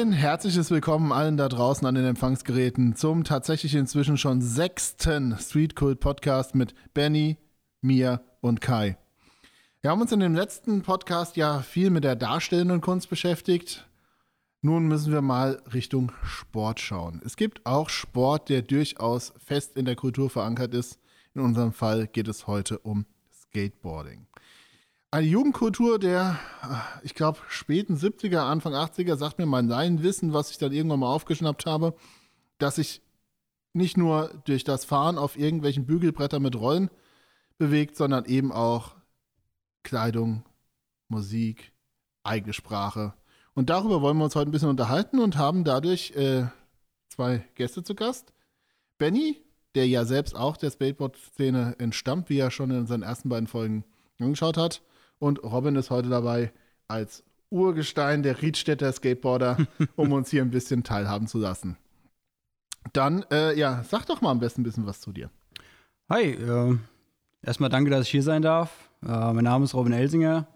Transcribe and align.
Ein 0.00 0.12
herzliches 0.12 0.70
Willkommen 0.70 1.12
allen 1.12 1.36
da 1.36 1.50
draußen 1.50 1.86
an 1.86 1.94
den 1.94 2.06
Empfangsgeräten 2.06 2.96
zum 2.96 3.22
tatsächlich 3.22 3.74
inzwischen 3.74 4.16
schon 4.16 4.40
sechsten 4.40 5.36
Street 5.38 5.76
Cult 5.76 6.00
Podcast 6.00 6.54
mit 6.54 6.74
Benny, 6.94 7.36
mir 7.82 8.22
und 8.40 8.62
Kai. 8.62 8.96
Wir 9.82 9.90
haben 9.90 10.00
uns 10.00 10.10
in 10.10 10.20
dem 10.20 10.34
letzten 10.34 10.80
Podcast 10.80 11.36
ja 11.36 11.60
viel 11.60 11.90
mit 11.90 12.04
der 12.04 12.16
darstellenden 12.16 12.80
Kunst 12.80 13.10
beschäftigt. 13.10 13.90
Nun 14.62 14.88
müssen 14.88 15.12
wir 15.12 15.20
mal 15.20 15.62
Richtung 15.70 16.12
Sport 16.24 16.80
schauen. 16.80 17.20
Es 17.22 17.36
gibt 17.36 17.66
auch 17.66 17.90
Sport, 17.90 18.48
der 18.48 18.62
durchaus 18.62 19.34
fest 19.36 19.76
in 19.76 19.84
der 19.84 19.96
Kultur 19.96 20.30
verankert 20.30 20.72
ist. 20.72 20.98
In 21.34 21.42
unserem 21.42 21.74
Fall 21.74 22.06
geht 22.06 22.26
es 22.26 22.46
heute 22.46 22.78
um 22.78 23.04
Skateboarding. 23.30 24.26
Eine 25.12 25.26
Jugendkultur 25.26 25.98
der, 25.98 26.38
ich 27.02 27.16
glaube, 27.16 27.40
späten 27.48 27.96
70er, 27.96 28.42
Anfang 28.42 28.74
80er, 28.74 29.16
sagt 29.16 29.38
mir 29.38 29.46
mein 29.46 30.04
Wissen, 30.04 30.32
was 30.32 30.52
ich 30.52 30.58
dann 30.58 30.70
irgendwann 30.70 31.00
mal 31.00 31.12
aufgeschnappt 31.12 31.66
habe, 31.66 31.96
dass 32.58 32.76
sich 32.76 33.02
nicht 33.72 33.96
nur 33.96 34.28
durch 34.44 34.62
das 34.62 34.84
Fahren 34.84 35.18
auf 35.18 35.36
irgendwelchen 35.36 35.84
Bügelbrettern 35.84 36.40
mit 36.40 36.54
Rollen 36.54 36.90
bewegt, 37.58 37.96
sondern 37.96 38.24
eben 38.26 38.52
auch 38.52 38.94
Kleidung, 39.82 40.44
Musik, 41.08 41.72
eigene 42.22 42.52
Sprache. 42.52 43.12
Und 43.54 43.68
darüber 43.68 44.02
wollen 44.02 44.16
wir 44.16 44.24
uns 44.24 44.36
heute 44.36 44.48
ein 44.48 44.52
bisschen 44.52 44.68
unterhalten 44.68 45.18
und 45.18 45.36
haben 45.36 45.64
dadurch 45.64 46.12
äh, 46.12 46.46
zwei 47.08 47.44
Gäste 47.56 47.82
zu 47.82 47.96
Gast. 47.96 48.32
Benny, 48.96 49.42
der 49.74 49.88
ja 49.88 50.04
selbst 50.04 50.36
auch 50.36 50.56
der 50.56 50.70
Skateboard-Szene 50.70 51.74
entstammt, 51.78 52.28
wie 52.30 52.38
er 52.38 52.52
schon 52.52 52.70
in 52.70 52.78
unseren 52.78 53.02
ersten 53.02 53.28
beiden 53.28 53.48
Folgen 53.48 53.84
angeschaut 54.20 54.56
hat. 54.56 54.82
Und 55.20 55.44
Robin 55.44 55.76
ist 55.76 55.90
heute 55.90 56.08
dabei 56.08 56.50
als 56.88 57.22
Urgestein 57.50 58.22
der 58.22 58.40
Riedstädter 58.40 58.90
Skateboarder, 58.90 59.58
um 59.96 60.12
uns 60.12 60.30
hier 60.30 60.42
ein 60.42 60.50
bisschen 60.50 60.82
teilhaben 60.82 61.28
zu 61.28 61.38
lassen. 61.38 61.76
Dann, 62.94 63.24
äh, 63.30 63.56
ja, 63.56 63.84
sag 63.84 64.06
doch 64.06 64.22
mal 64.22 64.30
am 64.30 64.40
besten 64.40 64.62
ein 64.62 64.64
bisschen 64.64 64.86
was 64.86 65.00
zu 65.00 65.12
dir. 65.12 65.30
Hi, 66.08 66.30
äh, 66.30 66.78
erstmal 67.42 67.68
danke, 67.68 67.90
dass 67.90 68.06
ich 68.06 68.10
hier 68.10 68.22
sein 68.22 68.40
darf. 68.40 68.90
Äh, 69.02 69.32
mein 69.34 69.44
Name 69.44 69.66
ist 69.66 69.74
Robin 69.74 69.92
Elsinger. 69.92 70.48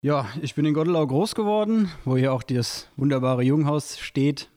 Ja, 0.00 0.26
ich 0.42 0.56
bin 0.56 0.64
in 0.64 0.74
Gottelau 0.74 1.06
groß 1.06 1.36
geworden, 1.36 1.88
wo 2.04 2.16
hier 2.16 2.32
auch 2.32 2.42
das 2.42 2.88
wunderbare 2.96 3.44
Junghaus 3.44 4.00
steht. 4.00 4.50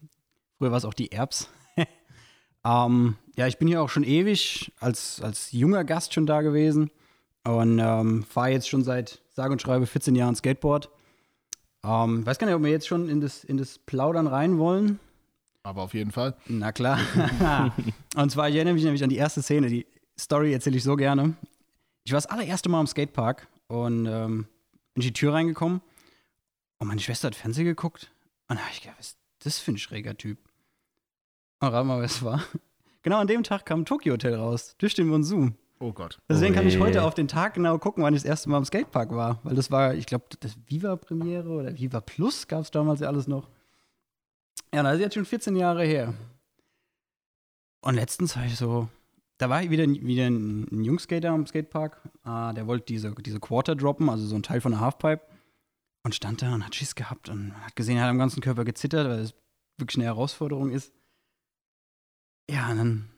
Früher 0.57 0.71
war 0.71 0.79
es 0.79 0.85
auch 0.85 0.95
die 0.95 1.11
Erbs. 1.11 1.49
ähm, 2.65 3.17
ja, 3.35 3.45
ich 3.45 3.59
bin 3.59 3.67
hier 3.67 3.83
auch 3.83 3.89
schon 3.89 4.03
ewig 4.03 4.73
als, 4.79 5.21
als 5.21 5.51
junger 5.51 5.83
Gast 5.83 6.15
schon 6.15 6.25
da 6.25 6.41
gewesen. 6.41 6.89
Und 7.45 7.79
ähm, 7.79 8.23
fahre 8.23 8.49
jetzt 8.49 8.67
schon 8.67 8.83
seit 8.83 9.21
sage 9.31 9.53
und 9.53 9.61
schreibe 9.61 9.85
14 9.85 10.15
Jahren 10.15 10.35
Skateboard. 10.35 10.89
Ähm, 11.83 12.25
weiß 12.25 12.39
gar 12.39 12.47
nicht, 12.47 12.55
ob 12.55 12.63
wir 12.63 12.71
jetzt 12.71 12.87
schon 12.87 13.07
in 13.07 13.21
das, 13.21 13.43
in 13.43 13.57
das 13.57 13.77
Plaudern 13.77 14.27
rein 14.27 14.57
wollen. 14.57 14.99
Aber 15.63 15.83
auf 15.83 15.93
jeden 15.93 16.11
Fall. 16.11 16.35
Na 16.47 16.71
klar. 16.71 16.99
und 18.15 18.31
zwar, 18.31 18.49
ich 18.49 18.55
erinnere 18.55 18.73
mich 18.73 18.83
nämlich 18.83 19.03
an 19.03 19.09
die 19.09 19.17
erste 19.17 19.41
Szene. 19.41 19.67
Die 19.67 19.85
Story 20.19 20.53
erzähle 20.53 20.77
ich 20.77 20.83
so 20.83 20.95
gerne. 20.95 21.35
Ich 22.03 22.11
war 22.11 22.17
das 22.17 22.27
allererste 22.27 22.69
Mal 22.69 22.81
im 22.81 22.87
Skatepark 22.87 23.47
und 23.67 24.05
ähm, 24.05 24.47
bin 24.93 25.01
in 25.01 25.01
die 25.01 25.13
Tür 25.13 25.33
reingekommen. 25.33 25.81
Und 26.77 26.87
meine 26.87 27.01
Schwester 27.01 27.27
hat 27.27 27.35
Fernsehen 27.35 27.65
geguckt. 27.65 28.11
Und 28.47 28.57
da 28.57 28.63
habe 28.63 28.71
ich 28.73 28.81
gedacht, 28.81 28.97
was 28.99 29.07
ist 29.07 29.17
das 29.39 29.59
für 29.59 29.71
ein 29.71 29.77
schräger 29.77 30.17
Typ? 30.17 30.37
Und 31.59 31.69
rat 31.69 31.85
mal, 31.85 32.01
was 32.01 32.15
es 32.15 32.23
war. 32.23 32.43
Genau 33.01 33.19
an 33.19 33.27
dem 33.27 33.43
Tag 33.43 33.67
kam 33.67 33.85
Tokyo 33.85 34.13
Hotel 34.13 34.33
raus, 34.33 34.73
durch 34.79 34.95
den 34.95 35.05
Monsun. 35.05 35.55
Oh 35.79 35.91
Gott. 35.91 36.19
Deswegen 36.29 36.53
oh 36.53 36.57
kann 36.57 36.67
ich 36.67 36.79
heute 36.79 37.03
auf 37.03 37.13
den 37.13 37.27
Tag 37.27 37.55
genau 37.55 37.77
gucken, 37.77 38.03
wann 38.03 38.13
ich 38.13 38.21
das 38.21 38.29
erste 38.29 38.49
Mal 38.49 38.59
im 38.59 38.65
Skatepark 38.65 39.11
war. 39.11 39.39
Weil 39.43 39.55
das 39.55 39.71
war, 39.71 39.93
ich 39.93 40.05
glaube, 40.05 40.25
das 40.39 40.57
Viva-Premiere 40.67 41.49
oder 41.49 41.77
Viva 41.77 41.99
Plus 41.99 42.47
gab 42.47 42.61
es 42.61 42.71
damals 42.71 43.01
ja 43.01 43.07
alles 43.07 43.27
noch. 43.27 43.49
Ja, 44.73 44.83
das 44.83 44.95
ist 44.95 45.01
jetzt 45.01 45.13
schon 45.15 45.25
14 45.25 45.55
Jahre 45.55 45.85
her. 45.85 46.13
Und 47.81 47.95
letztens 47.95 48.35
war 48.35 48.45
ich 48.45 48.55
so, 48.55 48.87
da 49.37 49.49
war 49.49 49.69
wieder, 49.69 49.85
wieder 49.85 50.27
ein, 50.27 50.63
ein 50.71 50.83
Jungskater 50.83 51.29
am 51.29 51.45
Skatepark. 51.45 52.01
Ah, 52.23 52.53
der 52.53 52.67
wollte 52.67 52.85
diese, 52.85 53.13
diese 53.13 53.39
Quarter 53.39 53.75
droppen, 53.75 54.09
also 54.09 54.25
so 54.25 54.35
ein 54.35 54.43
Teil 54.43 54.61
von 54.61 54.71
der 54.71 54.81
Halfpipe. 54.81 55.21
Und 56.03 56.13
stand 56.13 56.41
da 56.41 56.53
und 56.53 56.65
hat 56.65 56.75
Schiss 56.75 56.95
gehabt 56.95 57.29
und 57.29 57.53
hat 57.65 57.75
gesehen, 57.75 57.97
er 57.97 58.03
hat 58.03 58.11
am 58.11 58.19
ganzen 58.19 58.41
Körper 58.41 58.63
gezittert, 58.63 59.07
weil 59.07 59.19
es 59.19 59.33
wirklich 59.77 59.97
eine 59.97 60.05
Herausforderung 60.05 60.69
ist. 60.69 60.93
Ja, 62.49 62.69
und 62.69 62.77
dann 62.77 63.09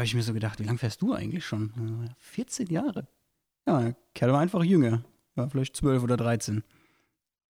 habe 0.00 0.06
ich 0.06 0.14
mir 0.14 0.22
so 0.22 0.32
gedacht, 0.32 0.58
wie 0.58 0.64
lange 0.64 0.78
fährst 0.78 1.02
du 1.02 1.12
eigentlich 1.12 1.44
schon? 1.44 2.08
14 2.16 2.68
Jahre. 2.68 3.06
Ja, 3.66 3.92
Kerl 4.14 4.32
war 4.32 4.40
einfach 4.40 4.64
jünger. 4.64 5.04
War 5.34 5.50
vielleicht 5.50 5.76
12 5.76 6.02
oder 6.02 6.16
13. 6.16 6.56
Und 6.56 6.64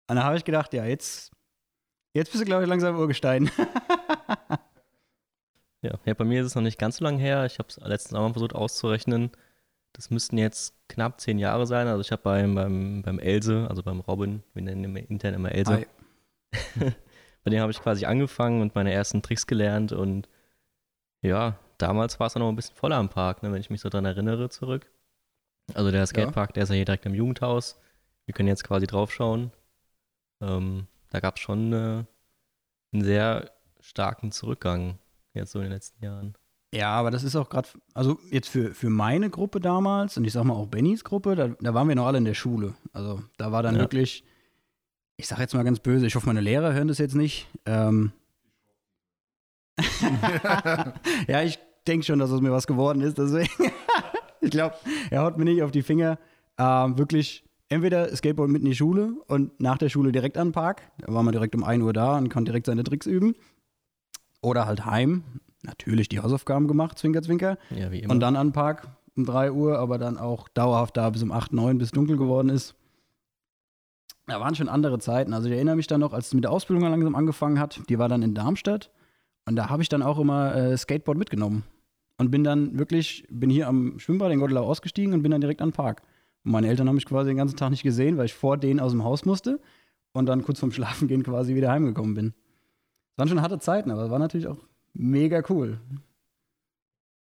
dann 0.07 0.25
habe 0.25 0.39
ich 0.39 0.45
gedacht, 0.45 0.73
ja, 0.73 0.87
jetzt, 0.87 1.31
jetzt 2.15 2.33
bist 2.33 2.41
du, 2.41 2.47
glaube 2.47 2.63
ich, 2.63 2.69
langsam 2.71 2.99
Urgestein. 2.99 3.51
ja. 5.83 5.99
ja, 6.07 6.15
bei 6.15 6.25
mir 6.25 6.41
ist 6.41 6.47
es 6.47 6.55
noch 6.55 6.63
nicht 6.63 6.79
ganz 6.79 6.97
so 6.97 7.05
lange 7.05 7.19
her. 7.19 7.45
Ich 7.45 7.59
habe 7.59 7.69
es 7.69 7.77
letztens 7.77 8.15
auch 8.15 8.27
mal 8.27 8.33
versucht 8.33 8.55
auszurechnen. 8.55 9.31
Das 9.93 10.09
müssten 10.09 10.39
jetzt 10.39 10.73
knapp 10.89 11.21
zehn 11.21 11.39
Jahre 11.39 11.67
sein. 11.67 11.87
Also 11.87 12.01
ich 12.01 12.13
habe 12.13 12.23
beim, 12.23 12.55
beim, 12.55 13.03
beim 13.03 13.19
Else, 13.19 13.67
also 13.69 13.83
beim 13.83 14.01
Robin, 14.01 14.43
wir 14.55 14.63
nennen 14.63 14.85
ihn 14.85 14.97
intern 14.97 15.35
immer 15.35 15.53
Else. 15.53 15.87
bei 17.45 17.51
dem 17.51 17.61
habe 17.61 17.73
ich 17.73 17.81
quasi 17.81 18.07
angefangen 18.07 18.63
und 18.63 18.75
meine 18.75 18.91
ersten 18.91 19.21
Tricks 19.21 19.47
gelernt 19.47 19.93
und 19.93 20.31
ja, 21.21 21.59
damals 21.78 22.21
war 22.21 22.27
es 22.27 22.34
noch 22.34 22.49
ein 22.49 22.56
bisschen 22.56 22.77
voller 22.77 22.97
am 22.97 23.09
Park, 23.09 23.43
ne, 23.43 23.53
wenn 23.53 23.61
ich 23.61 23.71
mich 23.71 23.81
so 23.81 23.89
dran 23.89 24.05
erinnere 24.05 24.50
zurück. 24.50 24.91
Also 25.75 25.91
der 25.91 26.06
Skatepark, 26.06 26.50
ja. 26.50 26.55
der 26.55 26.62
ist 26.65 26.69
ja 26.71 26.75
hier 26.77 26.84
direkt 26.84 27.06
im 27.06 27.15
Jugendhaus. 27.15 27.78
Wir 28.27 28.34
können 28.34 28.49
jetzt 28.49 28.65
quasi 28.65 28.87
draufschauen. 28.87 29.53
Ähm, 30.41 30.87
da 31.11 31.21
gab 31.21 31.37
es 31.37 31.43
schon 31.43 31.72
äh, 31.72 32.05
einen 32.93 33.05
sehr 33.05 33.50
starken 33.81 34.33
Zurückgang 34.33 34.99
jetzt 35.34 35.53
so 35.53 35.59
in 35.59 35.67
den 35.67 35.72
letzten 35.72 36.05
Jahren. 36.05 36.34
Ja, 36.72 36.91
aber 36.91 37.11
das 37.11 37.22
ist 37.22 37.34
auch 37.37 37.49
gerade, 37.49 37.69
also 37.94 38.19
jetzt 38.31 38.49
für, 38.49 38.75
für 38.75 38.91
meine 38.91 39.31
Gruppe 39.31 39.61
damals 39.61 40.17
und 40.19 40.25
ich 40.25 40.33
sag 40.34 40.44
mal 40.44 40.55
auch 40.55 40.67
Bennys 40.67 41.03
Gruppe, 41.03 41.34
da, 41.34 41.49
da 41.49 41.72
waren 41.72 41.88
wir 41.88 41.94
noch 41.94 42.06
alle 42.06 42.19
in 42.19 42.27
der 42.27 42.34
Schule. 42.34 42.75
Also 42.93 43.22
da 43.38 43.53
war 43.53 43.62
dann 43.62 43.77
ja. 43.77 43.81
wirklich, 43.81 44.25
ich 45.17 45.27
sag 45.28 45.38
jetzt 45.38 45.55
mal 45.55 45.65
ganz 45.65 45.81
böse, 45.81 46.06
ich 46.06 46.15
hoffe, 46.15 46.27
meine 46.27 46.43
Lehrer 46.43 46.75
hören 46.75 46.88
das 46.88 46.99
jetzt 46.99 47.15
nicht. 47.15 47.47
Ähm, 47.65 48.12
ja, 51.27 51.43
ich 51.43 51.59
denke 51.88 52.04
schon, 52.04 52.19
dass 52.19 52.31
es 52.31 52.41
mir 52.41 52.53
was 52.53 52.66
geworden 52.66 53.00
ist. 53.00 53.19
Deswegen, 53.19 53.49
ich 54.41 54.50
glaube, 54.50 54.76
er 55.10 55.22
haut 55.22 55.38
mir 55.38 55.44
nicht 55.44 55.62
auf 55.62 55.71
die 55.71 55.82
Finger. 55.82 56.19
Ähm, 56.59 56.99
wirklich 56.99 57.44
entweder 57.69 58.15
Skateboard 58.15 58.50
mit 58.50 58.62
in 58.62 58.66
die 58.66 58.75
Schule 58.75 59.15
und 59.26 59.59
nach 59.60 59.78
der 59.78 59.88
Schule 59.88 60.12
direkt 60.12 60.38
an 60.38 60.49
den 60.49 60.53
Park. 60.53 60.82
Da 60.99 61.12
war 61.12 61.22
man 61.22 61.32
direkt 61.32 61.54
um 61.54 61.65
1 61.65 61.82
Uhr 61.82 61.93
da 61.93 62.16
und 62.16 62.28
konnte 62.28 62.53
direkt 62.53 62.66
seine 62.66 62.84
Tricks 62.84 63.06
üben. 63.06 63.34
Oder 64.43 64.66
halt 64.66 64.87
heim. 64.87 65.25
Natürlich 65.62 66.09
die 66.09 66.21
Hausaufgaben 66.21 66.69
gemacht, 66.69 66.99
Zwinker, 66.99 67.22
Zwinker. 67.22 67.59
Ja, 67.71 67.91
wie 67.91 68.00
immer. 68.00 68.12
Und 68.12 68.20
dann 68.20 68.37
an 68.37 68.49
den 68.49 68.53
Park 68.53 68.88
um 69.16 69.25
3 69.25 69.53
Uhr, 69.53 69.78
aber 69.78 69.99
dann 69.99 70.16
auch 70.16 70.49
dauerhaft 70.49 70.97
da 70.97 71.10
bis 71.10 71.22
um 71.22 71.32
8, 71.32 71.53
9, 71.53 71.78
bis 71.78 71.91
dunkel 71.91 72.16
geworden 72.16 72.49
ist. 72.49 72.75
Da 74.26 74.41
waren 74.41 74.55
schon 74.55 74.69
andere 74.69 74.99
Zeiten. 74.99 75.32
Also 75.32 75.49
ich 75.49 75.55
erinnere 75.55 75.76
mich 75.76 75.87
dann 75.87 76.00
noch, 76.00 76.12
als 76.12 76.28
es 76.28 76.34
mit 76.34 76.44
der 76.44 76.53
Ausbildung 76.53 76.88
langsam 76.88 77.15
angefangen 77.15 77.59
hat. 77.59 77.81
Die 77.88 77.99
war 77.99 78.09
dann 78.09 78.22
in 78.22 78.34
Darmstadt. 78.34 78.91
Und 79.47 79.56
da 79.56 79.70
habe 79.70 79.82
ich 79.82 79.88
dann 79.88 80.03
auch 80.03 80.19
immer 80.19 80.55
äh, 80.55 80.76
Skateboard 80.76 81.16
mitgenommen. 81.19 81.65
Und 82.19 82.31
bin 82.31 82.45
dann 82.45 82.79
wirklich, 82.79 83.27
bin 83.31 83.49
hier 83.49 83.69
am 83.69 83.99
Schwimmbad 83.99 84.33
in 84.33 84.41
Gottelau 84.41 84.65
ausgestiegen 84.65 85.15
und 85.15 85.23
bin 85.23 85.31
dann 85.31 85.41
direkt 85.41 85.62
an 85.62 85.69
den 85.69 85.75
Park. 85.75 86.03
Und 86.45 86.53
meine 86.53 86.69
Eltern 86.69 86.89
haben 86.89 86.97
mich 86.97 87.06
quasi 87.06 87.31
den 87.31 87.37
ganzen 87.37 87.56
Tag 87.56 87.71
nicht 87.71 87.84
gesehen, 87.84 88.19
weil 88.19 88.27
ich 88.27 88.34
vor 88.34 88.56
denen 88.56 88.81
aus 88.81 88.93
dem 88.93 89.05
Haus 89.05 89.25
musste 89.25 89.61
und 90.12 90.27
dann 90.27 90.43
kurz 90.43 90.59
vorm 90.59 90.73
Schlafengehen 90.73 91.23
quasi 91.23 91.55
wieder 91.55 91.71
heimgekommen 91.71 92.15
bin. 92.15 92.34
Das 93.17 93.19
waren 93.19 93.29
schon 93.29 93.43
harte 93.43 93.59
Zeiten, 93.59 93.91
aber 93.91 94.05
es 94.05 94.11
war 94.11 94.19
natürlich 94.19 94.49
auch 94.49 94.59
mega 94.95 95.43
cool. 95.49 95.81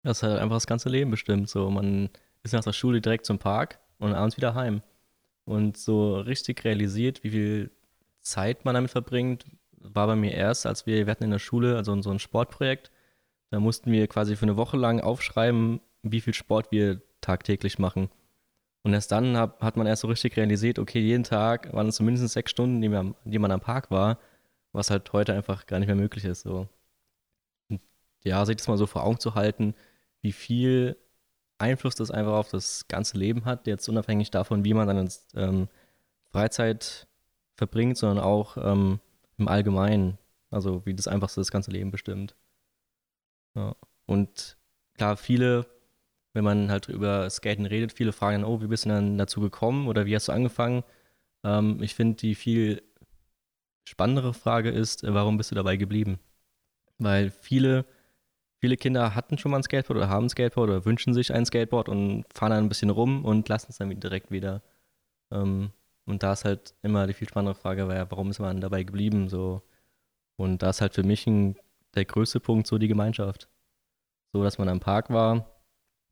Das 0.03 0.23
hat 0.23 0.39
einfach 0.39 0.55
das 0.55 0.67
ganze 0.67 0.89
Leben 0.89 1.11
bestimmt. 1.11 1.49
So, 1.49 1.69
man 1.69 2.09
ist 2.43 2.53
nach 2.53 2.63
der 2.63 2.73
Schule 2.73 3.01
direkt 3.01 3.25
zum 3.25 3.39
Park 3.39 3.79
und 3.99 4.13
abends 4.13 4.37
wieder 4.37 4.55
heim. 4.55 4.81
Und 5.45 5.77
so 5.77 6.19
richtig 6.19 6.63
realisiert, 6.65 7.23
wie 7.23 7.29
viel 7.29 7.71
Zeit 8.21 8.65
man 8.65 8.75
damit 8.75 8.91
verbringt, 8.91 9.45
war 9.71 10.07
bei 10.07 10.15
mir 10.15 10.33
erst, 10.33 10.65
als 10.65 10.85
wir, 10.85 11.05
wir 11.05 11.11
hatten 11.11 11.23
in 11.23 11.31
der 11.31 11.39
Schule 11.39 11.77
also 11.77 11.99
so 12.01 12.11
ein 12.11 12.19
Sportprojekt, 12.19 12.91
da 13.49 13.59
mussten 13.59 13.91
wir 13.91 14.07
quasi 14.07 14.35
für 14.35 14.43
eine 14.43 14.57
Woche 14.57 14.77
lang 14.77 14.99
aufschreiben, 15.01 15.81
wie 16.03 16.21
viel 16.21 16.33
Sport 16.33 16.71
wir 16.71 17.01
tagtäglich 17.21 17.79
machen. 17.79 18.09
Und 18.83 18.93
erst 18.93 19.11
dann 19.11 19.35
hab, 19.37 19.61
hat 19.61 19.77
man 19.77 19.87
erst 19.87 20.03
so 20.03 20.07
richtig 20.07 20.37
realisiert, 20.37 20.79
okay, 20.79 20.99
jeden 20.99 21.23
Tag 21.23 21.73
waren 21.73 21.87
es 21.87 21.95
zumindest 21.95 22.27
sechs 22.29 22.51
Stunden, 22.51 22.81
die 22.81 22.89
man, 22.89 23.15
die 23.25 23.39
man 23.39 23.51
am 23.51 23.59
Park 23.59 23.91
war, 23.91 24.19
was 24.71 24.89
halt 24.89 25.11
heute 25.13 25.33
einfach 25.33 25.65
gar 25.65 25.79
nicht 25.79 25.87
mehr 25.87 25.95
möglich 25.95 26.25
ist. 26.25 26.41
So. 26.41 26.69
Und 27.69 27.81
ja, 28.23 28.45
sich 28.45 28.57
das 28.57 28.67
mal 28.67 28.77
so 28.77 28.87
vor 28.87 29.03
Augen 29.03 29.19
zu 29.19 29.35
halten, 29.35 29.75
wie 30.21 30.31
viel 30.31 30.97
Einfluss 31.57 31.95
das 31.95 32.11
einfach 32.11 32.33
auf 32.33 32.49
das 32.49 32.87
ganze 32.87 33.17
Leben 33.17 33.45
hat, 33.45 33.67
jetzt 33.67 33.89
unabhängig 33.89 34.31
davon, 34.31 34.63
wie 34.63 34.73
man 34.73 34.87
dann 34.87 35.09
ähm, 35.35 35.67
Freizeit 36.31 37.07
verbringt, 37.55 37.97
sondern 37.97 38.23
auch 38.23 38.57
ähm, 38.57 38.99
im 39.37 39.47
Allgemeinen. 39.47 40.17
Also 40.49 40.85
wie 40.85 40.93
das 40.93 41.07
einfach 41.07 41.29
so 41.29 41.41
das 41.41 41.51
ganze 41.51 41.71
Leben 41.71 41.91
bestimmt. 41.91 42.35
Ja. 43.57 43.75
Und 44.05 44.57
klar, 44.93 45.17
viele, 45.17 45.65
wenn 46.33 46.43
man 46.43 46.71
halt 46.71 46.87
über 46.89 47.29
Skaten 47.29 47.65
redet, 47.65 47.93
viele 47.93 48.13
fragen 48.13 48.43
dann, 48.43 48.51
oh, 48.51 48.61
wie 48.61 48.67
bist 48.67 48.85
du 48.85 48.89
dann 48.89 49.17
dazu 49.17 49.41
gekommen 49.41 49.87
oder 49.87 50.05
wie 50.05 50.15
hast 50.15 50.27
du 50.29 50.31
angefangen? 50.31 50.83
Ähm, 51.43 51.81
ich 51.81 51.95
finde, 51.95 52.17
die 52.17 52.35
viel 52.35 52.83
spannendere 53.85 54.33
Frage 54.33 54.69
ist, 54.69 55.03
äh, 55.03 55.13
warum 55.13 55.37
bist 55.37 55.51
du 55.51 55.55
dabei 55.55 55.77
geblieben? 55.77 56.19
Weil 56.99 57.31
viele, 57.31 57.85
viele 58.61 58.77
Kinder 58.77 59.15
hatten 59.15 59.37
schon 59.37 59.51
mal 59.51 59.57
ein 59.59 59.63
Skateboard 59.63 59.97
oder 59.97 60.09
haben 60.09 60.27
ein 60.27 60.29
Skateboard 60.29 60.69
oder 60.69 60.85
wünschen 60.85 61.13
sich 61.13 61.33
ein 61.33 61.45
Skateboard 61.45 61.89
und 61.89 62.25
fahren 62.33 62.51
dann 62.51 62.65
ein 62.65 62.69
bisschen 62.69 62.89
rum 62.91 63.25
und 63.25 63.49
lassen 63.49 63.67
es 63.71 63.77
dann 63.77 63.99
direkt 63.99 64.31
wieder. 64.31 64.63
Ähm, 65.31 65.71
und 66.05 66.23
da 66.23 66.33
ist 66.33 66.45
halt 66.45 66.75
immer 66.83 67.07
die 67.07 67.13
viel 67.13 67.29
spannendere 67.29 67.55
Frage, 67.59 67.87
warum 67.87 68.29
ist 68.31 68.39
man 68.39 68.61
dabei 68.61 68.83
geblieben? 68.83 69.29
So. 69.29 69.63
Und 70.37 70.63
da 70.63 70.71
ist 70.71 70.81
halt 70.81 70.95
für 70.95 71.03
mich 71.03 71.27
ein, 71.27 71.57
der 71.97 72.05
größte 72.05 72.39
Punkt 72.39 72.67
so 72.67 72.77
die 72.77 72.87
Gemeinschaft. 72.87 73.49
So, 74.33 74.43
dass 74.43 74.57
man 74.57 74.69
am 74.69 74.79
Park 74.79 75.09
war, 75.09 75.57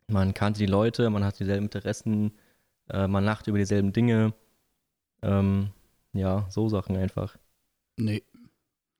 man 0.07 0.33
kannte 0.33 0.59
die 0.59 0.65
Leute, 0.65 1.09
man 1.09 1.23
hat 1.23 1.39
dieselben 1.39 1.65
Interessen, 1.65 2.33
äh, 2.89 3.07
man 3.07 3.23
lacht 3.23 3.47
über 3.47 3.57
dieselben 3.57 3.93
Dinge. 3.93 4.33
Ähm, 5.21 5.71
ja, 6.13 6.45
so 6.49 6.69
Sachen 6.69 6.95
einfach. 6.95 7.37
Nee. 7.97 8.23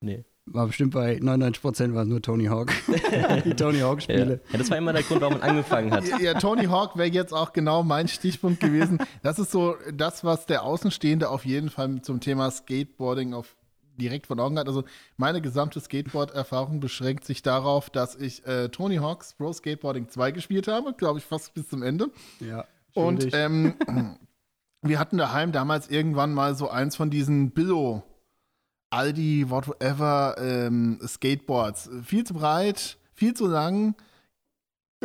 Nee. 0.02 0.26
War 0.48 0.68
bestimmt 0.68 0.94
bei 0.94 1.18
99% 1.18 1.96
war 1.96 2.04
es 2.04 2.08
nur 2.08 2.22
Tony 2.22 2.46
Hawk. 2.46 2.72
die 3.46 3.56
Tony 3.56 3.80
Hawk-Spiele. 3.80 4.42
Ja. 4.46 4.52
ja. 4.52 4.58
das 4.60 4.70
war 4.70 4.78
immer 4.78 4.94
der 4.94 5.02
Grund, 5.02 5.22
warum 5.22 5.40
man 5.40 5.50
angefangen 5.50 5.92
hat. 5.92 6.04
Ja, 6.22 6.36
Tony 6.36 6.66
Hawk 6.66 6.98
wäre 6.98 7.10
jetzt 7.10 7.34
auch 7.34 7.52
genau 7.52 7.82
mein 7.82 8.08
Stichpunkt 8.08 8.60
gewesen. 8.60 9.00
Das 9.24 9.40
ist 9.40 9.52
so 9.52 9.76
das, 9.92 10.24
was 10.24 10.46
der 10.46 10.62
Außenstehende 10.64 11.30
auf 11.30 11.46
jeden 11.46 11.72
Fall 11.72 12.02
zum 12.02 12.20
Thema 12.20 12.52
Skateboarding 12.52 13.34
auf 13.34 13.56
direkt 13.98 14.28
vor 14.28 14.40
Augen 14.40 14.58
hat. 14.58 14.68
Also 14.68 14.84
meine 15.18 15.42
gesamte 15.42 15.80
Skateboard-Erfahrung 15.80 16.80
beschränkt 16.80 17.26
sich 17.26 17.42
darauf, 17.42 17.90
dass 17.90 18.16
ich 18.16 18.46
äh, 18.46 18.70
Tony 18.70 18.98
Hawks 18.98 19.34
Pro 19.34 19.54
Skateboarding 19.54 20.10
2 20.10 20.32
gespielt 20.32 20.68
habe, 20.68 20.94
glaube 20.94 21.20
ich, 21.20 21.26
fast 21.26 21.54
bis 21.54 21.70
zum 21.70 21.84
Ende. 21.84 22.10
Ja. 22.40 22.66
Und 22.94 23.34
ähm, 23.34 23.76
wir 24.82 25.00
hatten 25.00 25.18
daheim 25.18 25.52
damals 25.52 25.90
irgendwann 25.90 26.34
mal 26.34 26.56
so 26.56 26.70
eins 26.70 26.96
von 26.96 27.10
diesen 27.10 27.52
Billo 27.52 28.04
Aldi, 28.90 29.50
whatever, 29.50 30.36
ähm, 30.40 31.00
Skateboards. 31.06 31.90
Viel 32.04 32.24
zu 32.24 32.34
breit, 32.34 32.98
viel 33.14 33.34
zu 33.34 33.48
lang, 33.48 33.96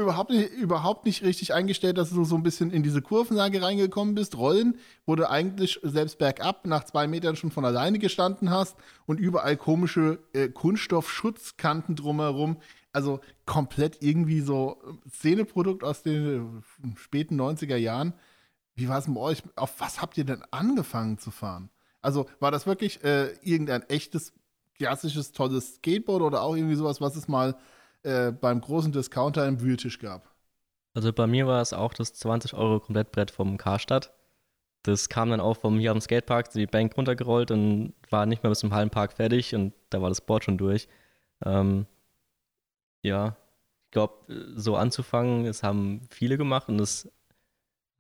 überhaupt 0.00 0.30
nicht, 0.30 0.50
überhaupt 0.52 1.04
nicht 1.06 1.22
richtig 1.22 1.54
eingestellt, 1.54 1.98
dass 1.98 2.10
du 2.10 2.24
so 2.24 2.34
ein 2.34 2.42
bisschen 2.42 2.70
in 2.70 2.82
diese 2.82 3.02
Kurvenlage 3.02 3.62
reingekommen 3.62 4.14
bist. 4.14 4.36
Rollen, 4.36 4.78
wo 5.06 5.16
du 5.16 5.28
eigentlich 5.28 5.80
selbst 5.82 6.18
bergab 6.18 6.66
nach 6.66 6.84
zwei 6.84 7.06
Metern 7.06 7.36
schon 7.36 7.50
von 7.50 7.64
alleine 7.64 7.98
gestanden 7.98 8.50
hast 8.50 8.76
und 9.06 9.18
überall 9.18 9.56
komische 9.56 10.18
äh, 10.32 10.48
Kunststoffschutzkanten 10.48 11.96
drumherum. 11.96 12.58
Also 12.92 13.20
komplett 13.46 14.02
irgendwie 14.02 14.40
so 14.40 14.82
Szeneprodukt 15.08 15.84
aus 15.84 16.02
den 16.02 16.62
äh, 16.84 16.96
späten 16.96 17.40
90er 17.40 17.76
Jahren. 17.76 18.14
Wie 18.74 18.88
war 18.88 18.98
es 18.98 19.08
mit 19.08 19.18
euch? 19.18 19.42
Auf 19.56 19.80
was 19.80 20.00
habt 20.00 20.18
ihr 20.18 20.24
denn 20.24 20.42
angefangen 20.50 21.18
zu 21.18 21.30
fahren? 21.30 21.70
Also 22.02 22.26
war 22.40 22.50
das 22.50 22.66
wirklich 22.66 23.04
äh, 23.04 23.32
irgendein 23.42 23.82
echtes, 23.88 24.32
klassisches, 24.78 25.32
tolles 25.32 25.76
Skateboard 25.76 26.22
oder 26.22 26.42
auch 26.42 26.56
irgendwie 26.56 26.76
sowas, 26.76 27.00
was 27.00 27.14
es 27.14 27.28
mal 27.28 27.56
äh, 28.02 28.32
beim 28.32 28.60
großen 28.60 28.92
Discounter 28.92 29.46
im 29.46 29.60
Wühltisch 29.60 29.98
gab? 29.98 30.30
Also 30.94 31.12
bei 31.12 31.26
mir 31.26 31.46
war 31.46 31.60
es 31.60 31.72
auch 31.72 31.94
das 31.94 32.14
20 32.14 32.54
Euro 32.54 32.80
Komplettbrett 32.80 33.30
vom 33.30 33.56
Karstadt. 33.58 34.12
Das 34.82 35.08
kam 35.08 35.30
dann 35.30 35.40
auch 35.40 35.58
vom 35.58 35.78
hier 35.78 35.90
am 35.90 36.00
Skatepark, 36.00 36.50
die 36.52 36.66
Bank 36.66 36.96
runtergerollt 36.96 37.50
und 37.50 37.94
war 38.10 38.26
nicht 38.26 38.42
mehr 38.42 38.50
bis 38.50 38.60
zum 38.60 38.72
Hallenpark 38.74 39.12
fertig 39.12 39.54
und 39.54 39.74
da 39.90 40.00
war 40.00 40.08
das 40.08 40.22
Board 40.22 40.44
schon 40.44 40.58
durch. 40.58 40.88
Ähm, 41.44 41.86
ja, 43.02 43.36
ich 43.86 43.90
glaube, 43.92 44.14
so 44.56 44.76
anzufangen, 44.76 45.44
das 45.44 45.62
haben 45.62 46.02
viele 46.10 46.38
gemacht 46.38 46.68
und 46.68 46.78
das 46.78 47.10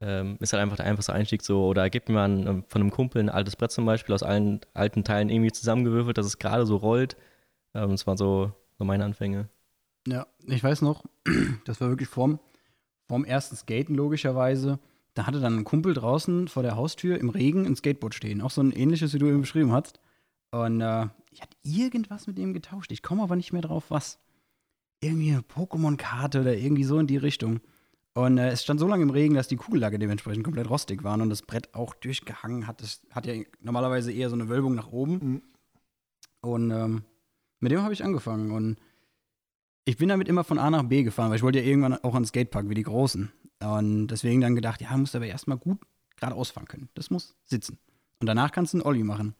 ähm, 0.00 0.38
ist 0.40 0.52
halt 0.52 0.62
einfach 0.62 0.76
der 0.76 0.86
einfachste 0.86 1.12
Einstieg 1.12 1.42
so. 1.42 1.66
Oder 1.66 1.90
gibt 1.90 2.08
mir 2.08 2.14
man 2.16 2.46
ähm, 2.46 2.64
von 2.68 2.80
einem 2.82 2.90
Kumpel 2.90 3.22
ein 3.22 3.28
altes 3.28 3.56
Brett 3.56 3.70
zum 3.72 3.86
Beispiel 3.86 4.14
aus 4.14 4.22
allen 4.22 4.60
alten 4.74 5.04
Teilen 5.04 5.30
irgendwie 5.30 5.52
zusammengewürfelt, 5.52 6.16
dass 6.18 6.26
es 6.26 6.38
gerade 6.38 6.66
so 6.66 6.76
rollt. 6.76 7.16
Ähm, 7.74 7.90
das 7.90 8.06
waren 8.06 8.16
so, 8.16 8.52
so 8.78 8.84
meine 8.84 9.04
Anfänge. 9.04 9.48
Ja, 10.06 10.26
ich 10.46 10.62
weiß 10.62 10.82
noch, 10.82 11.04
das 11.64 11.80
war 11.80 11.88
wirklich 11.88 12.08
vorm, 12.08 12.40
vorm 13.08 13.24
ersten 13.24 13.56
Skaten 13.56 13.94
logischerweise. 13.94 14.78
Da 15.14 15.26
hatte 15.26 15.40
dann 15.40 15.58
ein 15.58 15.64
Kumpel 15.64 15.94
draußen 15.94 16.48
vor 16.48 16.62
der 16.62 16.76
Haustür 16.76 17.18
im 17.18 17.30
Regen 17.30 17.66
ein 17.66 17.76
Skateboard 17.76 18.14
stehen. 18.14 18.40
Auch 18.40 18.50
so 18.50 18.62
ein 18.62 18.72
ähnliches, 18.72 19.12
wie 19.12 19.18
du 19.18 19.26
eben 19.26 19.40
beschrieben 19.40 19.72
hast. 19.72 20.00
Und 20.52 20.80
äh, 20.80 21.08
ich 21.30 21.42
hatte 21.42 21.56
irgendwas 21.62 22.26
mit 22.26 22.38
dem 22.38 22.52
getauscht. 22.54 22.92
Ich 22.92 23.02
komme 23.02 23.22
aber 23.22 23.36
nicht 23.36 23.52
mehr 23.52 23.62
drauf, 23.62 23.86
was. 23.88 24.18
Irgendwie 25.02 25.30
eine 25.30 25.40
Pokémon-Karte 25.40 26.42
oder 26.42 26.56
irgendwie 26.56 26.84
so 26.84 26.98
in 26.98 27.06
die 27.06 27.16
Richtung. 27.16 27.60
Und 28.14 28.38
äh, 28.38 28.50
es 28.50 28.62
stand 28.62 28.80
so 28.80 28.86
lange 28.86 29.02
im 29.02 29.10
Regen, 29.10 29.34
dass 29.34 29.48
die 29.48 29.56
Kugellage 29.56 29.98
dementsprechend 29.98 30.44
komplett 30.44 30.68
rostig 30.68 31.04
waren 31.04 31.20
und 31.20 31.30
das 31.30 31.42
Brett 31.42 31.74
auch 31.74 31.94
durchgehangen 31.94 32.66
hat. 32.66 32.82
Das 32.82 33.00
hat 33.10 33.26
ja 33.26 33.34
normalerweise 33.60 34.12
eher 34.12 34.28
so 34.28 34.34
eine 34.34 34.48
Wölbung 34.48 34.74
nach 34.74 34.88
oben. 34.88 35.12
Mhm. 35.12 35.42
Und 36.40 36.70
ähm, 36.70 37.04
mit 37.60 37.72
dem 37.72 37.82
habe 37.82 37.92
ich 37.92 38.04
angefangen. 38.04 38.50
Und 38.50 38.78
ich 39.90 39.96
bin 39.96 40.08
damit 40.08 40.28
immer 40.28 40.44
von 40.44 40.60
A 40.60 40.70
nach 40.70 40.84
B 40.84 41.02
gefahren, 41.02 41.30
weil 41.30 41.38
ich 41.38 41.42
wollte 41.42 41.58
ja 41.58 41.64
irgendwann 41.64 41.94
auch 41.94 42.14
an 42.14 42.22
den 42.22 42.28
Skatepark 42.28 42.68
wie 42.68 42.74
die 42.74 42.84
Großen. 42.84 43.32
Und 43.60 44.06
deswegen 44.06 44.40
dann 44.40 44.54
gedacht, 44.54 44.80
ja, 44.80 44.96
musst 44.96 45.16
aber 45.16 45.26
erstmal 45.26 45.58
gut 45.58 45.78
geradeaus 46.14 46.50
fahren 46.50 46.68
können. 46.68 46.88
Das 46.94 47.10
muss 47.10 47.34
sitzen. 47.44 47.76
Und 48.20 48.28
danach 48.28 48.52
kannst 48.52 48.72
du 48.72 48.78
einen 48.78 48.86
Olli 48.86 49.02
machen. 49.02 49.34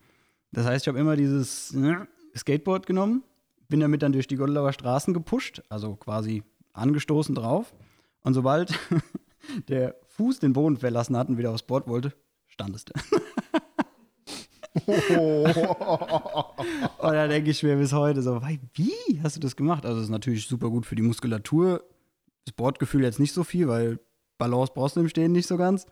Das 0.51 0.67
heißt, 0.67 0.85
ich 0.85 0.89
habe 0.89 0.99
immer 0.99 1.15
dieses 1.15 1.73
ne, 1.73 2.09
Skateboard 2.37 2.87
genommen, 2.87 3.23
bin 3.69 3.79
damit 3.79 4.03
dann 4.03 4.11
durch 4.11 4.27
die 4.27 4.35
Gondelauer 4.35 4.73
Straßen 4.73 5.15
gepusht, 5.15 5.63
also 5.69 5.95
quasi 5.95 6.43
angestoßen 6.73 7.37
drauf 7.37 7.73
und 8.23 8.35
sobald 8.35 8.77
der 9.69 9.95
Fuß 10.09 10.41
den 10.41 10.53
Boden 10.53 10.79
verlassen 10.79 11.17
hat 11.17 11.29
und 11.29 11.39
wieder 11.39 11.53
aufs 11.53 11.63
Board 11.63 11.87
wollte, 11.87 12.13
standest 12.49 12.89
du. 12.89 12.95
und 14.87 15.57
da 17.13 17.27
denke 17.27 17.51
ich 17.51 17.63
mir 17.63 17.77
bis 17.77 17.93
heute 17.93 18.23
so, 18.23 18.41
wie 18.75 19.21
hast 19.23 19.37
du 19.37 19.41
das 19.41 19.57
gemacht? 19.57 19.85
Also, 19.85 19.97
das 19.97 20.05
ist 20.05 20.11
natürlich 20.11 20.47
super 20.47 20.71
gut 20.71 20.87
für 20.87 20.95
die 20.95 21.03
Muskulatur. 21.03 21.83
Das 22.45 22.53
Bordgefühl 22.53 23.03
jetzt 23.03 23.19
nicht 23.19 23.33
so 23.33 23.43
viel, 23.43 23.69
weil 23.69 23.99
Balance 24.39 24.73
brauchst 24.75 24.97
du 24.97 25.01
im 25.01 25.09
Stehen 25.09 25.33
nicht 25.33 25.49
so 25.49 25.57
ganz. 25.57 25.87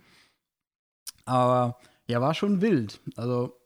Aber 1.25 1.79
ja, 2.07 2.21
war 2.21 2.35
schon 2.35 2.61
wild. 2.61 3.01
Also, 3.17 3.59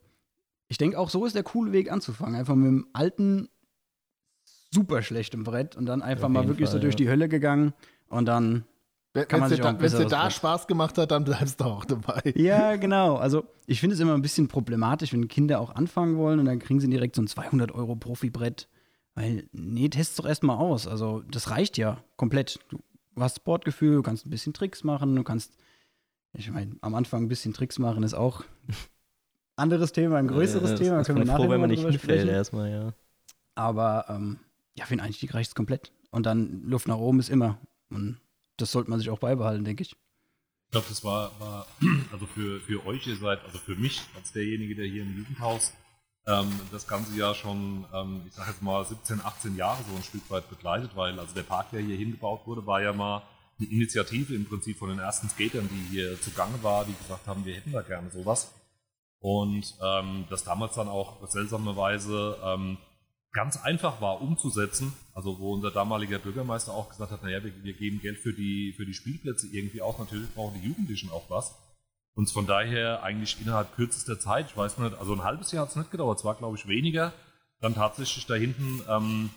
ich 0.69 0.79
denke 0.79 0.99
auch, 0.99 1.11
so 1.11 1.27
ist 1.27 1.37
der 1.37 1.43
coole 1.43 1.73
Weg 1.73 1.93
anzufangen. 1.93 2.35
Einfach 2.35 2.55
mit 2.55 2.67
dem 2.67 2.87
alten, 2.95 3.51
super 4.71 5.03
schlechten 5.03 5.45
Brett 5.45 5.77
und 5.77 5.87
dann 5.87 6.01
einfach 6.01 6.29
mal 6.29 6.49
wirklich 6.49 6.71
Fall, 6.71 6.79
so 6.79 6.81
durch 6.81 6.95
ja. 6.95 6.99
die 6.99 7.09
Hölle 7.11 7.29
gegangen 7.29 7.75
und 8.09 8.25
dann 8.25 8.65
wenn 9.15 9.43
es 9.43 9.49
dir, 9.51 9.59
da, 9.59 9.73
dir 9.73 10.07
da 10.07 10.31
Spaß 10.31 10.67
gemacht 10.67 10.97
hat, 10.97 11.11
dann 11.11 11.25
bleibst 11.25 11.61
du 11.61 11.65
auch 11.65 11.85
dabei. 11.85 12.33
Ja, 12.35 12.77
genau. 12.77 13.17
Also 13.17 13.45
ich 13.67 13.81
finde 13.81 13.95
es 13.95 14.01
immer 14.01 14.15
ein 14.15 14.23
bisschen 14.23 14.49
problematisch, 14.49 15.13
wenn 15.13 15.29
Kinder 15.29 15.61
auch 15.61 15.75
anfangen 15.75 16.17
wollen 16.17 16.39
und 16.39 16.47
dann 16.47 16.59
kriegen 16.59 16.81
sie 16.81 16.89
direkt 16.89 17.17
so 17.17 17.23
ein 17.23 17.27
200 17.27 17.73
Euro 17.73 17.97
Profibrett. 17.97 18.69
Weil, 19.15 19.47
nee, 19.53 19.91
test 19.91 20.19
doch 20.19 20.25
erstmal 20.25 20.57
aus. 20.57 20.87
Also 20.87 21.23
das 21.31 21.51
reicht 21.51 21.77
ja 21.77 22.03
komplett. 22.17 22.59
Du 22.71 22.79
hast 23.21 23.37
Sportgefühl, 23.37 23.97
du 23.97 24.03
kannst 24.03 24.25
ein 24.25 24.31
bisschen 24.31 24.55
Tricks 24.55 24.85
machen, 24.85 25.15
du 25.15 25.23
kannst, 25.23 25.55
ich 26.33 26.51
meine, 26.51 26.77
am 26.81 26.95
Anfang 26.95 27.25
ein 27.25 27.29
bisschen 27.29 27.53
Tricks 27.53 27.79
machen 27.79 28.05
ist 28.05 28.15
auch 28.15 28.43
ein 28.67 28.75
anderes 29.57 29.93
Thema, 29.93 30.17
ein 30.17 30.29
größeres 30.29 30.71
ja, 30.71 30.77
Thema. 30.77 30.99
Das 30.99 31.09
können 31.09 31.19
wir 31.19 31.27
nachher 31.27 31.45
froh, 31.45 31.51
wenn 31.51 31.61
man 31.61 31.69
nicht 31.69 31.85
hinfällt 31.85 32.29
erstmal, 32.29 32.71
ja. 32.71 32.95
Aber 33.55 34.07
ähm, 34.09 34.39
ja, 34.75 34.87
für 34.87 34.97
den 34.97 35.01
Einstieg 35.01 35.35
reicht 35.35 35.51
es 35.51 35.55
komplett. 35.55 35.93
Und 36.11 36.25
dann 36.25 36.63
Luft 36.65 36.89
nach 36.89 36.97
oben 36.97 37.21
ist 37.21 37.29
immer. 37.29 37.59
Und 37.91 38.19
das 38.63 38.73
sollte 38.73 38.91
man 38.91 38.99
sich 38.99 39.11
auch 39.11 39.19
beibehalten, 39.19 39.65
denke 39.65 39.83
ich. 39.83 39.93
Ich 39.93 40.71
glaube, 40.71 40.87
das 40.89 41.05
war, 41.05 41.33
war, 41.39 41.67
also 42.13 42.27
für, 42.27 42.61
für 42.61 42.87
euch, 42.87 43.07
ihr 43.07 43.17
seid, 43.17 43.45
also 43.45 43.59
für 43.59 43.77
mich 43.77 44.01
als 44.17 44.33
derjenige, 44.33 44.75
der 44.75 44.87
hier 44.87 45.03
im 45.03 45.17
Jugendhaus 45.19 45.73
ähm, 46.27 46.49
das 46.71 46.87
ganze 46.87 47.17
Jahr 47.17 47.35
schon, 47.35 47.85
ähm, 47.93 48.23
ich 48.27 48.33
sage 48.35 48.51
jetzt 48.51 48.63
mal 48.63 48.85
17, 48.85 49.21
18 49.21 49.57
Jahre 49.57 49.83
so 49.89 49.97
ein 49.97 50.03
Stück 50.03 50.31
weit 50.31 50.49
begleitet, 50.49 50.93
weil 50.95 51.19
also 51.19 51.35
der 51.35 51.43
Park, 51.43 51.71
der 51.73 51.81
hier 51.81 51.97
hingebaut 51.97 52.47
wurde, 52.47 52.65
war 52.65 52.81
ja 52.81 52.93
mal 52.93 53.23
eine 53.59 53.69
Initiative 53.69 54.35
im 54.35 54.47
Prinzip 54.47 54.79
von 54.79 54.89
den 54.89 54.99
ersten 54.99 55.29
Skatern, 55.29 55.69
die 55.69 55.95
hier 55.95 56.21
zugange 56.21 56.63
war, 56.63 56.85
die 56.85 56.95
gesagt 56.95 57.27
haben, 57.27 57.45
wir 57.45 57.55
hätten 57.57 57.73
da 57.73 57.83
gerne 57.83 58.11
sowas. 58.11 58.53
Und 59.19 59.75
ähm, 59.83 60.25
das 60.31 60.45
damals 60.45 60.75
dann 60.75 60.89
auch 60.89 61.27
seltsamerweise 61.29 62.39
ähm, 62.45 62.79
ganz 63.33 63.57
einfach 63.57 64.01
war 64.01 64.21
umzusetzen, 64.21 64.93
also 65.15 65.39
wo 65.39 65.53
unser 65.53 65.71
damaliger 65.71 66.19
Bürgermeister 66.19 66.73
auch 66.73 66.91
gesagt 66.91 67.13
hat, 67.13 67.23
naja, 67.23 67.43
wir, 67.43 67.53
wir 67.63 67.73
geben 67.73 68.01
Geld 68.01 68.19
für 68.19 68.33
die, 68.33 68.75
für 68.77 68.85
die 68.85 68.95
Spielplätze 68.95 69.47
irgendwie 69.47 69.81
auch, 69.81 69.99
natürlich 69.99 70.33
brauchen 70.35 70.61
die 70.61 70.69
Jugendlichen 70.69 71.11
auch 71.11 71.29
was. 71.31 71.55
Und 72.15 72.31
von 72.31 72.47
daher 72.47 73.03
eigentlich 73.03 73.41
innerhalb 73.41 73.75
kürzester 73.75 74.21
Zeit, 74.21 74.51
ich 74.51 74.57
weiß 74.57 74.77
nicht, 74.79 74.99
also 74.99 75.15
ein 75.15 75.23
halbes 75.23 75.51
Jahr 75.51 75.63
hat 75.63 75.71
es 75.71 75.77
nicht 75.77 75.91
gedauert, 75.91 76.19
es 76.19 76.25
war 76.25 76.35
glaube 76.35 76.59
ich 76.59 76.69
weniger, 76.69 77.15
dann 77.61 77.75
tatsächlich 77.75 78.27
da 78.27 78.35
hinten 78.35 78.83
ähm, 78.87 79.31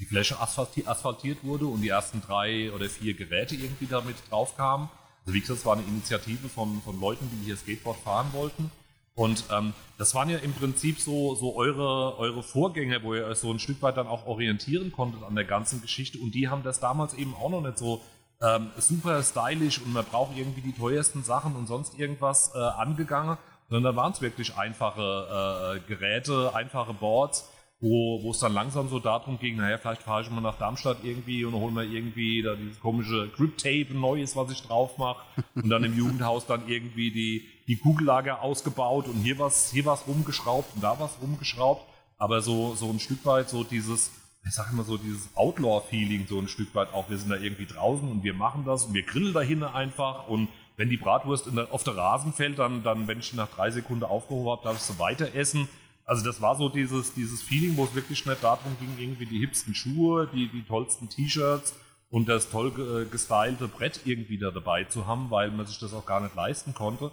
die 0.00 0.06
Fläche 0.06 0.40
asphaltiert, 0.40 1.44
wurde 1.44 1.66
und 1.66 1.82
die 1.82 1.90
ersten 1.90 2.20
drei 2.22 2.72
oder 2.72 2.88
vier 2.88 3.14
Geräte 3.14 3.54
irgendwie 3.54 3.86
damit 3.86 4.16
drauf 4.28 4.56
kamen. 4.56 4.88
Also 5.20 5.34
wie 5.34 5.40
gesagt, 5.40 5.60
es 5.60 5.66
war 5.66 5.76
eine 5.76 5.86
Initiative 5.86 6.48
von, 6.48 6.80
von 6.82 6.98
Leuten, 6.98 7.30
die 7.30 7.44
hier 7.44 7.56
Skateboard 7.56 7.98
fahren 7.98 8.32
wollten. 8.32 8.72
Und 9.14 9.44
ähm, 9.52 9.74
das 9.98 10.14
waren 10.14 10.30
ja 10.30 10.38
im 10.38 10.52
Prinzip 10.52 10.98
so, 10.98 11.34
so 11.34 11.56
eure, 11.56 12.18
eure 12.18 12.42
Vorgänger, 12.42 13.02
wo 13.02 13.14
ihr 13.14 13.26
euch 13.26 13.38
so 13.38 13.50
ein 13.50 13.58
Stück 13.58 13.82
weit 13.82 13.96
dann 13.96 14.06
auch 14.06 14.26
orientieren 14.26 14.92
konntet 14.92 15.22
an 15.22 15.34
der 15.34 15.44
ganzen 15.44 15.82
Geschichte. 15.82 16.18
Und 16.18 16.34
die 16.34 16.48
haben 16.48 16.62
das 16.62 16.80
damals 16.80 17.14
eben 17.14 17.34
auch 17.34 17.50
noch 17.50 17.60
nicht 17.60 17.78
so 17.78 18.00
ähm, 18.42 18.70
super 18.78 19.22
stylisch 19.22 19.80
und 19.80 19.92
man 19.92 20.04
braucht 20.04 20.36
irgendwie 20.36 20.62
die 20.62 20.72
teuersten 20.72 21.22
Sachen 21.22 21.56
und 21.56 21.66
sonst 21.66 21.98
irgendwas 21.98 22.52
äh, 22.54 22.58
angegangen. 22.58 23.36
sondern 23.68 23.94
da 23.94 23.96
waren 24.00 24.12
es 24.12 24.20
wirklich 24.20 24.56
einfache 24.56 25.76
äh, 25.76 25.88
Geräte, 25.88 26.54
einfache 26.54 26.94
Boards, 26.94 27.50
wo 27.80 28.22
wo 28.22 28.30
es 28.30 28.38
dann 28.38 28.52
langsam 28.52 28.88
so 28.88 28.98
darum 28.98 29.38
ging, 29.38 29.56
naja, 29.56 29.78
vielleicht 29.78 30.02
fahre 30.02 30.22
ich 30.22 30.30
mal 30.30 30.40
nach 30.40 30.58
Darmstadt 30.58 30.98
irgendwie 31.02 31.44
und 31.44 31.54
hole 31.54 31.72
mir 31.72 31.84
irgendwie 31.84 32.42
da 32.42 32.54
dieses 32.54 32.80
komische 32.80 33.28
Grip-Tape 33.28 33.94
Neues, 33.94 34.36
was 34.36 34.50
ich 34.50 34.62
drauf 34.62 34.98
mache 34.98 35.22
und 35.54 35.68
dann 35.68 35.84
im 35.84 35.96
Jugendhaus 35.96 36.46
dann 36.46 36.66
irgendwie 36.68 37.10
die, 37.10 37.48
die 37.70 37.76
Kugellager 37.76 38.42
ausgebaut 38.42 39.06
und 39.06 39.22
hier 39.22 39.38
was, 39.38 39.70
hier 39.70 39.84
was 39.84 40.08
rumgeschraubt 40.08 40.74
und 40.74 40.82
da 40.82 40.98
was 40.98 41.16
rumgeschraubt, 41.22 41.86
aber 42.18 42.40
so, 42.40 42.74
so 42.74 42.90
ein 42.90 42.98
Stück 42.98 43.24
weit 43.24 43.48
so 43.48 43.62
dieses, 43.62 44.10
ich 44.44 44.52
sag 44.52 44.72
immer 44.72 44.82
so 44.82 44.96
dieses 44.96 45.28
Outlaw-Feeling 45.36 46.26
so 46.28 46.40
ein 46.40 46.48
Stück 46.48 46.74
weit 46.74 46.92
auch, 46.92 47.08
wir 47.08 47.16
sind 47.16 47.30
da 47.30 47.36
irgendwie 47.36 47.66
draußen 47.66 48.10
und 48.10 48.24
wir 48.24 48.34
machen 48.34 48.64
das 48.66 48.86
und 48.86 48.94
wir 48.94 49.04
grillen 49.04 49.32
dahin 49.32 49.62
einfach. 49.62 50.26
Und 50.26 50.48
wenn 50.76 50.90
die 50.90 50.96
Bratwurst 50.96 51.46
der, 51.54 51.72
auf 51.72 51.84
der 51.84 51.96
Rasen 51.96 52.32
fällt, 52.32 52.58
dann, 52.58 52.82
dann, 52.82 53.06
wenn 53.06 53.20
ich 53.20 53.32
nach 53.34 53.48
drei 53.48 53.70
Sekunden 53.70 54.02
aufgehoben 54.02 54.50
habe, 54.50 54.64
darf 54.64 54.74
ich 54.74 54.82
sie 54.82 54.98
weiter 54.98 55.32
essen. 55.36 55.68
Also 56.04 56.24
das 56.24 56.42
war 56.42 56.56
so 56.56 56.68
dieses, 56.68 57.14
dieses 57.14 57.40
Feeling, 57.40 57.76
wo 57.76 57.84
es 57.84 57.94
wirklich 57.94 58.26
nicht 58.26 58.42
darum 58.42 58.76
ging, 58.80 58.96
irgendwie 58.98 59.26
die 59.26 59.38
hipsten 59.38 59.76
Schuhe, 59.76 60.28
die, 60.34 60.48
die 60.48 60.64
tollsten 60.64 61.08
T-Shirts 61.08 61.76
und 62.10 62.28
das 62.28 62.50
toll 62.50 63.06
gestylte 63.08 63.68
Brett 63.68 64.00
irgendwie 64.06 64.38
da 64.38 64.50
dabei 64.50 64.82
zu 64.82 65.06
haben, 65.06 65.30
weil 65.30 65.52
man 65.52 65.66
sich 65.66 65.78
das 65.78 65.94
auch 65.94 66.04
gar 66.04 66.20
nicht 66.20 66.34
leisten 66.34 66.74
konnte. 66.74 67.12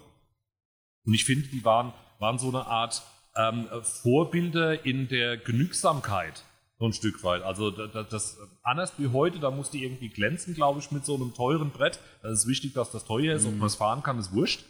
Und 1.08 1.14
ich 1.14 1.26
finde, 1.26 1.48
die 1.48 1.66
waren, 1.66 1.94
waren 2.20 2.38
so 2.38 2.50
eine 2.50 2.68
Art 2.68 3.02
ähm, 3.36 3.68
Vorbilder 3.82 4.86
in 4.86 5.08
der 5.08 5.38
Genügsamkeit, 5.38 6.44
so 6.78 6.86
ein 6.86 6.94
Stück 6.94 7.24
weit. 7.24 7.42
Also 7.42 7.72
das, 7.72 8.10
das 8.10 8.38
anders 8.62 8.94
wie 8.98 9.08
heute, 9.08 9.40
da 9.40 9.50
muss 9.50 9.72
die 9.72 9.84
irgendwie 9.84 10.10
glänzen, 10.10 10.54
glaube 10.54 10.80
ich, 10.80 10.92
mit 10.92 11.06
so 11.06 11.16
einem 11.16 11.34
teuren 11.34 11.72
Brett. 11.72 12.00
Das 12.22 12.34
ist 12.34 12.48
wichtig, 12.48 12.74
dass 12.74 12.92
das 12.92 13.06
teuer 13.06 13.36
ist, 13.36 13.46
mhm. 13.46 13.54
ob 13.54 13.58
man 13.58 13.68
es 13.68 13.76
fahren 13.76 14.04
kann, 14.04 14.20
ist 14.20 14.34
wurscht. 14.34 14.66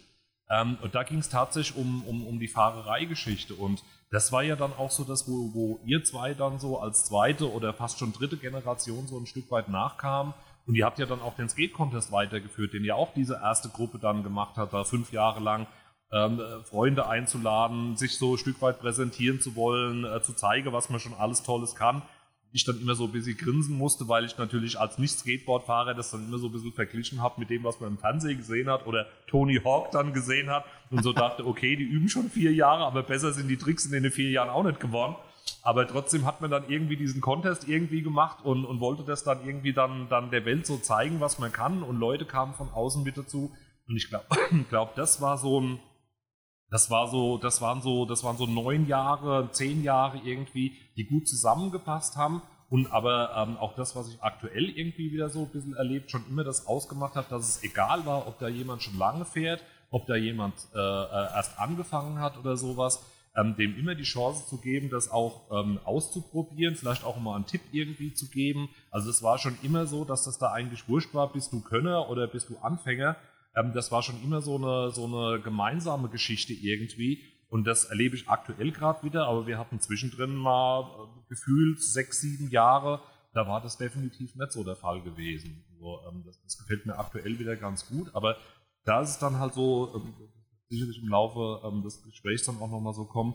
Ähm, 0.48 0.78
und 0.80 0.94
da 0.94 1.02
ging 1.02 1.18
es 1.18 1.28
tatsächlich 1.28 1.76
um, 1.76 2.02
um, 2.04 2.26
um 2.26 2.38
die 2.38 2.48
Fahrereigeschichte 2.48 3.54
und 3.54 3.82
das 4.10 4.32
war 4.32 4.42
ja 4.42 4.56
dann 4.56 4.72
auch 4.72 4.90
so 4.90 5.04
das, 5.04 5.28
wo, 5.28 5.52
wo 5.52 5.80
ihr 5.84 6.02
zwei 6.02 6.32
dann 6.32 6.58
so 6.58 6.80
als 6.80 7.04
zweite 7.04 7.52
oder 7.52 7.74
fast 7.74 7.98
schon 7.98 8.12
dritte 8.12 8.38
Generation 8.38 9.06
so 9.06 9.18
ein 9.18 9.26
Stück 9.26 9.50
weit 9.50 9.68
nachkam. 9.68 10.32
Und 10.66 10.74
ihr 10.74 10.84
habt 10.84 10.98
ja 10.98 11.06
dann 11.06 11.20
auch 11.20 11.34
den 11.34 11.48
Skate-Contest 11.48 12.12
weitergeführt, 12.12 12.74
den 12.74 12.84
ja 12.84 12.94
auch 12.94 13.12
diese 13.14 13.34
erste 13.34 13.70
Gruppe 13.70 13.98
dann 13.98 14.22
gemacht 14.22 14.56
hat, 14.56 14.72
da 14.72 14.84
fünf 14.84 15.12
Jahre 15.12 15.40
lang 15.40 15.66
ähm, 16.12 16.40
Freunde 16.64 17.06
einzuladen, 17.06 17.96
sich 17.96 18.16
so 18.16 18.34
ein 18.34 18.38
Stück 18.38 18.60
weit 18.62 18.80
präsentieren 18.80 19.40
zu 19.40 19.56
wollen, 19.56 20.04
äh, 20.04 20.22
zu 20.22 20.32
zeigen, 20.34 20.72
was 20.72 20.88
man 20.88 21.00
schon 21.00 21.14
alles 21.14 21.42
Tolles 21.42 21.74
kann. 21.74 22.02
Ich 22.50 22.64
dann 22.64 22.80
immer 22.80 22.94
so 22.94 23.04
ein 23.04 23.12
bisschen 23.12 23.36
grinsen 23.36 23.76
musste, 23.76 24.08
weil 24.08 24.24
ich 24.24 24.38
natürlich 24.38 24.80
als 24.80 24.96
Nicht-Skateboard-Fahrer 24.96 25.92
das 25.92 26.10
dann 26.10 26.26
immer 26.26 26.38
so 26.38 26.46
ein 26.46 26.52
bisschen 26.52 26.72
verglichen 26.72 27.20
habe 27.20 27.38
mit 27.40 27.50
dem, 27.50 27.62
was 27.62 27.78
man 27.78 27.90
im 27.90 27.98
Fernsehen 27.98 28.38
gesehen 28.38 28.70
hat 28.70 28.86
oder 28.86 29.06
Tony 29.26 29.60
Hawk 29.62 29.90
dann 29.90 30.14
gesehen 30.14 30.48
hat 30.48 30.64
und 30.90 31.02
so 31.02 31.12
dachte, 31.12 31.46
okay, 31.46 31.76
die 31.76 31.84
üben 31.84 32.08
schon 32.08 32.30
vier 32.30 32.54
Jahre, 32.54 32.84
aber 32.84 33.02
besser 33.02 33.32
sind 33.32 33.48
die 33.48 33.58
Tricks 33.58 33.84
in 33.84 33.92
den 33.92 34.10
vier 34.10 34.30
Jahren 34.30 34.48
auch 34.48 34.64
nicht 34.64 34.80
geworden. 34.80 35.16
Aber 35.62 35.86
trotzdem 35.86 36.24
hat 36.24 36.40
man 36.40 36.50
dann 36.50 36.64
irgendwie 36.68 36.96
diesen 36.96 37.20
Contest 37.20 37.68
irgendwie 37.68 38.02
gemacht 38.02 38.44
und, 38.44 38.64
und 38.64 38.80
wollte 38.80 39.02
das 39.02 39.24
dann 39.24 39.44
irgendwie 39.46 39.72
dann, 39.72 40.08
dann 40.08 40.30
der 40.30 40.44
Welt 40.44 40.66
so 40.66 40.78
zeigen, 40.78 41.20
was 41.20 41.38
man 41.38 41.52
kann. 41.52 41.82
Und 41.82 41.98
Leute 41.98 42.24
kamen 42.24 42.54
von 42.54 42.70
außen 42.70 43.02
mit 43.02 43.16
dazu. 43.18 43.52
Und 43.86 43.96
ich 43.96 44.08
glaube, 44.08 44.26
glaub, 44.70 44.94
das 44.94 45.20
war 45.20 45.38
so 45.38 45.60
ein, 45.60 45.78
das 46.70 46.90
war 46.90 47.08
so, 47.08 47.38
das 47.38 47.60
waren 47.60 47.80
so, 47.80 48.04
das 48.04 48.24
waren 48.24 48.36
so 48.36 48.46
neun 48.46 48.86
Jahre, 48.86 49.48
zehn 49.52 49.82
Jahre 49.82 50.18
irgendwie, 50.24 50.76
die 50.96 51.04
gut 51.04 51.26
zusammengepasst 51.26 52.16
haben. 52.16 52.42
Und 52.70 52.92
aber 52.92 53.34
ähm, 53.34 53.56
auch 53.56 53.74
das, 53.74 53.96
was 53.96 54.08
ich 54.08 54.22
aktuell 54.22 54.68
irgendwie 54.68 55.10
wieder 55.10 55.30
so 55.30 55.40
ein 55.40 55.48
bisschen 55.48 55.74
erlebt, 55.74 56.10
schon 56.10 56.26
immer 56.28 56.44
das 56.44 56.66
ausgemacht 56.66 57.14
hat, 57.14 57.32
dass 57.32 57.48
es 57.48 57.62
egal 57.62 58.04
war, 58.04 58.28
ob 58.28 58.38
da 58.38 58.48
jemand 58.48 58.82
schon 58.82 58.98
lange 58.98 59.24
fährt, 59.24 59.62
ob 59.90 60.06
da 60.06 60.16
jemand 60.16 60.54
äh, 60.74 60.78
äh, 60.78 61.34
erst 61.34 61.58
angefangen 61.58 62.20
hat 62.20 62.36
oder 62.36 62.58
sowas, 62.58 63.02
ähm, 63.34 63.56
dem 63.56 63.74
immer 63.78 63.94
die 63.94 64.02
Chance 64.02 64.46
zu 64.46 64.58
geben, 64.58 64.90
das 64.90 65.10
auch 65.10 65.50
ähm, 65.50 65.80
auszuprobieren, 65.84 66.76
vielleicht 66.76 67.04
auch 67.04 67.18
mal 67.18 67.36
einen 67.36 67.46
Tipp 67.46 67.62
irgendwie 67.72 68.12
zu 68.12 68.28
geben. 68.28 68.68
Also 68.90 69.08
es 69.08 69.22
war 69.22 69.38
schon 69.38 69.56
immer 69.62 69.86
so, 69.86 70.04
dass 70.04 70.24
das 70.24 70.36
da 70.36 70.52
eigentlich 70.52 70.86
wurscht 70.90 71.14
war, 71.14 71.32
bist 71.32 71.54
du 71.54 71.60
Könner 71.60 72.10
oder 72.10 72.26
bist 72.26 72.50
du 72.50 72.58
Anfänger. 72.58 73.16
Ähm, 73.58 73.72
das 73.74 73.90
war 73.90 74.02
schon 74.02 74.22
immer 74.22 74.40
so 74.40 74.56
eine, 74.56 74.90
so 74.90 75.04
eine 75.04 75.40
gemeinsame 75.40 76.08
Geschichte 76.08 76.52
irgendwie. 76.52 77.22
Und 77.48 77.64
das 77.64 77.86
erlebe 77.86 78.14
ich 78.14 78.28
aktuell 78.28 78.72
gerade 78.72 79.02
wieder, 79.02 79.26
aber 79.26 79.46
wir 79.46 79.58
hatten 79.58 79.80
zwischendrin 79.80 80.34
mal 80.34 80.82
äh, 80.82 81.28
gefühlt 81.28 81.82
sechs, 81.82 82.20
sieben 82.20 82.50
Jahre, 82.50 83.00
da 83.32 83.46
war 83.46 83.60
das 83.60 83.78
definitiv 83.78 84.34
nicht 84.34 84.52
so 84.52 84.64
der 84.64 84.76
Fall 84.76 85.02
gewesen. 85.02 85.64
So, 85.78 86.00
ähm, 86.08 86.22
das, 86.24 86.40
das, 86.42 86.58
gefällt 86.58 86.86
mir 86.86 86.98
aktuell 86.98 87.38
wieder 87.38 87.56
ganz 87.56 87.86
gut, 87.88 88.14
aber 88.14 88.36
da 88.84 89.00
ist 89.00 89.10
es 89.10 89.18
dann 89.18 89.38
halt 89.38 89.54
so, 89.54 89.94
ähm, 89.94 90.14
sicherlich 90.68 91.02
im 91.02 91.08
Laufe 91.08 91.66
ähm, 91.66 91.82
des 91.82 92.02
Gesprächs 92.02 92.44
dann 92.44 92.58
auch 92.58 92.70
nochmal 92.70 92.94
so 92.94 93.04
kommen, 93.04 93.34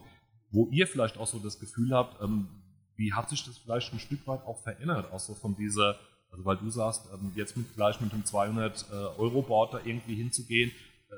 wo 0.52 0.68
ihr 0.68 0.86
vielleicht 0.88 1.18
auch 1.18 1.28
so 1.28 1.40
das 1.40 1.60
Gefühl 1.60 1.94
habt, 1.94 2.22
ähm, 2.22 2.48
wie 2.96 3.14
hat 3.14 3.30
sich 3.30 3.44
das 3.44 3.58
vielleicht 3.58 3.92
ein 3.94 4.00
Stück 4.00 4.28
weit 4.28 4.46
auch 4.46 4.62
verändert, 4.62 5.12
auch 5.12 5.20
so 5.20 5.34
von 5.34 5.56
dieser 5.56 5.96
also 6.34 6.46
weil 6.46 6.58
du 6.58 6.70
sagst, 6.72 7.08
ähm, 7.14 7.32
jetzt 7.36 7.56
mit, 7.56 7.76
gleich 7.76 8.02
mit 8.02 8.12
dem 8.12 8.26
200 8.26 8.88
äh, 8.90 8.94
Euro 9.20 9.44
Board 9.44 9.76
da 9.76 9.80
irgendwie 9.86 10.16
hinzugehen, 10.16 10.72
äh, 10.72 11.16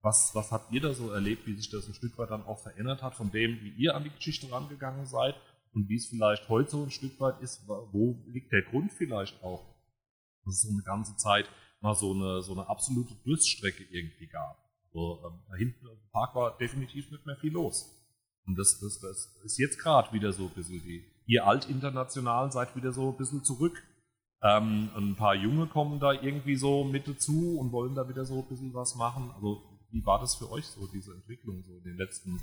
was, 0.00 0.32
was 0.34 0.50
habt 0.50 0.72
ihr 0.72 0.80
da 0.80 0.92
so 0.94 1.12
erlebt, 1.12 1.46
wie 1.46 1.54
sich 1.54 1.70
das 1.70 1.86
ein 1.86 1.94
Stück 1.94 2.18
weit 2.18 2.30
dann 2.30 2.44
auch 2.44 2.58
verändert 2.58 3.02
hat, 3.02 3.14
von 3.14 3.30
dem, 3.30 3.60
wie 3.62 3.70
ihr 3.70 3.94
an 3.94 4.02
die 4.02 4.10
Geschichte 4.10 4.50
rangegangen 4.50 5.06
seid 5.06 5.36
und 5.72 5.88
wie 5.88 5.94
es 5.94 6.06
vielleicht 6.06 6.48
heute 6.48 6.70
so 6.72 6.82
ein 6.82 6.90
Stück 6.90 7.20
weit 7.20 7.40
ist, 7.40 7.68
wo 7.68 8.20
liegt 8.26 8.50
der 8.50 8.62
Grund 8.62 8.92
vielleicht 8.92 9.40
auch, 9.44 9.64
dass 10.44 10.54
es 10.54 10.62
so 10.62 10.70
eine 10.70 10.82
ganze 10.82 11.16
Zeit 11.16 11.48
mal 11.80 11.94
so 11.94 12.12
eine, 12.12 12.42
so 12.42 12.52
eine 12.52 12.68
absolute 12.68 13.14
Durststrecke 13.24 13.84
irgendwie 13.90 14.26
gab. 14.26 14.58
So, 14.92 15.22
ähm, 15.24 15.38
da 15.48 15.54
hinten 15.54 15.86
im 15.86 16.10
Park 16.10 16.34
war 16.34 16.58
definitiv 16.58 17.12
nicht 17.12 17.24
mehr 17.26 17.36
viel 17.36 17.52
los. 17.52 17.96
Und 18.44 18.58
das, 18.58 18.80
das, 18.80 18.98
das 18.98 19.36
ist 19.44 19.58
jetzt 19.58 19.78
gerade 19.78 20.12
wieder 20.12 20.32
so 20.32 20.46
ein 20.46 20.50
bisschen 20.50 20.82
die, 20.82 21.04
ihr 21.26 21.46
Altinternationalen 21.46 22.50
seid 22.50 22.74
wieder 22.74 22.92
so 22.92 23.10
ein 23.10 23.16
bisschen 23.16 23.44
zurück 23.44 23.80
ähm, 24.42 24.90
ein 24.96 25.16
paar 25.16 25.34
Junge 25.34 25.66
kommen 25.66 26.00
da 26.00 26.12
irgendwie 26.12 26.56
so 26.56 26.84
mit 26.84 27.06
dazu 27.06 27.58
und 27.58 27.72
wollen 27.72 27.94
da 27.94 28.08
wieder 28.08 28.24
so 28.24 28.40
ein 28.40 28.48
bisschen 28.48 28.74
was 28.74 28.94
machen. 28.96 29.30
Also, 29.34 29.62
wie 29.90 30.04
war 30.04 30.20
das 30.20 30.34
für 30.34 30.50
euch 30.50 30.66
so, 30.66 30.86
diese 30.86 31.12
Entwicklung, 31.12 31.62
so 31.62 31.76
in 31.78 31.84
den 31.84 31.96
letzten 31.96 32.42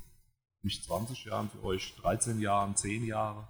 nicht 0.62 0.84
20 0.86 1.26
Jahren, 1.26 1.50
für 1.50 1.64
euch 1.64 1.96
13 2.02 2.40
Jahren, 2.40 2.76
10 2.76 3.06
Jahre? 3.06 3.48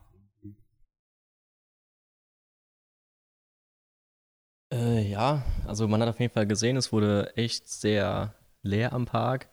Äh, 4.71 5.09
ja, 5.09 5.43
also 5.65 5.87
man 5.87 6.01
hat 6.01 6.09
auf 6.09 6.19
jeden 6.19 6.33
Fall 6.33 6.45
gesehen, 6.47 6.77
es 6.77 6.91
wurde 6.91 7.35
echt 7.35 7.67
sehr 7.67 8.35
leer 8.61 8.93
am 8.93 9.05
Park. 9.05 9.49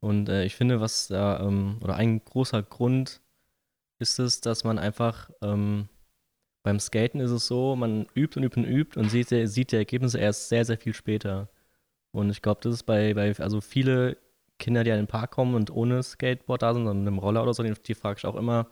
Und 0.00 0.28
äh, 0.28 0.44
ich 0.44 0.54
finde, 0.56 0.80
was 0.80 1.08
da, 1.08 1.40
ähm, 1.40 1.78
oder 1.82 1.96
ein 1.96 2.24
großer 2.24 2.62
Grund 2.62 3.20
ist 3.98 4.18
es, 4.18 4.40
dass 4.40 4.64
man 4.64 4.78
einfach 4.78 5.30
ähm, 5.42 5.88
beim 6.64 6.80
Skaten 6.80 7.20
ist 7.20 7.30
es 7.30 7.46
so, 7.46 7.76
man 7.76 8.06
übt 8.16 8.38
und 8.40 8.44
übt 8.44 8.60
und 8.60 8.66
übt 8.66 8.98
und 8.98 9.10
sieht, 9.10 9.28
sieht 9.28 9.72
die 9.72 9.76
Ergebnisse 9.76 10.18
erst 10.18 10.48
sehr, 10.48 10.64
sehr 10.64 10.78
viel 10.78 10.94
später. 10.94 11.48
Und 12.12 12.30
ich 12.30 12.42
glaube, 12.42 12.60
das 12.62 12.74
ist 12.74 12.84
bei, 12.84 13.14
bei, 13.14 13.34
also 13.38 13.60
viele 13.60 14.16
Kinder, 14.58 14.84
die 14.84 14.92
an 14.92 14.98
den 14.98 15.06
Park 15.06 15.32
kommen 15.32 15.54
und 15.54 15.70
ohne 15.70 16.02
Skateboard 16.02 16.62
da 16.62 16.74
sind, 16.74 16.84
sondern 16.86 17.04
mit 17.04 17.08
einem 17.08 17.18
Roller 17.18 17.42
oder 17.42 17.54
so, 17.54 17.62
die, 17.62 17.74
die 17.74 17.94
frage 17.94 18.18
ich 18.18 18.26
auch 18.26 18.36
immer, 18.36 18.68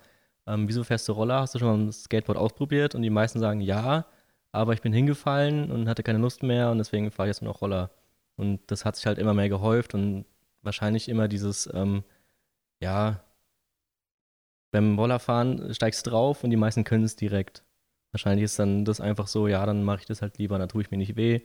ähm, 0.46 0.68
wieso 0.68 0.84
fährst 0.84 1.08
du 1.08 1.12
Roller? 1.12 1.40
Hast 1.40 1.54
du 1.54 1.58
schon 1.58 1.68
mal 1.68 1.78
ein 1.78 1.92
Skateboard 1.92 2.38
ausprobiert? 2.38 2.94
Und 2.94 3.02
die 3.02 3.10
meisten 3.10 3.40
sagen 3.40 3.60
ja, 3.60 4.06
aber 4.52 4.74
ich 4.74 4.82
bin 4.82 4.92
hingefallen 4.92 5.70
und 5.70 5.88
hatte 5.88 6.02
keine 6.02 6.18
Lust 6.18 6.42
mehr 6.42 6.70
und 6.70 6.78
deswegen 6.78 7.10
fahre 7.10 7.28
ich 7.28 7.36
jetzt 7.36 7.42
nur 7.42 7.52
noch 7.52 7.62
Roller. 7.62 7.90
Und 8.36 8.60
das 8.70 8.84
hat 8.84 8.96
sich 8.96 9.06
halt 9.06 9.18
immer 9.18 9.34
mehr 9.34 9.48
gehäuft 9.48 9.94
und 9.94 10.24
wahrscheinlich 10.62 11.08
immer 11.08 11.28
dieses, 11.28 11.68
ähm, 11.74 12.04
ja, 12.80 13.22
beim 14.70 14.98
Rollerfahren 14.98 15.74
steigst 15.74 16.06
du 16.06 16.10
drauf 16.10 16.44
und 16.44 16.50
die 16.50 16.56
meisten 16.56 16.84
können 16.84 17.04
es 17.04 17.16
direkt. 17.16 17.64
Wahrscheinlich 18.12 18.44
ist 18.44 18.58
dann 18.58 18.84
das 18.84 19.00
einfach 19.00 19.26
so, 19.26 19.48
ja, 19.48 19.64
dann 19.64 19.84
mache 19.84 20.00
ich 20.00 20.06
das 20.06 20.22
halt 20.22 20.38
lieber, 20.38 20.58
dann 20.58 20.68
tue 20.68 20.82
ich 20.82 20.90
mir 20.90 20.98
nicht 20.98 21.16
weh. 21.16 21.40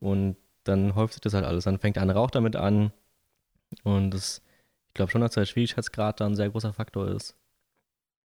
Und 0.00 0.36
dann 0.64 0.94
häuft 0.94 1.14
sich 1.14 1.20
das 1.20 1.34
halt 1.34 1.44
alles. 1.44 1.64
Dann 1.64 1.78
fängt 1.78 1.96
der 1.96 2.02
andere 2.02 2.20
auch 2.20 2.30
damit 2.30 2.56
an. 2.56 2.92
Und 3.82 4.12
das, 4.12 4.40
ich 4.88 4.94
glaube 4.94 5.10
schon, 5.10 5.20
dass 5.20 5.34
der 5.34 5.44
Schwierigkeitsgrad 5.44 6.20
da 6.20 6.26
ein 6.26 6.36
sehr 6.36 6.50
großer 6.50 6.72
Faktor 6.72 7.08
ist. 7.08 7.36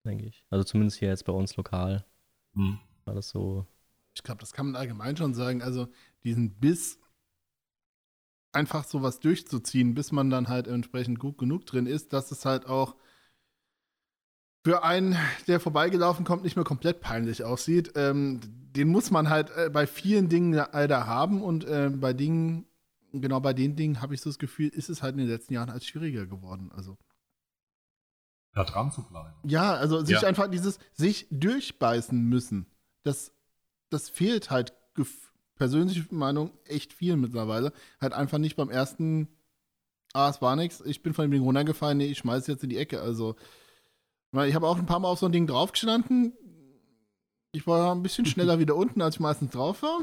Denke 0.05 0.27
ich. 0.27 0.45
Also 0.51 0.65
zumindest 0.65 0.99
hier 0.99 1.09
jetzt 1.09 1.25
bei 1.25 1.33
uns 1.33 1.57
lokal. 1.57 2.05
Hm. 2.55 2.79
War 3.05 3.15
das 3.15 3.29
so. 3.29 3.67
Ich 4.15 4.23
glaube, 4.23 4.41
das 4.41 4.53
kann 4.53 4.67
man 4.67 4.77
allgemein 4.77 5.17
schon 5.17 5.35
sagen. 5.35 5.63
Also 5.63 5.89
diesen 6.23 6.59
Biss 6.59 6.99
einfach 8.53 8.85
sowas 8.85 9.21
durchzuziehen, 9.21 9.95
bis 9.95 10.13
man 10.13 10.31
dann 10.31 10.49
halt 10.49 10.67
entsprechend 10.67 11.19
gut 11.19 11.39
genug 11.39 11.67
drin 11.67 11.87
ist, 11.87 12.13
dass 12.13 12.31
es 12.31 12.45
halt 12.45 12.67
auch 12.67 12.97
für 14.63 14.85
einen, 14.85 15.17
der 15.47 15.61
vorbeigelaufen 15.61 16.25
kommt, 16.25 16.45
nicht 16.45 16.57
mehr 16.57 16.65
komplett 16.65 17.01
peinlich 17.01 17.45
aussieht. 17.45 17.93
Ähm, 17.97 18.41
den 18.77 18.89
muss 18.89 19.11
man 19.11 19.29
halt 19.31 19.51
äh, 19.57 19.71
bei 19.71 19.87
vielen 19.87 20.29
Dingen 20.29 20.53
leider 20.53 21.07
haben 21.07 21.43
und 21.43 21.65
äh, 21.65 21.91
bei 21.91 22.13
Dingen, 22.13 22.67
genau 23.13 23.41
bei 23.41 23.53
den 23.55 23.75
Dingen 23.77 24.01
habe 24.01 24.15
ich 24.15 24.21
so 24.21 24.31
das 24.31 24.39
Gefühl, 24.39 24.69
ist 24.69 24.91
es 24.91 25.03
halt 25.03 25.13
in 25.13 25.19
den 25.19 25.29
letzten 25.29 25.55
Jahren 25.55 25.71
als 25.71 25.87
schwieriger 25.87 26.27
geworden. 26.27 26.71
Also 26.75 26.97
da 28.53 28.65
dran 28.65 28.91
zu 28.91 29.03
bleiben. 29.03 29.35
Ja, 29.45 29.75
also 29.75 30.05
sich 30.05 30.21
ja. 30.21 30.29
einfach 30.29 30.49
dieses 30.49 30.79
sich 30.93 31.27
durchbeißen 31.31 32.21
müssen. 32.21 32.67
Das, 33.05 33.33
das 33.91 34.09
fehlt 34.09 34.51
halt 34.51 34.75
persönliche 35.55 36.07
Meinung 36.13 36.51
echt 36.65 36.93
viel 36.93 37.17
mittlerweile. 37.17 37.73
Halt 38.01 38.13
einfach 38.13 38.39
nicht 38.39 38.57
beim 38.57 38.71
ersten 38.71 39.29
ah, 40.13 40.29
es 40.29 40.43
war 40.43 40.57
nichts, 40.57 40.83
ich 40.85 41.03
bin 41.03 41.15
von 41.15 41.25
dem 41.25 41.31
Ding 41.31 41.43
runtergefallen, 41.43 41.99
nee, 41.99 42.07
ich 42.07 42.19
schmeiß 42.19 42.47
jetzt 42.47 42.65
in 42.65 42.71
die 42.71 42.79
Ecke. 42.79 43.01
Also, 43.01 43.37
ich 44.33 44.55
habe 44.55 44.67
auch 44.67 44.79
ein 44.79 44.87
paar 44.87 45.01
Mal 45.01 45.09
auf 45.09 45.19
so 45.19 45.27
ein 45.27 45.33
Ding 45.33 45.47
draufgestanden. 45.47 46.33
Ich 47.53 47.67
war 47.67 47.95
ein 47.95 48.03
bisschen 48.03 48.27
schneller 48.27 48.59
wieder 48.59 48.77
unten, 48.77 49.03
als 49.03 49.17
ich 49.17 49.21
meistens 49.21 49.51
drauf 49.51 49.83
war. 49.83 50.01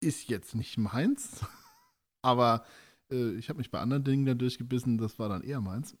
Ist 0.00 0.28
jetzt 0.28 0.54
nicht 0.54 0.76
meins. 0.76 1.40
Aber 2.22 2.64
äh, 3.10 3.32
ich 3.32 3.48
habe 3.48 3.58
mich 3.58 3.70
bei 3.70 3.80
anderen 3.80 4.04
Dingen 4.04 4.26
dann 4.26 4.38
durchgebissen, 4.38 4.98
das 4.98 5.18
war 5.18 5.28
dann 5.28 5.42
eher 5.42 5.60
meins. 5.60 5.96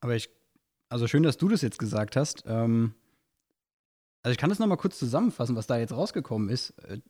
Aber 0.00 0.16
ich, 0.16 0.30
also 0.88 1.06
schön, 1.06 1.22
dass 1.22 1.36
du 1.36 1.48
das 1.48 1.62
jetzt 1.62 1.78
gesagt 1.78 2.16
hast. 2.16 2.42
Ähm, 2.46 2.94
also 4.22 4.32
ich 4.32 4.38
kann 4.38 4.50
das 4.50 4.58
nochmal 4.58 4.78
kurz 4.78 4.98
zusammenfassen, 4.98 5.56
was 5.56 5.66
da 5.66 5.78
jetzt 5.78 5.92
rausgekommen 5.92 6.48
ist. 6.48 6.70
Äh, 6.80 7.00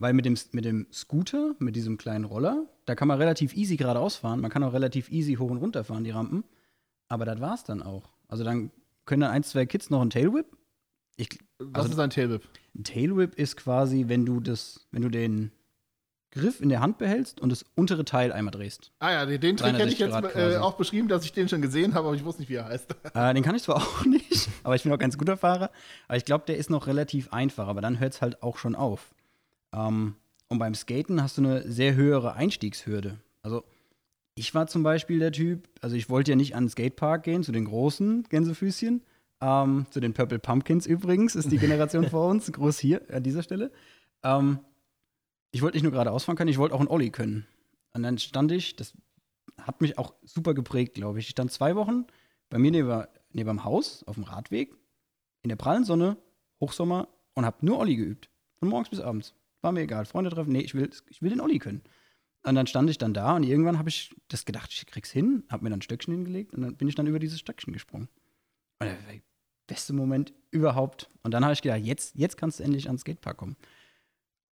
weil 0.00 0.12
mit 0.12 0.24
dem, 0.24 0.36
mit 0.52 0.64
dem 0.64 0.86
Scooter, 0.92 1.56
mit 1.58 1.74
diesem 1.74 1.98
kleinen 1.98 2.24
Roller, 2.24 2.68
da 2.84 2.94
kann 2.94 3.08
man 3.08 3.18
relativ 3.18 3.54
easy 3.54 3.76
geradeaus 3.76 4.14
fahren. 4.14 4.40
Man 4.40 4.50
kann 4.50 4.62
auch 4.62 4.72
relativ 4.72 5.10
easy 5.10 5.34
hoch 5.34 5.50
und 5.50 5.56
runter 5.56 5.82
fahren, 5.82 6.04
die 6.04 6.10
Rampen. 6.10 6.44
Aber 7.08 7.24
das 7.24 7.40
war's 7.40 7.64
dann 7.64 7.82
auch. 7.82 8.10
Also 8.28 8.44
dann 8.44 8.70
können 9.06 9.22
dann 9.22 9.30
ein, 9.30 9.42
zwei 9.42 9.66
Kids 9.66 9.90
noch 9.90 10.00
einen 10.00 10.10
Tailwhip. 10.10 10.46
Ich, 11.16 11.28
was 11.58 11.84
also, 11.84 11.92
ist 11.94 11.98
ein 11.98 12.10
Tailwhip? 12.10 12.42
Ein 12.76 12.84
Tailwhip 12.84 13.34
ist 13.34 13.56
quasi, 13.56 14.04
wenn 14.08 14.24
du 14.24 14.40
das, 14.40 14.86
wenn 14.92 15.02
du 15.02 15.08
den 15.08 15.50
Griff 16.30 16.60
in 16.60 16.68
der 16.68 16.80
Hand 16.80 16.98
behältst 16.98 17.40
und 17.40 17.50
das 17.50 17.64
untere 17.74 18.04
Teil 18.04 18.32
einmal 18.32 18.52
drehst. 18.52 18.92
Ah 18.98 19.12
ja, 19.12 19.26
den, 19.26 19.56
Trick 19.56 19.74
hätte 19.74 19.88
ich 19.88 19.98
jetzt 19.98 20.14
äh, 20.36 20.58
auch 20.58 20.74
beschrieben, 20.74 21.08
dass 21.08 21.24
ich 21.24 21.32
den 21.32 21.48
schon 21.48 21.62
gesehen 21.62 21.94
habe, 21.94 22.06
aber 22.08 22.16
ich 22.16 22.24
wusste 22.24 22.42
nicht, 22.42 22.50
wie 22.50 22.56
er 22.56 22.66
heißt. 22.66 22.94
Äh, 23.14 23.34
den 23.34 23.42
kann 23.42 23.54
ich 23.54 23.62
zwar 23.62 23.76
auch 23.76 24.04
nicht, 24.04 24.48
aber 24.62 24.76
ich 24.76 24.82
bin 24.82 24.92
auch 24.92 24.98
ganz 24.98 25.16
guter 25.16 25.38
Fahrer. 25.38 25.70
Aber 26.06 26.16
ich 26.16 26.26
glaube, 26.26 26.44
der 26.46 26.58
ist 26.58 26.68
noch 26.68 26.86
relativ 26.86 27.32
einfach, 27.32 27.66
aber 27.66 27.80
dann 27.80 27.98
hört 27.98 28.12
es 28.12 28.22
halt 28.22 28.42
auch 28.42 28.58
schon 28.58 28.74
auf. 28.74 29.14
Ähm, 29.72 30.16
und 30.48 30.58
beim 30.58 30.74
Skaten 30.74 31.22
hast 31.22 31.38
du 31.38 31.42
eine 31.42 31.70
sehr 31.70 31.94
höhere 31.94 32.34
Einstiegshürde. 32.34 33.18
Also 33.42 33.64
ich 34.38 34.54
war 34.54 34.66
zum 34.66 34.82
Beispiel 34.82 35.18
der 35.18 35.32
Typ, 35.32 35.68
also 35.80 35.96
ich 35.96 36.08
wollte 36.08 36.32
ja 36.32 36.36
nicht 36.36 36.54
an 36.54 36.64
den 36.64 36.70
Skatepark 36.70 37.24
gehen, 37.24 37.42
zu 37.42 37.52
den 37.52 37.64
großen 37.64 38.24
Gänsefüßchen, 38.24 39.02
ähm, 39.40 39.86
zu 39.90 40.00
den 40.00 40.14
Purple 40.14 40.38
Pumpkins 40.38 40.86
übrigens, 40.86 41.34
ist 41.34 41.50
die 41.50 41.58
Generation 41.58 42.04
vor 42.10 42.28
uns, 42.28 42.50
groß 42.50 42.78
hier 42.78 43.02
an 43.12 43.22
dieser 43.22 43.42
Stelle. 43.42 43.70
Ähm, 44.22 44.60
ich 45.50 45.62
wollte 45.62 45.76
nicht 45.76 45.82
nur 45.82 45.92
geradeaus 45.92 46.24
fahren 46.24 46.36
können, 46.36 46.50
ich 46.50 46.58
wollte 46.58 46.74
auch 46.74 46.80
einen 46.80 46.88
Olli 46.88 47.10
können. 47.10 47.46
Und 47.92 48.02
dann 48.02 48.18
stand 48.18 48.52
ich, 48.52 48.76
das 48.76 48.94
hat 49.58 49.80
mich 49.80 49.98
auch 49.98 50.14
super 50.22 50.54
geprägt, 50.54 50.94
glaube 50.94 51.18
ich. 51.18 51.26
Ich 51.26 51.30
stand 51.30 51.50
zwei 51.50 51.74
Wochen 51.74 52.06
bei 52.48 52.58
mir 52.58 52.70
neben, 52.70 53.04
neben 53.32 53.48
dem 53.48 53.64
Haus 53.64 54.04
auf 54.04 54.14
dem 54.14 54.24
Radweg 54.24 54.74
in 55.42 55.48
der 55.48 55.56
prallen 55.56 55.84
Sonne, 55.84 56.16
Hochsommer 56.60 57.08
und 57.34 57.44
habe 57.44 57.64
nur 57.64 57.78
Olli 57.78 57.96
geübt. 57.96 58.28
Von 58.56 58.68
morgens 58.68 58.90
bis 58.90 59.00
abends. 59.00 59.34
War 59.60 59.72
mir 59.72 59.80
egal. 59.80 60.04
Freunde 60.04 60.30
treffen, 60.30 60.52
nee, 60.52 60.60
ich 60.60 60.74
will, 60.74 60.90
ich 61.08 61.22
will 61.22 61.30
den 61.30 61.40
Olli 61.40 61.58
können. 61.58 61.82
Und 62.44 62.54
dann 62.54 62.66
stand 62.66 62.88
ich 62.88 62.98
dann 62.98 63.14
da 63.14 63.36
und 63.36 63.42
irgendwann 63.42 63.78
habe 63.78 63.88
ich 63.88 64.14
das 64.28 64.44
gedacht, 64.44 64.72
ich 64.72 64.86
krieg's 64.86 65.10
hin, 65.10 65.44
habe 65.48 65.64
mir 65.64 65.70
dann 65.70 65.80
ein 65.80 65.82
Stöckchen 65.82 66.14
hingelegt 66.14 66.54
und 66.54 66.62
dann 66.62 66.76
bin 66.76 66.88
ich 66.88 66.94
dann 66.94 67.06
über 67.06 67.18
dieses 67.18 67.40
Stöckchen 67.40 67.72
gesprungen. 67.72 68.08
Und 68.78 68.86
der 68.86 68.96
beste 69.66 69.92
Moment 69.92 70.32
überhaupt. 70.50 71.10
Und 71.22 71.32
dann 71.32 71.44
habe 71.44 71.52
ich 71.52 71.62
gedacht, 71.62 71.80
jetzt, 71.82 72.16
jetzt 72.16 72.36
kannst 72.36 72.58
du 72.58 72.64
endlich 72.64 72.86
ans 72.86 73.02
Skatepark 73.02 73.36
kommen. 73.36 73.56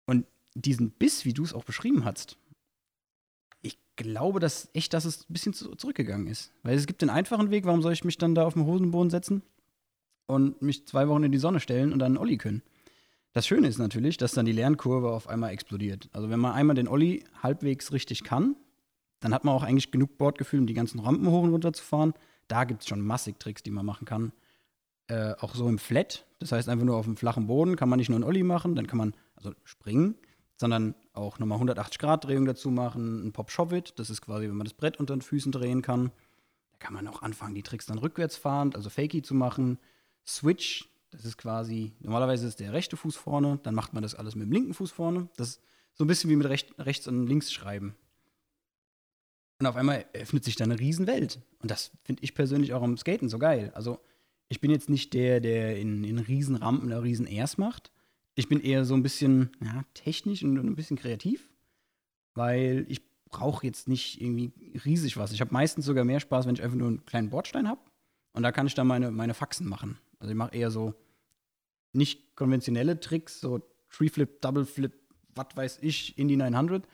Und 0.06 0.26
diesen 0.54 0.90
Biss, 0.90 1.24
wie 1.24 1.32
du 1.34 1.44
es 1.44 1.54
auch 1.54 1.64
beschrieben 1.64 2.04
hast, 2.04 2.36
ich 3.60 3.78
glaube, 3.96 4.40
dass 4.40 4.68
echt, 4.72 4.92
dass 4.94 5.04
es 5.04 5.28
ein 5.28 5.32
bisschen 5.32 5.52
zurückgegangen 5.52 6.26
ist. 6.26 6.52
Weil 6.62 6.76
es 6.76 6.86
gibt 6.86 7.02
den 7.02 7.10
einfachen 7.10 7.50
Weg, 7.50 7.64
warum 7.64 7.82
soll 7.82 7.92
ich 7.92 8.04
mich 8.04 8.18
dann 8.18 8.34
da 8.34 8.44
auf 8.44 8.54
den 8.54 8.64
Hosenboden 8.64 9.10
setzen 9.10 9.42
und 10.26 10.60
mich 10.62 10.86
zwei 10.86 11.08
Wochen 11.08 11.24
in 11.24 11.32
die 11.32 11.38
Sonne 11.38 11.60
stellen 11.60 11.92
und 11.92 11.98
dann 11.98 12.16
Olli 12.16 12.38
können? 12.38 12.62
Das 13.32 13.46
Schöne 13.46 13.66
ist 13.68 13.78
natürlich, 13.78 14.18
dass 14.18 14.32
dann 14.32 14.44
die 14.44 14.52
Lernkurve 14.52 15.10
auf 15.10 15.26
einmal 15.26 15.52
explodiert. 15.52 16.10
Also 16.12 16.28
wenn 16.28 16.40
man 16.40 16.52
einmal 16.52 16.76
den 16.76 16.88
Olli 16.88 17.24
halbwegs 17.42 17.92
richtig 17.92 18.24
kann, 18.24 18.56
dann 19.20 19.32
hat 19.32 19.44
man 19.44 19.54
auch 19.54 19.62
eigentlich 19.62 19.90
genug 19.90 20.18
Bordgefühl, 20.18 20.60
um 20.60 20.66
die 20.66 20.74
ganzen 20.74 21.00
Rampen 21.00 21.28
hoch 21.28 21.42
und 21.42 21.50
runter 21.50 21.72
zu 21.72 21.82
fahren. 21.82 22.12
Da 22.48 22.64
gibt 22.64 22.82
es 22.82 22.88
schon 22.88 23.00
massig 23.00 23.38
Tricks, 23.40 23.62
die 23.62 23.70
man 23.70 23.86
machen 23.86 24.04
kann. 24.04 24.32
Äh, 25.06 25.34
auch 25.40 25.54
so 25.54 25.66
im 25.68 25.78
Flat, 25.78 26.26
das 26.40 26.52
heißt 26.52 26.68
einfach 26.68 26.84
nur 26.84 26.96
auf 26.96 27.06
dem 27.06 27.16
flachen 27.16 27.46
Boden, 27.46 27.76
kann 27.76 27.88
man 27.88 27.98
nicht 27.98 28.08
nur 28.08 28.16
einen 28.16 28.24
Olli 28.24 28.42
machen, 28.42 28.74
dann 28.74 28.86
kann 28.86 28.98
man 28.98 29.14
also 29.34 29.52
springen, 29.64 30.16
sondern 30.56 30.94
auch 31.12 31.38
nochmal 31.38 31.56
180 31.56 31.98
Grad 31.98 32.24
Drehung 32.24 32.44
dazu 32.44 32.70
machen, 32.70 33.26
ein 33.26 33.32
Pop 33.32 33.50
Shove-It, 33.50 33.94
das 33.98 34.10
ist 34.10 34.22
quasi, 34.22 34.48
wenn 34.48 34.56
man 34.56 34.64
das 34.64 34.74
Brett 34.74 35.00
unter 35.00 35.16
den 35.16 35.22
Füßen 35.22 35.50
drehen 35.50 35.82
kann. 35.82 36.12
Da 36.72 36.78
kann 36.78 36.94
man 36.94 37.08
auch 37.08 37.22
anfangen, 37.22 37.54
die 37.54 37.62
Tricks 37.62 37.86
dann 37.86 37.98
rückwärts 37.98 38.36
fahrend, 38.36 38.76
also 38.76 38.90
Fakey 38.90 39.22
zu 39.22 39.34
machen. 39.34 39.78
Switch, 40.24 40.88
das 41.12 41.26
ist 41.26 41.36
quasi, 41.36 41.92
normalerweise 42.00 42.46
ist 42.48 42.58
der 42.58 42.72
rechte 42.72 42.96
Fuß 42.96 43.16
vorne, 43.16 43.60
dann 43.62 43.74
macht 43.74 43.92
man 43.92 44.02
das 44.02 44.14
alles 44.14 44.34
mit 44.34 44.46
dem 44.46 44.52
linken 44.52 44.74
Fuß 44.74 44.90
vorne. 44.90 45.28
Das 45.36 45.48
ist 45.50 45.60
so 45.92 46.04
ein 46.04 46.06
bisschen 46.06 46.30
wie 46.30 46.36
mit 46.36 46.48
recht, 46.48 46.74
rechts 46.78 47.06
und 47.06 47.26
links 47.26 47.52
schreiben. 47.52 47.94
Und 49.60 49.66
auf 49.66 49.76
einmal 49.76 50.06
öffnet 50.14 50.42
sich 50.42 50.56
da 50.56 50.64
eine 50.64 50.80
Riesenwelt. 50.80 51.40
Und 51.60 51.70
das 51.70 51.92
finde 52.02 52.24
ich 52.24 52.34
persönlich 52.34 52.72
auch 52.72 52.82
am 52.82 52.96
Skaten 52.96 53.28
so 53.28 53.38
geil. 53.38 53.70
Also, 53.74 54.00
ich 54.48 54.60
bin 54.60 54.70
jetzt 54.70 54.88
nicht 54.88 55.12
der, 55.14 55.40
der 55.40 55.78
in, 55.78 56.02
in 56.02 56.18
Riesenrampen 56.18 56.88
oder 56.88 57.02
Riesen-Airs 57.02 57.58
macht. 57.58 57.92
Ich 58.34 58.48
bin 58.48 58.60
eher 58.60 58.84
so 58.84 58.94
ein 58.94 59.02
bisschen 59.02 59.50
ja, 59.62 59.84
technisch 59.92 60.42
und 60.42 60.56
ein 60.56 60.74
bisschen 60.74 60.96
kreativ, 60.96 61.50
weil 62.34 62.86
ich 62.88 63.02
brauche 63.28 63.66
jetzt 63.66 63.86
nicht 63.86 64.20
irgendwie 64.20 64.52
riesig 64.84 65.18
was. 65.18 65.32
Ich 65.32 65.40
habe 65.40 65.52
meistens 65.52 65.84
sogar 65.84 66.04
mehr 66.04 66.20
Spaß, 66.20 66.46
wenn 66.46 66.54
ich 66.54 66.62
einfach 66.62 66.76
nur 66.76 66.88
einen 66.88 67.04
kleinen 67.04 67.30
Bordstein 67.30 67.68
habe. 67.68 67.80
Und 68.32 68.42
da 68.42 68.50
kann 68.50 68.66
ich 68.66 68.74
dann 68.74 68.86
meine, 68.86 69.10
meine 69.10 69.34
Faxen 69.34 69.68
machen. 69.68 69.98
Also 70.18 70.32
ich 70.32 70.36
mache 70.36 70.54
eher 70.54 70.70
so 70.70 70.94
nicht 71.92 72.36
konventionelle 72.36 73.00
Tricks, 73.00 73.40
so 73.40 73.60
Tree 73.90 74.08
Flip, 74.08 74.40
Double 74.40 74.64
Flip, 74.64 74.92
was 75.34 75.48
weiß 75.54 75.78
ich, 75.82 76.18
Indie 76.18 76.36
900, 76.36 76.86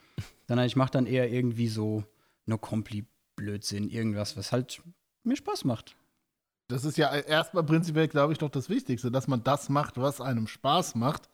sondern 0.46 0.66
ich 0.66 0.76
mache 0.76 0.90
dann 0.90 1.06
eher 1.06 1.30
irgendwie 1.30 1.68
so 1.68 2.04
No 2.46 2.58
Compli 2.58 3.06
Blödsinn, 3.36 3.88
irgendwas, 3.88 4.36
was 4.36 4.50
halt 4.52 4.82
mir 5.22 5.36
Spaß 5.36 5.64
macht. 5.64 5.96
Das 6.68 6.84
ist 6.84 6.98
ja 6.98 7.14
erstmal 7.14 7.62
prinzipiell, 7.62 8.08
glaube 8.08 8.32
ich, 8.32 8.38
doch 8.38 8.50
das 8.50 8.68
Wichtigste, 8.68 9.10
dass 9.10 9.28
man 9.28 9.42
das 9.42 9.68
macht, 9.68 9.96
was 9.96 10.20
einem 10.20 10.46
Spaß 10.46 10.96
macht. 10.96 11.28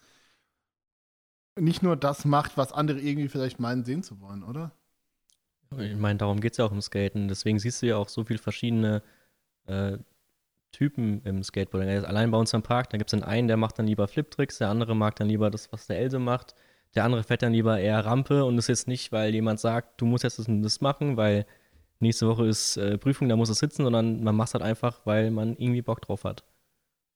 Nicht 1.58 1.82
nur 1.82 1.96
das 1.96 2.24
macht, 2.24 2.56
was 2.56 2.72
andere 2.72 3.00
irgendwie 3.00 3.28
vielleicht 3.28 3.58
meinen, 3.58 3.84
sehen 3.84 4.02
zu 4.02 4.20
wollen, 4.20 4.42
oder? 4.42 4.72
Ich 5.78 5.96
meine, 5.96 6.18
darum 6.18 6.40
geht 6.40 6.52
es 6.52 6.58
ja 6.58 6.66
auch 6.66 6.72
im 6.72 6.82
Skaten. 6.82 7.26
Deswegen 7.26 7.58
siehst 7.58 7.82
du 7.82 7.86
ja 7.86 7.96
auch 7.96 8.08
so 8.08 8.24
viele 8.24 8.38
verschiedene 8.38 9.02
äh, 9.66 9.98
Typen 10.74 11.22
im 11.24 11.42
Skateboarding. 11.42 11.88
Er 11.88 11.98
ist 11.98 12.04
allein 12.04 12.30
bei 12.30 12.38
uns 12.38 12.54
am 12.54 12.62
Park, 12.62 12.90
da 12.90 12.98
gibt 12.98 13.12
es 13.12 13.18
den 13.18 13.26
einen, 13.26 13.48
der 13.48 13.56
macht 13.56 13.78
dann 13.78 13.86
lieber 13.86 14.08
Flip-Tricks, 14.08 14.58
der 14.58 14.68
andere 14.68 14.94
mag 14.94 15.16
dann 15.16 15.28
lieber 15.28 15.50
das, 15.50 15.72
was 15.72 15.86
der 15.86 15.98
Else 15.98 16.18
macht. 16.18 16.54
Der 16.94 17.04
andere 17.04 17.24
fährt 17.24 17.42
dann 17.42 17.52
lieber 17.52 17.78
eher 17.78 18.04
Rampe 18.04 18.44
und 18.44 18.56
das 18.56 18.66
ist 18.66 18.80
jetzt 18.80 18.88
nicht, 18.88 19.12
weil 19.12 19.34
jemand 19.34 19.60
sagt, 19.60 20.00
du 20.00 20.06
musst 20.06 20.24
jetzt 20.24 20.38
das, 20.38 20.80
machen, 20.80 21.16
weil 21.16 21.46
nächste 22.00 22.28
Woche 22.28 22.46
ist 22.46 22.76
äh, 22.76 22.98
Prüfung, 22.98 23.28
da 23.28 23.36
muss 23.36 23.48
es 23.48 23.58
sitzen, 23.58 23.84
sondern 23.84 24.22
man 24.22 24.36
macht 24.36 24.48
es 24.48 24.54
halt 24.54 24.64
einfach, 24.64 25.00
weil 25.04 25.30
man 25.30 25.56
irgendwie 25.56 25.82
Bock 25.82 26.02
drauf 26.02 26.24
hat. 26.24 26.44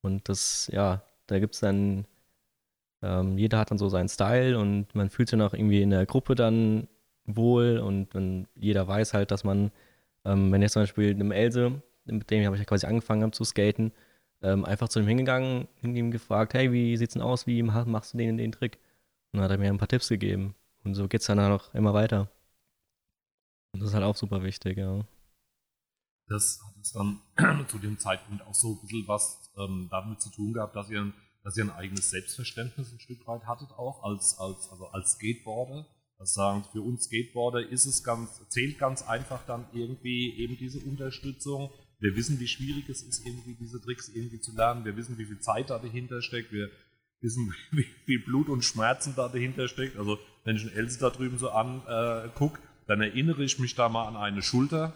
Und 0.01 0.29
das, 0.29 0.69
ja, 0.73 1.03
da 1.27 1.39
gibt 1.39 1.55
es 1.55 1.61
dann, 1.61 2.05
ähm, 3.01 3.37
jeder 3.37 3.59
hat 3.59 3.71
dann 3.71 3.77
so 3.77 3.89
seinen 3.89 4.09
Style 4.09 4.57
und 4.59 4.93
man 4.95 5.09
fühlt 5.09 5.29
sich 5.29 5.37
dann 5.37 5.47
auch 5.47 5.53
irgendwie 5.53 5.81
in 5.81 5.91
der 5.91 6.05
Gruppe 6.05 6.35
dann 6.35 6.87
wohl 7.25 7.79
und, 7.79 8.15
und 8.15 8.47
jeder 8.55 8.87
weiß 8.87 9.13
halt, 9.13 9.31
dass 9.31 9.43
man, 9.43 9.71
ähm, 10.25 10.51
wenn 10.51 10.61
jetzt 10.61 10.73
zum 10.73 10.83
Beispiel 10.83 11.11
einem 11.11 11.31
Else 11.31 11.81
mit 12.11 12.29
dem 12.29 12.45
habe 12.45 12.55
ich 12.55 12.59
ja 12.59 12.65
quasi 12.65 12.85
angefangen 12.87 13.31
zu 13.33 13.43
skaten, 13.43 13.91
ähm, 14.41 14.65
einfach 14.65 14.89
zu 14.89 14.99
ihm 14.99 15.07
hingegangen 15.07 15.67
und 15.81 15.95
ihm 15.95 16.11
gefragt, 16.11 16.53
hey, 16.53 16.71
wie 16.71 16.95
sieht's 16.97 17.13
denn 17.13 17.21
aus, 17.21 17.47
wie 17.47 17.61
machst 17.63 18.13
du 18.13 18.17
den 18.17 18.37
den 18.37 18.51
Trick? 18.51 18.77
Und 19.31 19.37
dann 19.37 19.43
hat 19.43 19.51
er 19.51 19.57
mir 19.57 19.69
ein 19.69 19.77
paar 19.77 19.87
Tipps 19.87 20.09
gegeben. 20.09 20.55
Und 20.83 20.95
so 20.95 21.07
geht's 21.07 21.25
dann 21.25 21.39
auch 21.39 21.73
immer 21.73 21.93
weiter. 21.93 22.29
Und 23.73 23.81
das 23.81 23.89
ist 23.89 23.95
halt 23.95 24.05
auch 24.05 24.15
super 24.15 24.43
wichtig, 24.43 24.77
ja. 24.77 25.05
Das 26.27 26.59
hat 26.63 26.75
es 26.81 26.93
dann 26.93 27.21
zu 27.67 27.79
dem 27.79 27.97
Zeitpunkt 27.99 28.43
auch 28.43 28.53
so 28.53 28.73
ein 28.73 28.81
bisschen 28.81 29.07
was 29.07 29.51
ähm, 29.57 29.87
damit 29.91 30.21
zu 30.21 30.29
tun 30.29 30.53
gehabt, 30.53 30.75
dass 30.75 30.89
ihr, 30.89 31.11
dass 31.43 31.57
ihr 31.57 31.65
ein 31.65 31.71
eigenes 31.71 32.09
Selbstverständnis 32.09 32.91
ein 32.91 32.99
Stück 32.99 33.25
weit 33.27 33.45
hattet 33.45 33.71
auch 33.71 34.03
als, 34.03 34.37
als, 34.39 34.69
also 34.71 34.87
als 34.87 35.13
Skateboarder. 35.13 35.85
Das 36.17 36.33
sagen, 36.33 36.65
für 36.71 36.81
uns 36.81 37.05
Skateboarder 37.05 37.67
ist 37.67 37.85
es 37.85 38.03
ganz, 38.03 38.41
zählt 38.49 38.77
ganz 38.77 39.03
einfach 39.03 39.45
dann 39.45 39.65
irgendwie 39.73 40.37
eben 40.37 40.57
diese 40.57 40.79
Unterstützung 40.79 41.71
wir 41.99 42.15
wissen, 42.15 42.39
wie 42.39 42.47
schwierig 42.47 42.87
es 42.89 43.01
ist, 43.01 43.25
irgendwie 43.25 43.55
diese 43.55 43.81
Tricks 43.81 44.09
irgendwie 44.09 44.39
zu 44.39 44.55
lernen. 44.55 44.85
Wir 44.85 44.95
wissen, 44.95 45.17
wie 45.17 45.25
viel 45.25 45.39
Zeit 45.39 45.69
da 45.69 45.79
dahinter 45.79 46.21
steckt. 46.21 46.51
Wir 46.51 46.69
wissen, 47.21 47.53
wie 47.71 47.85
viel 48.05 48.23
Blut 48.23 48.49
und 48.49 48.63
Schmerzen 48.63 49.13
da 49.15 49.27
dahinter 49.27 49.67
steckt. 49.67 49.97
Also, 49.97 50.17
wenn 50.45 50.55
ich 50.55 50.63
einen 50.63 50.75
Else 50.75 50.99
da 50.99 51.09
drüben 51.09 51.37
so 51.37 51.49
angucke, 51.49 52.59
äh, 52.59 52.61
dann 52.87 53.01
erinnere 53.01 53.43
ich 53.43 53.59
mich 53.59 53.75
da 53.75 53.89
mal 53.89 54.07
an 54.07 54.15
eine 54.15 54.41
Schulter, 54.41 54.93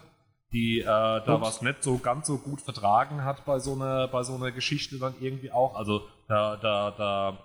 die 0.52 0.80
äh, 0.80 0.84
da 0.84 1.40
was 1.40 1.62
nicht 1.62 1.82
so 1.82 1.98
ganz 1.98 2.26
so 2.26 2.38
gut 2.38 2.60
vertragen 2.60 3.24
hat 3.24 3.44
bei 3.44 3.58
so 3.58 3.74
einer, 3.74 4.08
bei 4.08 4.22
so 4.22 4.34
einer 4.34 4.50
Geschichte 4.50 4.98
dann 4.98 5.14
irgendwie 5.20 5.50
auch. 5.50 5.74
Also, 5.76 6.08
da, 6.26 6.56
da, 6.56 6.90
da 6.90 7.38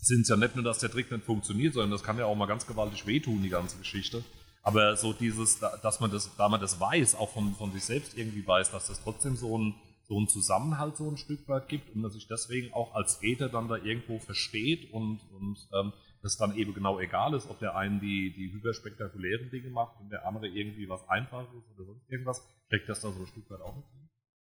sind 0.00 0.22
es 0.22 0.28
ja 0.28 0.36
nicht 0.36 0.54
nur, 0.54 0.64
dass 0.64 0.78
der 0.78 0.90
Trick 0.90 1.10
nicht 1.10 1.24
funktioniert, 1.24 1.74
sondern 1.74 1.90
das 1.90 2.02
kann 2.02 2.18
ja 2.18 2.24
auch 2.24 2.34
mal 2.34 2.46
ganz 2.46 2.66
gewaltig 2.66 3.06
wehtun, 3.06 3.42
die 3.42 3.50
ganze 3.50 3.76
Geschichte. 3.76 4.24
Aber 4.64 4.96
so 4.96 5.12
dieses, 5.12 5.60
dass 5.60 6.00
man 6.00 6.10
das, 6.10 6.34
da 6.36 6.48
man 6.48 6.60
das 6.60 6.80
weiß, 6.80 7.16
auch 7.16 7.30
von, 7.30 7.54
von 7.54 7.70
sich 7.72 7.84
selbst 7.84 8.16
irgendwie 8.16 8.46
weiß, 8.46 8.70
dass 8.70 8.86
das 8.86 9.02
trotzdem 9.02 9.36
so 9.36 9.58
ein, 9.58 9.74
so 10.08 10.18
ein 10.18 10.26
Zusammenhalt 10.26 10.96
so 10.96 11.08
ein 11.08 11.18
Stück 11.18 11.46
weit 11.48 11.68
gibt 11.68 11.94
und 11.94 12.02
dass 12.02 12.14
sich 12.14 12.26
deswegen 12.26 12.72
auch 12.72 12.94
als 12.94 13.14
Skater 13.14 13.50
dann 13.50 13.68
da 13.68 13.76
irgendwo 13.76 14.18
versteht 14.18 14.90
und, 14.90 15.20
und 15.38 15.58
ähm, 15.74 15.92
das 16.22 16.38
dann 16.38 16.56
eben 16.56 16.72
genau 16.72 16.98
egal 16.98 17.34
ist, 17.34 17.50
ob 17.50 17.58
der 17.58 17.76
einen 17.76 18.00
die, 18.00 18.32
die 18.32 18.50
hyperspektakulären 18.50 19.50
Dinge 19.50 19.68
macht 19.68 20.00
und 20.00 20.10
der 20.10 20.26
andere 20.26 20.48
irgendwie 20.48 20.88
was 20.88 21.06
Einfaches 21.10 21.48
oder 21.76 21.84
sonst 21.84 22.10
irgendwas. 22.10 22.42
Steckt 22.66 22.88
das 22.88 23.00
da 23.02 23.12
so 23.12 23.20
ein 23.20 23.26
Stück 23.26 23.48
weit 23.50 23.60
auch 23.60 23.76
mit 23.76 23.84
drin? 23.84 24.08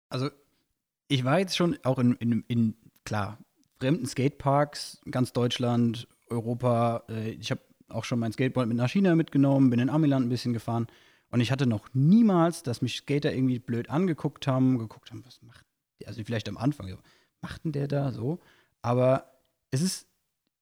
Also, 0.08 0.30
ich 1.06 1.24
war 1.24 1.38
jetzt 1.38 1.56
schon 1.56 1.78
auch 1.84 2.00
in, 2.00 2.16
in, 2.16 2.44
in 2.48 2.76
klar, 3.04 3.38
fremden 3.78 4.06
Skateparks, 4.06 5.00
ganz 5.08 5.32
Deutschland, 5.32 6.08
Europa. 6.28 7.04
Äh, 7.08 7.30
ich 7.30 7.52
habe 7.52 7.60
auch 7.90 8.04
schon 8.04 8.18
mein 8.18 8.32
Skateboard 8.32 8.68
mit 8.68 8.76
nach 8.76 8.90
China 8.90 9.14
mitgenommen, 9.14 9.70
bin 9.70 9.80
in 9.80 9.90
Amiland 9.90 10.26
ein 10.26 10.30
bisschen 10.30 10.52
gefahren. 10.52 10.86
Und 11.30 11.40
ich 11.40 11.52
hatte 11.52 11.66
noch 11.66 11.88
niemals, 11.92 12.62
dass 12.62 12.82
mich 12.82 12.96
Skater 12.96 13.32
irgendwie 13.32 13.58
blöd 13.58 13.88
angeguckt 13.88 14.46
haben, 14.46 14.78
geguckt 14.78 15.10
haben, 15.10 15.24
was 15.24 15.40
macht 15.42 15.64
der? 16.00 16.08
Also 16.08 16.22
vielleicht 16.24 16.48
am 16.48 16.56
Anfang, 16.56 16.98
macht 17.40 17.64
denn 17.64 17.72
der 17.72 17.88
da 17.88 18.12
so? 18.12 18.40
Aber 18.82 19.30
es 19.70 19.82
ist 19.82 20.06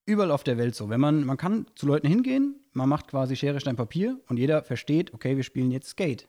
überall 0.05 0.31
auf 0.31 0.45
der 0.45 0.59
Welt 0.59 0.75
so. 0.75 0.89
Wenn 0.89 1.01
man, 1.01 1.25
man 1.25 1.37
kann 1.37 1.67
zu 1.75 1.87
Leuten 1.87 2.07
hingehen, 2.07 2.57
man 2.73 2.89
macht 2.89 3.09
quasi 3.09 3.37
Schere, 3.37 3.61
Stein, 3.61 3.77
Papier 3.77 4.21
und 4.29 4.39
jeder 4.39 4.63
versteht, 4.63 5.15
okay, 5.15 5.37
wir 5.37 5.45
spielen 5.45 5.71
jetzt 5.71 5.91
Skate. 5.91 6.29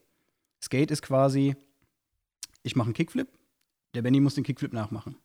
Skate 0.61 0.91
ist 0.91 1.01
quasi, 1.01 1.55
ich 2.63 2.75
mache 2.75 2.87
einen 2.87 2.93
Kickflip, 2.93 3.27
der 3.95 4.01
Benny 4.01 4.19
muss 4.19 4.35
den 4.35 4.43
Kickflip 4.43 4.73
nachmachen. 4.73 5.15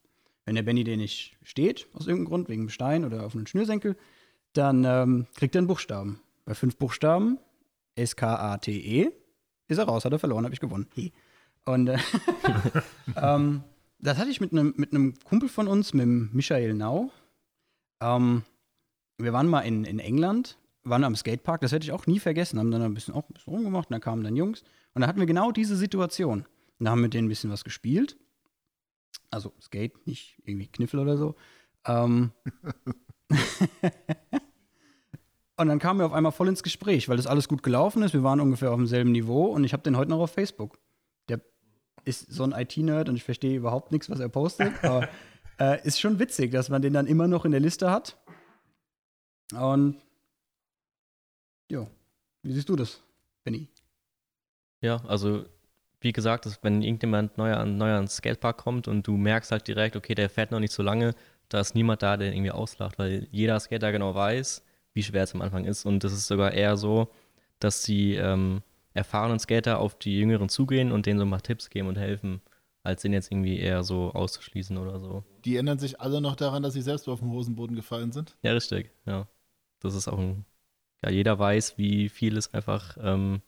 Wenn 0.45 0.55
der 0.55 0.63
Benny 0.63 0.85
den 0.85 1.01
nicht 1.01 1.37
steht, 1.43 1.89
aus 1.95 2.07
irgendeinem 2.07 2.29
Grund, 2.29 2.49
wegen 2.49 2.63
einem 2.63 2.69
Stein 2.69 3.05
oder 3.05 3.25
auf 3.25 3.35
einem 3.35 3.47
Schnürsenkel, 3.47 3.97
dann 4.57 4.85
ähm, 4.85 5.27
kriegt 5.35 5.55
er 5.55 5.61
einen 5.61 5.69
Buchstaben. 5.69 6.21
Bei 6.45 6.55
fünf 6.55 6.77
Buchstaben, 6.77 7.39
S-K-A-T-E, 7.97 9.11
ist 9.69 9.79
er 9.79 9.85
raus, 9.85 10.05
hat 10.05 10.13
er 10.13 10.19
verloren, 10.19 10.45
habe 10.45 10.55
ich 10.55 10.61
gewonnen. 10.61 10.89
He. 10.95 11.13
Und 11.65 11.89
äh, 11.89 11.99
ähm, 13.17 13.63
das 13.99 14.19
hatte 14.19 14.31
ich 14.31 14.41
mit 14.41 14.53
einem 14.53 14.75
mit 14.77 15.25
Kumpel 15.25 15.49
von 15.49 15.69
uns, 15.69 15.95
mit 15.95 16.03
dem 16.03 16.31
Michael 16.33 16.75
Nau, 16.75 17.11
ähm, 18.01 18.43
wir 19.19 19.33
waren 19.33 19.49
mal 19.49 19.61
in, 19.61 19.85
in 19.85 19.99
England, 19.99 20.59
waren 20.83 21.05
am 21.05 21.17
Skatepark, 21.17 21.61
das 21.61 21.73
hätte 21.73 21.85
ich 21.85 21.93
auch 21.93 22.07
nie 22.07 22.19
vergessen, 22.19 22.59
haben 22.59 22.71
dann 22.71 22.83
ein 22.83 22.95
bisschen, 22.95 23.15
auch 23.15 23.29
ein 23.29 23.33
bisschen 23.33 23.53
rumgemacht, 23.53 23.89
und 23.89 23.93
dann 23.93 24.01
kamen 24.01 24.25
dann 24.25 24.37
Jungs 24.37 24.63
und 24.93 25.03
da 25.03 25.09
hatten 25.09 25.21
wir 25.21 25.27
genau 25.27 25.53
diese 25.53 25.77
Situation. 25.77 26.41
Und 26.79 26.85
da 26.85 26.91
haben 26.91 26.99
wir 26.99 27.05
mit 27.05 27.15
denen 27.15 27.27
ein 27.27 27.31
bisschen 27.31 27.51
was 27.51 27.65
gespielt. 27.65 28.17
Also 29.31 29.53
Skate, 29.61 30.07
nicht 30.07 30.43
irgendwie 30.45 30.67
Kniffel 30.67 31.01
oder 31.01 31.17
so. 31.17 31.35
Ähm 31.87 32.33
und 35.57 35.69
dann 35.69 35.79
kamen 35.79 36.01
wir 36.01 36.07
auf 36.07 36.13
einmal 36.13 36.33
voll 36.33 36.49
ins 36.49 36.63
Gespräch, 36.63 37.09
weil 37.09 37.17
das 37.17 37.27
alles 37.27 37.49
gut 37.49 37.63
gelaufen 37.63 38.03
ist. 38.03 38.13
Wir 38.13 38.23
waren 38.23 38.41
ungefähr 38.41 38.71
auf 38.71 38.77
demselben 38.77 39.13
Niveau 39.13 39.47
und 39.47 39.65
ich 39.65 39.73
habe 39.73 39.83
den 39.83 39.97
heute 39.97 40.11
noch 40.11 40.21
auf 40.21 40.33
Facebook. 40.33 40.79
Der 41.29 41.41
ist 42.05 42.33
so 42.33 42.43
ein 42.43 42.53
IT-Nerd 42.53 43.09
und 43.09 43.17
ich 43.17 43.25
verstehe 43.25 43.57
überhaupt 43.57 43.93
nichts, 43.93 44.11
was 44.11 44.21
er 44.21 44.29
postet. 44.29 44.73
Aber 44.83 45.09
äh, 45.61 45.87
ist 45.87 46.01
schon 46.01 46.19
witzig, 46.19 46.51
dass 46.51 46.71
man 46.71 46.83
den 46.83 46.93
dann 46.93 47.07
immer 47.07 47.29
noch 47.29 47.45
in 47.45 47.53
der 47.53 47.61
Liste 47.61 47.91
hat. 47.91 48.17
Und 49.53 50.01
ja, 51.71 51.87
wie 52.43 52.53
siehst 52.53 52.69
du 52.69 52.77
das, 52.77 53.01
Benny? 53.45 53.69
Ja, 54.81 55.03
also 55.07 55.45
wie 56.01 56.13
gesagt, 56.13 56.47
wenn 56.63 56.83
irgendjemand 56.83 57.39
neu 57.39 57.55
an, 57.55 57.79
neu 57.79 57.93
ans 57.93 58.17
Skatepark 58.17 58.59
kommt 58.59 58.89
und 58.89 59.07
du 59.07 59.17
merkst 59.17 59.53
halt 59.53 59.69
direkt, 59.69 59.97
okay, 59.97 60.15
der 60.15 60.29
fährt 60.29 60.51
noch 60.51 60.61
nicht 60.61 60.73
so 60.73 60.83
lange, 60.83 61.15
da 61.49 61.61
ist 61.61 61.75
niemand 61.75 62.03
da, 62.03 62.17
der 62.17 62.33
irgendwie 62.33 62.51
auslacht, 62.51 62.99
weil 62.99 63.29
jeder 63.31 63.59
Skater 63.61 63.93
genau 63.93 64.15
weiß, 64.15 64.64
wie 64.95 65.03
schwer 65.03 65.25
es 65.25 65.35
am 65.35 65.43
Anfang 65.43 65.65
ist. 65.65 65.85
Und 65.85 66.05
das 66.05 66.13
ist 66.13 66.27
sogar 66.27 66.53
eher 66.53 66.77
so, 66.77 67.09
dass 67.59 67.83
die 67.83 68.15
ähm, 68.15 68.63
erfahrenen 68.95 69.39
Skater 69.39 69.79
auf 69.79 69.99
die 69.99 70.19
Jüngeren 70.19 70.49
zugehen 70.49 70.93
und 70.93 71.07
denen 71.07 71.19
so 71.19 71.27
mal 71.27 71.41
Tipps 71.41 71.69
geben 71.71 71.89
und 71.89 71.99
helfen 71.99 72.41
als 72.85 73.01
den 73.03 73.15
jetzt 73.15 73.33
irgendwie 73.33 73.59
eher 73.59 73.83
so 73.83 74.13
auszuschließen 74.13 74.77
oder 74.77 75.01
so. 75.01 75.25
Die 75.45 75.55
erinnern 75.57 75.79
sich 75.79 76.01
alle 76.01 76.21
noch 76.21 76.37
daran, 76.37 76.63
dass 76.63 76.75
sie 76.75 76.83
selbst 76.83 77.09
auf 77.09 77.21
den 77.21 77.31
Hosenboden 77.31 77.75
gefallen 77.75 78.13
sind? 78.13 78.37
Ja, 78.43 78.53
richtig, 78.53 78.93
ja. 79.07 79.27
Das 79.81 79.95
ist 79.95 80.07
auch 80.07 80.19
ein, 80.19 80.45
ja, 81.03 81.11
jeder 81.11 81.39
weiß, 81.39 81.79
wie 81.79 82.11
viel 82.11 82.37
es 82.37 82.53
einfach 82.53 82.97
ähm, 83.01 83.41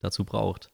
dazu 0.00 0.24
braucht. 0.24 0.70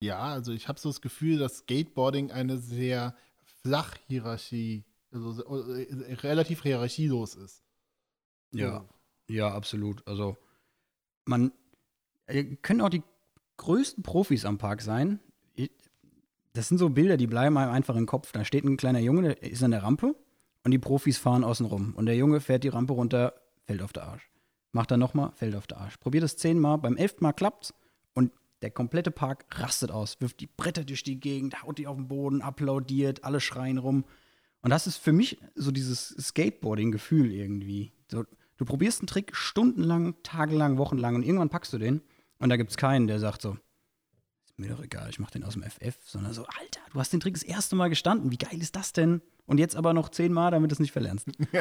Ja, 0.00 0.20
also 0.20 0.52
ich 0.52 0.68
habe 0.68 0.78
so 0.78 0.88
das 0.88 1.00
Gefühl, 1.00 1.38
dass 1.38 1.58
Skateboarding 1.58 2.30
eine 2.30 2.56
sehr 2.58 3.14
flach 3.62 3.96
Hierarchie, 4.06 4.84
also 5.12 5.42
äh, 5.74 6.14
relativ 6.22 6.62
hierarchielos 6.62 7.34
ist. 7.34 7.64
Ja, 8.52 8.84
ja, 9.28 9.52
absolut. 9.52 10.06
Also 10.06 10.36
man 11.24 11.52
äh, 12.26 12.44
können 12.62 12.80
auch 12.80 12.88
die 12.88 13.02
größten 13.56 14.02
Profis 14.02 14.44
am 14.44 14.58
Park 14.58 14.82
sein 14.82 15.20
das 16.52 16.68
sind 16.68 16.78
so 16.78 16.90
Bilder, 16.90 17.16
die 17.16 17.26
bleiben 17.26 17.56
einem 17.56 17.72
einfach 17.72 17.96
im 17.96 18.06
Kopf. 18.06 18.32
Da 18.32 18.44
steht 18.44 18.64
ein 18.64 18.76
kleiner 18.76 18.98
Junge, 18.98 19.22
der 19.22 19.42
ist 19.42 19.62
an 19.62 19.70
der 19.70 19.82
Rampe 19.82 20.16
und 20.64 20.70
die 20.72 20.78
Profis 20.78 21.18
fahren 21.18 21.44
außen 21.44 21.66
rum. 21.66 21.94
Und 21.96 22.06
der 22.06 22.16
Junge 22.16 22.40
fährt 22.40 22.64
die 22.64 22.68
Rampe 22.68 22.92
runter, 22.92 23.34
fällt 23.66 23.82
auf 23.82 23.92
der 23.92 24.04
Arsch. 24.04 24.28
Macht 24.72 24.90
er 24.90 24.96
nochmal, 24.96 25.32
fällt 25.34 25.54
auf 25.54 25.66
der 25.66 25.78
Arsch. 25.78 25.96
Probiert 25.98 26.24
es 26.24 26.36
zehnmal, 26.36 26.78
beim 26.78 26.96
elften 26.96 27.24
Mal 27.24 27.32
klappt's 27.32 27.74
und 28.14 28.32
der 28.62 28.70
komplette 28.70 29.10
Park 29.10 29.46
rastet 29.58 29.90
aus, 29.90 30.20
wirft 30.20 30.40
die 30.40 30.48
Bretter 30.48 30.84
durch 30.84 31.02
die 31.02 31.18
Gegend, 31.18 31.62
haut 31.62 31.78
die 31.78 31.86
auf 31.86 31.96
den 31.96 32.08
Boden, 32.08 32.42
applaudiert, 32.42 33.24
alle 33.24 33.40
schreien 33.40 33.78
rum. 33.78 34.04
Und 34.62 34.70
das 34.70 34.86
ist 34.86 34.98
für 34.98 35.12
mich 35.12 35.38
so 35.54 35.70
dieses 35.70 36.08
Skateboarding-Gefühl 36.08 37.32
irgendwie. 37.32 37.92
So, 38.10 38.24
du 38.60 38.66
probierst 38.66 39.00
einen 39.00 39.06
Trick 39.06 39.34
stundenlang, 39.34 40.14
tagelang, 40.22 40.76
wochenlang 40.76 41.14
und 41.14 41.22
irgendwann 41.22 41.48
packst 41.48 41.72
du 41.72 41.78
den 41.78 42.02
und 42.38 42.50
da 42.50 42.58
gibt's 42.58 42.76
keinen, 42.76 43.06
der 43.06 43.18
sagt 43.18 43.40
so, 43.40 43.56
mir 44.56 44.68
doch 44.68 44.82
egal, 44.82 45.08
ich 45.08 45.18
mach 45.18 45.30
den 45.30 45.44
aus 45.44 45.54
dem 45.54 45.62
FF, 45.62 45.96
sondern 46.04 46.34
so, 46.34 46.42
Alter, 46.42 46.82
du 46.92 47.00
hast 47.00 47.10
den 47.10 47.20
Trick 47.20 47.32
das 47.32 47.42
erste 47.42 47.74
Mal 47.74 47.88
gestanden, 47.88 48.30
wie 48.30 48.36
geil 48.36 48.60
ist 48.60 48.76
das 48.76 48.92
denn? 48.92 49.22
Und 49.46 49.56
jetzt 49.58 49.76
aber 49.76 49.94
noch 49.94 50.10
zehnmal, 50.10 50.50
damit 50.50 50.70
du 50.70 50.74
es 50.74 50.78
nicht 50.78 50.92
verlernst. 50.92 51.26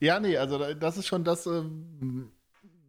ja, 0.00 0.20
nee, 0.20 0.36
also 0.36 0.74
das 0.74 0.98
ist 0.98 1.06
schon 1.06 1.24
das, 1.24 1.46
ähm, 1.46 2.30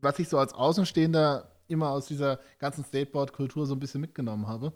was 0.02 0.20
ich 0.20 0.28
so 0.28 0.38
als 0.38 0.54
Außenstehender 0.54 1.50
immer 1.70 1.92
aus 1.92 2.08
dieser 2.08 2.42
ganzen 2.60 2.84
Skateboard-Kultur 2.84 3.66
so 3.66 3.74
ein 3.74 3.80
bisschen 3.80 4.02
mitgenommen 4.02 4.48
habe. 4.48 4.74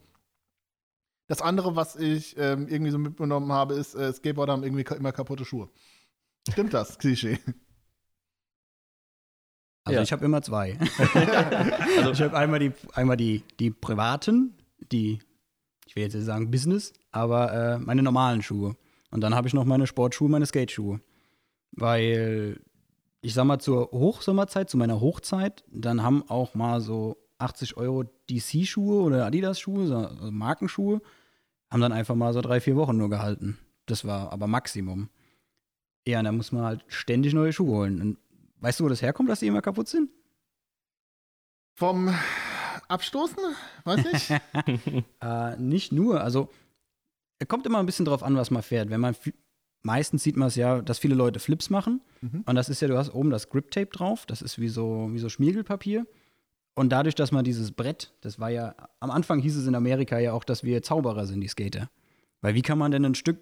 Das 1.28 1.42
andere, 1.42 1.76
was 1.76 1.98
ich 1.98 2.38
ähm, 2.38 2.70
irgendwie 2.70 2.92
so 2.92 2.98
mitgenommen 2.98 3.52
habe, 3.52 3.74
ist, 3.74 3.94
äh, 3.94 4.14
Skateboarder 4.14 4.54
haben 4.54 4.64
irgendwie 4.64 4.86
immer 4.96 5.12
kaputte 5.12 5.44
Schuhe. 5.44 5.70
Stimmt 6.50 6.74
das, 6.74 6.98
Klischee? 6.98 7.40
Also 9.84 9.98
ja. 9.98 10.04
ich 10.04 10.12
habe 10.12 10.26
immer 10.26 10.42
zwei. 10.42 10.78
also 11.98 12.12
ich 12.12 12.22
habe 12.22 12.38
einmal 12.38 12.60
die, 12.60 12.72
einmal 12.94 13.18
die, 13.18 13.44
die 13.60 13.72
privaten, 13.72 14.56
die, 14.92 15.20
ich 15.88 15.96
will 15.96 16.04
jetzt 16.04 16.14
sagen 16.14 16.52
Business, 16.52 16.94
aber 17.12 17.54
äh, 17.54 17.80
meine 17.80 18.04
normalen 18.04 18.42
Schuhe. 18.42 18.76
Und 19.10 19.22
dann 19.22 19.36
habe 19.36 19.48
ich 19.48 19.54
noch 19.54 19.66
meine 19.66 19.88
Sportschuhe, 19.88 20.30
meine 20.30 20.46
Skateschuhe. 20.46 21.02
Weil, 21.72 22.60
ich 23.22 23.34
sag 23.34 23.46
mal, 23.46 23.60
zur 23.60 23.92
Hochsommerzeit, 23.92 24.70
zu 24.70 24.78
meiner 24.78 25.02
Hochzeit, 25.02 25.64
dann 25.72 26.04
haben 26.04 26.30
auch 26.30 26.54
mal 26.54 26.80
so 26.80 27.18
80 27.40 27.78
Euro 27.78 28.04
DC-Schuhe 28.30 29.02
oder 29.02 29.26
Adidas-Schuhe, 29.26 29.88
so 29.88 29.96
also 29.96 30.32
Markenschuhe, 30.32 31.02
haben 31.70 31.82
dann 31.82 31.92
einfach 31.92 32.16
mal 32.16 32.34
so 32.34 32.42
drei, 32.42 32.60
vier 32.62 32.76
Wochen 32.76 32.98
nur 32.98 33.10
gehalten. 33.10 33.58
Das 33.86 34.06
war 34.06 34.32
aber 34.32 34.48
Maximum. 34.48 35.10
Ja, 36.08 36.20
und 36.20 36.26
da 36.26 36.32
muss 36.32 36.52
man 36.52 36.64
halt 36.64 36.86
ständig 36.88 37.34
neue 37.34 37.54
Schuhe 37.54 37.76
holen. 37.76 38.02
Und 38.02 38.18
Weißt 38.62 38.80
du, 38.80 38.84
wo 38.86 38.90
das 38.90 39.02
herkommt, 39.02 39.30
dass 39.30 39.40
die 39.40 39.48
immer 39.48 39.62
kaputt 39.62 39.88
sind? 39.88 40.12
Vom 41.74 42.14
Abstoßen? 42.88 43.38
Weiß 43.84 44.06
ich. 44.14 44.30
äh, 45.22 45.58
nicht 45.58 45.92
nur. 45.92 46.22
Also, 46.22 46.50
es 47.40 47.48
kommt 47.48 47.66
immer 47.66 47.80
ein 47.80 47.88
bisschen 47.88 48.06
drauf 48.06 48.22
an, 48.22 48.36
was 48.36 48.52
man 48.52 48.62
fährt. 48.62 48.92
Wenn 48.92 49.02
man 49.02 49.16
meistens 49.82 50.22
sieht 50.22 50.38
man 50.38 50.50
es 50.50 50.56
ja, 50.56 50.82
dass 50.82 51.00
viele 51.00 51.16
Leute 51.16 51.40
Flips 51.40 51.72
machen. 51.72 52.02
Mhm. 52.22 52.44
Und 52.46 52.56
das 52.56 52.70
ist 52.70 52.82
ja, 52.82 52.88
du 52.88 52.98
hast 52.98 53.14
oben 53.16 53.32
das 53.32 53.50
Grip 53.50 53.72
Tape 53.72 53.88
drauf. 53.88 54.28
Das 54.28 54.44
ist 54.44 54.60
wie 54.60 54.70
so, 54.70 55.10
wie 55.12 55.20
so 55.20 55.28
Schmiergelpapier. 55.28 56.06
Und 56.76 56.90
dadurch, 56.90 57.16
dass 57.16 57.32
man 57.32 57.44
dieses 57.44 57.72
Brett, 57.72 58.14
das 58.22 58.40
war 58.40 58.50
ja, 58.50 58.76
am 59.00 59.10
Anfang 59.10 59.40
hieß 59.40 59.58
es 59.58 59.66
in 59.66 59.74
Amerika 59.74 60.20
ja 60.20 60.34
auch, 60.34 60.44
dass 60.44 60.64
wir 60.64 60.84
Zauberer 60.84 61.26
sind, 61.26 61.42
die 61.42 61.48
Skater. 61.48 61.90
Weil 62.42 62.54
wie 62.54 62.62
kann 62.62 62.78
man 62.78 62.92
denn 62.92 63.06
ein 63.06 63.16
Stück 63.16 63.40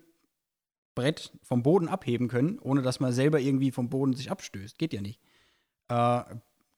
Brett 1.00 1.32
vom 1.44 1.64
Boden 1.64 1.88
abheben 1.88 2.28
können, 2.28 2.60
ohne 2.60 2.82
dass 2.82 3.00
man 3.00 3.14
selber 3.14 3.40
irgendwie 3.40 3.72
vom 3.72 3.90
Boden 3.90 4.14
sich 4.14 4.30
abstößt. 4.30 4.78
Geht 4.78 4.92
ja 4.92 5.02
nicht. 5.02 5.22
Äh, 5.88 6.24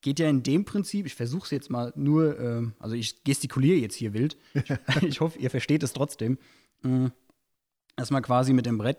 geht 0.00 0.20
ja 0.20 0.28
in 0.28 0.44
dem 0.44 0.64
Prinzip, 0.64 1.06
ich 1.06 1.16
versuche 1.16 1.44
es 1.44 1.50
jetzt 1.50 1.70
mal 1.70 1.92
nur, 1.96 2.38
äh, 2.38 2.62
also 2.78 2.94
ich 2.94 3.24
gestikuliere 3.24 3.78
jetzt 3.78 3.96
hier 3.96 4.14
wild. 4.14 4.36
Ich, 4.54 4.62
ich 5.02 5.20
hoffe, 5.20 5.40
ihr 5.40 5.50
versteht 5.50 5.82
es 5.82 5.92
trotzdem. 5.92 6.38
Äh, 6.84 7.10
dass 7.96 8.12
man 8.12 8.22
quasi 8.22 8.52
mit 8.52 8.64
dem 8.64 8.78
Brett 8.78 8.98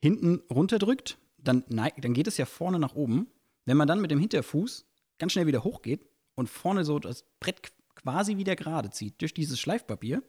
hinten 0.00 0.42
runterdrückt, 0.48 1.18
dann, 1.38 1.64
dann 1.68 2.14
geht 2.14 2.28
es 2.28 2.36
ja 2.36 2.46
vorne 2.46 2.78
nach 2.78 2.94
oben. 2.94 3.26
Wenn 3.64 3.76
man 3.76 3.88
dann 3.88 4.00
mit 4.00 4.10
dem 4.12 4.20
Hinterfuß 4.20 4.86
ganz 5.18 5.32
schnell 5.32 5.46
wieder 5.46 5.64
hochgeht 5.64 6.06
und 6.34 6.48
vorne 6.48 6.84
so 6.84 7.00
das 7.00 7.24
Brett 7.40 7.72
quasi 7.94 8.36
wieder 8.36 8.54
gerade 8.54 8.90
zieht, 8.90 9.20
durch 9.20 9.34
dieses 9.34 9.58
Schleifpapier, 9.60 10.22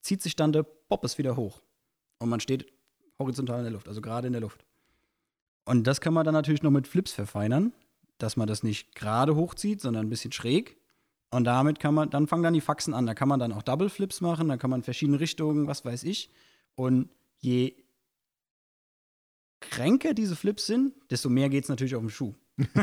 zieht 0.00 0.22
sich 0.22 0.36
dann 0.36 0.52
der 0.52 0.62
Bobbes 0.62 1.18
wieder 1.18 1.36
hoch. 1.36 1.60
Und 2.18 2.28
man 2.28 2.40
steht 2.40 2.72
horizontal 3.20 3.58
in 3.58 3.64
der 3.64 3.72
Luft, 3.72 3.86
also 3.86 4.00
gerade 4.00 4.26
in 4.26 4.32
der 4.32 4.42
Luft. 4.42 4.64
Und 5.64 5.86
das 5.86 6.00
kann 6.00 6.14
man 6.14 6.24
dann 6.24 6.34
natürlich 6.34 6.62
noch 6.62 6.70
mit 6.72 6.88
Flips 6.88 7.12
verfeinern, 7.12 7.72
dass 8.18 8.36
man 8.36 8.48
das 8.48 8.64
nicht 8.64 8.94
gerade 8.94 9.36
hochzieht, 9.36 9.80
sondern 9.80 10.06
ein 10.06 10.10
bisschen 10.10 10.32
schräg. 10.32 10.78
Und 11.30 11.44
damit 11.44 11.78
kann 11.78 11.94
man, 11.94 12.10
dann 12.10 12.26
fangen 12.26 12.42
dann 12.42 12.54
die 12.54 12.60
Faxen 12.60 12.92
an. 12.92 13.06
Da 13.06 13.14
kann 13.14 13.28
man 13.28 13.38
dann 13.38 13.52
auch 13.52 13.62
Double 13.62 13.88
Flips 13.88 14.20
machen, 14.20 14.48
da 14.48 14.56
kann 14.56 14.70
man 14.70 14.82
verschiedene 14.82 15.20
Richtungen, 15.20 15.68
was 15.68 15.84
weiß 15.84 16.02
ich. 16.02 16.30
Und 16.74 17.08
je 17.38 17.76
kränker 19.60 20.14
diese 20.14 20.34
Flips 20.34 20.66
sind, 20.66 20.94
desto 21.10 21.28
mehr 21.28 21.48
geht 21.48 21.64
es 21.64 21.68
natürlich 21.68 21.94
auf 21.94 22.02
den 22.02 22.10
Schuh. 22.10 22.34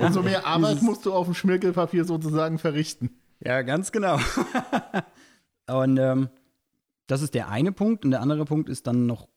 Umso 0.00 0.22
mehr 0.22 0.46
Arbeit 0.46 0.82
musst 0.82 1.06
du 1.06 1.12
auf 1.12 1.26
dem 1.26 1.34
Schmirgelpapier 1.34 2.04
sozusagen 2.04 2.58
verrichten. 2.58 3.18
Ja, 3.40 3.62
ganz 3.62 3.90
genau. 3.90 4.18
und 5.66 5.96
ähm, 5.96 6.28
das 7.06 7.22
ist 7.22 7.34
der 7.34 7.48
eine 7.48 7.72
Punkt. 7.72 8.04
Und 8.04 8.10
der 8.10 8.20
andere 8.20 8.44
Punkt 8.44 8.68
ist 8.68 8.86
dann 8.86 9.06
noch 9.06 9.28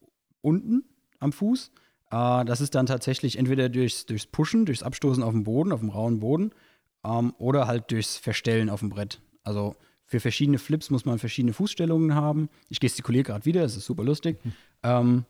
unten 0.41 0.84
am 1.19 1.32
Fuß. 1.32 1.71
Äh, 2.12 2.45
das 2.45 2.62
ist 2.62 2.75
dann 2.75 2.86
tatsächlich 2.86 3.38
entweder 3.38 3.69
durchs, 3.69 4.06
durchs 4.06 4.27
Pushen, 4.27 4.65
durchs 4.65 4.84
Abstoßen 4.84 5.23
auf 5.23 5.32
dem 5.32 5.43
Boden, 5.43 5.71
auf 5.71 5.80
dem 5.80 5.89
rauen 5.89 6.19
Boden, 6.19 6.51
ähm, 7.04 7.34
oder 7.38 7.67
halt 7.67 7.91
durchs 7.91 8.17
Verstellen 8.17 8.69
auf 8.69 8.80
dem 8.80 8.89
Brett. 8.89 9.21
Also 9.43 9.75
für 10.06 10.19
verschiedene 10.19 10.60
Flips 10.60 10.89
muss 10.89 11.06
man 11.06 11.19
verschiedene 11.19 11.54
Fußstellungen 11.54 12.15
haben. 12.15 12.49
Ich 12.69 12.80
gestikuliere 12.80 13.23
gerade 13.23 13.45
wieder, 13.45 13.62
das 13.62 13.77
ist 13.77 13.86
super 13.86 14.04
lustig. 14.04 14.39
Hm. 14.43 14.54
Ähm, 14.84 15.25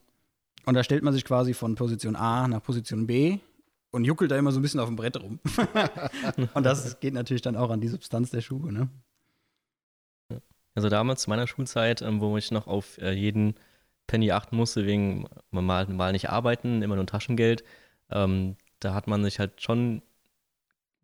und 0.65 0.74
da 0.74 0.84
stellt 0.84 1.04
man 1.04 1.13
sich 1.13 1.26
quasi 1.26 1.54
von 1.54 1.76
Position 1.76 2.15
A 2.15 2.47
nach 2.47 2.63
Position 2.63 3.08
B 3.08 3.39
und 3.91 4.06
juckelt 4.06 4.32
da 4.32 4.38
immer 4.38 4.52
so 4.52 4.60
ein 4.60 4.62
bisschen 4.62 4.80
auf 4.80 4.88
dem 4.88 4.95
Brett 4.95 5.21
rum. 5.21 5.39
und 6.54 6.65
das 6.65 7.00
geht 7.00 7.13
natürlich 7.13 7.41
dann 7.41 7.56
auch 7.56 7.69
an 7.69 7.82
die 7.82 7.88
Substanz 7.88 8.32
der 8.32 8.41
Schuhe, 8.41 8.71
ne? 8.71 8.89
Also 10.74 10.88
damals 10.88 11.24
zu 11.24 11.30
meiner 11.30 11.47
Schulzeit, 11.47 12.02
ähm, 12.02 12.21
wo 12.21 12.38
ich 12.38 12.52
noch 12.52 12.67
auf 12.67 12.97
äh, 13.00 13.12
jeden 13.12 13.56
Penny 14.12 14.32
achten 14.32 14.58
musste, 14.58 14.86
wegen 14.86 15.26
mal, 15.52 15.88
mal 15.88 16.12
nicht 16.12 16.30
arbeiten, 16.30 16.82
immer 16.82 16.97
nur 16.97 17.06
Taschengeld, 17.06 17.63
ähm, 18.12 18.58
da 18.82 18.93
hat 18.93 19.08
man 19.08 19.24
sich 19.24 19.39
halt 19.39 19.62
schon 19.62 20.02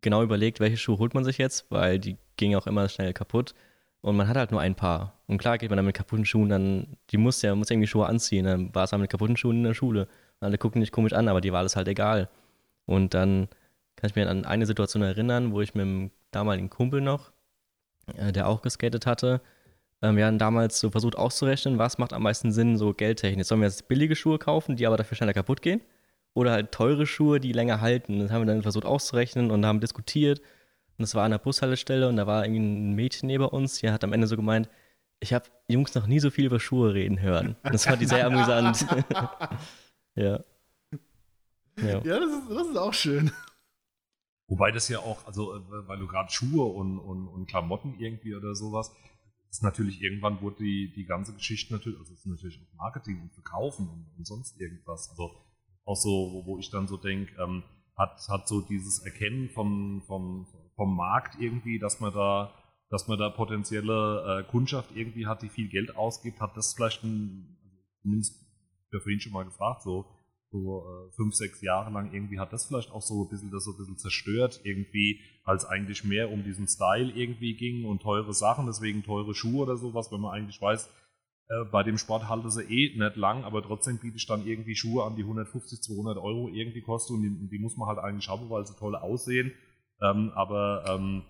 genau 0.02 0.24
überlegt, 0.24 0.60
welche 0.60 0.76
Schuhe 0.76 0.98
holt 0.98 1.14
man 1.14 1.24
sich 1.24 1.38
jetzt, 1.38 1.66
weil 1.70 2.00
die 2.00 2.18
gingen 2.36 2.58
auch 2.58 2.68
immer 2.68 2.90
schnell 2.90 3.14
kaputt. 3.14 3.56
Und 4.02 4.18
man 4.18 4.28
hat 4.28 4.36
halt 4.36 4.52
nur 4.52 4.60
ein 4.60 4.76
Paar. 4.76 5.14
Und 5.26 5.38
klar 5.38 5.58
geht 5.58 5.70
man 5.70 5.78
dann 5.78 5.86
mit 5.86 5.96
kaputten 5.96 6.26
Schuhen, 6.26 6.50
dann, 6.50 6.98
die 7.10 7.18
muss 7.18 7.42
ja, 7.42 7.56
muss 7.56 7.72
irgendwie 7.72 7.88
Schuhe 7.88 8.08
anziehen. 8.08 8.46
Dann 8.46 8.76
war 8.76 8.84
es 8.84 8.92
halt 8.92 9.02
mit 9.02 9.10
kaputten 9.10 9.38
Schuhen 9.38 9.58
in 9.58 9.64
der 9.64 9.74
Schule. 9.74 10.08
Und 10.40 10.48
alle 10.48 10.58
gucken 10.58 10.82
dich 10.82 10.92
komisch 10.92 11.14
an, 11.14 11.30
aber 11.30 11.42
die 11.42 11.54
war 11.54 11.64
das 11.64 11.76
halt 11.78 11.88
egal. 11.88 12.30
Und 12.86 13.14
dann 13.14 13.48
kann 13.96 14.10
ich 14.10 14.16
mir 14.16 14.30
an 14.30 14.46
eine 14.46 14.66
Situation 14.66 15.02
erinnern, 15.02 15.54
wo 15.54 15.62
ich 15.62 15.74
mit 15.76 15.84
einem 15.84 16.12
damaligen 16.32 16.70
Kumpel 16.70 17.02
noch, 17.02 17.32
äh, 18.16 18.32
der 18.34 18.48
auch 18.48 18.62
geskatet 18.62 19.06
hatte, 19.06 19.42
wir 20.02 20.26
haben 20.26 20.38
damals 20.38 20.80
so 20.80 20.92
versucht 20.92 21.16
auszurechnen, 21.16 21.80
was 21.80 21.98
macht 21.98 22.14
am 22.14 22.24
meisten 22.24 22.52
Sinn, 22.52 22.78
so 22.78 22.94
geldtechnisch. 22.94 23.48
Sollen 23.48 23.62
wir 23.62 23.68
jetzt 23.68 23.88
billige 23.88 24.16
Schuhe 24.16 24.38
kaufen, 24.38 24.76
die 24.76 24.86
aber 24.86 24.98
dafür 24.98 25.18
schneller 25.18 25.34
kaputt 25.34 25.62
gehen? 25.62 25.82
Oder 26.34 26.52
halt 26.52 26.72
teure 26.72 27.08
Schuhe, 27.08 27.40
die 27.40 27.52
länger 27.52 27.82
halten? 27.82 28.20
Das 28.20 28.32
haben 28.32 28.42
wir 28.42 28.54
dann 28.54 28.62
versucht 28.62 28.86
auszurechnen 28.86 29.50
und 29.50 29.66
haben 29.66 29.80
diskutiert. 29.80 30.40
Und 30.40 31.04
das 31.04 31.16
war 31.16 31.26
an 31.26 31.32
der 31.32 31.40
Bushaltestelle 31.40 32.08
und 32.08 32.16
da 32.16 32.28
war 32.28 32.46
irgendwie 32.46 32.62
ein 32.62 32.94
Mädchen 32.94 33.28
neben 33.28 33.46
uns, 33.46 33.80
die 33.80 33.90
hat 33.90 34.04
am 34.04 34.14
Ende 34.14 34.28
so 34.28 34.36
gemeint, 34.36 34.70
ich 35.20 35.34
habe 35.34 35.46
Jungs 35.68 35.96
noch 35.96 36.08
nie 36.08 36.20
so 36.20 36.30
viel 36.30 36.46
über 36.46 36.60
Schuhe 36.60 36.94
reden 36.94 37.22
hören. 37.22 37.56
Das 37.64 37.86
fand 37.86 38.02
ich 38.02 38.08
sehr 38.08 38.26
amüsant. 38.26 38.86
ja. 40.16 40.40
Ja, 41.80 42.02
ja 42.04 42.20
das, 42.20 42.32
ist, 42.32 42.50
das 42.50 42.68
ist 42.68 42.78
auch 42.78 42.94
schön. 42.94 43.32
Wobei 44.48 44.72
das 44.72 44.88
ja 44.90 45.00
auch, 45.00 45.26
also 45.28 45.56
äh, 45.56 45.62
weil 45.88 46.00
du 46.00 46.08
gerade 46.08 46.32
Schuhe 46.32 46.66
und, 46.66 47.00
und, 47.00 47.28
und 47.28 47.48
Klamotten 47.48 47.96
irgendwie 48.00 48.36
oder 48.36 48.56
sowas, 48.56 48.92
ist 49.50 49.64
natürlich 49.64 50.02
irgendwann 50.02 50.42
wurde 50.42 50.64
die, 50.64 50.92
die 50.96 51.06
ganze 51.06 51.34
Geschichte 51.34 51.74
natürlich, 51.74 52.00
also 52.00 52.14
es 52.14 52.20
ist 52.20 52.26
natürlich 52.26 52.60
auch 52.62 52.78
Marketing 52.78 53.22
und 53.22 53.34
Verkaufen 53.34 53.88
und, 53.90 54.06
und 54.18 54.28
sonst 54.28 54.60
irgendwas. 54.60 55.10
Also 55.10 55.32
auch 55.86 55.96
so, 55.96 56.10
wo, 56.10 56.46
wo 56.46 56.60
ich 56.60 56.70
dann 56.70 56.88
so 56.88 56.98
denke, 56.98 57.34
ähm, 57.42 57.64
hat, 57.96 58.20
hat 58.30 58.48
so 58.48 58.62
dieses 58.62 59.00
Erkennen 59.00 59.50
vom, 59.50 60.04
vom, 60.06 60.48
vom 60.76 60.96
Markt 60.96 61.40
irgendwie, 61.40 61.80
dass 61.80 62.00
man 62.00 62.14
da, 62.14 62.54
dass 62.90 63.08
man 63.08 63.18
da 63.18 63.30
potenzielle 63.30 64.46
äh, 64.46 64.52
Kundschaft 64.52 64.92
irgendwie 64.96 65.26
hat, 65.26 65.42
die 65.42 65.50
viel 65.50 65.70
Geld 65.70 65.96
ausgibt, 65.96 66.40
hat 66.40 66.56
das 66.56 66.74
vielleicht 66.74 67.04
ein, 67.04 67.58
also 67.64 67.78
zumindest, 68.02 68.36
ich 68.88 68.94
habe 68.94 69.02
vorhin 69.02 69.20
schon 69.20 69.34
mal 69.34 69.46
gefragt, 69.46 69.82
so, 69.82 70.06
so 70.62 70.84
äh, 70.86 71.12
fünf, 71.16 71.36
sechs 71.36 71.62
Jahre 71.62 71.92
lang. 71.92 72.14
Irgendwie 72.14 72.40
hat 72.40 72.54
das 72.54 72.66
vielleicht 72.66 72.92
auch 72.92 73.02
so 73.02 73.24
ein 73.24 73.30
bisschen 73.30 73.52
das 73.52 73.64
so 73.64 73.72
ein 73.72 73.78
bisschen 73.78 73.98
zerstört, 73.98 74.62
irgendwie, 74.64 75.20
als 75.44 75.66
eigentlich 75.66 76.04
mehr 76.04 76.32
um 76.32 76.44
diesen 76.44 76.68
Style 76.68 77.12
irgendwie 77.12 77.56
ging 77.56 77.86
und 77.86 78.02
teure 78.02 78.34
Sachen, 78.34 78.66
deswegen 78.66 79.04
teure 79.04 79.34
Schuhe 79.34 79.64
oder 79.64 79.78
sowas, 79.78 80.12
wenn 80.12 80.22
man 80.22 80.34
eigentlich 80.34 80.62
weiß, 80.62 80.90
äh, 81.50 81.66
bei 81.72 81.84
dem 81.84 81.98
Sport 81.98 82.28
halte 82.28 82.52
sie 82.52 82.64
eh 82.64 82.98
nicht 82.98 83.16
lang, 83.16 83.44
aber 83.44 83.64
trotzdem 83.64 84.00
biete 84.00 84.18
ich 84.18 84.28
dann 84.28 84.46
irgendwie 84.46 84.76
Schuhe 84.76 85.06
an, 85.06 85.16
die 85.16 85.24
150, 85.24 85.82
200 85.82 86.18
Euro 86.18 86.50
irgendwie 86.50 86.82
kosten 86.82 87.16
und 87.16 87.22
die, 87.24 87.50
die 87.50 87.60
muss 87.60 87.78
man 87.78 87.88
halt 87.88 88.00
eigentlich 88.00 88.28
haben, 88.28 88.50
weil 88.50 88.66
sie 88.66 88.76
toll 88.76 88.96
aussehen. 88.96 89.54
Ähm, 90.02 90.32
aber 90.36 90.84
ähm, 90.88 91.24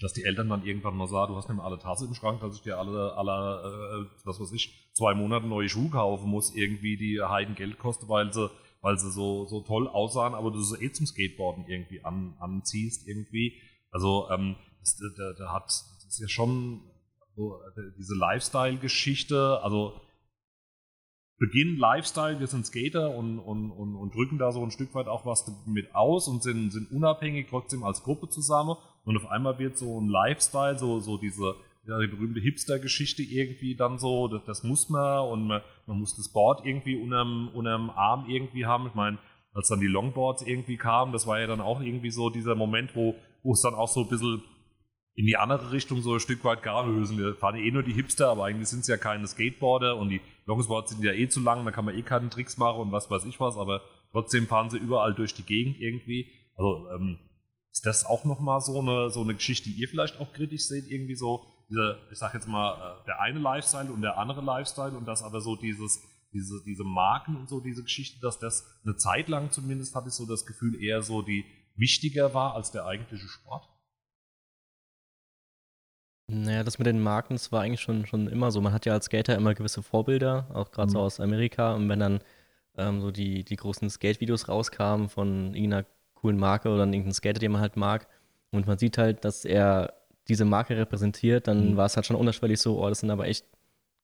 dass 0.00 0.12
die 0.12 0.24
Eltern 0.24 0.48
dann 0.48 0.64
irgendwann 0.64 0.96
mal 0.96 1.06
sagen, 1.06 1.32
du 1.32 1.36
hast 1.36 1.48
nicht 1.48 1.56
mehr 1.56 1.64
alle 1.64 1.78
Tasse 1.78 2.06
im 2.06 2.14
Schrank, 2.14 2.40
dass 2.40 2.56
ich 2.56 2.62
dir 2.62 2.78
alle, 2.78 3.14
alle 3.16 4.06
äh, 4.10 4.26
was 4.26 4.40
weiß 4.40 4.52
ich, 4.52 4.90
zwei 4.92 5.14
Monate 5.14 5.46
neue 5.46 5.68
Schuhe 5.68 5.90
kaufen 5.90 6.28
muss, 6.28 6.54
irgendwie 6.54 6.96
die 6.96 7.22
Heiden 7.22 7.54
Geld 7.54 7.78
kosten, 7.78 8.08
weil 8.08 8.32
sie, 8.32 8.50
weil 8.80 8.98
sie 8.98 9.10
so, 9.10 9.44
so 9.46 9.60
toll 9.62 9.88
aussahen, 9.88 10.34
aber 10.34 10.50
du 10.50 10.60
sie 10.60 10.82
eh 10.84 10.92
zum 10.92 11.06
Skateboarden 11.06 11.66
irgendwie 11.68 12.04
an, 12.04 12.36
anziehst 12.40 13.06
irgendwie. 13.06 13.60
Also 13.90 14.28
ähm, 14.30 14.56
das, 14.80 14.96
da, 15.16 15.32
da 15.38 15.52
hat, 15.52 15.66
das 15.66 16.06
ist 16.08 16.20
ja 16.20 16.28
schon 16.28 16.82
so, 17.36 17.60
diese 17.96 18.14
Lifestyle-Geschichte, 18.16 19.60
also 19.62 20.00
Beginn 21.38 21.76
Lifestyle, 21.76 22.38
wir 22.38 22.46
sind 22.46 22.64
Skater 22.64 23.14
und, 23.14 23.38
und, 23.40 23.70
und, 23.72 23.96
und, 23.96 24.14
drücken 24.14 24.38
da 24.38 24.52
so 24.52 24.62
ein 24.62 24.70
Stück 24.70 24.94
weit 24.94 25.08
auch 25.08 25.26
was 25.26 25.44
mit 25.66 25.94
aus 25.94 26.28
und 26.28 26.42
sind, 26.42 26.72
sind 26.72 26.90
unabhängig 26.92 27.48
trotzdem 27.50 27.82
als 27.82 28.02
Gruppe 28.04 28.28
zusammen. 28.28 28.76
Und 29.04 29.16
auf 29.16 29.26
einmal 29.30 29.58
wird 29.58 29.76
so 29.76 30.00
ein 30.00 30.08
Lifestyle, 30.08 30.78
so, 30.78 31.00
so 31.00 31.18
diese 31.18 31.54
ja, 31.86 31.98
die 31.98 32.06
berühmte 32.06 32.40
Hipster-Geschichte 32.40 33.22
irgendwie 33.22 33.74
dann 33.74 33.98
so, 33.98 34.28
das, 34.28 34.44
das 34.44 34.62
muss 34.62 34.88
man 34.88 35.28
und 35.28 35.46
man, 35.46 35.62
man, 35.86 35.98
muss 35.98 36.16
das 36.16 36.32
Board 36.32 36.64
irgendwie 36.64 36.96
unterm, 36.96 37.50
unterm 37.52 37.90
Arm 37.90 38.26
irgendwie 38.28 38.64
haben. 38.66 38.86
Ich 38.86 38.94
meine, 38.94 39.18
als 39.52 39.68
dann 39.68 39.80
die 39.80 39.86
Longboards 39.86 40.42
irgendwie 40.42 40.76
kamen, 40.76 41.12
das 41.12 41.26
war 41.26 41.40
ja 41.40 41.46
dann 41.46 41.60
auch 41.60 41.80
irgendwie 41.80 42.10
so 42.10 42.30
dieser 42.30 42.54
Moment, 42.54 42.96
wo, 42.96 43.14
wo 43.42 43.52
es 43.52 43.60
dann 43.60 43.74
auch 43.74 43.88
so 43.88 44.00
ein 44.00 44.08
bisschen 44.08 44.42
in 45.14 45.26
die 45.26 45.36
andere 45.36 45.70
Richtung 45.70 46.00
so 46.00 46.14
ein 46.14 46.20
Stück 46.20 46.42
weit 46.44 46.62
gar 46.62 46.86
lösen. 46.86 47.18
Wir 47.18 47.34
fahren 47.34 47.56
eh 47.56 47.70
nur 47.70 47.84
die 47.84 47.92
Hipster, 47.92 48.30
aber 48.30 48.46
eigentlich 48.46 48.68
sind 48.68 48.80
es 48.80 48.88
ja 48.88 48.96
keine 48.96 49.26
Skateboarder 49.26 49.96
und 49.96 50.08
die 50.08 50.20
Longboards 50.46 50.92
sind 50.92 51.04
ja 51.04 51.12
eh 51.12 51.28
zu 51.28 51.40
lang, 51.40 51.64
da 51.64 51.70
kann 51.70 51.84
man 51.84 51.96
eh 51.96 52.02
keinen 52.02 52.30
Tricks 52.30 52.56
machen 52.56 52.80
und 52.80 52.92
was 52.92 53.10
weiß 53.10 53.24
ich 53.26 53.38
was, 53.38 53.56
aber 53.56 53.82
trotzdem 54.10 54.46
fahren 54.46 54.70
sie 54.70 54.78
überall 54.78 55.14
durch 55.14 55.34
die 55.34 55.44
Gegend 55.44 55.78
irgendwie. 55.78 56.32
Also 56.56 56.88
ähm, 56.90 57.18
ist 57.74 57.84
das 57.84 58.06
auch 58.06 58.24
nochmal 58.24 58.60
so 58.60 58.78
eine, 58.78 59.10
so 59.10 59.20
eine 59.22 59.34
Geschichte, 59.34 59.68
die 59.68 59.74
ihr 59.74 59.88
vielleicht 59.88 60.20
auch 60.20 60.32
kritisch 60.32 60.66
seht, 60.66 60.88
irgendwie 60.88 61.16
so, 61.16 61.44
diese, 61.68 61.98
ich 62.12 62.18
sag 62.18 62.32
jetzt 62.32 62.46
mal, 62.46 62.74
äh, 62.74 63.06
der 63.06 63.20
eine 63.20 63.40
Lifestyle 63.40 63.92
und 63.92 64.00
der 64.00 64.16
andere 64.16 64.42
Lifestyle 64.42 64.96
und 64.96 65.06
das 65.06 65.24
aber 65.24 65.40
so 65.40 65.56
dieses, 65.56 66.00
diese, 66.32 66.62
diese 66.64 66.84
Marken 66.84 67.36
und 67.36 67.48
so 67.48 67.60
diese 67.60 67.82
Geschichte, 67.82 68.20
dass 68.20 68.38
das 68.38 68.64
eine 68.84 68.96
Zeit 68.96 69.28
lang 69.28 69.50
zumindest 69.50 69.94
hatte 69.96 70.08
ich 70.08 70.14
so 70.14 70.24
das 70.24 70.46
Gefühl 70.46 70.80
eher 70.80 71.02
so 71.02 71.22
die 71.22 71.44
wichtiger 71.74 72.32
war 72.32 72.54
als 72.54 72.70
der 72.70 72.86
eigentliche 72.86 73.26
Sport? 73.26 73.68
Naja, 76.28 76.62
das 76.62 76.78
mit 76.78 76.86
den 76.86 77.02
Marken, 77.02 77.34
das 77.34 77.50
war 77.50 77.62
eigentlich 77.62 77.80
schon, 77.80 78.06
schon 78.06 78.28
immer 78.28 78.50
so. 78.52 78.60
Man 78.60 78.72
hat 78.72 78.86
ja 78.86 78.92
als 78.92 79.06
Skater 79.06 79.36
immer 79.36 79.54
gewisse 79.54 79.82
Vorbilder, 79.82 80.48
auch 80.54 80.70
gerade 80.70 80.88
mhm. 80.88 80.92
so 80.92 81.00
aus 81.00 81.20
Amerika. 81.20 81.74
Und 81.74 81.88
wenn 81.88 82.00
dann 82.00 82.20
ähm, 82.76 83.00
so 83.00 83.10
die, 83.10 83.44
die 83.44 83.56
großen 83.56 83.90
Skate-Videos 83.90 84.48
rauskamen 84.48 85.08
von 85.08 85.54
irgendeiner 85.54 85.84
coolen 86.24 86.38
Marke 86.38 86.70
oder 86.70 86.84
irgendeinem 86.84 87.12
Skater, 87.12 87.38
den 87.38 87.52
man 87.52 87.60
halt 87.60 87.76
mag, 87.76 88.08
und 88.50 88.66
man 88.66 88.78
sieht 88.78 88.96
halt, 88.98 89.24
dass 89.24 89.44
er 89.44 89.92
diese 90.28 90.44
Marke 90.44 90.76
repräsentiert, 90.76 91.48
dann 91.48 91.72
mhm. 91.72 91.76
war 91.76 91.86
es 91.86 91.96
halt 91.96 92.06
schon 92.06 92.16
unterschwellig 92.16 92.60
so, 92.60 92.82
oh, 92.82 92.88
das 92.88 93.00
sind 93.00 93.10
aber 93.10 93.26
echt 93.26 93.46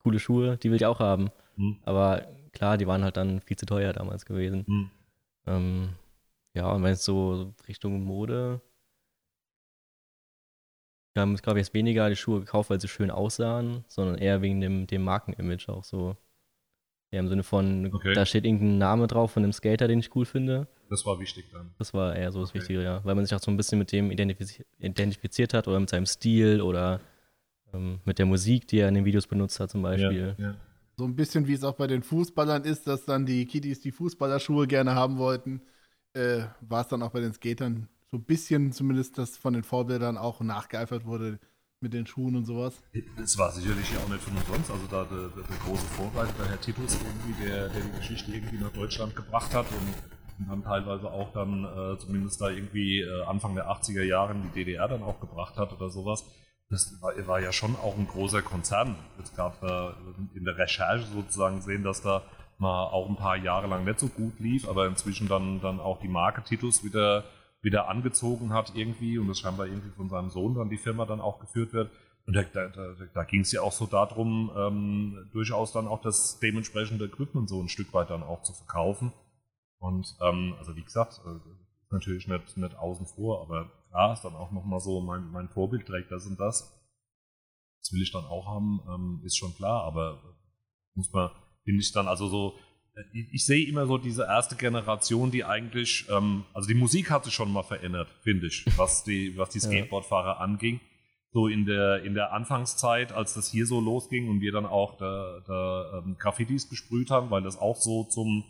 coole 0.03 0.19
Schuhe, 0.19 0.59
die 0.59 0.71
will 0.71 0.77
ich 0.77 0.87
auch 0.87 0.99
haben. 1.01 1.31
Mhm. 1.57 1.79
Aber 1.85 2.27
klar, 2.53 2.77
die 2.77 2.87
waren 2.87 3.05
halt 3.05 3.17
dann 3.17 3.41
viel 3.41 3.57
zu 3.57 3.65
teuer 3.65 3.93
damals 3.93 4.27
gewesen. 4.27 4.65
Mhm. 4.67 4.91
Ähm, 5.47 5.89
ja, 6.55 6.71
und 6.71 6.83
wenn 6.83 6.93
es 6.93 7.05
so 7.05 7.55
Richtung 7.69 8.03
Mode 8.03 8.61
wir 11.15 11.23
haben, 11.23 11.37
glaube 11.37 11.59
ich, 11.59 11.67
jetzt 11.67 11.75
weniger 11.75 12.09
die 12.09 12.17
Schuhe 12.17 12.41
gekauft, 12.41 12.71
weil 12.71 12.81
sie 12.81 12.89
schön 12.89 13.11
aussahen, 13.11 13.85
sondern 13.89 14.19
eher 14.19 14.43
wegen 14.43 14.61
dem, 14.61 14.87
dem 14.87 15.03
Markenimage 15.03 15.69
auch 15.69 15.85
so. 15.85 16.17
Ja, 17.13 17.19
im 17.19 17.29
Sinne 17.29 17.43
von, 17.43 17.93
okay. 17.93 18.15
da 18.15 18.25
steht 18.25 18.45
irgendein 18.45 18.79
Name 18.79 19.09
drauf 19.09 19.33
von 19.33 19.43
einem 19.43 19.53
Skater, 19.53 19.89
den 19.89 19.99
ich 19.99 20.15
cool 20.15 20.25
finde. 20.25 20.69
Das 20.89 21.05
war 21.07 21.19
wichtig 21.19 21.47
dann. 21.53 21.71
Das 21.79 21.93
war 21.93 22.15
eher 22.15 22.31
so 22.31 22.41
das 22.41 22.51
okay. 22.51 22.59
Wichtige, 22.59 22.83
ja. 22.85 23.05
Weil 23.05 23.17
man 23.17 23.25
sich 23.25 23.35
auch 23.35 23.41
so 23.41 23.51
ein 23.51 23.57
bisschen 23.57 23.81
mit 23.81 23.91
dem 23.91 24.13
identifiz 24.13 24.63
identifiziert 24.79 25.53
hat 25.53 25.67
oder 25.67 25.81
mit 25.81 25.91
seinem 25.91 26.07
Stil 26.07 26.61
oder 26.61 27.01
ähm, 27.75 27.99
mit 28.05 28.19
der 28.19 28.27
Musik, 28.27 28.69
die 28.69 28.79
er 28.79 28.89
in 28.89 28.95
den 28.95 29.05
Videos 29.05 29.27
benutzt 29.27 29.59
hat, 29.59 29.71
zum 29.71 29.83
Beispiel. 29.83 30.37
Ja, 30.39 30.45
ja. 30.45 30.55
So 30.97 31.05
ein 31.05 31.17
bisschen 31.17 31.49
wie 31.49 31.55
es 31.55 31.65
auch 31.65 31.75
bei 31.75 31.89
den 31.89 32.03
Fußballern 32.03 32.65
ist, 32.65 32.87
dass 32.87 33.05
dann 33.05 33.27
die 33.27 33.45
Kiddies 33.47 33.81
die 33.81 33.91
Fußballerschuhe 33.91 34.67
gerne 34.67 34.95
haben 34.95 35.19
wollten, 35.19 35.63
äh, 36.13 36.43
war 36.61 36.83
es 36.83 36.89
dann 36.89 37.03
auch 37.03 37.11
bei 37.11 37.21
den 37.21 37.33
Skatern 37.33 37.89
so 38.11 38.19
ein 38.19 38.25
bisschen 38.25 38.73
zumindest 38.73 39.19
das 39.19 39.37
von 39.37 39.53
den 39.53 39.63
Vorbildern 39.63 40.17
auch 40.17 40.41
nachgeeifert 40.41 41.07
wurde 41.07 41.39
mit 41.81 41.95
den 41.95 42.07
Schuhen 42.07 42.37
und 42.37 42.45
sowas. 42.45 42.83
Es 43.23 43.39
war 43.39 43.51
sicherlich 43.53 43.97
auch 43.97 44.09
nicht 44.09 44.23
von 44.23 44.37
umsonst. 44.37 44.71
Also 44.71 44.87
da 44.91 45.05
der, 45.05 45.29
der, 45.29 45.45
der 45.45 45.57
große 45.65 45.87
Vorreiter, 45.87 46.33
der 46.39 46.49
Herr 46.51 46.61
Titus, 46.61 46.99
irgendwie, 47.03 47.43
der, 47.43 47.69
der 47.69 47.81
die 47.81 47.97
Geschichte 47.97 48.33
irgendwie 48.33 48.59
nach 48.59 48.73
Deutschland 48.73 49.17
gebracht 49.17 49.55
hat 49.55 49.67
und, 49.71 50.39
und 50.39 50.49
dann 50.49 50.63
teilweise 50.63 51.11
auch 51.11 51.33
dann 51.33 51.65
äh, 51.65 51.99
zumindest 51.99 52.41
da 52.41 52.51
irgendwie 52.51 53.01
äh, 53.01 53.23
Anfang 53.25 53.55
der 53.55 53.71
80er 53.71 54.03
Jahre 54.03 54.33
in 54.35 54.43
die 54.43 54.65
DDR 54.65 54.89
dann 54.89 55.03
auch 55.03 55.21
gebracht 55.21 55.57
hat 55.57 55.73
oder 55.73 55.89
sowas. 55.89 56.25
Das 56.69 57.01
war, 57.01 57.15
war 57.27 57.41
ja 57.41 57.51
schon 57.51 57.75
auch 57.77 57.97
ein 57.97 58.07
großer 58.07 58.43
Konzern. 58.43 58.97
Jetzt 59.19 59.35
gab 59.35 59.61
da 59.61 59.97
in 60.35 60.45
der 60.45 60.59
Recherche 60.59 61.07
sozusagen 61.07 61.63
sehen, 61.63 61.83
dass 61.83 62.03
da 62.03 62.23
mal 62.59 62.85
auch 62.85 63.09
ein 63.09 63.17
paar 63.17 63.37
Jahre 63.37 63.67
lang 63.69 63.85
nicht 63.85 63.99
so 64.01 64.09
gut 64.09 64.39
lief, 64.39 64.69
aber 64.69 64.87
inzwischen 64.87 65.29
dann, 65.29 65.63
dann 65.63 65.81
auch 65.81 65.99
die 66.01 66.09
Marketitus 66.09 66.85
wieder, 66.85 67.25
wieder 67.63 67.89
angezogen 67.89 68.53
hat 68.53 68.73
irgendwie 68.75 69.19
und 69.19 69.29
das 69.29 69.39
scheinbar 69.39 69.67
irgendwie 69.67 69.91
von 69.91 70.09
seinem 70.09 70.31
Sohn 70.31 70.55
dann 70.55 70.71
die 70.71 70.79
Firma 70.79 71.05
dann 71.07 71.21
auch 71.21 71.41
geführt 71.41 71.73
wird. 71.73 71.91
Und 72.27 72.35
da, 72.35 72.43
da, 72.43 72.69
da, 73.13 73.25
ging 73.25 73.41
es 73.41 73.53
ja 73.53 73.63
auch 73.63 73.73
so 73.73 73.87
darum, 73.87 74.51
ähm, 74.57 75.29
durchaus 75.33 75.73
dann 75.73 75.89
auch 75.89 76.01
das 76.01 76.39
dementsprechende 76.39 77.07
Equipment 77.07 77.49
so 77.49 77.61
ein 77.61 77.69
Stück 77.69 77.93
weit 77.93 78.11
dann 78.11 78.23
auch 78.23 78.43
zu 78.43 78.53
verkaufen. 78.53 79.13
Und 79.79 80.17
ähm, 80.21 80.55
also 80.59 80.77
wie 80.77 80.85
gesagt, 80.85 81.21
äh, 81.27 81.39
natürlich 81.91 82.29
nicht, 82.29 82.57
nicht 82.57 82.77
außen 82.77 83.07
vor, 83.07 83.43
aber 83.43 83.71
klar 83.89 84.13
ist 84.13 84.23
dann 84.23 84.35
auch 84.35 84.53
nochmal 84.53 84.81
so, 84.81 85.01
mein, 85.01 85.31
mein 85.31 85.49
Vorbild 85.49 85.87
trägt 85.87 86.11
das 86.11 86.27
und 86.27 86.39
das. 86.39 86.77
Das 87.81 87.93
will 87.93 88.03
ich 88.03 88.13
dann 88.13 88.25
auch 88.25 88.47
haben, 88.47 88.81
ähm, 88.89 89.23
ist 89.25 89.39
schon 89.39 89.55
klar, 89.55 89.85
aber 89.85 90.23
muss 90.95 91.11
man, 91.13 91.31
finde 91.65 91.81
ich 91.81 91.93
dann, 91.93 92.09
also 92.09 92.29
so, 92.29 92.55
ich, 93.13 93.47
sehe 93.47 93.67
immer 93.67 93.87
so 93.87 93.99
diese 93.99 94.25
erste 94.25 94.57
Generation, 94.57 95.31
die 95.31 95.45
eigentlich, 95.45 96.07
ähm, 96.11 96.45
also 96.53 96.69
die 96.69 96.75
Musik 96.75 97.11
hat 97.11 97.25
sich 97.25 97.35
schon 97.35 97.53
mal 97.53 97.63
verändert, 97.63 98.09
finde 98.23 98.47
ich, 98.47 98.65
was 98.77 99.05
die, 99.05 99.37
was 99.37 99.51
die 99.51 99.61
Skateboardfahrer 99.61 100.41
anging. 100.41 100.81
So 101.33 101.47
in 101.47 101.65
der, 101.65 102.03
in 102.03 102.15
der 102.15 102.33
Anfangszeit, 102.33 103.13
als 103.13 103.35
das 103.35 103.51
hier 103.51 103.65
so 103.65 103.81
losging 103.81 104.29
und 104.29 104.41
wir 104.41 104.51
dann 104.51 104.67
auch 104.67 104.99
da, 104.99 105.41
da 105.47 106.03
ähm, 106.05 106.17
Graffitis 106.19 106.69
besprüht 106.69 107.11
haben, 107.11 107.31
weil 107.31 107.43
das 107.43 107.57
auch 107.57 107.77
so 107.77 108.05
zum, 108.05 108.45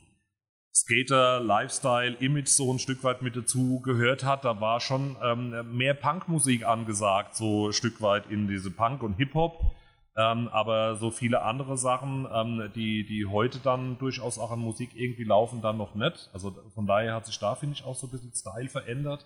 Skater, 0.73 1.41
Lifestyle, 1.41 2.17
Image 2.21 2.49
so 2.49 2.73
ein 2.73 2.79
Stück 2.79 3.03
weit 3.03 3.23
mit 3.23 3.37
dazu 3.37 3.81
gehört 3.81 4.25
hat. 4.25 4.45
Da 4.45 4.61
war 4.61 4.81
schon 4.81 5.17
ähm, 5.23 5.77
mehr 5.77 5.95
Punkmusik 5.95 6.65
angesagt, 6.65 7.35
so 7.35 7.69
ein 7.69 7.73
Stück 7.73 8.01
weit 8.01 8.31
in 8.31 8.47
diese 8.47 8.71
Punk 8.71 9.03
und 9.03 9.15
Hip-Hop. 9.15 9.75
Ähm, 10.17 10.49
aber 10.49 10.97
so 10.97 11.11
viele 11.11 11.43
andere 11.43 11.79
Sachen, 11.79 12.27
ähm, 12.33 12.71
die, 12.75 13.07
die 13.07 13.27
heute 13.27 13.59
dann 13.61 13.99
durchaus 13.99 14.39
auch 14.39 14.51
an 14.51 14.59
Musik 14.59 14.91
irgendwie 14.95 15.25
laufen, 15.25 15.63
dann 15.63 15.77
noch 15.77 15.95
nicht. 15.95 16.31
Also 16.33 16.51
von 16.75 16.87
daher 16.87 17.15
hat 17.15 17.27
sich 17.27 17.39
da, 17.39 17.55
finde 17.55 17.75
ich, 17.75 17.85
auch 17.85 17.95
so 17.95 18.07
ein 18.07 18.11
bisschen 18.11 18.33
Style 18.35 18.69
verändert. 18.69 19.25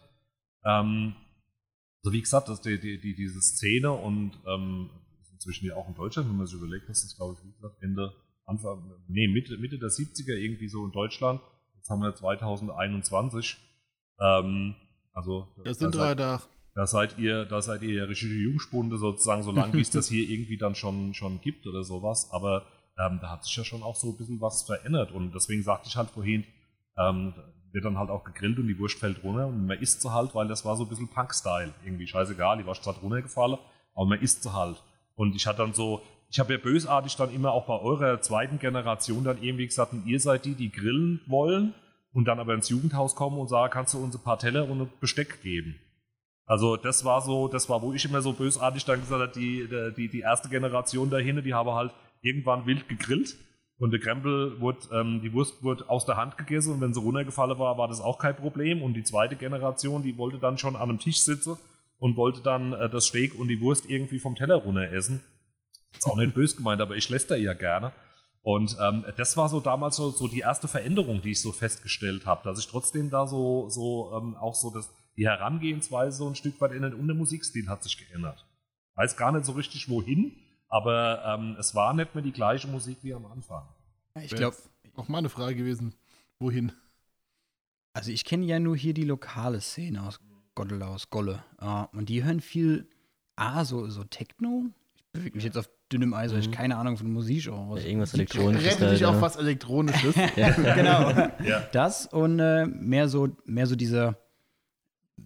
Ähm, 0.65 1.17
also 2.03 2.13
wie 2.13 2.21
gesagt, 2.21 2.49
dass 2.49 2.61
die, 2.61 2.79
die, 2.79 3.01
die, 3.01 3.15
diese 3.15 3.41
Szene 3.41 3.93
und 3.93 4.33
ähm, 4.47 4.91
inzwischen 5.33 5.67
ja 5.67 5.75
auch 5.77 5.89
in 5.89 5.95
Deutschland, 5.95 6.29
wenn 6.29 6.37
man 6.37 6.47
sich 6.47 6.57
überlegt, 6.57 6.89
das 6.89 7.03
ist, 7.03 7.17
glaube 7.17 7.37
ich, 7.39 7.47
wie 7.47 7.53
gesagt, 7.53 7.83
Ende 7.83 8.13
Anfang, 8.47 8.93
nee, 9.09 9.27
Mitte, 9.27 9.57
Mitte 9.57 9.79
der 9.79 9.89
70er 9.89 10.37
irgendwie 10.37 10.69
so 10.69 10.85
in 10.85 10.93
Deutschland. 10.93 11.41
Jetzt 11.77 11.89
haben 11.89 12.03
wir 12.03 12.15
2021. 12.15 13.57
Ähm, 14.21 14.75
also, 15.13 15.49
das 15.65 15.79
sind 15.79 15.95
drei 15.95 16.15
Tage. 16.15 16.43
Da 16.75 16.87
seid 16.87 17.19
ihr, 17.19 17.45
da 17.45 17.63
seid 17.63 17.83
ihr 17.83 18.11
Jungspunde 18.11 18.99
sozusagen, 18.99 19.43
solange 19.43 19.75
wie 19.75 19.81
es 19.81 19.91
das 19.91 20.09
hier 20.09 20.29
irgendwie 20.29 20.59
dann 20.59 20.75
schon, 20.75 21.15
schon 21.15 21.41
gibt 21.41 21.67
oder 21.67 21.85
sowas. 21.85 22.29
Aber 22.33 22.67
ähm, 22.99 23.19
da 23.21 23.31
hat 23.31 23.45
sich 23.45 23.57
ja 23.57 23.65
schon 23.65 23.83
auch 23.83 23.97
so 23.97 24.11
ein 24.11 24.17
bisschen 24.17 24.41
was 24.41 24.63
verändert. 24.63 25.13
Und 25.13 25.35
deswegen 25.35 25.63
sagte 25.63 25.89
ich 25.89 25.97
halt 25.97 26.11
vorhin, 26.11 26.45
ähm, 26.97 27.35
wird 27.73 27.85
dann 27.85 27.99
halt 27.99 28.11
auch 28.11 28.25
gegrillt 28.25 28.59
und 28.59 28.69
die 28.69 28.79
Wurst 28.79 28.99
fällt 28.99 29.23
runter 29.25 29.49
und 29.49 29.67
man 29.67 29.79
isst 29.81 30.01
sie 30.01 30.13
halt, 30.13 30.35
weil 30.35 30.47
das 30.47 30.65
war 30.65 30.77
so 30.77 30.85
ein 30.85 30.89
bisschen 30.89 31.09
Punk-Style. 31.09 31.75
Irgendwie 31.85 32.07
scheißegal, 32.07 32.59
die 32.59 32.67
war 32.67 32.75
zwar 32.75 32.95
runtergefallen, 32.95 33.59
aber 33.95 34.07
man 34.07 34.21
isst 34.21 34.45
sie 34.45 34.53
halt. 34.53 34.81
Und 35.17 35.35
ich 35.35 35.47
hatte 35.47 35.59
dann 35.59 35.75
so, 35.75 36.03
ich 36.31 36.39
habe 36.39 36.53
ja 36.53 36.59
bösartig 36.59 37.17
dann 37.17 37.35
immer 37.35 37.53
auch 37.53 37.67
bei 37.67 37.79
eurer 37.79 38.21
zweiten 38.21 38.59
Generation 38.59 39.25
dann 39.25 39.43
irgendwie 39.43 39.67
gesagt, 39.67 39.93
ihr 40.07 40.21
seid 40.21 40.45
die, 40.45 40.55
die 40.55 40.71
grillen 40.71 41.21
wollen 41.27 41.75
und 42.13 42.27
dann 42.27 42.39
aber 42.39 42.55
ins 42.55 42.69
Jugendhaus 42.69 43.17
kommen 43.17 43.39
und 43.39 43.49
sagen, 43.49 43.73
kannst 43.73 43.95
du 43.95 43.99
uns 43.99 44.15
ein 44.15 44.23
paar 44.23 44.39
Teller 44.39 44.69
und 44.69 44.81
ein 44.81 44.91
Besteck 45.01 45.43
geben. 45.43 45.77
Also 46.47 46.77
das 46.77 47.05
war 47.05 47.23
so, 47.23 47.49
das 47.49 47.69
war, 47.69 47.81
wo 47.83 47.93
ich 47.93 48.05
immer 48.05 48.21
so 48.21 48.33
bösartig 48.33 48.85
dann 48.85 49.01
gesagt 49.01 49.21
habe, 49.21 49.33
die, 49.33 49.69
die, 49.97 50.09
die 50.09 50.21
erste 50.21 50.49
Generation 50.49 51.11
dahin, 51.11 51.43
die 51.43 51.55
habe 51.55 51.75
halt 51.75 51.93
irgendwann 52.21 52.67
wild 52.67 52.89
gegrillt 52.89 53.37
und 53.79 53.91
der 53.91 54.01
Krempel 54.01 54.61
wurde, 54.61 54.79
ähm, 54.93 55.21
die 55.23 55.33
Wurst 55.33 55.63
wurde 55.63 55.89
aus 55.89 56.07
der 56.07 56.17
Hand 56.17 56.39
gegessen 56.39 56.75
und 56.75 56.81
wenn 56.81 56.95
sie 56.95 57.01
runtergefallen 57.01 57.59
war, 57.59 57.77
war 57.77 57.89
das 57.89 58.01
auch 58.01 58.19
kein 58.19 58.37
Problem. 58.37 58.83
Und 58.83 58.95
die 58.95 59.03
zweite 59.03 59.37
Generation, 59.37 60.03
die 60.03 60.17
wollte 60.17 60.39
dann 60.39 60.59
schon 60.59 60.77
an 60.77 60.83
einem 60.83 60.99
Tisch 60.99 61.21
sitzen 61.21 61.57
und 61.99 62.17
wollte 62.17 62.41
dann 62.41 62.73
äh, 62.73 62.89
das 62.89 63.07
Steak 63.07 63.39
und 63.39 63.49
die 63.49 63.61
Wurst 63.61 63.89
irgendwie 63.89 64.21
vom 64.21 64.37
Teller 64.37 64.57
runter 64.57 64.93
essen. 64.93 65.23
Ist 65.97 66.07
auch 66.07 66.17
nicht 66.17 66.35
böse 66.35 66.57
gemeint, 66.57 66.81
aber 66.81 66.97
ich 66.97 67.09
lässt 67.09 67.31
ja 67.31 67.53
gerne. 67.53 67.93
Und 68.43 68.77
ähm, 68.81 69.05
das 69.17 69.37
war 69.37 69.49
so 69.49 69.59
damals 69.59 69.97
so, 69.97 70.11
so 70.11 70.29
die 70.29 70.41
erste 70.41 70.69
Veränderung, 70.69 71.23
die 71.23 71.31
ich 71.31 71.41
so 71.41 71.51
festgestellt 71.51 72.27
habe, 72.27 72.43
dass 72.45 72.59
ich 72.59 72.69
trotzdem 72.69 73.11
da 73.11 73.27
so, 73.27 73.69
so 73.71 74.13
ähm, 74.17 74.37
auch 74.37 74.55
so 74.55 74.71
das, 74.71 74.91
die 75.17 75.27
Herangehensweise 75.27 76.17
so 76.17 76.29
ein 76.29 76.35
Stück 76.35 76.61
weit 76.61 76.73
ändert 76.73 76.95
und 76.95 77.07
der 77.07 77.17
Musikstil 77.17 77.69
hat 77.69 77.83
sich 77.83 77.97
geändert. 77.99 78.47
Weiß 78.95 79.17
gar 79.17 79.33
nicht 79.33 79.45
so 79.45 79.53
richtig 79.53 79.89
wohin, 79.89 80.33
aber 80.69 81.23
ähm, 81.25 81.57
es 81.59 81.75
war 81.75 81.95
nicht 81.95 82.15
mehr 82.15 82.23
die 82.23 82.33
gleiche 82.33 82.69
Musik 82.69 82.99
wie 83.03 83.15
am 83.15 83.27
Anfang. 83.27 83.69
Ich 84.21 84.31
glaube, 84.31 84.57
auch 84.97 85.09
mal 85.09 85.19
eine 85.19 85.29
Frage 85.29 85.57
gewesen, 85.57 85.95
wohin? 86.39 86.73
Also 87.93 88.11
ich 88.11 88.25
kenne 88.25 88.45
ja 88.45 88.59
nur 88.59 88.77
hier 88.77 88.95
die 88.95 89.05
lokale 89.05 89.61
Szene 89.61 90.03
aus 90.03 90.21
Goddel, 90.55 90.83
aus 90.83 91.11
Golle. 91.11 91.43
Uh, 91.61 91.87
und 91.93 92.09
die 92.09 92.25
hören 92.25 92.41
viel, 92.41 92.89
ah, 93.37 93.65
so, 93.65 93.89
so 93.89 94.05
Techno. 94.05 94.67
Ich 94.97 95.05
bewege 95.13 95.37
mich 95.37 95.45
jetzt 95.45 95.59
auf 95.59 95.69
dünnem 95.93 96.15
Eis, 96.15 96.33
mhm. 96.33 96.39
ich 96.39 96.51
keine 96.51 96.77
Ahnung 96.77 96.97
von 96.97 97.13
Musik. 97.13 97.47
Ja, 97.47 97.77
irgendwas 97.77 98.15
Elektronisches. 98.15 98.81
Rette 98.81 98.91
dich 98.91 99.05
auf 99.05 99.21
was 99.21 99.37
Elektronisches. 99.37 100.15
genau. 100.35 101.11
Ja. 101.45 101.61
Das 101.73 102.07
und 102.07 102.41
äh, 102.41 102.67
mehr, 102.67 103.09
so, 103.09 103.29
mehr 103.45 103.67
so 103.67 103.77
dieser 103.77 104.17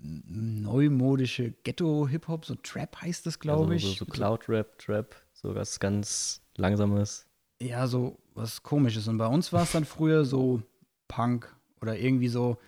neumodische 0.03 1.53
Ghetto-Hip-Hop, 1.65 2.45
so 2.45 2.55
Trap 2.57 3.03
heißt 3.03 3.27
das, 3.27 3.39
glaube 3.39 3.77
ich. 3.77 3.83
So, 3.83 3.89
so, 3.89 3.95
so 3.97 4.07
Cloud-Rap, 4.07 4.79
Trap, 4.79 5.17
so 5.33 5.55
was 5.55 5.81
ganz 5.81 6.43
Langsames. 6.57 7.27
Ja, 7.61 7.87
so 7.87 8.19
was 8.35 8.63
Komisches. 8.63 9.09
Und 9.09 9.19
bei 9.19 9.27
uns 9.27 9.53
war 9.53 9.63
es 9.63 9.73
dann 9.73 9.85
früher 9.85 10.25
so 10.25 10.63
Punk 11.09 11.55
oder 11.81 11.99
irgendwie 11.99 12.29
so, 12.29 12.59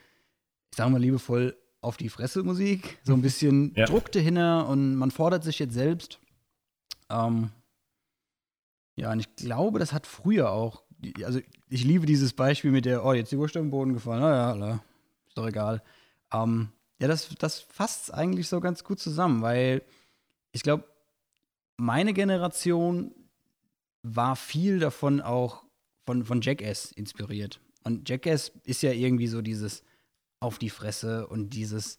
ich 0.71 0.77
sage 0.77 0.91
mal 0.91 1.01
liebevoll, 1.01 1.57
auf 1.81 1.97
die 1.97 2.09
Fresse 2.09 2.43
Musik. 2.43 2.99
So 3.05 3.15
ein 3.15 3.23
bisschen 3.23 3.73
ja. 3.77 3.87
Druck 3.87 4.13
dahinter 4.13 4.69
und 4.69 4.97
man 4.97 5.11
fordert 5.11 5.45
sich 5.45 5.59
jetzt 5.59 5.75
selbst. 5.75 6.19
Ähm, 7.09 7.51
ja, 8.97 9.13
und 9.13 9.21
ich 9.21 9.35
glaube, 9.37 9.79
das 9.79 9.93
hat 9.93 10.07
früher 10.07 10.51
auch, 10.51 10.83
also 11.25 11.41
ich 11.69 11.85
liebe 11.85 12.07
dieses 12.07 12.33
Beispiel 12.33 12.71
mit 12.71 12.85
der, 12.85 13.05
oh, 13.05 13.13
jetzt 13.13 13.33
die 13.33 13.39
Wurst 13.39 13.57
auf 13.57 13.63
den 13.63 13.71
Boden 13.71 13.95
gefallen, 13.95 14.21
naja, 14.21 14.81
ist 15.27 15.39
doch 15.39 15.47
egal. 15.47 15.83
Ähm, 16.33 16.69
ja, 17.01 17.09
das, 17.09 17.29
das 17.39 17.61
fasst 17.61 18.13
eigentlich 18.13 18.49
so 18.49 18.61
ganz 18.61 18.85
gut 18.85 19.01
zusammen, 19.01 19.43
weil 19.43 19.83
ich 20.53 20.63
glaube, 20.63 20.85
meine 21.77 22.13
Generation 22.13 23.15
war 24.03 24.37
viel 24.37 24.79
davon 24.79 25.21
auch 25.21 25.65
von, 26.05 26.25
von 26.25 26.43
Jackass 26.43 26.93
inspiriert. 26.93 27.61
Und 27.85 28.09
Jackass 28.09 28.53
ist 28.65 28.83
ja 28.83 28.93
irgendwie 28.93 29.27
so 29.27 29.41
dieses 29.41 29.83
auf 30.41 30.59
die 30.59 30.71
Fresse 30.71 31.27
und 31.27 31.51
dieses, 31.51 31.99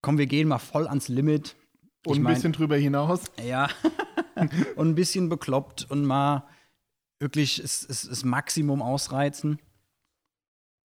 komm, 0.00 0.18
wir 0.18 0.26
gehen 0.26 0.48
mal 0.48 0.58
voll 0.58 0.86
ans 0.86 1.08
Limit. 1.08 1.54
Und 2.06 2.18
ein 2.18 2.24
bisschen 2.24 2.52
drüber 2.52 2.76
hinaus. 2.76 3.24
Ja. 3.42 3.68
und 4.76 4.88
ein 4.88 4.94
bisschen 4.94 5.28
bekloppt 5.28 5.90
und 5.90 6.04
mal 6.04 6.48
wirklich 7.18 7.60
das, 7.60 8.24
Maximum 8.24 8.82
ausreizen. 8.82 9.58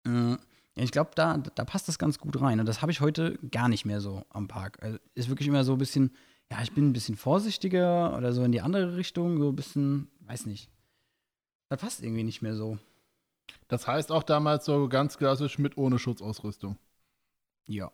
Äh, 0.06 0.36
ich 0.74 0.92
glaube, 0.92 1.10
da, 1.14 1.36
da 1.36 1.64
passt 1.64 1.88
das 1.88 1.98
ganz 1.98 2.18
gut 2.18 2.40
rein. 2.40 2.58
Und 2.60 2.66
das 2.66 2.80
habe 2.80 2.92
ich 2.92 3.00
heute 3.00 3.38
gar 3.50 3.68
nicht 3.68 3.84
mehr 3.84 4.00
so 4.00 4.24
am 4.30 4.48
Park. 4.48 4.78
Also 4.82 4.98
ist 5.14 5.28
wirklich 5.28 5.48
immer 5.48 5.64
so 5.64 5.72
ein 5.72 5.78
bisschen, 5.78 6.12
ja, 6.50 6.62
ich 6.62 6.72
bin 6.72 6.88
ein 6.88 6.92
bisschen 6.92 7.16
vorsichtiger 7.16 8.16
oder 8.16 8.32
so 8.32 8.42
in 8.42 8.52
die 8.52 8.62
andere 8.62 8.96
Richtung, 8.96 9.38
so 9.38 9.50
ein 9.50 9.56
bisschen, 9.56 10.08
weiß 10.20 10.46
nicht. 10.46 10.70
Das 11.68 11.80
passt 11.80 12.02
irgendwie 12.02 12.24
nicht 12.24 12.42
mehr 12.42 12.54
so. 12.54 12.78
Das 13.68 13.86
heißt 13.86 14.12
auch 14.12 14.22
damals 14.22 14.64
so 14.64 14.88
ganz 14.88 15.18
klassisch 15.18 15.58
mit 15.58 15.76
ohne 15.76 15.98
Schutzausrüstung. 15.98 16.78
Ja. 17.66 17.90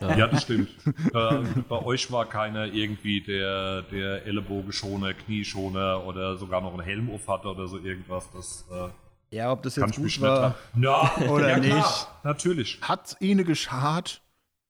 Ja, 0.00 0.26
das 0.28 0.42
stimmt. 0.42 0.70
äh, 1.12 1.62
bei 1.68 1.82
euch 1.82 2.10
war 2.12 2.28
keiner 2.28 2.66
irgendwie 2.66 3.20
der, 3.20 3.82
der 3.82 4.24
Ellenbogenschoner, 4.26 5.14
Knieschoner 5.14 6.06
oder 6.06 6.36
sogar 6.36 6.60
noch 6.60 6.72
einen 6.72 6.82
Helm 6.82 7.10
auf 7.10 7.28
hatte 7.28 7.48
oder 7.48 7.66
so 7.66 7.78
irgendwas. 7.78 8.30
Das, 8.30 8.66
äh, 8.70 8.88
ja, 9.34 9.52
ob 9.52 9.62
das 9.62 9.76
jetzt 9.76 9.96
gut 9.96 10.20
war 10.20 10.54
Na, 10.74 11.16
oder 11.28 11.50
ja, 11.50 11.58
nicht. 11.58 11.70
Klar, 11.70 12.20
natürlich. 12.22 12.80
Hat 12.82 13.16
ihnen 13.20 13.44
geschadet, 13.44 14.22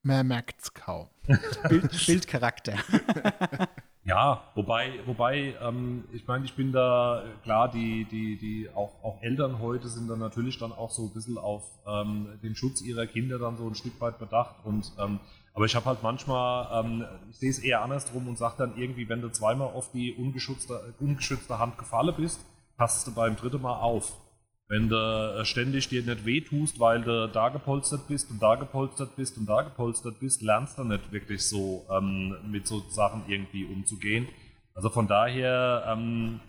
mehr 0.02 0.24
merkt's 0.24 0.72
kaum. 0.72 1.08
Bild, 1.68 2.06
Bildcharakter. 2.06 2.74
Ja, 4.06 4.42
wobei, 4.54 5.00
wobei, 5.06 5.54
ähm, 5.62 6.04
ich 6.12 6.26
meine, 6.26 6.44
ich 6.44 6.54
bin 6.54 6.72
da 6.72 7.24
klar, 7.42 7.70
die, 7.70 8.04
die, 8.04 8.36
die 8.36 8.68
auch, 8.74 9.02
auch 9.02 9.22
Eltern 9.22 9.60
heute 9.60 9.88
sind 9.88 10.10
dann 10.10 10.18
natürlich 10.18 10.58
dann 10.58 10.72
auch 10.72 10.90
so 10.90 11.04
ein 11.06 11.14
bisschen 11.14 11.38
auf 11.38 11.62
ähm, 11.86 12.38
den 12.42 12.54
Schutz 12.54 12.82
ihrer 12.82 13.06
Kinder 13.06 13.38
dann 13.38 13.56
so 13.56 13.66
ein 13.66 13.74
Stück 13.74 13.98
weit 14.02 14.18
bedacht. 14.18 14.56
Und 14.62 14.92
ähm, 14.98 15.20
aber 15.54 15.64
ich 15.64 15.74
habe 15.74 15.86
halt 15.86 16.02
manchmal, 16.02 16.84
ähm, 16.84 17.06
ich 17.30 17.38
sehe 17.38 17.48
es 17.48 17.58
eher 17.60 17.80
andersrum 17.80 18.28
und 18.28 18.36
sage 18.36 18.56
dann 18.58 18.76
irgendwie, 18.76 19.08
wenn 19.08 19.22
du 19.22 19.30
zweimal 19.30 19.68
auf 19.68 19.90
die 19.90 20.12
ungeschützte, 20.12 20.94
ungeschützte 21.00 21.58
Hand 21.58 21.78
gefallen 21.78 22.14
bist, 22.14 22.44
passt 22.76 23.06
du 23.06 23.14
beim 23.14 23.36
dritten 23.36 23.62
Mal 23.62 23.80
auf. 23.80 24.12
Wenn 24.68 24.88
du 24.88 24.96
äh, 24.96 25.44
ständig 25.44 25.88
dir 25.88 26.02
nicht 26.02 26.24
wehtust, 26.24 26.80
weil 26.80 27.02
du 27.02 27.28
da 27.28 27.50
gepolstert 27.50 28.08
bist 28.08 28.30
und 28.30 28.42
da 28.42 28.54
gepolstert 28.54 29.14
bist 29.16 29.36
und 29.36 29.46
da 29.46 29.62
gepolstert 29.62 30.20
bist, 30.20 30.40
lernst 30.42 30.78
du 30.78 30.84
nicht 30.84 31.12
wirklich 31.12 31.46
so 31.46 31.86
ähm, 31.90 32.36
mit 32.50 32.66
so 32.66 32.80
Sachen 32.88 33.24
irgendwie 33.28 33.64
umzugehen. 33.66 34.26
Also 34.74 34.88
von 34.88 35.06
daher, 35.06 35.84
ähm, 35.86 36.40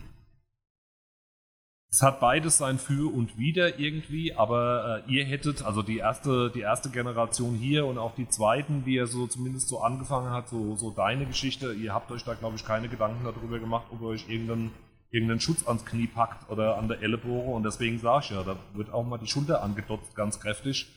es 1.92 2.02
hat 2.02 2.20
beides 2.20 2.58
sein 2.58 2.78
Für 2.80 3.14
und 3.14 3.38
Wider 3.38 3.80
irgendwie, 3.80 4.34
aber 4.34 5.04
äh, 5.08 5.12
ihr 5.12 5.26
hättet, 5.26 5.64
also 5.64 5.82
die 5.82 5.98
erste, 5.98 6.50
die 6.50 6.62
erste 6.62 6.90
Generation 6.90 7.54
hier 7.56 7.86
und 7.86 7.98
auch 7.98 8.16
die 8.16 8.28
zweiten, 8.28 8.84
die 8.84 8.96
ja 8.96 9.06
so 9.06 9.28
zumindest 9.28 9.70
so 9.70 9.80
angefangen 9.80 10.32
hat, 10.32 10.50
so, 10.50 10.76
so 10.76 10.92
deine 10.92 11.26
Geschichte, 11.26 11.74
ihr 11.74 11.94
habt 11.94 12.12
euch 12.12 12.24
da, 12.24 12.34
glaube 12.34 12.56
ich, 12.56 12.66
keine 12.66 12.90
Gedanken 12.90 13.24
darüber 13.24 13.60
gemacht, 13.60 13.88
ob 13.92 14.02
ihr 14.02 14.08
euch 14.08 14.28
irgendeinen, 14.30 14.72
irgendeinen 15.12 15.40
Schutz 15.40 15.66
ans 15.68 15.86
Knie 15.86 16.08
packt 16.08 16.50
oder 16.50 16.78
an 16.78 16.88
der 16.88 17.02
Ellenbohre 17.02 17.52
und 17.52 17.64
deswegen 17.64 18.00
sage 18.00 18.26
ich 18.26 18.32
ja, 18.32 18.44
da 18.44 18.58
wird 18.74 18.92
auch 18.92 19.06
mal 19.06 19.18
die 19.18 19.28
Schulter 19.28 19.64
angedotzt, 19.64 20.16
ganz 20.16 20.40
kräftig. 20.40 20.88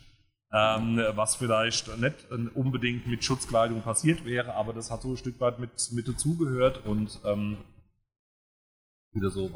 Ähm, 0.51 0.99
was 1.15 1.37
vielleicht 1.37 1.99
nicht 1.99 2.27
unbedingt 2.55 3.07
mit 3.07 3.23
Schutzkleidung 3.23 3.83
passiert 3.83 4.25
wäre, 4.25 4.55
aber 4.55 4.73
das 4.73 4.91
hat 4.91 5.03
so 5.03 5.11
ein 5.11 5.19
Stück 5.19 5.39
weit 5.41 5.59
mit, 5.59 5.71
mit 5.93 6.09
dazugehört 6.09 6.87
und 6.87 7.21
ähm, 7.27 7.59
wieder 9.13 9.29
so, 9.29 9.53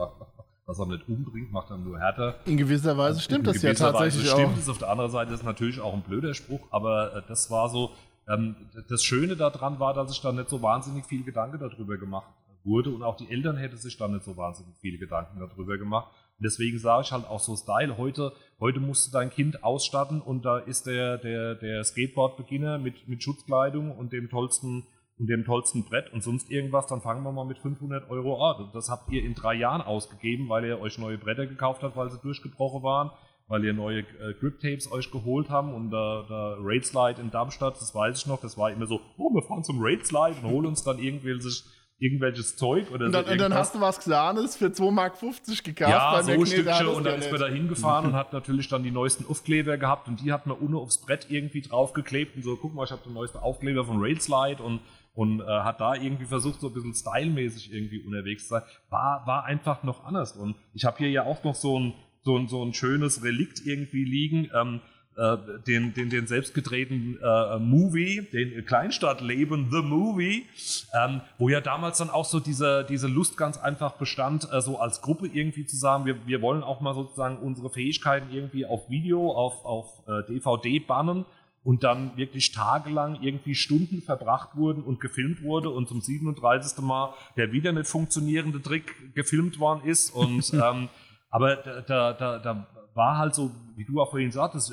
was 0.66 0.78
er 0.78 0.86
nicht 0.86 1.09
umbringt, 1.09 1.50
macht 1.50 1.70
er 1.70 1.78
nur 1.78 1.98
härter. 1.98 2.36
In 2.44 2.59
gewisser 2.59 2.98
Weise 2.98 3.20
stimmt 3.20 3.46
das 3.46 3.62
ja 3.62 3.72
tatsächlich 3.72 4.24
Weise 4.24 4.34
auch. 4.34 4.38
Stimmt 4.38 4.59
es. 4.59 4.68
Auf 4.68 4.78
der 4.78 4.90
anderen 4.90 5.11
Seite 5.11 5.32
ist 5.32 5.44
natürlich 5.44 5.80
auch 5.80 5.94
ein 5.94 6.03
blöder 6.03 6.34
Spruch, 6.34 6.61
aber 6.70 7.16
äh, 7.16 7.22
das 7.26 7.50
war 7.50 7.70
so, 7.70 7.92
ähm, 8.28 8.55
das 8.88 9.03
Schöne 9.03 9.36
daran 9.36 9.80
war, 9.80 9.94
dass 9.94 10.11
sich 10.11 10.20
da 10.20 10.30
nicht 10.30 10.50
so 10.50 10.61
wahnsinnig 10.61 11.07
viel 11.07 11.24
Gedanke 11.24 11.59
darüber 11.59 11.96
gemacht 11.96 12.28
wurde 12.64 12.90
und 12.90 13.02
auch 13.02 13.16
die 13.16 13.30
Eltern 13.30 13.56
hätten 13.56 13.76
sich 13.76 13.96
da 13.96 14.08
nicht 14.08 14.24
so 14.24 14.36
wahnsinnig 14.36 14.76
viele 14.80 14.98
Gedanken 14.98 15.40
darüber 15.40 15.78
gemacht. 15.78 16.12
Und 16.38 16.44
deswegen 16.44 16.78
sage 16.78 17.02
ich 17.04 17.12
halt 17.12 17.26
auch 17.26 17.40
so 17.40 17.56
Style, 17.56 17.98
heute, 17.98 18.32
heute 18.60 18.80
musst 18.80 19.08
du 19.08 19.12
dein 19.12 19.30
Kind 19.30 19.64
ausstatten 19.64 20.20
und 20.20 20.44
da 20.44 20.58
ist 20.58 20.86
der, 20.86 21.18
der, 21.18 21.54
der 21.54 21.84
Skateboard-Beginner 21.84 22.78
mit, 22.78 23.08
mit 23.08 23.22
Schutzkleidung 23.22 23.96
und 23.96 24.12
dem 24.12 24.28
tollsten 24.28 24.84
und 25.18 25.28
dem 25.28 25.44
tollsten 25.44 25.84
Brett 25.84 26.12
und 26.12 26.22
sonst 26.22 26.50
irgendwas, 26.50 26.86
dann 26.88 27.00
fangen 27.00 27.22
wir 27.22 27.30
mal 27.30 27.44
mit 27.44 27.58
500 27.58 28.10
Euro 28.10 28.44
an. 28.44 28.70
Das 28.72 28.88
habt 28.88 29.10
ihr 29.10 29.22
in 29.22 29.34
drei 29.34 29.54
Jahren 29.54 29.80
ausgegeben, 29.80 30.48
weil 30.48 30.64
ihr 30.64 30.80
euch 30.80 30.98
neue 30.98 31.18
Bretter 31.18 31.46
gekauft 31.46 31.82
habt, 31.82 31.96
weil 31.96 32.10
sie 32.10 32.18
durchgebrochen 32.18 32.82
waren, 32.82 33.10
weil 33.46 33.64
ihr 33.64 33.72
neue 33.72 34.00
äh, 34.00 34.34
Grip-Tapes 34.40 34.90
euch 34.90 35.10
geholt 35.10 35.50
haben 35.50 35.74
und 35.74 35.90
da, 35.90 36.24
da 36.28 36.56
Raid 36.58 36.86
Slide 36.86 37.20
in 37.20 37.30
Darmstadt, 37.30 37.76
das 37.76 37.94
weiß 37.94 38.18
ich 38.18 38.26
noch, 38.26 38.40
das 38.40 38.56
war 38.58 38.72
immer 38.72 38.86
so, 38.86 39.00
oh, 39.16 39.32
wir 39.32 39.42
fahren 39.42 39.62
zum 39.62 39.78
Raid 39.80 40.06
Slide 40.06 40.36
und 40.42 40.50
holen 40.50 40.66
uns 40.66 40.82
dann 40.82 40.98
irgendwelches 40.98 41.70
irgendwelches 41.99 42.57
Zeug 42.57 42.90
oder 42.90 43.07
und 43.07 43.12
dann, 43.12 43.24
so. 43.26 43.32
Und 43.32 43.40
dann 43.40 43.55
hast 43.55 43.74
du 43.74 43.80
was 43.80 44.01
Kleines 44.01 44.57
für 44.57 44.66
2,50 44.66 44.90
Mark 44.90 45.20
gekauft. 45.64 45.90
Ja, 45.90 46.22
so 46.22 46.32
ein 46.32 46.47
Stückchen 46.47 46.86
und 46.88 47.05
dann 47.05 47.20
ist 47.20 47.30
man 47.30 47.40
da 47.40 47.47
hingefahren 47.47 48.07
und 48.07 48.12
hat 48.14 48.32
natürlich 48.32 48.68
dann 48.68 48.82
die 48.82 48.90
neuesten 48.90 49.24
Aufkleber 49.26 49.76
gehabt 49.78 50.09
und 50.09 50.20
die 50.20 50.32
hat 50.32 50.47
man 50.47 50.59
ohne 50.59 50.78
aufs 50.78 51.01
Brett 51.01 51.26
irgendwie 51.28 51.62
draufgeklebt 51.62 52.36
und 52.36 52.43
so, 52.43 52.57
guck 52.57 52.74
mal, 52.74 52.84
ich 52.84 52.90
habe 52.90 53.03
den 53.05 53.12
neuesten 53.12 53.38
Aufkleber 53.38 53.84
von 53.84 54.01
Railslide 54.01 54.62
und 54.62 54.80
und 55.14 55.40
äh, 55.40 55.45
hat 55.45 55.80
da 55.80 55.95
irgendwie 55.95 56.24
versucht, 56.24 56.61
so 56.61 56.68
ein 56.68 56.72
bisschen 56.72 56.95
stylmäßig 56.95 57.72
irgendwie 57.72 58.01
unterwegs 58.01 58.45
zu 58.45 58.55
sein. 58.55 58.62
War, 58.88 59.26
war 59.26 59.45
einfach 59.45 59.82
noch 59.82 60.05
anders. 60.05 60.32
Und 60.32 60.57
ich 60.72 60.84
habe 60.84 60.99
hier 60.99 61.11
ja 61.11 61.24
auch 61.24 61.45
noch 61.45 61.55
so 61.55 61.78
ein, 61.78 61.95
so 62.22 62.36
ein, 62.36 62.49
so 62.49 62.64
ein 62.64 62.72
schönes 62.72 63.22
Relikt 63.22 63.61
irgendwie 63.64 64.05
liegen. 64.05 64.51
Ähm, 64.55 64.80
äh, 65.16 65.36
den, 65.66 65.92
den, 65.94 66.10
den 66.10 66.26
selbstgedrehten 66.26 67.18
äh, 67.22 67.58
Movie, 67.58 68.26
den 68.32 68.64
Kleinstadtleben, 68.64 69.68
The 69.70 69.82
Movie, 69.82 70.46
ähm, 70.94 71.20
wo 71.38 71.48
ja 71.48 71.60
damals 71.60 71.98
dann 71.98 72.10
auch 72.10 72.24
so 72.24 72.40
diese, 72.40 72.86
diese 72.88 73.08
Lust 73.08 73.36
ganz 73.36 73.58
einfach 73.58 73.92
bestand, 73.92 74.48
äh, 74.52 74.60
so 74.60 74.78
als 74.78 75.02
Gruppe 75.02 75.26
irgendwie 75.26 75.66
zu 75.66 75.76
sagen, 75.76 76.06
wir, 76.06 76.26
wir 76.26 76.40
wollen 76.40 76.62
auch 76.62 76.80
mal 76.80 76.94
sozusagen 76.94 77.36
unsere 77.38 77.70
Fähigkeiten 77.70 78.32
irgendwie 78.32 78.64
auf 78.64 78.88
Video, 78.88 79.32
auf, 79.32 79.64
auf 79.64 80.02
äh, 80.06 80.22
DVD 80.32 80.78
bannen 80.78 81.26
und 81.64 81.84
dann 81.84 82.16
wirklich 82.16 82.52
tagelang 82.52 83.18
irgendwie 83.22 83.54
Stunden 83.54 84.02
verbracht 84.02 84.56
wurden 84.56 84.82
und 84.82 85.00
gefilmt 85.00 85.42
wurde 85.42 85.70
und 85.70 85.88
zum 85.88 86.00
37. 86.00 86.82
Mal 86.82 87.14
der 87.36 87.52
wieder 87.52 87.72
nicht 87.72 87.86
funktionierende 87.86 88.60
Trick 88.60 89.14
gefilmt 89.14 89.58
worden 89.58 89.82
ist. 89.84 90.10
Und 90.10 90.52
ähm, 90.54 90.88
aber 91.30 91.56
da, 91.56 92.12
da, 92.12 92.38
da 92.38 92.66
war 92.94 93.18
halt 93.18 93.34
so, 93.34 93.50
wie 93.76 93.84
du 93.84 94.00
auch 94.00 94.10
vorhin 94.10 94.32
sagtest, 94.32 94.72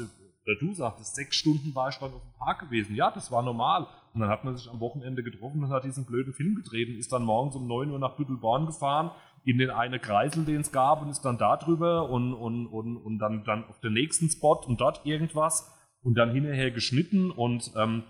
oder 0.50 0.60
du 0.60 0.74
sagtest, 0.74 1.16
sechs 1.16 1.36
Stunden 1.36 1.76
war 1.76 1.90
ich 1.90 1.98
dann 1.98 2.14
auf 2.14 2.22
dem 2.22 2.34
Park 2.38 2.62
gewesen. 2.62 2.96
Ja, 2.96 3.12
das 3.12 3.32
war 3.32 3.44
normal. 3.44 3.88
Und 4.14 4.22
dann 4.22 4.30
hat 4.30 4.44
man 4.44 4.58
sich 4.58 4.70
am 4.70 4.80
Wochenende 4.80 5.22
getroffen 5.22 5.64
und 5.64 5.70
hat 5.70 5.84
diesen 5.84 6.06
blöden 6.06 6.34
Film 6.34 6.56
gedreht 6.56 6.90
ist 6.90 7.14
dann 7.14 7.24
morgens 7.24 7.56
um 7.56 7.68
9 7.68 7.92
Uhr 7.92 8.00
nach 8.00 8.16
Büttelborn 8.16 8.66
gefahren, 8.66 9.12
in 9.46 9.60
den 9.60 9.70
einen 9.70 10.02
Kreisel, 10.02 10.46
den 10.46 10.62
es 10.62 10.72
gab, 10.72 11.02
und 11.02 11.10
ist 11.10 11.22
dann 11.22 11.38
da 11.38 11.56
drüber 11.58 12.10
und, 12.10 12.34
und, 12.34 12.66
und, 12.68 12.98
und 12.98 13.20
dann, 13.20 13.44
dann 13.44 13.66
auf 13.66 13.80
den 13.80 13.94
nächsten 13.94 14.30
Spot 14.30 14.62
und 14.66 14.82
dort 14.82 15.06
irgendwas 15.06 15.72
und 16.02 16.16
dann 16.16 16.32
hinterher 16.32 16.72
geschnitten 16.72 17.30
und 17.30 17.72
ähm, 17.78 18.04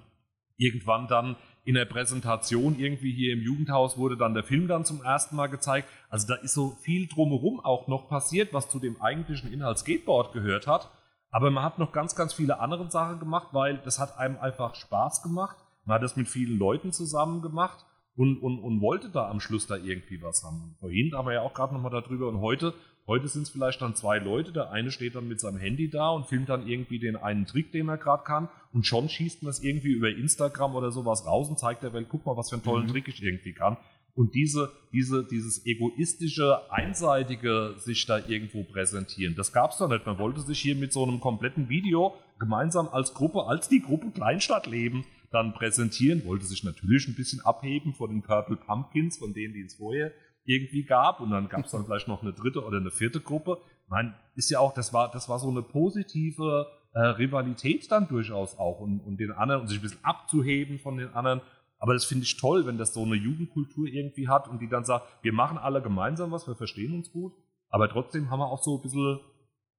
irgendwann 0.58 1.08
dann 1.08 1.36
in 1.66 1.76
der 1.76 1.86
Präsentation 1.86 2.80
irgendwie 2.80 3.14
hier 3.14 3.34
im 3.34 3.42
Jugendhaus 3.42 3.98
wurde 3.98 4.18
dann 4.18 4.34
der 4.34 4.44
Film 4.44 4.68
dann 4.68 4.86
zum 4.86 5.04
ersten 5.04 5.36
Mal 5.36 5.48
gezeigt. 5.48 5.88
Also 6.10 6.28
da 6.28 6.36
ist 6.36 6.54
so 6.54 6.72
viel 6.82 7.08
drumherum 7.08 7.60
auch 7.60 7.88
noch 7.88 8.08
passiert, 8.08 8.54
was 8.54 8.70
zu 8.70 8.80
dem 8.80 9.02
eigentlichen 9.02 9.52
Inhalt 9.52 9.78
Skateboard 9.78 10.34
gehört 10.34 10.66
hat. 10.66 10.90
Aber 11.32 11.52
man 11.52 11.64
hat 11.64 11.80
noch 11.80 11.92
ganz, 11.92 12.16
ganz 12.16 12.34
viele 12.34 12.60
andere 12.60 12.90
Sachen 12.90 13.20
gemacht, 13.20 13.50
weil 13.52 13.78
das 13.78 14.00
hat 14.00 14.18
einem 14.18 14.38
einfach 14.38 14.76
Spaß 14.76 15.22
gemacht. 15.22 15.58
Man 15.86 15.96
hat 15.96 16.04
das 16.04 16.16
mit 16.16 16.28
vielen 16.28 16.58
Leuten 16.58 16.92
zusammen 16.92 17.42
gemacht 17.42 17.86
und, 18.16 18.38
und, 18.38 18.60
und 18.60 18.82
wollte 18.82 19.10
da 19.10 19.30
am 19.30 19.40
Schluss 19.40 19.68
da 19.68 19.76
irgendwie 19.76 20.22
was 20.22 20.44
haben. 20.44 20.76
Vorhin 20.80 21.14
haben 21.14 21.28
wir 21.28 21.34
ja 21.34 21.42
auch 21.42 21.54
gerade 21.54 21.74
nochmal 21.74 21.92
darüber 21.92 22.28
und 22.28 22.42
heute 22.42 22.74
Heute 23.10 23.28
sind 23.28 23.42
es 23.42 23.50
vielleicht 23.50 23.82
dann 23.82 23.96
zwei 23.96 24.20
Leute. 24.20 24.52
Der 24.52 24.70
eine 24.70 24.92
steht 24.92 25.16
dann 25.16 25.28
mit 25.28 25.40
seinem 25.40 25.58
Handy 25.58 25.90
da 25.90 26.12
und 26.12 26.28
filmt 26.28 26.48
dann 26.48 26.68
irgendwie 26.68 27.00
den 27.00 27.16
einen 27.16 27.48
Trick, 27.48 27.72
den 27.72 27.90
er 27.90 27.98
gerade 27.98 28.24
kann. 28.24 28.50
Und 28.72 28.86
schon 28.86 29.10
schießt 29.10 29.42
man 29.42 29.50
es 29.50 29.64
irgendwie 29.64 29.94
über 29.94 30.10
Instagram 30.10 30.76
oder 30.76 30.92
sowas 30.92 31.26
raus 31.26 31.50
und 31.50 31.58
zeigt 31.58 31.82
der 31.82 31.92
Welt, 31.92 32.06
guck 32.08 32.28
mal, 32.28 32.38
was 32.38 32.52
für 32.52 32.58
einen 32.58 32.64
tollen 32.64 32.86
mhm. 32.86 32.92
Trick 32.92 33.08
ich 33.08 33.24
irgendwie 33.24 33.54
kann. 33.54 33.78
Und 34.16 34.36
diese, 34.36 34.72
diese, 34.92 35.24
dieses 35.26 35.66
egoistische, 35.66 36.72
einseitige 36.72 37.76
sich 37.78 38.06
da 38.06 38.20
irgendwo 38.20 38.64
präsentieren, 38.64 39.36
das 39.36 39.54
gab 39.54 39.72
es 39.72 39.78
doch 39.78 39.90
nicht. 39.90 40.06
Man 40.06 40.18
wollte 40.18 40.42
sich 40.42 40.60
hier 40.60 40.76
mit 40.76 40.92
so 40.92 41.04
einem 41.04 41.20
kompletten 41.20 41.70
Video 41.70 42.16
gemeinsam 42.40 42.90
als 42.90 43.14
Gruppe, 43.14 43.46
als 43.46 43.70
die 43.70 43.82
Gruppe 43.82 44.12
Kleinstadt 44.12 44.68
leben, 44.68 45.06
dann 45.32 45.54
präsentieren, 45.54 46.26
wollte 46.26 46.46
sich 46.46 46.64
natürlich 46.64 47.08
ein 47.08 47.16
bisschen 47.16 47.42
abheben 47.42 47.94
von 47.94 48.10
den 48.10 48.24
Purple 48.24 48.58
Pumpkins, 48.58 49.18
von 49.18 49.34
denen, 49.34 49.54
die 49.54 49.62
es 49.62 49.76
vorher 49.76 50.12
irgendwie 50.46 50.84
gab 50.84 51.20
und 51.20 51.30
dann 51.30 51.48
gab 51.48 51.66
es 51.66 51.72
dann 51.72 51.86
vielleicht 51.86 52.08
noch 52.08 52.24
eine 52.24 52.34
dritte 52.34 52.66
oder 52.66 52.78
eine 52.78 52.90
vierte 52.90 53.20
Gruppe. 53.20 53.60
Meine, 53.88 54.16
ist 54.36 54.50
ja 54.50 54.60
auch, 54.60 54.74
das 54.74 54.94
war, 54.94 55.12
das 55.12 55.30
war 55.30 55.38
so 55.38 55.50
eine 55.50 55.62
positive 55.62 56.68
äh, 56.94 57.00
Rivalität 57.00 57.92
dann 57.92 58.08
durchaus 58.08 58.58
auch 58.58 58.80
und, 58.80 59.00
und 59.02 59.20
den 59.20 59.32
anderen 59.32 59.62
und 59.62 59.68
sich 59.68 59.80
ein 59.80 59.84
bisschen 59.84 60.04
abzuheben 60.04 60.80
von 60.80 60.98
den 60.98 61.10
anderen. 61.10 61.42
Aber 61.80 61.94
das 61.94 62.06
finde 62.06 62.26
ich 62.26 62.38
toll, 62.38 62.66
wenn 62.66 62.78
das 62.78 62.94
so 62.94 63.04
eine 63.04 63.16
Jugendkultur 63.16 63.88
irgendwie 63.88 64.28
hat 64.28 64.48
und 64.48 64.60
die 64.62 64.68
dann 64.68 64.86
sagt, 64.86 65.08
wir 65.24 65.34
machen 65.34 65.58
alle 65.58 65.82
gemeinsam 65.82 66.32
was, 66.32 66.46
wir 66.46 66.56
verstehen 66.56 66.94
uns 66.94 67.12
gut, 67.12 67.34
aber 67.70 67.90
trotzdem 67.90 68.30
haben 68.30 68.40
wir 68.40 68.48
auch 68.48 68.62
so 68.62 68.78
ein 68.78 68.82
bisschen, 68.82 69.20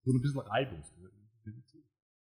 so 0.05 0.12
ein 0.12 0.20
bisschen 0.20 0.40
Reibung. 0.40 0.82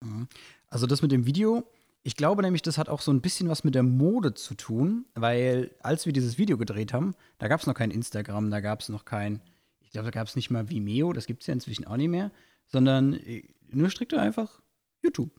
Mhm. 0.01 0.27
Also 0.67 0.85
das 0.87 1.01
mit 1.01 1.11
dem 1.11 1.25
Video, 1.25 1.63
ich 2.03 2.15
glaube 2.15 2.43
nämlich, 2.43 2.61
das 2.61 2.77
hat 2.77 2.89
auch 2.89 3.01
so 3.01 3.11
ein 3.11 3.21
bisschen 3.21 3.49
was 3.49 3.63
mit 3.63 3.73
der 3.73 3.83
Mode 3.83 4.35
zu 4.35 4.53
tun, 4.53 5.05
weil 5.15 5.71
als 5.81 6.05
wir 6.05 6.13
dieses 6.13 6.37
Video 6.37 6.57
gedreht 6.57 6.93
haben, 6.93 7.15
da 7.39 7.47
gab 7.47 7.59
es 7.59 7.67
noch 7.67 7.73
kein 7.73 7.91
Instagram, 7.91 8.51
da 8.51 8.59
gab 8.59 8.81
es 8.81 8.89
noch 8.89 9.05
kein, 9.05 9.41
ich 9.79 9.89
glaube, 9.89 10.05
da 10.05 10.11
gab 10.11 10.27
es 10.27 10.35
nicht 10.35 10.51
mal 10.51 10.69
Vimeo, 10.69 11.11
das 11.11 11.25
gibt 11.25 11.41
es 11.41 11.47
ja 11.47 11.53
inzwischen 11.53 11.85
auch 11.85 11.97
nicht 11.97 12.09
mehr, 12.09 12.31
sondern 12.67 13.13
äh, 13.13 13.43
nur 13.69 13.89
strikt 13.89 14.13
einfach 14.13 14.61
YouTube. 15.01 15.31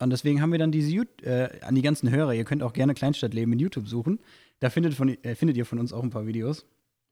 Und 0.00 0.10
deswegen 0.10 0.40
haben 0.40 0.50
wir 0.50 0.58
dann 0.58 0.72
diese, 0.72 1.04
äh, 1.22 1.60
an 1.60 1.74
die 1.74 1.82
ganzen 1.82 2.10
Hörer, 2.10 2.32
ihr 2.32 2.44
könnt 2.44 2.62
auch 2.62 2.72
gerne 2.72 2.94
Kleinstadtleben 2.94 3.52
in 3.52 3.58
YouTube 3.58 3.86
suchen, 3.86 4.18
da 4.58 4.70
findet, 4.70 4.94
von, 4.94 5.10
äh, 5.22 5.34
findet 5.34 5.56
ihr 5.56 5.66
von 5.66 5.78
uns 5.78 5.92
auch 5.92 6.02
ein 6.02 6.10
paar 6.10 6.26
Videos. 6.26 6.64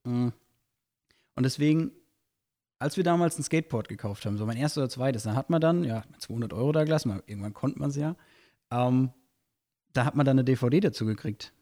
Mm. 0.05 0.29
Und 1.35 1.43
deswegen, 1.43 1.93
als 2.79 2.97
wir 2.97 3.05
damals 3.05 3.39
ein 3.39 3.43
Skateboard 3.43 3.89
gekauft 3.89 4.25
haben, 4.25 4.39
so 4.39 4.47
mein 4.47 4.57
erstes 4.57 4.79
oder 4.79 4.89
zweites, 4.89 5.23
da 5.25 5.35
hat 5.35 5.51
man 5.51 5.61
dann, 5.61 5.85
ja, 5.85 6.03
200 6.19 6.53
Euro 6.53 6.73
da 6.73 6.85
gelassen, 6.85 7.23
irgendwann 7.27 7.55
konnte 7.55 7.79
man 7.79 7.91
es 7.91 7.97
ja. 7.97 8.17
Ähm, 8.71 9.11
da 9.93 10.05
hat 10.05 10.17
man 10.17 10.25
dann 10.25 10.39
eine 10.39 10.45
DVD 10.45 10.81
dazu 10.81 11.05
gekriegt. 11.05 11.53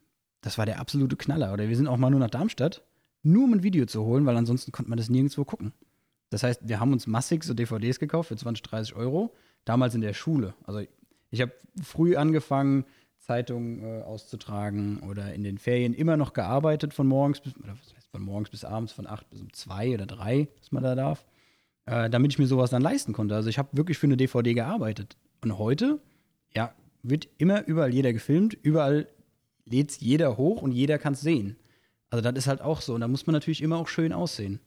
Das 0.43 0.59
war 0.59 0.67
der 0.67 0.79
absolute 0.79 1.17
Knaller. 1.17 1.53
Oder 1.53 1.69
wir 1.69 1.77
sind 1.77 1.89
auch 1.89 1.97
mal 1.97 2.11
nur 2.11 2.21
nach 2.21 2.31
Darmstadt, 2.31 2.85
nur 3.23 3.45
um 3.45 3.53
ein 3.53 3.63
Video 3.63 3.87
zu 3.87 4.05
holen, 4.05 4.27
weil 4.27 4.37
ansonsten 4.37 4.71
konnte 4.71 4.91
man 4.91 4.97
das 4.97 5.09
nirgendwo 5.09 5.45
gucken. 5.45 5.73
Das 6.31 6.43
heißt, 6.43 6.69
wir 6.69 6.79
haben 6.81 6.93
uns 6.93 7.07
massig 7.07 7.45
so 7.45 7.55
DVDs 7.55 7.99
gekauft 7.99 8.29
für 8.29 8.37
20, 8.37 8.63
30 8.63 8.95
Euro, 8.95 9.35
damals 9.65 9.95
in 9.95 10.01
der 10.01 10.15
Schule. 10.15 10.55
Also 10.65 10.81
ich 11.31 11.41
habe 11.41 11.53
früh 11.83 12.17
angefangen, 12.17 12.85
Zeitungen 13.19 13.83
äh, 13.83 14.03
auszutragen 14.03 15.01
oder 15.01 15.35
in 15.35 15.43
den 15.43 15.59
Ferien 15.59 15.95
immer 15.95 16.17
noch 16.17 16.33
gearbeitet 16.33 16.95
von 16.95 17.07
morgens 17.07 17.41
bis, 17.41 17.55
heißt, 17.55 18.09
von 18.11 18.23
morgens 18.23 18.51
bis 18.51 18.65
abends, 18.65 18.93
von 18.93 19.07
8 19.07 19.29
bis 19.31 19.41
um 19.41 19.53
2 19.53 19.95
oder 19.95 20.07
3, 20.07 20.49
was 20.61 20.71
man 20.71 20.85
da 20.85 20.95
darf, 20.95 21.27
äh, 21.87 22.09
damit 22.09 22.33
ich 22.33 22.39
mir 22.39 22.47
sowas 22.47 22.71
dann 22.71 22.83
leisten 22.83 23.13
konnte. 23.13 23.35
Also 23.35 23.49
ich 23.49 23.59
habe 23.59 23.77
wirklich 23.77 23.99
für 23.99 24.07
eine 24.07 24.17
DVD 24.17 24.55
gearbeitet. 24.55 25.17
Und 25.43 25.59
heute, 25.59 26.01
ja, 26.55 26.73
wird 27.03 27.29
immer 27.39 27.67
überall 27.67 27.93
jeder 27.93 28.13
gefilmt, 28.13 28.55
überall 28.55 29.09
lädt 29.65 29.91
es 29.91 30.01
jeder 30.01 30.37
hoch 30.37 30.63
und 30.63 30.73
jeder 30.73 30.99
kann 30.99 31.15
es 31.15 31.21
sehen. 31.21 31.57
Also 32.11 32.23
das 32.23 32.39
ist 32.39 32.47
halt 32.47 32.61
auch 32.61 32.81
so. 32.81 32.95
Und 32.95 33.01
da 33.01 33.09
muss 33.09 33.27
man 33.27 33.35
natürlich 33.35 33.63
immer 33.63 33.77
auch 33.77 33.89
schön 33.89 34.13
aussehen. 34.13 34.61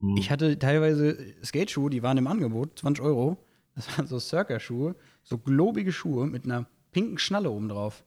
Mhm. 0.00 0.16
Ich 0.16 0.30
hatte 0.30 0.58
teilweise 0.58 1.16
Skateschuhe, 1.44 1.90
die 1.90 2.02
waren 2.02 2.18
im 2.18 2.26
Angebot, 2.26 2.78
20 2.78 3.04
Euro. 3.04 3.36
Das 3.74 3.96
waren 3.96 4.06
so 4.06 4.18
Circa-Schuhe, 4.18 4.94
so 5.22 5.38
globige 5.38 5.92
Schuhe 5.92 6.26
mit 6.26 6.44
einer 6.44 6.66
pinken 6.92 7.18
Schnalle 7.18 7.50
oben 7.50 7.68
drauf. 7.68 8.04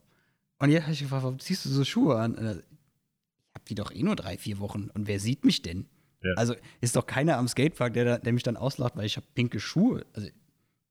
Und 0.58 0.70
jetzt 0.70 0.84
habe 0.84 0.92
ich 0.92 1.00
gefragt, 1.00 1.24
warum 1.24 1.38
ziehst 1.38 1.64
du 1.64 1.68
so 1.68 1.84
Schuhe 1.84 2.18
an? 2.18 2.34
Ich 2.34 3.54
habe 3.54 3.64
die 3.68 3.74
doch 3.74 3.92
eh 3.92 4.02
nur 4.02 4.16
drei, 4.16 4.38
vier 4.38 4.58
Wochen. 4.58 4.90
Und 4.94 5.06
wer 5.06 5.20
sieht 5.20 5.44
mich 5.44 5.62
denn? 5.62 5.86
Ja. 6.22 6.32
Also 6.36 6.54
ist 6.80 6.96
doch 6.96 7.06
keiner 7.06 7.36
am 7.36 7.48
Skatepark, 7.48 7.94
der, 7.94 8.18
der 8.18 8.32
mich 8.32 8.42
dann 8.42 8.56
auslacht, 8.56 8.96
weil 8.96 9.06
ich 9.06 9.16
habe 9.16 9.26
pinke 9.34 9.60
Schuhe. 9.60 10.06
Also 10.14 10.28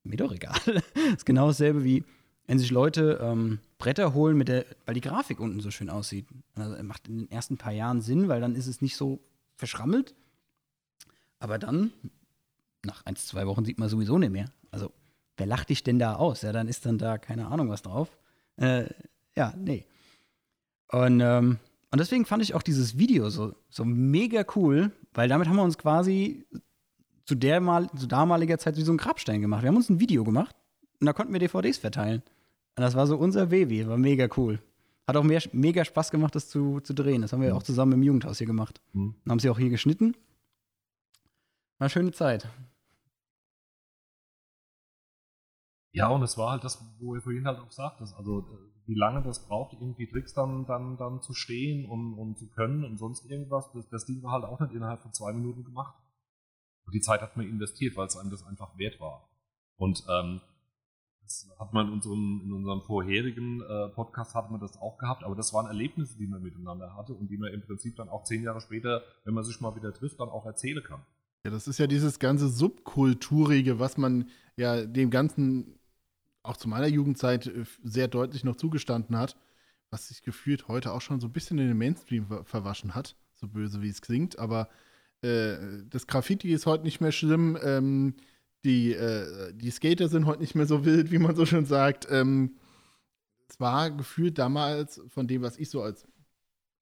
mir 0.04 0.16
doch 0.16 0.32
egal. 0.32 0.58
das 0.64 0.84
ist 1.16 1.26
genau 1.26 1.48
dasselbe 1.48 1.84
wie, 1.84 2.04
wenn 2.46 2.58
sich 2.58 2.70
Leute 2.70 3.18
ähm, 3.20 3.58
Bretter 3.78 4.14
holen, 4.14 4.36
mit 4.36 4.48
der, 4.48 4.64
weil 4.84 4.94
die 4.94 5.00
Grafik 5.00 5.40
unten 5.40 5.60
so 5.60 5.70
schön 5.70 5.90
aussieht. 5.90 6.26
Also 6.54 6.80
macht 6.82 7.08
in 7.08 7.18
den 7.18 7.30
ersten 7.30 7.56
paar 7.56 7.72
Jahren 7.72 8.00
Sinn, 8.00 8.28
weil 8.28 8.40
dann 8.40 8.54
ist 8.54 8.66
es 8.66 8.80
nicht 8.80 8.96
so 8.96 9.20
verschrammelt. 9.56 10.14
Aber 11.38 11.58
dann, 11.58 11.92
nach 12.84 13.04
ein, 13.04 13.16
zwei 13.16 13.46
Wochen 13.46 13.64
sieht 13.64 13.78
man 13.78 13.88
sowieso 13.88 14.18
nicht 14.18 14.32
mehr. 14.32 14.50
Also, 14.70 14.92
wer 15.36 15.46
lacht 15.46 15.68
dich 15.68 15.82
denn 15.82 15.98
da 15.98 16.14
aus? 16.14 16.42
Ja, 16.42 16.52
dann 16.52 16.68
ist 16.68 16.86
dann 16.86 16.98
da 16.98 17.18
keine 17.18 17.48
Ahnung 17.48 17.68
was 17.68 17.82
drauf. 17.82 18.16
Äh, 18.56 18.86
ja, 19.36 19.54
nee. 19.56 19.84
Und, 20.90 21.20
ähm, 21.20 21.58
und 21.90 22.00
deswegen 22.00 22.24
fand 22.24 22.42
ich 22.42 22.54
auch 22.54 22.62
dieses 22.62 22.98
Video 22.98 23.28
so, 23.30 23.54
so 23.68 23.84
mega 23.84 24.44
cool, 24.54 24.92
weil 25.14 25.28
damit 25.28 25.48
haben 25.48 25.56
wir 25.56 25.62
uns 25.62 25.78
quasi 25.78 26.46
zu, 27.24 27.34
der 27.34 27.60
mal, 27.60 27.88
zu 27.96 28.06
damaliger 28.06 28.58
Zeit 28.58 28.76
wie 28.76 28.82
so 28.82 28.92
ein 28.92 28.98
Grabstein 28.98 29.40
gemacht. 29.40 29.62
Wir 29.62 29.68
haben 29.68 29.76
uns 29.76 29.90
ein 29.90 30.00
Video 30.00 30.24
gemacht 30.24 30.54
und 31.00 31.06
da 31.06 31.12
konnten 31.12 31.32
wir 31.32 31.40
DVDs 31.40 31.78
verteilen. 31.78 32.22
Und 32.76 32.82
das 32.82 32.94
war 32.94 33.06
so 33.06 33.16
unser 33.16 33.46
Baby, 33.46 33.86
war 33.86 33.98
mega 33.98 34.28
cool. 34.36 34.60
Hat 35.06 35.16
auch 35.16 35.22
mehr, 35.22 35.42
mega 35.52 35.84
Spaß 35.84 36.10
gemacht, 36.10 36.34
das 36.34 36.48
zu, 36.48 36.80
zu 36.80 36.92
drehen. 36.92 37.22
Das 37.22 37.32
haben 37.32 37.40
wir 37.40 37.50
mhm. 37.50 37.56
auch 37.56 37.62
zusammen 37.62 37.92
im 37.92 38.02
Jugendhaus 38.02 38.38
hier 38.38 38.46
gemacht. 38.46 38.80
Mhm. 38.92 39.14
Und 39.24 39.30
haben 39.30 39.38
sie 39.38 39.50
auch 39.50 39.58
hier 39.58 39.70
geschnitten. 39.70 40.16
War 41.78 41.86
eine 41.86 41.90
schöne 41.90 42.12
Zeit. 42.12 42.48
Ja, 45.96 46.08
und 46.08 46.22
es 46.22 46.36
war 46.36 46.50
halt 46.50 46.62
das, 46.62 46.78
wo 46.98 47.14
ihr 47.14 47.22
vorhin 47.22 47.46
halt 47.46 47.58
auch 47.58 47.72
sagtest, 47.72 48.14
also 48.18 48.40
äh, 48.40 48.86
wie 48.86 48.94
lange 48.94 49.22
das 49.22 49.48
braucht, 49.48 49.72
irgendwie 49.72 50.06
Tricks 50.06 50.34
dann, 50.34 50.66
dann, 50.66 50.98
dann 50.98 51.22
zu 51.22 51.32
stehen 51.32 51.88
und, 51.88 52.12
und 52.18 52.36
zu 52.36 52.50
können 52.50 52.84
und 52.84 52.98
sonst 52.98 53.24
irgendwas, 53.24 53.72
das, 53.72 53.88
das 53.88 54.04
Ding 54.04 54.22
war 54.22 54.32
halt 54.32 54.44
auch 54.44 54.60
nicht 54.60 54.74
innerhalb 54.74 55.00
von 55.00 55.14
zwei 55.14 55.32
Minuten 55.32 55.64
gemacht. 55.64 55.96
Und 56.84 56.94
die 56.94 57.00
Zeit 57.00 57.22
hat 57.22 57.38
man 57.38 57.48
investiert, 57.48 57.96
weil 57.96 58.08
es 58.08 58.16
einem 58.18 58.30
das 58.30 58.44
einfach 58.44 58.76
wert 58.76 59.00
war. 59.00 59.30
Und 59.76 60.04
ähm, 60.10 60.42
das 61.22 61.48
hat 61.58 61.72
man 61.72 61.86
in 61.86 61.94
unserem, 61.94 62.42
in 62.44 62.52
unserem 62.52 62.82
vorherigen 62.82 63.62
äh, 63.62 63.88
Podcast 63.88 64.34
hat 64.34 64.50
man 64.50 64.60
das 64.60 64.76
auch 64.76 64.98
gehabt, 64.98 65.24
aber 65.24 65.34
das 65.34 65.54
waren 65.54 65.66
Erlebnisse, 65.66 66.18
die 66.18 66.26
man 66.26 66.42
miteinander 66.42 66.94
hatte 66.94 67.14
und 67.14 67.28
die 67.28 67.38
man 67.38 67.54
im 67.54 67.62
Prinzip 67.62 67.96
dann 67.96 68.10
auch 68.10 68.24
zehn 68.24 68.42
Jahre 68.42 68.60
später, 68.60 69.02
wenn 69.24 69.32
man 69.32 69.44
sich 69.44 69.62
mal 69.62 69.74
wieder 69.74 69.94
trifft, 69.94 70.20
dann 70.20 70.28
auch 70.28 70.44
erzählen 70.44 70.84
kann. 70.84 71.00
Ja, 71.46 71.50
das 71.52 71.66
ist 71.66 71.78
ja 71.78 71.86
dieses 71.86 72.18
ganze 72.18 72.50
Subkulturige, 72.50 73.78
was 73.78 73.96
man 73.96 74.28
ja 74.56 74.84
dem 74.84 75.08
Ganzen 75.10 75.78
auch 76.46 76.56
zu 76.56 76.68
meiner 76.68 76.86
Jugendzeit 76.86 77.46
äh, 77.46 77.64
sehr 77.82 78.08
deutlich 78.08 78.44
noch 78.44 78.56
zugestanden 78.56 79.16
hat, 79.16 79.36
was 79.90 80.08
sich 80.08 80.22
gefühlt 80.22 80.68
heute 80.68 80.92
auch 80.92 81.00
schon 81.00 81.20
so 81.20 81.28
ein 81.28 81.32
bisschen 81.32 81.58
in 81.58 81.68
den 81.68 81.78
Mainstream 81.78 82.26
verwaschen 82.44 82.94
hat, 82.94 83.16
so 83.34 83.48
böse 83.48 83.82
wie 83.82 83.88
es 83.88 84.02
klingt, 84.02 84.38
aber 84.38 84.68
äh, 85.22 85.56
das 85.88 86.06
Graffiti 86.06 86.52
ist 86.52 86.66
heute 86.66 86.84
nicht 86.84 87.00
mehr 87.00 87.12
schlimm. 87.12 87.58
Ähm, 87.62 88.14
die, 88.64 88.92
äh, 88.92 89.52
die 89.54 89.70
Skater 89.70 90.08
sind 90.08 90.26
heute 90.26 90.40
nicht 90.40 90.54
mehr 90.54 90.66
so 90.66 90.84
wild, 90.84 91.10
wie 91.10 91.18
man 91.18 91.36
so 91.36 91.46
schön 91.46 91.66
sagt. 91.66 92.06
Ähm, 92.10 92.56
war 93.58 93.90
gefühlt 93.90 94.38
damals 94.38 95.00
von 95.08 95.28
dem, 95.28 95.42
was 95.42 95.56
ich 95.56 95.70
so 95.70 95.82
als 95.82 96.06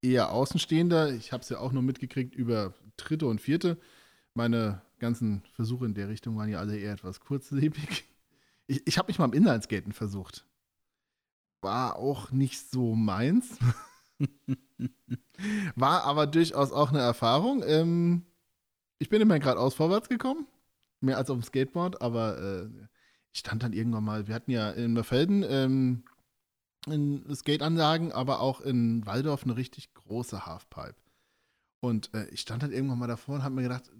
eher 0.02 0.32
Außenstehender, 0.32 1.12
ich 1.14 1.32
habe 1.32 1.42
es 1.42 1.48
ja 1.48 1.58
auch 1.58 1.72
nur 1.72 1.82
mitgekriegt 1.82 2.34
über 2.34 2.74
dritte 2.96 3.26
und 3.26 3.40
vierte. 3.40 3.78
Meine 4.34 4.82
ganzen 4.98 5.42
Versuche 5.52 5.86
in 5.86 5.94
der 5.94 6.08
Richtung 6.08 6.36
waren 6.36 6.48
ja 6.48 6.58
alle 6.58 6.76
eher 6.76 6.92
etwas 6.92 7.20
kurzlebig. 7.20 8.04
Ich, 8.66 8.86
ich 8.86 8.98
habe 8.98 9.08
mich 9.08 9.18
mal 9.18 9.26
im 9.26 9.32
Inlineskaten 9.32 9.92
versucht. 9.92 10.46
War 11.60 11.96
auch 11.96 12.30
nicht 12.30 12.70
so 12.70 12.94
meins. 12.94 13.58
War 15.74 16.04
aber 16.04 16.26
durchaus 16.26 16.72
auch 16.72 16.90
eine 16.90 17.00
Erfahrung. 17.00 17.62
Ähm, 17.66 18.26
ich 18.98 19.08
bin 19.08 19.20
immer 19.20 19.38
gerade 19.38 19.60
aus 19.60 19.74
vorwärts 19.74 20.08
gekommen, 20.08 20.46
mehr 21.00 21.18
als 21.18 21.30
auf 21.30 21.38
dem 21.38 21.42
Skateboard, 21.42 22.00
aber 22.00 22.38
äh, 22.38 22.68
ich 23.32 23.40
stand 23.40 23.62
dann 23.62 23.72
irgendwann 23.72 24.04
mal, 24.04 24.28
wir 24.28 24.34
hatten 24.34 24.50
ja 24.50 24.70
in 24.70 24.92
Merfelden 24.92 25.44
ähm, 25.46 26.04
in 26.86 27.34
Skateanlagen, 27.34 28.12
aber 28.12 28.40
auch 28.40 28.60
in 28.60 29.04
Waldorf 29.06 29.44
eine 29.44 29.56
richtig 29.56 29.92
große 29.94 30.46
Halfpipe. 30.46 30.96
Und 31.80 32.14
äh, 32.14 32.26
ich 32.28 32.40
stand 32.40 32.62
dann 32.62 32.72
irgendwann 32.72 32.98
mal 32.98 33.06
davor 33.06 33.36
und 33.36 33.42
habe 33.42 33.54
mir 33.54 33.62
gedacht, 33.62 33.90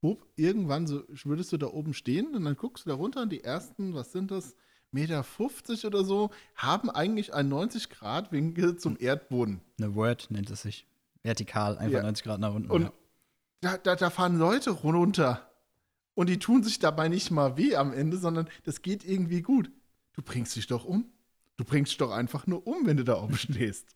Bub, 0.00 0.26
irgendwann 0.36 0.86
so 0.86 1.02
würdest 1.24 1.52
du 1.52 1.56
da 1.56 1.66
oben 1.66 1.94
stehen 1.94 2.34
und 2.34 2.44
dann 2.44 2.56
guckst 2.56 2.86
du 2.86 2.90
da 2.90 2.96
runter 2.96 3.22
und 3.22 3.30
die 3.30 3.44
ersten, 3.44 3.94
was 3.94 4.12
sind 4.12 4.30
das, 4.30 4.56
Meter 4.92 5.22
50 5.22 5.86
oder 5.86 6.04
so, 6.04 6.30
haben 6.56 6.90
eigentlich 6.90 7.32
einen 7.32 7.52
90-Grad-Winkel 7.52 8.76
zum 8.76 8.96
Erdboden. 8.98 9.60
Eine 9.78 9.94
Word 9.94 10.30
nennt 10.30 10.50
es 10.50 10.62
sich. 10.62 10.86
Vertikal, 11.22 11.78
einfach 11.78 11.98
ja. 11.98 12.02
90 12.02 12.24
Grad 12.24 12.40
nach 12.40 12.54
unten. 12.54 12.70
Und 12.70 12.82
ja. 12.82 12.92
da, 13.60 13.78
da, 13.78 13.96
da 13.96 14.10
fahren 14.10 14.38
Leute 14.38 14.70
runter. 14.70 15.48
Und 16.14 16.28
die 16.28 16.38
tun 16.38 16.62
sich 16.62 16.78
dabei 16.78 17.08
nicht 17.08 17.30
mal 17.30 17.56
weh 17.56 17.76
am 17.76 17.92
Ende, 17.92 18.16
sondern 18.16 18.48
das 18.64 18.82
geht 18.82 19.04
irgendwie 19.04 19.42
gut. 19.42 19.70
Du 20.14 20.22
bringst 20.22 20.56
dich 20.56 20.66
doch 20.66 20.84
um. 20.84 21.12
Du 21.56 21.64
bringst 21.64 21.92
dich 21.92 21.98
doch 21.98 22.10
einfach 22.10 22.46
nur 22.46 22.66
um, 22.66 22.86
wenn 22.86 22.96
du 22.96 23.04
da 23.04 23.22
oben 23.22 23.36
stehst. 23.36 23.94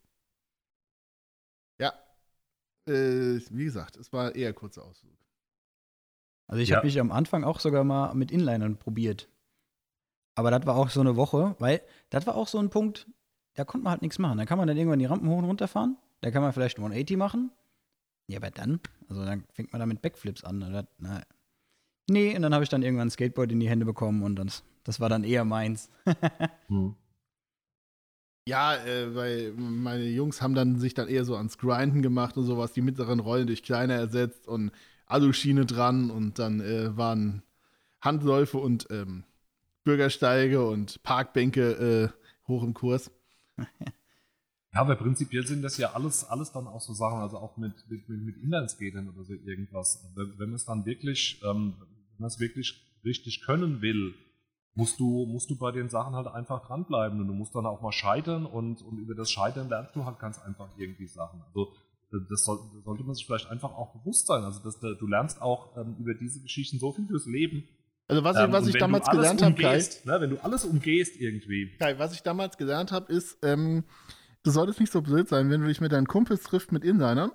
Ja. 1.80 1.92
Äh, 2.86 3.40
wie 3.50 3.64
gesagt, 3.64 3.96
es 3.96 4.12
war 4.12 4.34
eher 4.34 4.52
kurzer 4.52 4.84
Ausflug. 4.84 5.12
Also 6.46 6.62
ich 6.62 6.70
ja. 6.70 6.76
habe 6.76 6.86
mich 6.86 7.00
am 7.00 7.12
Anfang 7.12 7.44
auch 7.44 7.60
sogar 7.60 7.84
mal 7.84 8.14
mit 8.14 8.30
Inlinern 8.30 8.76
probiert. 8.76 9.28
Aber 10.34 10.50
das 10.50 10.66
war 10.66 10.76
auch 10.76 10.90
so 10.90 11.00
eine 11.00 11.16
Woche, 11.16 11.54
weil 11.58 11.80
das 12.10 12.26
war 12.26 12.34
auch 12.34 12.48
so 12.48 12.58
ein 12.58 12.70
Punkt, 12.70 13.06
da 13.54 13.64
konnte 13.64 13.84
man 13.84 13.92
halt 13.92 14.02
nichts 14.02 14.18
machen. 14.18 14.38
Da 14.38 14.46
kann 14.46 14.58
man 14.58 14.66
dann 14.66 14.76
irgendwann 14.76 14.98
die 14.98 15.04
Rampen 15.06 15.28
hoch 15.28 15.38
und 15.38 15.44
runter 15.44 15.68
fahren. 15.68 15.96
Da 16.20 16.30
kann 16.30 16.42
man 16.42 16.52
vielleicht 16.52 16.78
180 16.78 17.16
machen. 17.16 17.52
Ja, 18.26 18.38
aber 18.38 18.50
dann? 18.50 18.80
Also 19.08 19.24
dann 19.24 19.44
fängt 19.52 19.72
man 19.72 19.80
da 19.80 19.86
mit 19.86 20.02
Backflips 20.02 20.44
an. 20.44 20.62
Oder? 20.62 20.88
Na, 20.98 21.22
nee, 22.08 22.34
und 22.34 22.42
dann 22.42 22.52
habe 22.52 22.64
ich 22.64 22.70
dann 22.70 22.82
irgendwann 22.82 23.08
ein 23.08 23.10
Skateboard 23.10 23.52
in 23.52 23.60
die 23.60 23.68
Hände 23.68 23.84
bekommen 23.84 24.22
und 24.22 24.36
das, 24.36 24.64
das 24.82 25.00
war 25.00 25.08
dann 25.08 25.24
eher 25.24 25.44
meins. 25.44 25.90
hm. 26.68 26.96
Ja, 28.46 28.76
äh, 28.76 29.14
weil 29.14 29.52
meine 29.52 30.04
Jungs 30.04 30.42
haben 30.42 30.54
dann 30.54 30.78
sich 30.78 30.92
dann 30.92 31.08
eher 31.08 31.24
so 31.24 31.36
ans 31.36 31.56
Grinden 31.56 32.02
gemacht 32.02 32.36
und 32.36 32.44
sowas, 32.44 32.72
die 32.72 32.82
mittleren 32.82 33.20
Rollen 33.20 33.46
durch 33.46 33.62
kleine 33.62 33.94
ersetzt 33.94 34.46
und 34.46 34.70
Aluschiene 35.14 35.64
dran 35.64 36.10
und 36.10 36.38
dann 36.40 36.60
äh, 36.60 36.96
waren 36.96 37.42
Handläufe 38.00 38.58
und 38.58 38.88
ähm, 38.90 39.24
Bürgersteige 39.84 40.66
und 40.66 41.02
Parkbänke 41.04 42.12
äh, 42.12 42.48
hoch 42.48 42.64
im 42.64 42.74
Kurs. 42.74 43.10
Ja, 43.56 44.80
aber 44.80 44.96
prinzipiell 44.96 45.46
sind 45.46 45.62
das 45.62 45.76
ja 45.76 45.92
alles, 45.92 46.24
alles 46.24 46.50
dann 46.50 46.66
auch 46.66 46.80
so 46.80 46.94
Sachen, 46.94 47.20
also 47.20 47.38
auch 47.38 47.56
mit, 47.56 47.72
mit, 47.88 48.08
mit 48.08 48.36
Inlandskatern 48.38 49.08
oder 49.08 49.22
so 49.22 49.32
irgendwas. 49.32 50.04
Wenn, 50.16 50.36
wenn 50.36 50.48
man 50.48 50.56
es 50.56 50.64
dann 50.64 50.84
wirklich, 50.84 51.40
ähm, 51.44 51.74
wenn 51.78 52.18
man 52.18 52.26
es 52.26 52.40
wirklich 52.40 52.82
richtig 53.04 53.42
können 53.42 53.82
will, 53.82 54.14
musst 54.74 54.98
du, 54.98 55.26
musst 55.26 55.48
du 55.48 55.56
bei 55.56 55.70
den 55.70 55.88
Sachen 55.88 56.16
halt 56.16 56.26
einfach 56.26 56.66
dranbleiben 56.66 57.20
und 57.20 57.28
du 57.28 57.34
musst 57.34 57.54
dann 57.54 57.66
auch 57.66 57.82
mal 57.82 57.92
scheitern 57.92 58.46
und, 58.46 58.82
und 58.82 58.98
über 58.98 59.14
das 59.14 59.30
Scheitern 59.30 59.68
lernst 59.68 59.94
du 59.94 60.04
halt 60.04 60.18
ganz 60.18 60.40
einfach 60.40 60.68
irgendwie 60.76 61.06
Sachen. 61.06 61.40
Also 61.42 61.72
das, 62.20 62.44
soll, 62.44 62.58
das 62.74 62.84
sollte 62.84 63.04
man 63.04 63.14
sich 63.14 63.26
vielleicht 63.26 63.48
einfach 63.48 63.72
auch 63.72 63.92
bewusst 63.92 64.26
sein. 64.26 64.44
Also 64.44 64.60
dass, 64.62 64.78
du 64.80 65.06
lernst 65.06 65.40
auch 65.42 65.76
ähm, 65.76 65.96
über 65.98 66.14
diese 66.14 66.40
Geschichten 66.40 66.78
so 66.78 66.92
viel 66.92 67.06
fürs 67.06 67.26
Leben 67.26 67.64
also 68.06 68.22
was 68.22 68.36
ich, 68.36 68.42
ähm, 68.42 68.52
was 68.52 68.66
ich 68.66 68.74
damals 68.74 69.08
gelernt 69.08 69.42
habe, 69.42 69.54
Kai, 69.54 69.78
ne, 69.78 70.20
wenn 70.20 70.30
du 70.30 70.44
alles 70.44 70.64
umgehst 70.64 71.18
irgendwie. 71.18 71.74
Kai, 71.78 71.98
was 71.98 72.12
ich 72.12 72.22
damals 72.22 72.58
gelernt 72.58 72.92
habe, 72.92 73.10
ist, 73.10 73.38
ähm, 73.42 73.84
du 74.42 74.50
solltest 74.50 74.80
nicht 74.80 74.92
so 74.92 75.00
blöd 75.00 75.28
sein, 75.28 75.50
wenn 75.50 75.62
du 75.62 75.68
dich 75.68 75.80
mit 75.80 75.92
deinen 75.92 76.06
Kumpels 76.06 76.42
triffst 76.42 76.70
mit 76.70 76.84
Inlinern 76.84 77.32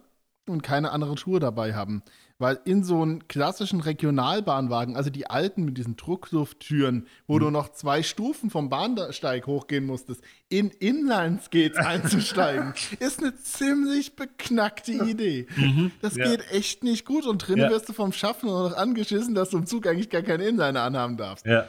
und 0.47 0.61
keine 0.61 0.91
anderen 0.91 1.17
Schuhe 1.17 1.39
dabei 1.39 1.73
haben. 1.73 2.03
Weil 2.39 2.57
in 2.63 2.85
so 2.85 3.01
einem 3.01 3.27
klassischen 3.27 3.81
Regionalbahnwagen, 3.81 4.95
also 4.95 5.09
die 5.09 5.29
alten 5.29 5.65
mit 5.65 5.77
diesen 5.77 5.97
Drucklufttüren, 5.97 7.05
wo 7.27 7.35
mhm. 7.35 7.39
du 7.39 7.49
noch 7.51 7.73
zwei 7.73 8.01
Stufen 8.01 8.49
vom 8.49 8.69
Bahnsteig 8.69 9.45
hochgehen 9.45 9.85
musstest, 9.85 10.23
in 10.47 10.69
Inlineskates 10.69 11.77
einzusteigen, 11.85 12.73
ist 12.99 13.19
eine 13.19 13.35
ziemlich 13.35 14.15
beknackte 14.15 14.93
Idee. 14.93 15.47
Mhm. 15.57 15.91
Das 16.01 16.15
ja. 16.15 16.29
geht 16.29 16.49
echt 16.51 16.81
nicht 16.81 17.05
gut 17.05 17.25
und 17.25 17.45
drinnen 17.45 17.63
ja. 17.63 17.69
wirst 17.69 17.89
du 17.89 17.93
vom 17.93 18.13
Schaffen 18.13 18.47
noch 18.47 18.75
angeschissen, 18.75 19.35
dass 19.35 19.49
du 19.49 19.57
im 19.57 19.65
Zug 19.65 19.85
eigentlich 19.85 20.09
gar 20.09 20.21
keine 20.21 20.45
Inliner 20.45 20.83
anhaben 20.83 21.17
darfst. 21.17 21.45
Ja. 21.45 21.67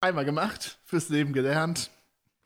Einmal 0.00 0.24
gemacht, 0.24 0.78
fürs 0.86 1.10
Leben 1.10 1.34
gelernt. 1.34 1.90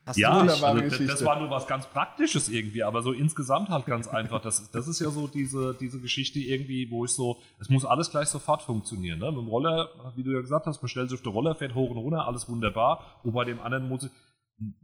Hast 0.06 0.18
ja, 0.18 0.32
also, 0.32 1.06
das 1.06 1.24
war 1.24 1.40
nur 1.40 1.48
was 1.48 1.66
ganz 1.66 1.86
Praktisches 1.86 2.50
irgendwie, 2.50 2.82
aber 2.82 3.00
so 3.00 3.12
insgesamt 3.12 3.70
halt 3.70 3.86
ganz 3.86 4.06
einfach. 4.06 4.42
Das, 4.42 4.70
das 4.70 4.86
ist 4.86 5.00
ja 5.00 5.08
so 5.08 5.26
diese, 5.28 5.74
diese 5.80 5.98
Geschichte 5.98 6.40
irgendwie, 6.40 6.90
wo 6.90 7.06
ich 7.06 7.12
so, 7.12 7.38
es 7.58 7.70
muss 7.70 7.86
alles 7.86 8.10
gleich 8.10 8.28
sofort 8.28 8.60
funktionieren. 8.60 9.18
Ne? 9.18 9.30
Mit 9.32 9.40
dem 9.40 9.48
Roller, 9.48 9.88
wie 10.14 10.22
du 10.22 10.32
ja 10.32 10.42
gesagt 10.42 10.66
hast, 10.66 10.82
man 10.82 10.90
stellt 10.90 11.08
sich 11.08 11.18
auf 11.18 11.22
den 11.22 11.32
Roller, 11.32 11.54
fährt 11.54 11.74
hoch 11.74 11.88
und 11.88 11.96
runter, 11.96 12.26
alles 12.26 12.46
wunderbar. 12.50 13.18
Und 13.22 13.32
bei 13.32 13.44
dem 13.44 13.60
anderen 13.60 13.88
muss 13.88 14.04
ich, 14.04 14.10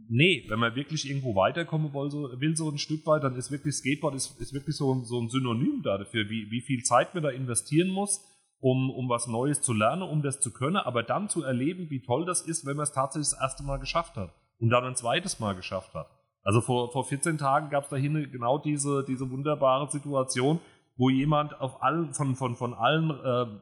nee, 0.09 0.47
wenn 0.49 0.59
man 0.59 0.75
wirklich 0.75 1.07
irgendwo 1.07 1.35
weiterkommen 1.35 1.93
will, 1.93 2.11
so, 2.11 2.41
will, 2.41 2.57
so 2.57 2.71
ein 2.71 2.79
Stück 2.79 3.07
weit, 3.07 3.23
dann 3.23 3.37
ist 3.37 3.51
wirklich 3.51 3.75
Skateboard 3.75 4.15
ist, 4.15 4.41
ist 4.41 4.55
wirklich 4.55 4.75
so, 4.75 5.05
so 5.05 5.21
ein 5.21 5.29
Synonym 5.29 5.83
dafür, 5.83 6.31
wie, 6.31 6.51
wie 6.51 6.63
viel 6.63 6.83
Zeit 6.83 7.13
man 7.13 7.25
da 7.25 7.29
investieren 7.29 7.91
muss, 7.91 8.25
um, 8.59 8.89
um 8.89 9.11
was 9.11 9.27
Neues 9.27 9.61
zu 9.61 9.75
lernen, 9.75 10.01
um 10.01 10.23
das 10.23 10.41
zu 10.41 10.51
können, 10.51 10.77
aber 10.77 11.03
dann 11.03 11.29
zu 11.29 11.43
erleben, 11.43 11.91
wie 11.91 12.01
toll 12.01 12.25
das 12.25 12.41
ist, 12.41 12.65
wenn 12.65 12.77
man 12.77 12.85
es 12.85 12.93
tatsächlich 12.93 13.29
das 13.33 13.39
erste 13.39 13.65
Mal 13.65 13.77
geschafft 13.77 14.17
hat 14.17 14.33
und 14.61 14.71
dann 14.71 14.85
ein 14.85 14.97
zweites 14.97 15.41
Mal 15.41 15.55
geschafft 15.55 15.95
hat. 15.95 16.07
Also 16.43 16.61
vor, 16.61 16.91
vor 16.93 17.05
14 17.05 17.39
Tagen 17.39 17.71
gab 17.71 17.85
es 17.85 17.91
dahin 17.91 18.31
genau 18.31 18.59
diese, 18.59 19.05
diese 19.05 19.31
wunderbare 19.31 19.91
Situation, 19.91 20.61
wo 20.97 21.11
jemand 21.11 21.61
auf 21.61 21.83
allen, 21.83 22.15
von, 22.15 22.37
von, 22.37 22.57
von 22.57 22.75
allen, 22.75 23.11
äh, 23.11 23.61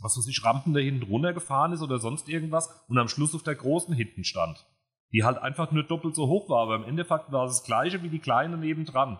was 0.00 0.16
weiß 0.16 0.26
ich, 0.28 0.44
Rampen 0.44 0.74
da 0.74 0.80
hinten 0.80 1.04
runtergefahren 1.04 1.72
ist 1.72 1.82
oder 1.82 1.98
sonst 1.98 2.28
irgendwas 2.28 2.84
und 2.88 2.98
am 2.98 3.08
Schluss 3.08 3.34
auf 3.34 3.42
der 3.42 3.56
großen 3.56 3.94
hinten 3.94 4.24
stand. 4.24 4.66
Die 5.12 5.24
halt 5.24 5.38
einfach 5.38 5.72
nur 5.72 5.84
doppelt 5.84 6.14
so 6.14 6.28
hoch 6.28 6.48
war, 6.50 6.62
aber 6.62 6.76
im 6.76 6.84
Endeffekt 6.84 7.32
war 7.32 7.46
es 7.46 7.58
das 7.58 7.64
gleiche 7.64 8.02
wie 8.02 8.10
die 8.10 8.18
kleine 8.18 8.58
nebendran. 8.58 9.18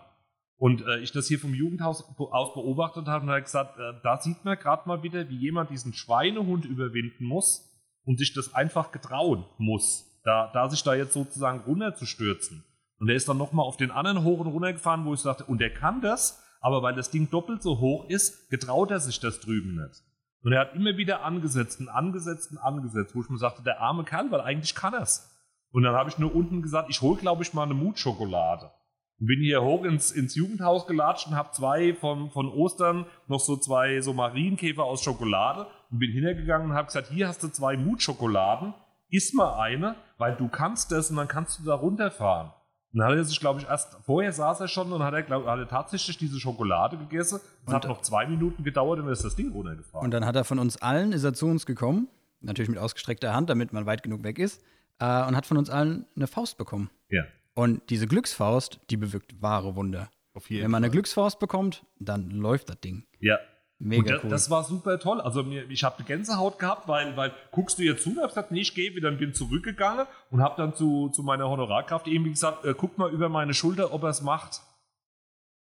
Und 0.57 0.81
äh, 0.81 0.99
ich 0.99 1.11
das 1.11 1.27
hier 1.27 1.39
vom 1.39 1.53
Jugendhaus 1.53 2.03
aus 2.03 2.53
beobachtet 2.53 3.07
habe 3.07 3.23
und 3.23 3.31
habe 3.31 3.41
gesagt, 3.41 3.79
äh, 3.79 3.93
da 4.03 4.17
sieht 4.17 4.43
man 4.43 4.59
gerade 4.59 4.87
mal 4.87 5.03
wieder, 5.03 5.29
wie 5.29 5.37
jemand 5.37 5.69
diesen 5.69 5.93
Schweinehund 5.93 6.65
überwinden 6.65 7.25
muss 7.25 7.69
und 8.03 8.19
sich 8.19 8.33
das 8.33 8.53
einfach 8.53 8.91
getrauen 8.91 9.45
muss, 9.57 10.08
da, 10.23 10.51
da 10.53 10.69
sich 10.69 10.83
da 10.83 10.93
jetzt 10.93 11.13
sozusagen 11.13 11.61
runterzustürzen. 11.61 12.63
Und 12.99 13.09
er 13.09 13.15
ist 13.15 13.29
dann 13.29 13.37
nochmal 13.37 13.65
auf 13.65 13.77
den 13.77 13.91
anderen 13.91 14.23
hoch 14.23 14.39
und 14.39 14.47
runter 14.47 14.73
gefahren, 14.73 15.05
wo 15.05 15.13
ich 15.13 15.21
sagte, 15.21 15.45
und 15.45 15.61
er 15.61 15.73
kann 15.73 16.01
das, 16.01 16.43
aber 16.61 16.83
weil 16.83 16.95
das 16.95 17.11
Ding 17.11 17.29
doppelt 17.29 17.63
so 17.63 17.79
hoch 17.79 18.09
ist, 18.09 18.49
getraut 18.49 18.91
er 18.91 18.99
sich 18.99 19.19
das 19.19 19.39
drüben 19.39 19.75
nicht. 19.75 20.03
Und 20.41 20.53
er 20.53 20.61
hat 20.61 20.75
immer 20.75 20.97
wieder 20.97 21.23
angesetzt 21.23 21.79
und 21.79 21.89
angesetzt 21.89 22.51
und 22.51 22.57
angesetzt, 22.57 23.15
wo 23.15 23.21
ich 23.21 23.29
mir 23.29 23.37
sagte, 23.37 23.63
der 23.63 23.81
arme 23.81 24.03
Kerl, 24.03 24.31
weil 24.31 24.41
eigentlich 24.41 24.75
kann 24.75 24.93
er's. 24.93 25.35
Und 25.71 25.83
dann 25.83 25.95
habe 25.95 26.09
ich 26.09 26.17
nur 26.17 26.33
unten 26.33 26.61
gesagt, 26.61 26.89
ich 26.89 27.01
hole, 27.01 27.19
glaube 27.19 27.43
ich, 27.43 27.53
mal 27.53 27.63
eine 27.63 27.73
Mutschokolade. 27.73 28.71
Und 29.19 29.27
bin 29.27 29.41
hier 29.41 29.61
hoch 29.61 29.83
ins, 29.83 30.11
ins 30.11 30.35
Jugendhaus 30.35 30.87
gelatscht 30.87 31.27
und 31.27 31.35
habe 31.35 31.51
zwei 31.51 31.93
von, 31.93 32.31
von 32.31 32.47
Ostern 32.47 33.05
noch 33.27 33.41
so 33.41 33.57
zwei 33.57 33.99
so 33.99 34.13
Marienkäfer 34.13 34.83
aus 34.83 35.03
Schokolade 35.03 35.67
und 35.91 35.99
bin 35.99 36.11
hintergegangen 36.11 36.71
und 36.71 36.77
habe 36.77 36.87
gesagt, 36.87 37.09
hier 37.09 37.27
hast 37.27 37.43
du 37.43 37.49
zwei 37.49 37.75
Mutschokoladen, 37.75 38.73
iss 39.09 39.33
mal 39.33 39.59
eine, 39.59 39.95
weil 40.17 40.35
du 40.35 40.47
kannst 40.47 40.91
das 40.91 41.09
und 41.09 41.17
dann 41.17 41.27
kannst 41.27 41.59
du 41.59 41.63
da 41.63 41.75
runterfahren. 41.75 42.51
Und 42.91 42.99
dann 42.99 43.09
hat 43.09 43.17
er 43.17 43.23
sich, 43.23 43.39
glaube 43.39 43.59
ich, 43.59 43.67
erst 43.67 43.97
vorher 44.03 44.33
saß 44.33 44.61
er 44.61 44.67
schon 44.67 44.91
und 44.91 45.03
hat 45.03 45.13
er, 45.13 45.21
glaub, 45.21 45.45
hat 45.45 45.59
er 45.59 45.67
tatsächlich 45.67 46.17
diese 46.17 46.39
Schokolade 46.39 46.97
gegessen. 46.97 47.39
Es 47.67 47.73
hat 47.73 47.85
noch 47.85 48.01
zwei 48.01 48.25
Minuten 48.25 48.63
gedauert 48.63 48.99
und 48.99 49.05
dann 49.05 49.13
ist 49.13 49.23
das 49.23 49.35
Ding 49.35 49.51
runtergefahren. 49.51 50.05
Und 50.05 50.11
dann 50.11 50.25
hat 50.25 50.35
er 50.35 50.43
von 50.43 50.57
uns 50.57 50.81
allen, 50.81 51.11
ist 51.11 51.23
er 51.23 51.33
zu 51.33 51.45
uns 51.45 51.67
gekommen, 51.67 52.07
natürlich 52.41 52.69
mit 52.69 52.79
ausgestreckter 52.79 53.33
Hand, 53.33 53.49
damit 53.49 53.73
man 53.73 53.85
weit 53.85 54.01
genug 54.01 54.23
weg 54.23 54.39
ist, 54.39 54.63
äh, 54.99 55.05
und 55.05 55.35
hat 55.35 55.45
von 55.45 55.57
uns 55.57 55.69
allen 55.69 56.07
eine 56.15 56.27
Faust 56.27 56.57
bekommen. 56.57 56.89
ja. 57.09 57.23
Und 57.55 57.89
diese 57.89 58.07
Glücksfaust, 58.07 58.79
die 58.89 58.95
bewirkt 58.95 59.41
wahre 59.41 59.75
Wunder. 59.75 60.09
Wenn 60.47 60.71
man 60.71 60.81
eine. 60.81 60.91
Glücksfaust 60.91 61.39
bekommt, 61.39 61.85
dann 61.99 62.29
läuft 62.29 62.69
das 62.69 62.79
Ding. 62.79 63.03
Ja. 63.19 63.37
Mega 63.81 64.15
das, 64.15 64.23
cool. 64.23 64.29
das 64.29 64.49
war 64.49 64.63
super 64.65 64.99
toll. 64.99 65.21
Also 65.21 65.43
mir, 65.43 65.69
ich 65.69 65.85
habe 65.85 66.03
Gänsehaut 66.03 66.59
gehabt, 66.59 66.89
weil, 66.89 67.15
weil 67.15 67.31
guckst 67.51 67.79
du 67.79 67.83
jetzt 67.83 68.03
zu, 68.03 68.09
und 68.09 68.19
hab 68.19 68.29
gesagt, 68.29 68.51
nee, 68.51 68.59
ich 68.59 68.75
gehe 68.75 68.93
wieder, 68.93 69.09
bin 69.11 69.33
zurückgegangen 69.33 70.05
und 70.31 70.41
habe 70.41 70.55
dann 70.57 70.73
zu, 70.73 71.09
zu 71.09 71.23
meiner 71.23 71.49
Honorarkraft 71.49 72.07
eben 72.07 72.25
gesagt, 72.25 72.65
äh, 72.65 72.73
guck 72.77 72.97
mal 72.97 73.09
über 73.09 73.29
meine 73.29 73.53
Schulter, 73.53 73.93
ob 73.93 74.03
er 74.03 74.09
es 74.09 74.21
macht. 74.21 74.61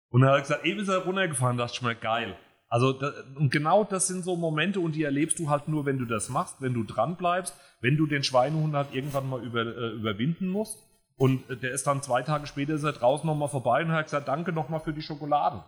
Und 0.09 0.23
dann 0.23 0.31
hat 0.31 0.39
er 0.39 0.43
gesagt, 0.43 0.65
eben 0.65 0.81
ist 0.81 0.89
er 0.89 1.05
runtergefahren, 1.05 1.57
dachte 1.57 1.75
ich 1.75 1.83
mir, 1.83 1.95
geil. 1.95 2.37
Also 2.69 2.93
da, 2.93 3.13
und 3.37 3.53
genau 3.53 3.85
das 3.85 4.09
sind 4.09 4.25
so 4.25 4.35
Momente 4.35 4.81
und 4.81 4.97
die 4.97 5.05
erlebst 5.05 5.39
du 5.39 5.49
halt 5.49 5.69
nur, 5.69 5.87
wenn 5.87 5.99
du 5.99 6.05
das 6.05 6.31
machst, 6.31 6.61
wenn 6.61 6.75
du 6.75 6.83
dran 6.83 7.17
bleibst, 7.17 7.55
wenn 7.81 7.97
du 7.97 8.07
den 8.07 8.25
Schweinehund 8.25 8.75
halt 8.75 8.93
irgendwann 8.93 9.29
mal 9.29 9.43
über, 9.43 9.61
äh, 9.61 9.91
überwinden 9.91 10.49
musst. 10.49 10.79
Und 11.17 11.49
äh, 11.49 11.57
der 11.57 11.71
ist 11.71 11.87
dann 11.87 12.03
zwei 12.03 12.23
Tage 12.23 12.49
später 12.49 12.75
ist 12.75 12.83
er 12.83 12.93
draußen 12.93 13.27
nochmal 13.27 13.49
vorbei 13.49 13.85
und 13.85 13.93
hat 13.93 14.07
gesagt, 14.07 14.27
danke 14.27 14.53
nochmal 14.53 14.81
für 14.81 14.93
die 14.93 15.03
Schokolade. 15.03 15.63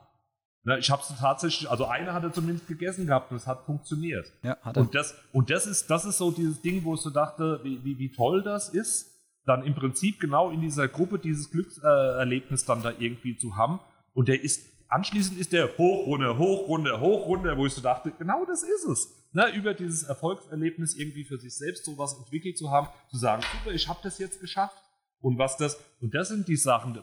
Na, 0.64 0.78
ich 0.78 0.90
habe 0.90 1.02
sie 1.02 1.14
tatsächlich, 1.14 1.68
also 1.68 1.86
eine 1.86 2.12
hat 2.12 2.22
er 2.22 2.32
zumindest 2.32 2.68
gegessen 2.68 3.06
gehabt 3.06 3.30
und 3.32 3.36
es 3.36 3.46
hat 3.46 3.64
funktioniert. 3.66 4.32
Ja, 4.42 4.56
hat 4.62 4.76
er. 4.76 4.82
Und 4.82 4.94
das, 4.94 5.14
und 5.32 5.50
das 5.50 5.66
ist, 5.66 5.90
das 5.90 6.04
ist 6.04 6.18
so 6.18 6.30
dieses 6.30 6.60
Ding, 6.60 6.84
wo 6.84 6.94
ich 6.94 7.00
so 7.00 7.10
dachte, 7.10 7.60
wie, 7.64 7.82
wie, 7.84 7.98
wie 7.98 8.12
toll 8.12 8.42
das 8.42 8.68
ist, 8.68 9.12
dann 9.44 9.64
im 9.64 9.74
Prinzip 9.74 10.20
genau 10.20 10.50
in 10.50 10.60
dieser 10.60 10.86
Gruppe 10.86 11.18
dieses 11.18 11.50
Glückserlebnis 11.50 12.18
Erlebnis 12.18 12.64
dann 12.64 12.82
da 12.82 12.92
irgendwie 12.96 13.36
zu 13.36 13.56
haben. 13.56 13.80
Und 14.14 14.28
der 14.28 14.42
ist, 14.42 14.64
anschließend 14.88 15.38
ist 15.38 15.52
der 15.52 15.76
hoch, 15.78 16.06
runter, 16.06 16.38
hoch, 16.38 16.68
runter, 16.68 17.00
hoch, 17.00 17.26
runter, 17.26 17.56
wo 17.56 17.66
ich 17.66 17.72
so 17.72 17.80
dachte, 17.80 18.12
genau 18.12 18.44
das 18.44 18.62
ist 18.62 18.84
es. 18.84 19.08
Na, 19.32 19.52
über 19.52 19.74
dieses 19.74 20.04
Erfolgserlebnis 20.04 20.94
irgendwie 20.94 21.24
für 21.24 21.38
sich 21.38 21.56
selbst 21.56 21.86
sowas 21.86 22.16
entwickelt 22.18 22.56
zu 22.56 22.70
haben, 22.70 22.88
zu 23.10 23.16
sagen, 23.16 23.42
super, 23.42 23.74
ich 23.74 23.88
habe 23.88 23.98
das 24.02 24.18
jetzt 24.18 24.40
geschafft. 24.40 24.76
Und 25.22 25.38
was 25.38 25.56
das, 25.56 25.78
und 26.00 26.14
das 26.14 26.28
sind 26.28 26.48
die 26.48 26.56
Sachen, 26.56 26.98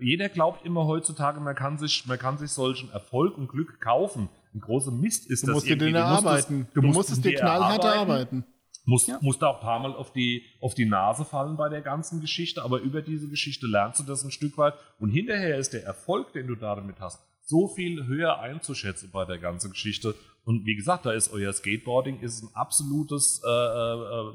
jeder 0.00 0.28
glaubt 0.28 0.64
immer 0.64 0.86
heutzutage, 0.86 1.40
man 1.40 1.54
kann 1.56 1.76
sich, 1.76 2.06
man 2.06 2.18
kann 2.18 2.38
sich 2.38 2.50
solchen 2.52 2.90
Erfolg 2.92 3.36
und 3.36 3.48
Glück 3.48 3.80
kaufen. 3.80 4.28
Ein 4.54 4.60
großer 4.60 4.92
Mist 4.92 5.28
ist 5.28 5.42
Du 5.42 5.48
das 5.48 5.54
musst 5.54 5.66
irgendwie. 5.66 5.92
Du 5.92 5.98
musst 5.98 6.08
es- 6.08 6.24
erarbeiten. 6.24 6.68
Du 6.72 6.82
musst 6.82 7.10
es 7.10 7.20
dir 7.20 7.34
knallhart 7.34 7.84
erarbeiten. 7.84 8.44
Musst, 8.84 9.08
Ja. 9.08 9.18
musst 9.20 9.42
da 9.42 9.48
auch 9.48 9.56
ein 9.56 9.60
paar 9.60 9.80
Mal 9.80 9.92
auf 9.94 10.12
die, 10.14 10.44
auf 10.62 10.72
die 10.74 10.86
Nase 10.86 11.24
fallen 11.26 11.56
bei 11.58 11.68
der 11.68 11.82
ganzen 11.82 12.20
Geschichte, 12.22 12.62
aber 12.62 12.78
über 12.80 13.02
diese 13.02 13.28
Geschichte 13.28 13.66
lernst 13.66 14.00
du 14.00 14.04
das 14.04 14.24
ein 14.24 14.30
Stück 14.30 14.56
weit. 14.56 14.72
Und 14.98 15.10
hinterher 15.10 15.58
ist 15.58 15.74
der 15.74 15.84
Erfolg, 15.84 16.32
den 16.32 16.46
du 16.46 16.54
da 16.54 16.74
damit 16.74 16.98
hast, 17.00 17.20
so 17.44 17.68
viel 17.68 18.06
höher 18.06 18.38
einzuschätzen 18.38 19.10
bei 19.12 19.24
der 19.26 19.36
ganzen 19.38 19.72
Geschichte. 19.72 20.14
Und 20.44 20.64
wie 20.64 20.74
gesagt, 20.76 21.04
da 21.04 21.12
ist 21.12 21.30
euer 21.32 21.52
Skateboarding 21.52 22.20
ist 22.20 22.42
ein 22.42 22.48
absolutes 22.54 23.42
äh, 23.46 23.50
äh, 23.50 24.32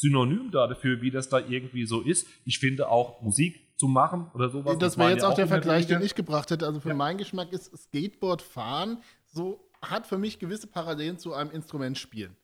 Synonym 0.00 0.50
da 0.50 0.66
dafür, 0.66 1.02
wie 1.02 1.10
das 1.10 1.28
da 1.28 1.38
irgendwie 1.38 1.84
so 1.84 2.00
ist. 2.00 2.26
Ich 2.44 2.58
finde 2.58 2.88
auch 2.88 3.20
Musik 3.20 3.60
zu 3.76 3.86
machen 3.86 4.30
oder 4.34 4.48
sowas. 4.48 4.78
Das 4.78 4.96
waren 4.96 5.06
wäre 5.06 5.12
jetzt 5.12 5.22
ja 5.22 5.28
auch 5.28 5.34
der 5.34 5.46
Vergleich, 5.46 5.86
den 5.86 6.02
ich 6.02 6.14
gebracht 6.14 6.50
hätte. 6.50 6.66
Also 6.66 6.80
für 6.80 6.94
meinen 6.94 7.18
Geschmack 7.18 7.52
ist 7.52 7.76
Skateboardfahren 7.76 8.98
so, 9.26 9.70
hat 9.82 10.06
für 10.06 10.18
mich 10.18 10.38
gewisse 10.38 10.66
Parallelen 10.66 11.18
zu 11.18 11.34
einem 11.34 11.50
Instrumentspielen. 11.50 12.36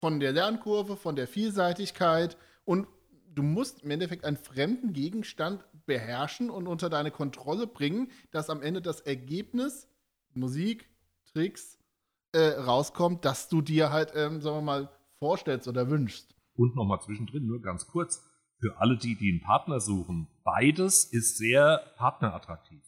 Von 0.00 0.20
der 0.20 0.32
Lernkurve, 0.32 0.96
von 0.96 1.16
der 1.16 1.28
Vielseitigkeit 1.28 2.36
und 2.64 2.86
du 3.34 3.42
musst 3.42 3.82
im 3.82 3.90
Endeffekt 3.90 4.24
einen 4.24 4.36
fremden 4.36 4.92
Gegenstand 4.92 5.64
beherrschen 5.86 6.50
und 6.50 6.66
unter 6.66 6.90
deine 6.90 7.10
Kontrolle 7.10 7.66
bringen, 7.66 8.10
dass 8.30 8.50
am 8.50 8.62
Ende 8.62 8.82
das 8.82 9.00
Ergebnis, 9.00 9.88
Musik, 10.34 10.88
Tricks, 11.32 11.78
äh, 12.32 12.40
rauskommt, 12.40 13.24
dass 13.24 13.48
du 13.48 13.62
dir 13.62 13.90
halt, 13.90 14.12
ähm, 14.14 14.40
sagen 14.40 14.56
wir 14.56 14.62
mal, 14.62 14.90
vorstellst 15.22 15.68
oder 15.68 15.88
wünschst. 15.88 16.34
Und 16.56 16.74
nochmal 16.74 17.00
zwischendrin, 17.00 17.46
nur 17.46 17.62
ganz 17.62 17.86
kurz, 17.86 18.28
für 18.58 18.76
alle 18.78 18.96
die, 18.96 19.16
die 19.16 19.30
einen 19.30 19.40
Partner 19.40 19.78
suchen, 19.78 20.26
beides 20.42 21.04
ist 21.04 21.38
sehr 21.38 21.80
partnerattraktiv. 21.96 22.82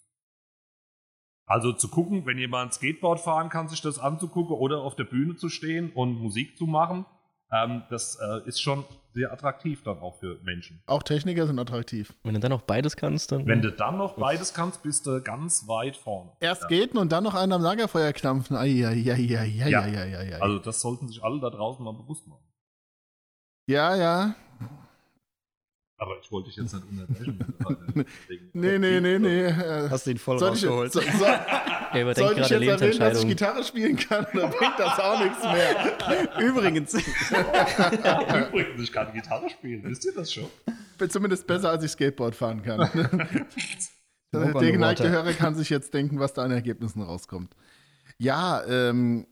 Also 1.46 1.72
zu 1.72 1.88
gucken, 1.88 2.26
wenn 2.26 2.36
jemand 2.36 2.74
Skateboard 2.74 3.20
fahren 3.20 3.50
kann, 3.50 3.68
sich 3.68 3.82
das 3.82 4.00
anzugucken 4.00 4.56
oder 4.56 4.80
auf 4.80 4.96
der 4.96 5.04
Bühne 5.04 5.36
zu 5.36 5.48
stehen 5.48 5.92
und 5.92 6.20
Musik 6.20 6.58
zu 6.58 6.66
machen, 6.66 7.06
ähm, 7.52 7.84
das 7.88 8.18
äh, 8.20 8.48
ist 8.48 8.60
schon 8.60 8.84
sehr 9.14 9.32
attraktiv 9.32 9.82
dann 9.84 9.98
auch 10.00 10.18
für 10.18 10.38
Menschen. 10.42 10.82
Auch 10.86 11.02
Techniker 11.02 11.46
sind 11.46 11.58
attraktiv. 11.58 12.12
Wenn 12.24 12.34
du 12.34 12.40
dann 12.40 12.52
auch 12.52 12.62
beides 12.62 12.96
kannst, 12.96 13.32
dann. 13.32 13.46
Wenn 13.46 13.62
du 13.62 13.70
dann 13.72 13.96
noch 13.96 14.16
beides 14.16 14.52
kannst, 14.52 14.82
bist 14.82 15.06
du 15.06 15.22
ganz 15.22 15.66
weit 15.68 15.96
vorne. 15.96 16.32
Erst 16.40 16.62
Ja. 16.62 16.68
skaten 16.68 16.98
und 16.98 17.12
dann 17.12 17.24
noch 17.24 17.34
einen 17.34 17.52
am 17.52 17.62
Lagerfeuer 17.62 18.12
knampfen. 18.12 18.56
Eieieiei. 18.56 19.46
Ja. 19.68 19.80
Also, 19.80 20.42
Also 20.42 20.58
das 20.58 20.80
sollten 20.80 21.08
sich 21.08 21.22
alle 21.22 21.40
da 21.40 21.48
draußen 21.50 21.82
mal 21.84 21.92
bewusst 21.94 22.26
machen. 22.26 22.42
ja, 23.66 23.94
ja. 23.96 24.34
Aber 26.04 26.18
ich 26.20 26.30
wollte 26.30 26.48
dich 26.50 26.56
jetzt 26.58 26.74
nicht 26.74 26.84
unterbrechen. 26.86 27.38
Deswegen- 27.96 28.50
Nee, 28.52 28.78
nee, 28.78 29.00
nee, 29.00 29.18
nee. 29.18 29.44
Äh, 29.46 29.88
Hast 29.88 30.06
den 30.06 30.18
voll 30.18 30.38
soll 30.38 30.48
ich, 30.54 30.64
rausgeholt. 30.66 30.92
so, 30.92 31.00
so, 31.00 31.06
er 31.24 32.02
überdenkt 32.02 32.16
soll 32.18 32.30
ich 32.32 32.48
gerade 32.48 32.64
jetzt 32.66 32.80
erwähnen, 32.82 32.98
dass 33.00 33.22
ich. 33.22 33.28
Gitarre 33.28 33.64
spielen 33.64 33.96
kann? 33.96 34.26
Dann 34.34 34.50
bringt 34.50 34.78
das 34.78 34.98
auch 35.00 35.18
nichts 35.24 35.42
mehr. 35.42 36.38
Übrigens, 36.46 36.92
Übrigens, 36.94 38.82
ich 38.82 38.92
kann 38.92 39.12
Gitarre 39.14 39.48
spielen. 39.48 39.82
Wisst 39.84 40.04
ihr 40.04 40.12
das 40.14 40.30
schon? 40.30 40.50
Bin 40.98 41.08
zumindest 41.08 41.46
besser, 41.46 41.70
als 41.70 41.82
ich 41.84 41.90
Skateboard 41.92 42.34
fahren 42.34 42.62
kann. 42.62 42.90
Der 44.32 44.52
geneigte. 44.52 45.08
Hörer 45.08 45.32
kann 45.32 45.54
sich 45.54 45.70
jetzt 45.70 45.94
denken, 45.94 46.18
was 46.20 46.34
da 46.34 46.42
an 46.42 46.50
Ergebnissen 46.50 47.00
rauskommt. 47.00 47.56
Ja, 48.18 48.62
ähm, 48.66 49.26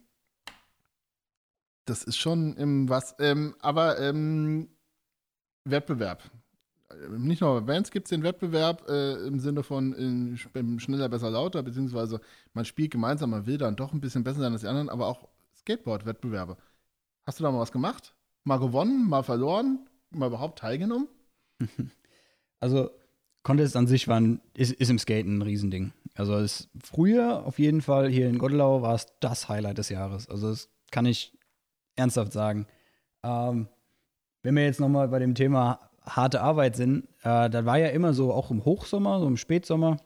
das 1.84 2.02
ist 2.04 2.16
schon 2.16 2.56
im 2.56 2.88
was, 2.88 3.14
ähm, 3.18 3.54
aber 3.60 3.98
ähm, 3.98 4.68
Wettbewerb. 5.64 6.22
Ähm, 7.06 7.22
Nicht 7.26 7.40
nur 7.40 7.60
bei 7.60 7.72
Bands 7.72 7.90
gibt 7.90 8.06
es 8.06 8.10
den 8.10 8.22
Wettbewerb 8.22 8.88
äh, 8.88 9.26
im 9.26 9.38
Sinne 9.40 9.62
von 9.62 9.92
in, 9.92 10.36
sch- 10.36 10.80
schneller, 10.80 11.08
besser, 11.08 11.30
lauter, 11.30 11.62
beziehungsweise 11.62 12.20
man 12.54 12.64
spielt 12.64 12.90
gemeinsam, 12.90 13.30
man 13.30 13.46
will 13.46 13.58
dann 13.58 13.76
doch 13.76 13.92
ein 13.92 14.00
bisschen 14.00 14.24
besser 14.24 14.40
sein 14.40 14.52
als 14.52 14.62
die 14.62 14.68
anderen, 14.68 14.88
aber 14.88 15.06
auch 15.06 15.28
Skateboard-Wettbewerbe. 15.56 16.56
Hast 17.24 17.38
du 17.38 17.44
da 17.44 17.52
mal 17.52 17.60
was 17.60 17.72
gemacht? 17.72 18.14
Mal 18.44 18.58
gewonnen, 18.58 19.08
mal 19.08 19.22
verloren, 19.22 19.88
mal 20.10 20.26
überhaupt 20.26 20.58
teilgenommen? 20.58 21.08
also 22.60 22.90
Contest 23.42 23.76
an 23.76 23.86
sich 23.86 24.08
war 24.08 24.20
ein, 24.20 24.40
ist, 24.54 24.72
ist 24.72 24.90
im 24.90 24.98
Skaten 24.98 25.38
ein 25.38 25.42
Riesending. 25.42 25.92
Also 26.14 26.34
es, 26.36 26.68
früher 26.82 27.44
auf 27.46 27.58
jeden 27.58 27.80
Fall 27.80 28.08
hier 28.08 28.28
in 28.28 28.38
Gottelau 28.38 28.82
war 28.82 28.94
es 28.94 29.06
das 29.20 29.48
Highlight 29.48 29.78
des 29.78 29.88
Jahres. 29.88 30.28
Also 30.28 30.50
das 30.50 30.68
kann 30.90 31.06
ich 31.06 31.36
ernsthaft 31.96 32.32
sagen. 32.32 32.66
Ähm, 33.22 33.68
wenn 34.42 34.56
wir 34.56 34.64
jetzt 34.64 34.80
nochmal 34.80 35.08
bei 35.08 35.18
dem 35.18 35.34
Thema 35.34 35.90
harte 36.04 36.40
Arbeit 36.40 36.76
sind, 36.76 37.04
äh, 37.22 37.48
da 37.50 37.64
war 37.64 37.78
ja 37.78 37.88
immer 37.88 38.12
so, 38.14 38.32
auch 38.32 38.50
im 38.50 38.64
Hochsommer, 38.64 39.20
so 39.20 39.26
im 39.26 39.36
Spätsommer, 39.36 39.98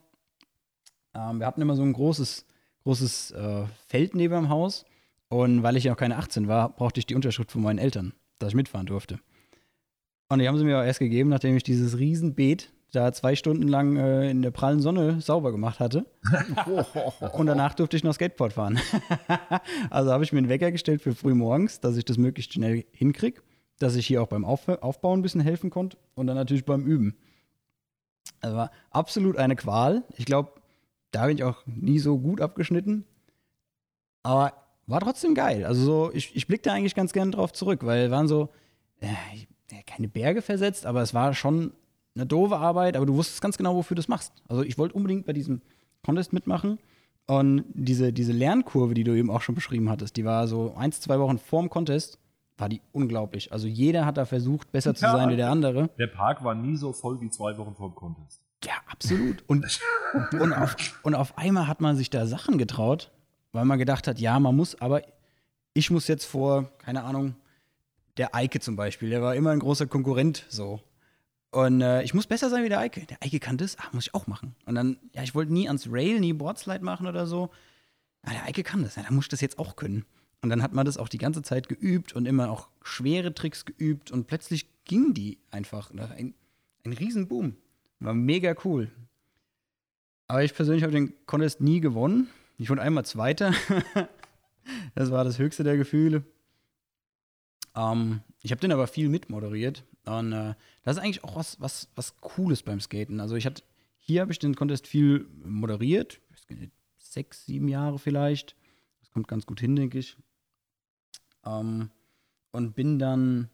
ähm, 1.17 1.39
wir 1.39 1.47
hatten 1.47 1.63
immer 1.63 1.77
so 1.77 1.83
ein 1.83 1.93
großes, 1.93 2.47
großes 2.85 3.31
äh, 3.33 3.65
Feld 3.87 4.15
neben 4.15 4.35
dem 4.35 4.49
Haus. 4.49 4.85
Und 5.29 5.63
weil 5.63 5.77
ich 5.77 5.85
ja 5.85 5.93
noch 5.93 5.99
keine 5.99 6.17
18 6.19 6.47
war, 6.47 6.69
brauchte 6.69 7.01
ich 7.01 7.07
die 7.07 7.15
Unterschrift 7.15 7.51
von 7.51 7.63
meinen 7.63 7.79
Eltern, 7.79 8.13
dass 8.39 8.51
ich 8.51 8.55
mitfahren 8.55 8.87
durfte. 8.87 9.19
Und 10.29 10.39
die 10.41 10.49
haben 10.49 10.59
sie 10.59 10.65
mir 10.65 10.79
auch 10.79 10.85
erst 10.85 11.01
gegeben, 11.01 11.31
nachdem 11.31 11.57
ich 11.57 11.63
dieses 11.63 11.99
Riesenbeet 11.99 12.73
da 12.93 13.13
zwei 13.13 13.35
Stunden 13.35 13.69
lang 13.69 13.97
äh, 13.97 14.31
in 14.31 14.43
der 14.43 14.51
prallen 14.51 14.81
Sonne 14.81 15.21
sauber 15.21 15.53
gemacht 15.53 15.81
hatte. 15.81 16.07
Und 17.33 17.47
danach 17.47 17.75
durfte 17.75 17.97
ich 17.97 18.05
noch 18.05 18.15
Skateboard 18.15 18.53
fahren. 18.55 18.79
also 19.91 20.13
habe 20.13 20.25
ich 20.25 20.33
mir 20.33 20.39
einen 20.39 20.49
Wecker 20.49 20.71
gestellt 20.71 21.03
für 21.03 21.15
früh 21.15 21.35
morgens, 21.35 21.81
dass 21.81 21.97
ich 21.97 22.05
das 22.05 22.17
möglichst 22.17 22.53
schnell 22.53 22.85
hinkriege, 22.93 23.43
dass 23.79 23.97
ich 23.97 24.07
hier 24.07 24.23
auch 24.23 24.29
beim 24.29 24.45
Auf 24.45 24.69
Aufbauen 24.69 25.21
ein 25.21 25.23
bisschen 25.23 25.41
helfen 25.41 25.71
konnte 25.71 25.97
und 26.15 26.27
dann 26.27 26.37
natürlich 26.37 26.65
beim 26.65 26.87
Üben. 26.87 27.17
Also 28.41 28.57
war 28.57 28.71
absolut 28.91 29.37
eine 29.37 29.57
Qual. 29.57 30.05
Ich 30.17 30.25
glaube, 30.25 30.53
da 31.11 31.27
bin 31.27 31.37
ich 31.37 31.45
auch 31.45 31.65
nie 31.67 31.99
so 31.99 32.19
gut 32.19 32.41
abgeschnitten. 32.41 33.05
Aber 34.23 34.53
war 34.87 35.01
trotzdem 35.01 35.35
geil. 35.35 35.65
Also 35.65 35.83
so, 35.83 36.11
ich, 36.13 36.35
ich 36.35 36.47
blicke 36.47 36.63
da 36.63 36.73
eigentlich 36.73 36.95
ganz 36.95 37.13
gerne 37.13 37.31
drauf 37.31 37.53
zurück, 37.53 37.85
weil 37.85 38.11
waren 38.11 38.29
so, 38.29 38.51
äh, 39.01 39.15
keine 39.87 40.09
Berge 40.09 40.43
versetzt, 40.43 40.87
aber 40.87 41.03
es 41.03 41.13
war 41.13 41.35
schon 41.35 41.73
eine 42.15 42.27
doofe 42.27 42.57
Arbeit, 42.57 42.97
aber 42.97 43.07
du 43.07 43.15
wusstest 43.15 43.41
ganz 43.41 43.57
genau, 43.57 43.75
wofür 43.75 43.95
du 43.95 44.01
das 44.01 44.09
machst. 44.09 44.33
Also 44.49 44.63
ich 44.63 44.79
wollte 44.79 44.95
unbedingt 44.95 45.27
bei 45.27 45.33
diesem 45.33 45.61
Contest 46.05 46.33
mitmachen. 46.33 46.79
Und 47.27 47.65
diese, 47.75 48.13
diese 48.13 48.33
Lernkurve, 48.33 48.95
die 48.95 49.03
du 49.05 49.15
eben 49.15 49.31
auch 49.31 49.43
schon 49.43 49.57
beschrieben 49.57 49.91
hattest, 49.91 50.17
die 50.17 50.25
war 50.25 50.47
so 50.47 50.75
eins, 50.77 51.01
zwei 51.01 51.19
Wochen 51.19 51.39
vorm 51.39 51.69
Contest, 51.69 52.19
war 52.59 52.69
die 52.69 52.81
unglaublich. 52.93 53.53
Also 53.53 53.67
jeder 53.67 54.07
hat 54.07 54.17
da 54.17 54.25
versucht, 54.25 54.73
besser 54.73 54.95
zu 54.95 55.03
sein 55.03 55.29
wie 55.31 55.37
der 55.37 55.51
andere. 55.51 55.91
Der 55.99 56.07
Park 56.07 56.43
war 56.43 56.55
nie 56.55 56.77
so 56.77 56.93
voll 56.93 57.21
wie 57.21 57.31
zwei 57.31 57.57
Wochen 57.59 57.75
vor 57.75 57.91
dem 57.91 57.95
Contest. 57.95 58.41
Ja, 58.65 58.73
absolut. 58.87 59.45
Und, 59.47 59.81
und, 60.41 60.53
auf, 60.53 60.77
und 61.03 61.15
auf 61.15 61.37
einmal 61.39 61.69
hat 61.69 61.81
man 61.81 61.97
sich 61.97 62.11
da 62.11 62.27
Sachen 62.27 62.59
getraut, 62.59 63.11
weil 63.53 63.65
man 63.65 63.79
gedacht 63.79 64.09
hat, 64.09 64.19
ja, 64.19 64.41
man 64.41 64.57
muss, 64.57 64.81
aber 64.81 65.03
ich 65.75 65.91
muss 65.91 66.09
jetzt 66.09 66.25
vor, 66.25 66.71
keine 66.79 67.05
Ahnung, 67.05 67.37
der 68.17 68.35
Eike 68.35 68.61
zum 68.61 68.77
Beispiel, 68.77 69.11
der 69.11 69.21
war 69.21 69.35
immer 69.35 69.51
ein 69.51 69.59
großer 69.59 69.87
Konkurrent 69.87 70.47
so. 70.49 70.81
Und 71.51 71.81
äh, 71.81 72.03
ich 72.03 72.13
muss 72.13 72.27
besser 72.27 72.51
sein 72.51 72.65
wie 72.65 72.69
der 72.69 72.81
Eike. 72.81 73.07
Der 73.07 73.19
Eike 73.23 73.39
kann 73.39 73.57
das, 73.57 73.77
ach, 73.79 73.93
muss 73.93 74.09
ich 74.09 74.15
auch 74.15 74.27
machen. 74.27 74.55
Und 74.65 74.75
dann, 74.75 74.99
ja, 75.13 75.23
ich 75.23 75.35
wollte 75.35 75.53
nie 75.53 75.69
ans 75.69 75.89
Rail, 75.91 76.21
nie 76.21 76.33
Boardslide 76.33 76.85
machen 76.85 77.07
oder 77.07 77.27
so. 77.27 77.51
Ja, 78.27 78.33
der 78.33 78.45
Eike 78.45 78.63
kann 78.63 78.83
das, 78.83 78.97
ja, 78.97 79.03
dann 79.03 79.15
muss 79.15 79.27
ich 79.27 79.31
das 79.31 79.41
jetzt 79.41 79.59
auch 79.59 79.77
können. 79.77 80.05
Und 80.43 80.51
dann 80.51 80.63
hat 80.63 80.73
man 80.73 80.87
das 80.87 80.99
auch 80.99 81.09
die 81.09 81.19
ganze 81.19 81.43
Zeit 81.43 81.69
geübt 81.69 82.13
und 82.13 82.27
immer 82.27 82.51
auch 82.51 82.69
schwere 82.83 83.35
Tricks 83.35 83.65
geübt 83.65 84.11
und 84.11 84.27
plötzlich 84.27 84.69
ging 84.85 85.15
die 85.15 85.39
einfach. 85.51 85.91
Ein, 85.91 86.35
ein 86.85 86.93
Riesenboom. 86.93 87.57
War 88.01 88.15
mega 88.15 88.55
cool. 88.65 88.91
Aber 90.29 90.45
ich 90.45 90.55
persönlich 90.55 90.83
habe 90.83 90.93
den 90.93 91.15
Contest 91.27 91.61
nie 91.61 91.81
gewonnen. 91.81 92.29
Ich 92.59 92.71
wurde 92.71 92.83
einmal 92.83 93.05
Zweiter. 93.05 93.53
das 94.95 95.11
war 95.11 95.25
das 95.25 95.39
höchste 95.39 95.65
der 95.65 95.77
Gefühle. 95.77 96.25
Ähm, 97.75 98.21
ich 98.43 98.51
habe 98.51 98.61
den 98.61 98.73
aber 98.73 98.87
viel 98.87 99.09
mitmoderiert. 99.09 99.85
Und 100.05 100.33
äh, 100.33 100.55
das 100.85 100.97
ist 100.97 101.03
eigentlich 101.03 101.25
auch 101.25 101.37
was, 101.37 101.61
was, 101.61 101.89
was 101.95 102.17
Cooles 102.21 102.63
beim 102.63 102.81
Skaten. 102.81 103.21
Also 103.21 103.37
ich 103.37 103.47
hatte, 103.47 103.63
hier 103.99 104.21
habe 104.21 104.33
ich 104.33 104.39
den 104.39 104.55
Contest 104.55 104.87
viel 104.87 105.27
moderiert. 105.45 106.21
Sechs, 106.99 107.47
sieben 107.47 107.69
Jahre 107.69 107.99
vielleicht. 107.99 108.57
Das 109.01 109.11
kommt 109.11 109.29
ganz 109.29 109.47
gut 109.47 109.61
hin, 109.61 109.77
denke 109.77 109.99
ich. 109.99 110.17
Ähm, 111.47 111.91
und 112.53 112.75
bin 112.75 112.99
dann, 112.99 113.49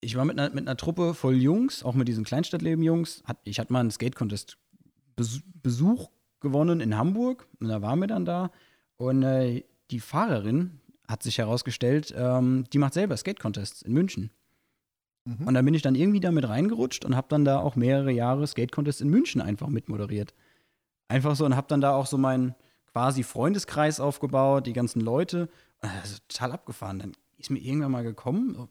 ich 0.00 0.16
war 0.16 0.24
mit 0.24 0.38
einer, 0.38 0.54
mit 0.54 0.66
einer 0.66 0.76
Truppe 0.76 1.14
voll 1.14 1.36
Jungs, 1.36 1.82
auch 1.82 1.94
mit 1.94 2.08
diesen 2.08 2.24
Kleinstadtleben-Jungs. 2.24 3.22
Ich 3.44 3.58
hatte 3.58 3.72
mal 3.72 3.80
einen 3.80 3.90
Skate-Contest 3.90 4.58
Besuch 5.16 6.10
gewonnen 6.40 6.80
in 6.80 6.96
Hamburg. 6.96 7.46
Und 7.60 7.68
da 7.68 7.82
waren 7.82 8.00
wir 8.00 8.06
dann 8.06 8.24
da. 8.24 8.50
Und 8.96 9.22
äh, 9.22 9.64
die 9.90 10.00
Fahrerin, 10.00 10.80
hat 11.08 11.22
sich 11.22 11.38
herausgestellt, 11.38 12.14
ähm, 12.16 12.64
die 12.72 12.78
macht 12.78 12.94
selber 12.94 13.16
Skate-Contests 13.16 13.82
in 13.82 13.92
München. 13.92 14.30
Mhm. 15.24 15.46
Und 15.46 15.54
dann 15.54 15.64
bin 15.64 15.74
ich 15.74 15.82
dann 15.82 15.94
irgendwie 15.94 16.20
damit 16.20 16.48
reingerutscht 16.48 17.04
und 17.04 17.16
habe 17.16 17.28
dann 17.28 17.44
da 17.44 17.58
auch 17.58 17.76
mehrere 17.76 18.12
Jahre 18.12 18.46
Skate-Contests 18.46 19.00
in 19.00 19.08
München 19.08 19.40
einfach 19.40 19.68
mitmoderiert. 19.68 20.34
Einfach 21.08 21.36
so 21.36 21.44
und 21.44 21.56
habe 21.56 21.68
dann 21.68 21.80
da 21.80 21.94
auch 21.94 22.06
so 22.06 22.18
meinen 22.18 22.54
quasi 22.92 23.22
Freundeskreis 23.22 24.00
aufgebaut, 24.00 24.66
die 24.66 24.72
ganzen 24.72 25.00
Leute. 25.00 25.48
Also 25.80 26.18
total 26.28 26.52
abgefahren. 26.52 26.98
Dann 26.98 27.12
ist 27.38 27.50
mir 27.50 27.58
irgendwann 27.58 27.92
mal 27.92 28.04
gekommen, 28.04 28.68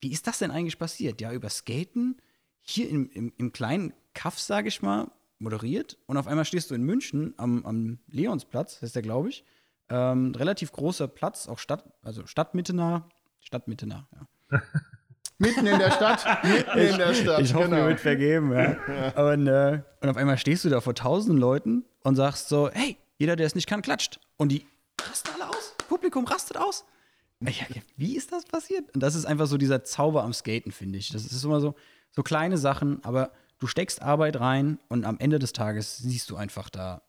wie 0.00 0.12
ist 0.12 0.26
das 0.26 0.38
denn 0.38 0.50
eigentlich 0.50 0.78
passiert? 0.78 1.20
Ja, 1.20 1.32
über 1.32 1.48
Skaten, 1.48 2.20
hier 2.60 2.88
im, 2.88 3.08
im, 3.10 3.32
im 3.36 3.52
kleinen 3.52 3.92
Kaff, 4.14 4.38
sage 4.38 4.68
ich 4.68 4.82
mal, 4.82 5.10
moderiert. 5.38 5.98
Und 6.06 6.16
auf 6.16 6.26
einmal 6.26 6.44
stehst 6.44 6.70
du 6.70 6.74
in 6.74 6.82
München 6.82 7.34
am, 7.36 7.64
am 7.66 7.98
Leonsplatz, 8.08 8.80
heißt 8.82 8.94
der, 8.94 9.02
glaube 9.02 9.28
ich, 9.28 9.44
ähm, 9.88 10.34
relativ 10.34 10.72
großer 10.72 11.08
Platz, 11.08 11.48
auch 11.48 11.58
Stadt, 11.58 11.84
also 12.02 12.26
Stadtmitte 12.26 12.74
nah. 12.74 13.08
Stadtmitte 13.40 13.86
nah, 13.86 14.06
ja. 14.12 14.62
Mitten 15.38 15.66
in 15.66 15.78
der 15.78 15.90
Stadt. 15.90 16.24
Mitten 16.44 16.78
in 16.78 16.98
der 16.98 17.14
Stadt. 17.14 17.40
Ich 17.40 17.52
hoffe, 17.52 17.68
genau. 17.68 17.82
mir 17.82 17.88
wird 17.88 18.00
vergeben, 18.00 18.52
ja. 18.52 18.76
ja. 18.86 19.32
Und, 19.32 19.48
äh, 19.48 19.82
und 20.00 20.08
auf 20.08 20.16
einmal 20.16 20.38
stehst 20.38 20.64
du 20.64 20.68
da 20.68 20.80
vor 20.80 20.94
tausenden 20.94 21.36
Leuten 21.36 21.84
und 22.04 22.14
sagst 22.14 22.48
so, 22.48 22.70
hey, 22.70 22.96
jeder, 23.18 23.34
der 23.34 23.46
es 23.46 23.56
nicht 23.56 23.66
kann, 23.66 23.82
klatscht. 23.82 24.20
Und 24.36 24.50
die 24.50 24.66
rasten 25.00 25.30
alle 25.34 25.48
aus. 25.48 25.71
Publikum 25.92 26.24
rastet 26.24 26.56
aus. 26.56 26.86
Wie 27.96 28.16
ist 28.16 28.32
das 28.32 28.46
passiert? 28.46 28.94
Und 28.94 29.02
das 29.02 29.14
ist 29.14 29.26
einfach 29.26 29.46
so 29.46 29.58
dieser 29.58 29.84
Zauber 29.84 30.24
am 30.24 30.32
Skaten, 30.32 30.72
finde 30.72 30.98
ich. 30.98 31.10
Das 31.10 31.26
ist 31.26 31.44
immer 31.44 31.60
so, 31.60 31.74
so 32.12 32.22
kleine 32.22 32.56
Sachen, 32.56 33.04
aber 33.04 33.30
du 33.58 33.66
steckst 33.66 34.00
Arbeit 34.00 34.40
rein 34.40 34.78
und 34.88 35.04
am 35.04 35.18
Ende 35.18 35.38
des 35.38 35.52
Tages 35.52 35.98
siehst 35.98 36.30
du 36.30 36.36
einfach 36.36 36.70
da 36.70 37.02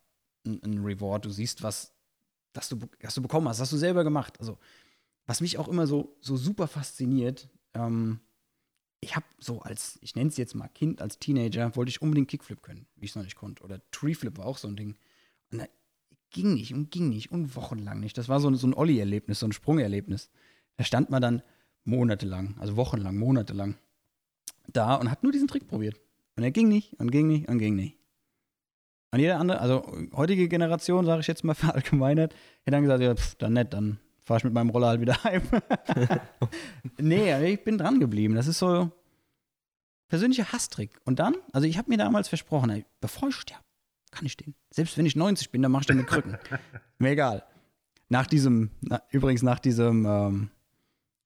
ein 0.45 0.84
Reward. 0.84 1.23
Du 1.23 1.29
siehst, 1.29 1.63
was 1.63 1.93
das 2.51 2.67
du, 2.67 2.77
das 2.99 3.15
du 3.15 3.21
bekommen 3.21 3.47
hast, 3.47 3.61
hast 3.61 3.71
du 3.71 3.77
selber 3.77 4.03
gemacht. 4.03 4.38
Also, 4.41 4.57
was 5.27 5.39
mich 5.39 5.57
auch 5.57 5.69
immer 5.69 5.88
so, 5.88 6.17
so 6.19 6.36
super 6.36 6.67
fasziniert, 6.67 7.47
ähm, 7.73 8.19
ich 8.99 9.15
habe 9.15 9.25
so 9.39 9.61
als, 9.61 9.97
ich 10.01 10.15
nenne 10.15 10.29
es 10.29 10.36
jetzt 10.36 10.55
mal 10.55 10.67
Kind, 10.67 11.01
als 11.01 11.19
Teenager, 11.19 11.73
wollte 11.77 11.89
ich 11.89 12.01
unbedingt 12.01 12.27
Kickflip 12.27 12.61
können, 12.61 12.86
wie 12.97 13.05
ich 13.05 13.11
es 13.11 13.15
noch 13.15 13.23
nicht 13.23 13.38
konnte. 13.38 13.63
Oder 13.63 13.79
Treeflip 13.91 14.38
war 14.38 14.45
auch 14.45 14.57
so 14.57 14.67
ein 14.67 14.75
Ding. 14.75 14.97
Und 15.51 15.59
da 15.59 15.67
ging 16.34 16.53
nicht 16.53 16.73
und 16.73 16.91
ging 16.91 17.09
nicht 17.09 17.31
und 17.31 17.55
wochenlang 17.55 18.01
nicht. 18.01 18.17
Das 18.17 18.27
war 18.27 18.41
so, 18.41 18.53
so 18.55 18.67
ein 18.67 18.73
Olli-Erlebnis, 18.73 19.39
so 19.39 19.47
ein 19.47 19.53
Sprungerlebnis. 19.53 20.29
Da 20.75 20.84
stand 20.84 21.09
man 21.09 21.21
dann 21.21 21.41
monatelang, 21.86 22.55
also 22.59 22.75
wochenlang, 22.75 23.15
monatelang 23.15 23.75
da 24.67 24.95
und 24.95 25.09
hat 25.09 25.23
nur 25.23 25.31
diesen 25.31 25.47
Trick 25.47 25.67
probiert. 25.67 25.99
Und 26.36 26.43
er 26.43 26.51
ging 26.51 26.67
nicht 26.67 26.99
und 26.99 27.11
ging 27.11 27.27
nicht 27.27 27.47
und 27.47 27.59
ging 27.59 27.75
nicht. 27.75 27.97
Und 29.11 29.19
jeder 29.19 29.39
andere, 29.39 29.59
also 29.59 29.86
heutige 30.13 30.47
Generation, 30.47 31.05
sage 31.05 31.21
ich 31.21 31.27
jetzt 31.27 31.43
mal 31.43 31.53
verallgemeinert, 31.53 32.34
hätte 32.61 32.71
dann 32.71 32.81
gesagt, 32.81 33.01
ja, 33.01 33.15
pff, 33.15 33.36
dann 33.36 33.53
nett, 33.53 33.73
dann 33.73 33.99
fahre 34.19 34.39
ich 34.39 34.43
mit 34.43 34.53
meinem 34.53 34.69
Roller 34.69 34.88
halt 34.88 35.01
wieder 35.01 35.23
heim. 35.23 35.43
nee, 36.97 37.53
ich 37.53 37.63
bin 37.63 37.77
dran 37.77 37.99
geblieben. 37.99 38.36
Das 38.36 38.47
ist 38.47 38.59
so 38.59 38.91
persönlicher 40.07 40.51
Hasstrick. 40.51 40.99
Und 41.05 41.19
dann, 41.19 41.36
also 41.51 41.67
ich 41.67 41.77
habe 41.77 41.89
mir 41.89 41.97
damals 41.97 42.27
versprochen, 42.27 42.86
bevor 43.01 43.29
ich 43.29 43.36
sterbe, 43.36 43.62
kann 44.14 44.26
ich 44.26 44.38
den. 44.38 44.55
Selbst 44.70 44.97
wenn 44.97 45.05
ich 45.05 45.16
90 45.16 45.51
bin, 45.51 45.61
dann 45.61 45.72
mache 45.72 45.82
ich 45.82 45.88
den 45.88 45.97
mit 45.97 46.07
Krücken. 46.07 46.38
Mir 46.99 47.11
egal. 47.11 47.43
Nach 48.09 48.28
diesem, 48.28 48.72
na, 48.82 49.01
übrigens 49.09 49.41
nach 49.41 49.59
diesem 49.59 50.05
ähm, 50.05 50.49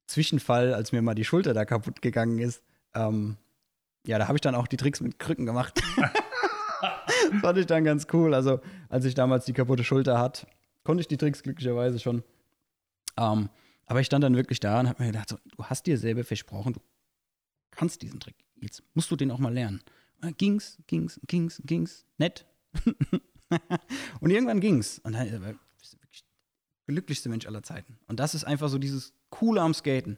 Zwischenfall, 0.08 0.74
als 0.74 0.94
mir 0.94 1.02
mal 1.02 1.16
die 1.16 1.26
Schulter 1.26 1.54
da 1.54 1.66
kaputt 1.66 2.02
gegangen 2.02 2.40
ist, 2.40 2.64
ähm, 2.94 3.36
ja, 4.06 4.18
da 4.18 4.28
habe 4.28 4.38
ich 4.38 4.42
dann 4.42 4.56
auch 4.56 4.68
die 4.68 4.78
Tricks 4.78 5.02
mit 5.02 5.20
Krücken 5.20 5.46
gemacht. 5.46 5.82
Fand 7.42 7.58
ich 7.58 7.66
dann 7.66 7.84
ganz 7.84 8.08
cool. 8.14 8.34
Also, 8.34 8.60
als 8.90 9.06
ich 9.06 9.16
damals 9.16 9.46
die 9.46 9.54
kaputte 9.54 9.84
Schulter 9.84 10.18
hatte, 10.20 10.48
konnte 10.84 11.02
ich 11.02 11.08
die 11.08 11.18
Tricks 11.18 11.44
glücklicherweise 11.44 12.00
schon. 12.00 12.24
Ähm, 13.18 13.50
aber 13.86 14.02
ich 14.02 14.08
stand 14.08 14.24
dann 14.24 14.36
wirklich 14.36 14.60
da 14.60 14.80
und 14.80 14.88
habe 14.88 15.04
mir 15.04 15.12
gedacht, 15.12 15.30
so, 15.30 15.38
du 15.46 15.64
hast 15.64 15.86
dir 15.86 15.98
selber 15.98 16.24
versprochen, 16.24 16.74
du 16.74 16.82
kannst 17.72 18.02
diesen 18.02 18.20
Trick. 18.20 18.36
Jetzt 18.56 18.84
musst 18.94 19.10
du 19.12 19.16
den 19.16 19.32
auch 19.32 19.40
mal 19.40 19.54
lernen. 19.54 19.82
Und 20.22 20.38
ging's, 20.38 20.78
ging's, 20.88 21.20
ging's, 21.28 21.62
ging's, 21.66 22.06
nett. 22.18 22.46
und 24.20 24.30
irgendwann 24.30 24.60
ging's. 24.60 25.00
Und 25.00 25.14
dann 25.14 25.28
äh, 25.28 25.56
bist 25.78 25.94
du 25.94 26.02
wirklich 26.02 26.24
der 26.88 26.94
glücklichste 26.94 27.30
Mensch 27.30 27.46
aller 27.46 27.64
Zeiten. 27.64 28.00
Und 28.08 28.20
das 28.20 28.36
ist 28.36 28.44
einfach 28.44 28.70
so 28.70 28.78
dieses 28.78 29.14
Coole 29.30 29.62
am 29.62 29.74
Skaten. 29.74 30.18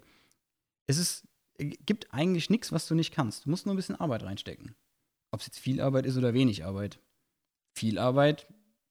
Es 0.87 0.97
ist, 0.97 1.27
gibt 1.57 2.13
eigentlich 2.13 2.49
nichts, 2.49 2.71
was 2.71 2.87
du 2.87 2.95
nicht 2.95 3.13
kannst. 3.13 3.45
Du 3.45 3.49
musst 3.49 3.65
nur 3.65 3.73
ein 3.73 3.77
bisschen 3.77 3.95
Arbeit 3.95 4.23
reinstecken. 4.23 4.75
Ob 5.31 5.41
es 5.41 5.47
jetzt 5.47 5.59
viel 5.59 5.81
Arbeit 5.81 6.05
ist 6.05 6.17
oder 6.17 6.33
wenig 6.33 6.65
Arbeit. 6.65 6.99
Viel 7.73 7.99
Arbeit, 7.99 8.47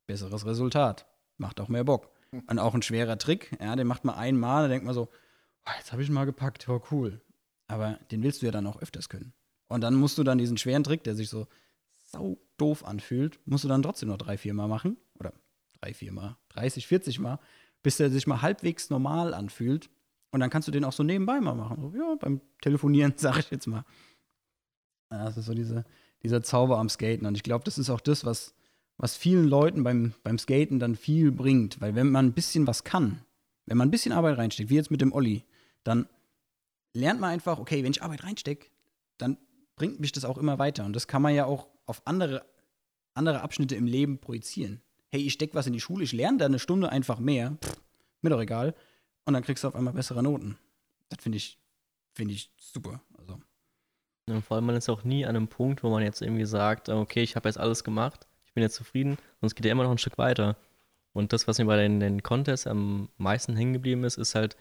besseres 0.06 0.46
Resultat. 0.46 1.06
Macht 1.36 1.60
auch 1.60 1.68
mehr 1.68 1.84
Bock. 1.84 2.10
Und 2.46 2.58
auch 2.58 2.74
ein 2.74 2.82
schwerer 2.82 3.18
Trick, 3.18 3.56
ja, 3.60 3.74
den 3.74 3.86
macht 3.86 4.04
man 4.04 4.14
einmal, 4.14 4.64
da 4.64 4.68
denkt 4.68 4.84
man 4.84 4.94
so, 4.94 5.08
oh, 5.66 5.70
jetzt 5.78 5.92
habe 5.92 6.02
ich 6.02 6.10
mal 6.10 6.26
gepackt, 6.26 6.68
oh 6.68 6.82
cool. 6.90 7.22
Aber 7.68 7.98
den 8.10 8.22
willst 8.22 8.42
du 8.42 8.46
ja 8.46 8.52
dann 8.52 8.66
auch 8.66 8.80
öfters 8.80 9.08
können. 9.08 9.32
Und 9.68 9.82
dann 9.82 9.94
musst 9.94 10.18
du 10.18 10.24
dann 10.24 10.38
diesen 10.38 10.58
schweren 10.58 10.84
Trick, 10.84 11.04
der 11.04 11.14
sich 11.14 11.28
so 11.28 11.46
sau 12.08 12.38
doof 12.56 12.84
anfühlt, 12.84 13.38
musst 13.44 13.64
du 13.64 13.68
dann 13.68 13.82
trotzdem 13.82 14.08
noch 14.08 14.18
drei, 14.18 14.36
vier 14.36 14.54
Mal 14.54 14.66
machen. 14.66 14.96
Oder 15.18 15.32
drei, 15.80 15.94
vier 15.94 16.12
Mal, 16.12 16.36
30, 16.50 16.86
40 16.86 17.18
Mal, 17.20 17.38
bis 17.82 17.98
der 17.98 18.10
sich 18.10 18.26
mal 18.26 18.42
halbwegs 18.42 18.90
normal 18.90 19.34
anfühlt. 19.34 19.90
Und 20.30 20.40
dann 20.40 20.50
kannst 20.50 20.68
du 20.68 20.72
den 20.72 20.84
auch 20.84 20.92
so 20.92 21.02
nebenbei 21.02 21.40
mal 21.40 21.54
machen. 21.54 21.80
So, 21.80 21.96
ja, 21.96 22.16
beim 22.18 22.40
Telefonieren, 22.60 23.14
sag 23.16 23.38
ich 23.38 23.50
jetzt 23.50 23.66
mal. 23.66 23.84
Das 25.10 25.36
ist 25.36 25.46
so 25.46 25.54
diese, 25.54 25.84
dieser 26.22 26.42
Zauber 26.42 26.78
am 26.78 26.88
Skaten. 26.88 27.26
Und 27.26 27.34
ich 27.34 27.42
glaube, 27.42 27.64
das 27.64 27.78
ist 27.78 27.90
auch 27.90 28.00
das, 28.00 28.24
was, 28.24 28.54
was 28.96 29.16
vielen 29.16 29.46
Leuten 29.46 29.84
beim, 29.84 30.12
beim 30.22 30.38
Skaten 30.38 30.78
dann 30.78 30.96
viel 30.96 31.30
bringt. 31.30 31.80
Weil 31.80 31.94
wenn 31.94 32.10
man 32.10 32.26
ein 32.26 32.32
bisschen 32.32 32.66
was 32.66 32.84
kann, 32.84 33.22
wenn 33.66 33.76
man 33.76 33.88
ein 33.88 33.90
bisschen 33.90 34.12
Arbeit 34.12 34.38
reinsteckt, 34.38 34.70
wie 34.70 34.76
jetzt 34.76 34.90
mit 34.90 35.00
dem 35.00 35.12
Olli, 35.12 35.44
dann 35.84 36.08
lernt 36.94 37.20
man 37.20 37.30
einfach, 37.30 37.58
okay, 37.58 37.84
wenn 37.84 37.92
ich 37.92 38.02
Arbeit 38.02 38.24
reinstecke, 38.24 38.68
dann 39.18 39.38
bringt 39.76 40.00
mich 40.00 40.12
das 40.12 40.24
auch 40.24 40.38
immer 40.38 40.58
weiter. 40.58 40.84
Und 40.84 40.94
das 40.94 41.06
kann 41.06 41.22
man 41.22 41.34
ja 41.34 41.44
auch 41.44 41.68
auf 41.88 42.06
andere, 42.06 42.44
andere 43.14 43.40
Abschnitte 43.40 43.74
im 43.74 43.86
Leben 43.86 44.18
projizieren. 44.18 44.80
Hey, 45.10 45.22
ich 45.22 45.32
stecke 45.32 45.54
was 45.54 45.66
in 45.66 45.72
die 45.72 45.80
Schule, 45.80 46.04
ich 46.04 46.12
lerne 46.12 46.38
da 46.38 46.46
eine 46.46 46.58
Stunde 46.58 46.90
einfach 46.90 47.18
mehr. 47.18 47.56
Pff, 47.62 47.80
mir 48.22 48.30
doch 48.30 48.40
egal. 48.40 48.74
Und 49.24 49.34
dann 49.34 49.42
kriegst 49.42 49.64
du 49.64 49.68
auf 49.68 49.74
einmal 49.74 49.94
bessere 49.94 50.22
Noten. 50.22 50.58
Das 51.08 51.22
finde 51.22 51.36
ich, 51.38 51.58
finde 52.14 52.34
ich 52.34 52.52
super. 52.56 53.00
Also. 53.18 53.40
Ja, 54.28 54.40
vor 54.42 54.56
allem, 54.56 54.66
man 54.66 54.76
ist 54.76 54.88
auch 54.88 55.04
nie 55.04 55.24
an 55.24 55.36
einem 55.36 55.48
Punkt, 55.48 55.82
wo 55.82 55.90
man 55.90 56.02
jetzt 56.02 56.20
irgendwie 56.20 56.44
sagt, 56.44 56.88
okay, 56.88 57.22
ich 57.22 57.36
habe 57.36 57.48
jetzt 57.48 57.58
alles 57.58 57.84
gemacht, 57.84 58.26
ich 58.44 58.52
bin 58.52 58.62
jetzt 58.62 58.74
zufrieden, 58.74 59.16
es 59.40 59.54
geht 59.54 59.64
ja 59.64 59.72
immer 59.72 59.84
noch 59.84 59.90
ein 59.90 59.98
Stück 59.98 60.18
weiter. 60.18 60.56
Und 61.12 61.32
das, 61.32 61.48
was 61.48 61.58
mir 61.58 61.64
bei 61.64 61.76
den, 61.76 62.00
den 62.00 62.22
Contests 62.22 62.66
am 62.66 63.08
meisten 63.16 63.56
hängen 63.56 63.72
geblieben 63.72 64.04
ist, 64.04 64.18
ist 64.18 64.34
halt, 64.34 64.56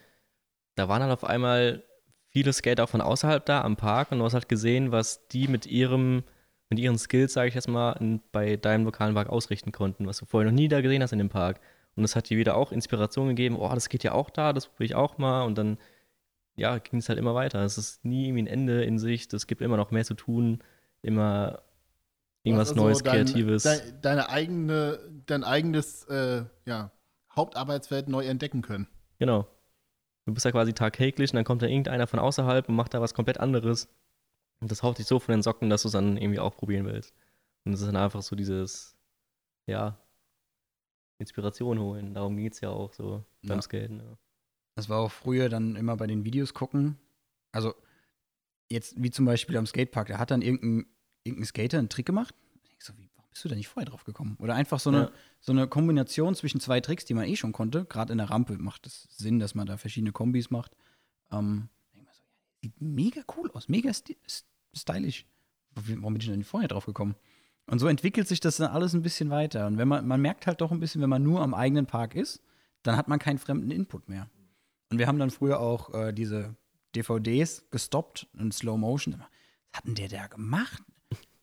da 0.76 0.88
waren 0.88 1.02
halt 1.02 1.12
auf 1.12 1.26
einmal 1.26 1.84
viele 2.30 2.54
Skater 2.54 2.86
auch 2.86 2.90
von 2.90 3.02
außerhalb 3.02 3.46
da 3.46 3.62
am 3.62 3.76
Park 3.76 4.12
und 4.12 4.20
du 4.20 4.26
hast 4.26 4.34
halt 4.34 4.50
gesehen, 4.50 4.92
was 4.92 5.28
die 5.28 5.48
mit 5.48 5.66
ihrem, 5.66 6.24
mit 6.70 6.80
ihren 6.80 6.98
Skills, 6.98 7.34
sage 7.34 7.50
ich 7.50 7.56
jetzt 7.56 7.68
mal, 7.68 7.94
in, 7.94 8.22
bei 8.32 8.58
deinem 8.58 8.86
lokalen 8.86 9.16
Park 9.16 9.30
ausrichten 9.30 9.72
konnten, 9.72 10.06
was 10.06 10.18
du 10.18 10.26
vorher 10.26 10.52
noch 10.52 10.56
nie 10.56 10.68
da 10.68 10.82
gesehen 10.82 11.02
hast 11.02 11.14
in 11.14 11.20
dem 11.20 11.30
Park. 11.30 11.60
Und 11.96 12.04
das 12.04 12.16
hat 12.16 12.30
dir 12.30 12.38
wieder 12.38 12.56
auch 12.56 12.72
Inspiration 12.72 13.30
gegeben, 13.30 13.56
oh, 13.58 13.70
das 13.74 13.90
geht 13.90 14.04
ja 14.04 14.12
auch 14.12 14.30
da, 14.30 14.54
das 14.54 14.68
probiere 14.68 14.86
ich 14.86 14.96
auch 14.96 15.18
mal. 15.18 15.44
Und 15.44 15.58
dann, 15.58 15.78
ja, 16.56 16.78
ging 16.78 17.00
es 17.00 17.10
halt 17.10 17.18
immer 17.18 17.34
weiter. 17.34 17.64
Es 17.64 17.78
ist 17.78 18.06
nie 18.06 18.28
irgendwie 18.28 18.44
ein 18.44 18.48
Ende 18.48 18.84
in 18.84 19.00
Sicht, 19.00 19.34
es 19.34 19.48
gibt 19.48 19.62
immer 19.62 19.78
noch 19.78 19.92
mehr 19.92 20.06
zu 20.06 20.14
tun, 20.14 20.64
immer 21.02 21.62
irgendwas 22.44 22.70
also 22.70 22.84
Neues, 22.84 23.04
dein, 23.04 23.26
Kreatives. 23.26 23.64
Dein, 23.64 24.02
deine 24.02 24.30
eigene, 24.30 25.00
dein 25.26 25.44
eigenes 25.44 26.04
äh, 26.06 26.44
ja, 26.66 26.92
Hauptarbeitsfeld 27.36 28.10
neu 28.10 28.26
entdecken 28.26 28.62
können. 28.62 28.88
Genau. 29.20 29.48
Du 30.26 30.34
bist 30.34 30.46
ja 30.46 30.52
quasi 30.52 30.74
tagtäglich 30.74 31.32
und 31.32 31.38
dann 31.38 31.46
kommt 31.46 31.62
da 31.62 31.68
irgendeiner 31.68 32.06
von 32.06 32.20
außerhalb 32.20 32.68
und 32.68 32.76
macht 32.76 32.94
da 32.94 33.02
was 33.02 33.14
komplett 33.14 33.40
anderes. 33.40 33.88
Und 34.60 34.72
das 34.72 34.84
haut 34.84 34.98
dich 34.98 35.06
so 35.06 35.20
von 35.20 35.34
den 35.34 35.44
Socken, 35.44 35.70
dass 35.70 35.84
du 35.84 35.88
es 35.88 35.92
dann 35.94 36.18
irgendwie 36.18 36.40
auch 36.40 36.56
probieren 36.56 36.86
willst. 36.86 37.14
Und 37.66 37.74
es 37.74 37.82
ist 37.82 37.88
dann 37.88 37.96
einfach 37.96 38.22
so 38.22 38.36
dieses, 38.36 38.96
ja, 39.68 40.00
Inspiration 41.20 41.80
holen. 41.80 42.14
Darum 42.14 42.38
geht 42.38 42.54
es 42.54 42.62
ja 42.62 42.70
auch 42.70 42.94
so 42.94 43.26
ja. 43.42 43.50
beim 43.50 43.62
Skaten. 43.62 44.00
Ja. 44.00 44.18
Das 44.76 44.90
war 44.90 45.00
auch 45.00 45.12
früher 45.12 45.50
dann 45.50 45.76
immer 45.76 45.98
bei 45.98 46.08
den 46.08 46.24
Videos 46.24 46.54
gucken. 46.54 46.98
Also 47.52 47.74
jetzt 48.70 49.02
wie 49.02 49.10
zum 49.10 49.26
Beispiel 49.26 49.58
am 49.58 49.66
Skatepark, 49.66 50.08
da 50.08 50.20
hat 50.20 50.32
dann 50.32 50.42
irgendein, 50.42 50.86
irgendein 51.24 51.46
Skater 51.46 51.80
einen 51.80 51.90
Trick 51.90 52.06
gemacht. 52.06 52.36
Ich 52.78 52.86
so, 52.86 52.96
wie, 52.98 53.10
warum 53.16 53.30
bist 53.32 53.44
du 53.44 53.50
da 53.50 53.56
nicht 53.56 53.68
vorher 53.68 53.90
drauf 53.90 54.04
gekommen? 54.04 54.38
Oder 54.40 54.56
einfach 54.56 54.80
so 54.80 54.90
eine, 54.90 55.00
ja. 55.00 55.12
so 55.40 55.52
eine 55.52 55.68
Kombination 55.68 56.36
zwischen 56.36 56.60
zwei 56.60 56.80
Tricks, 56.80 57.06
die 57.06 57.16
man 57.16 57.26
eh 57.26 57.36
schon 57.36 57.54
konnte. 57.54 57.86
Gerade 57.86 58.12
in 58.12 58.20
der 58.20 58.30
Rampe 58.30 58.58
macht 58.58 58.86
es 58.86 59.08
Sinn, 59.10 59.40
dass 59.40 59.56
man 59.56 59.66
da 59.66 59.78
verschiedene 59.78 60.12
Kombis 60.12 60.52
macht. 60.52 60.76
Ähm, 61.32 61.70
sieht 62.62 62.80
mega 62.82 63.22
cool 63.36 63.52
aus, 63.52 63.70
mega 63.70 63.92
stylisch. 64.74 65.26
Warum 65.76 66.14
bin 66.14 66.22
ich 66.22 66.28
denn 66.28 66.44
vorher 66.44 66.68
drauf 66.68 66.86
gekommen? 66.86 67.16
Und 67.68 67.80
so 67.80 67.88
entwickelt 67.88 68.28
sich 68.28 68.40
das 68.40 68.58
dann 68.58 68.72
alles 68.72 68.94
ein 68.94 69.02
bisschen 69.02 69.30
weiter. 69.30 69.68
Und 69.68 69.78
wenn 69.78 69.88
man, 69.88 70.08
man 70.08 70.22
merkt 70.22 70.48
halt 70.48 70.62
doch 70.62 70.72
ein 70.72 70.80
bisschen, 70.80 71.02
wenn 71.02 71.10
man 71.10 71.24
nur 71.24 71.42
am 71.42 71.54
eigenen 71.54 71.86
Park 71.86 72.16
ist, 72.16 72.42
dann 72.84 72.96
hat 72.96 73.08
man 73.08 73.20
keinen 73.20 73.38
fremden 73.38 73.72
Input 73.72 74.08
mehr. 74.08 74.30
Und 74.90 75.00
wir 75.00 75.08
haben 75.08 75.20
dann 75.20 75.32
früher 75.32 75.60
auch 75.60 75.94
äh, 75.94 76.14
diese 76.14 76.56
DVDs 76.96 77.70
gestoppt 77.70 78.28
in 78.40 78.52
Slow 78.52 78.78
Motion. 78.78 79.20
Was 79.20 79.28
hat 79.74 79.86
denn 79.86 79.96
der 79.96 80.08
da 80.08 80.28
gemacht? 80.28 80.82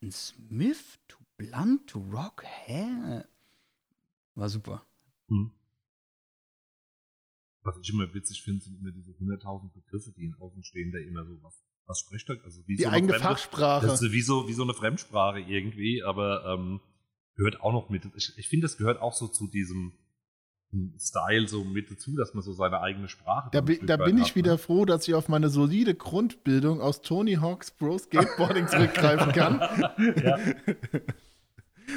Ein 0.03 0.11
Smith 0.11 0.99
to 1.09 1.19
Blunt 1.37 1.89
to 1.89 1.99
Rock? 2.01 2.43
Hä? 2.45 3.23
War 4.35 4.49
super. 4.49 4.85
Hm. 5.29 5.51
Was 7.65 7.77
ich 7.83 7.91
immer 7.91 8.13
witzig 8.15 8.43
finde, 8.43 8.63
sind 8.63 8.79
immer 8.79 8.93
diese 8.93 9.13
100.000 9.13 9.73
Begriffe, 9.73 10.13
die 10.17 10.27
in 10.27 10.35
Außen 10.35 10.63
stehen, 10.63 10.93
da 10.93 10.99
immer 10.99 11.25
so 11.25 11.43
was 11.43 11.65
was 11.87 11.99
spricht 12.01 12.29
er? 12.31 12.37
Also 12.45 12.63
wie 12.67 12.77
die 12.77 12.85
so 12.85 12.89
eigene 12.89 13.13
Fremde, 13.13 13.29
Fachsprache. 13.29 13.87
Das 13.87 14.01
ist 14.01 14.13
wie 14.13 14.23
so, 14.23 14.49
wie 14.49 14.53
so 14.53 14.63
eine 14.63 14.75
Fremdsprache 14.75 15.41
irgendwie, 15.41 16.03
aber 16.03 16.45
ähm, 16.47 16.81
gehört 17.37 17.61
auch 17.61 17.73
noch 17.73 17.91
mit. 17.91 18.05
Ich, 18.17 18.33
ich 18.37 18.49
finde, 18.49 18.65
das 18.65 18.77
gehört 18.77 19.01
auch 19.01 19.13
so 19.13 19.29
zu 19.29 19.49
diesem 19.49 19.93
Style 20.99 21.47
so 21.47 21.63
mit 21.63 21.91
dazu, 21.91 22.17
dass 22.17 22.35
man 22.35 22.43
so 22.43 22.53
seine 22.53 22.81
eigene 22.81 23.09
Sprache. 23.09 23.51
Da, 23.53 23.61
bi, 23.61 23.79
da 23.85 23.97
bin 23.97 24.19
ich 24.19 24.31
hat, 24.31 24.37
wieder 24.37 24.53
ne? 24.53 24.59
froh, 24.59 24.85
dass 24.85 25.07
ich 25.07 25.15
auf 25.15 25.29
meine 25.29 25.49
solide 25.49 25.95
Grundbildung 25.95 26.81
aus 26.81 27.01
Tony 27.01 27.35
Hawks 27.35 27.71
Pro 27.71 27.97
Skateboarding 27.99 28.67
zurückgreifen 28.69 29.33
kann. 29.33 29.61
ja. 30.17 30.39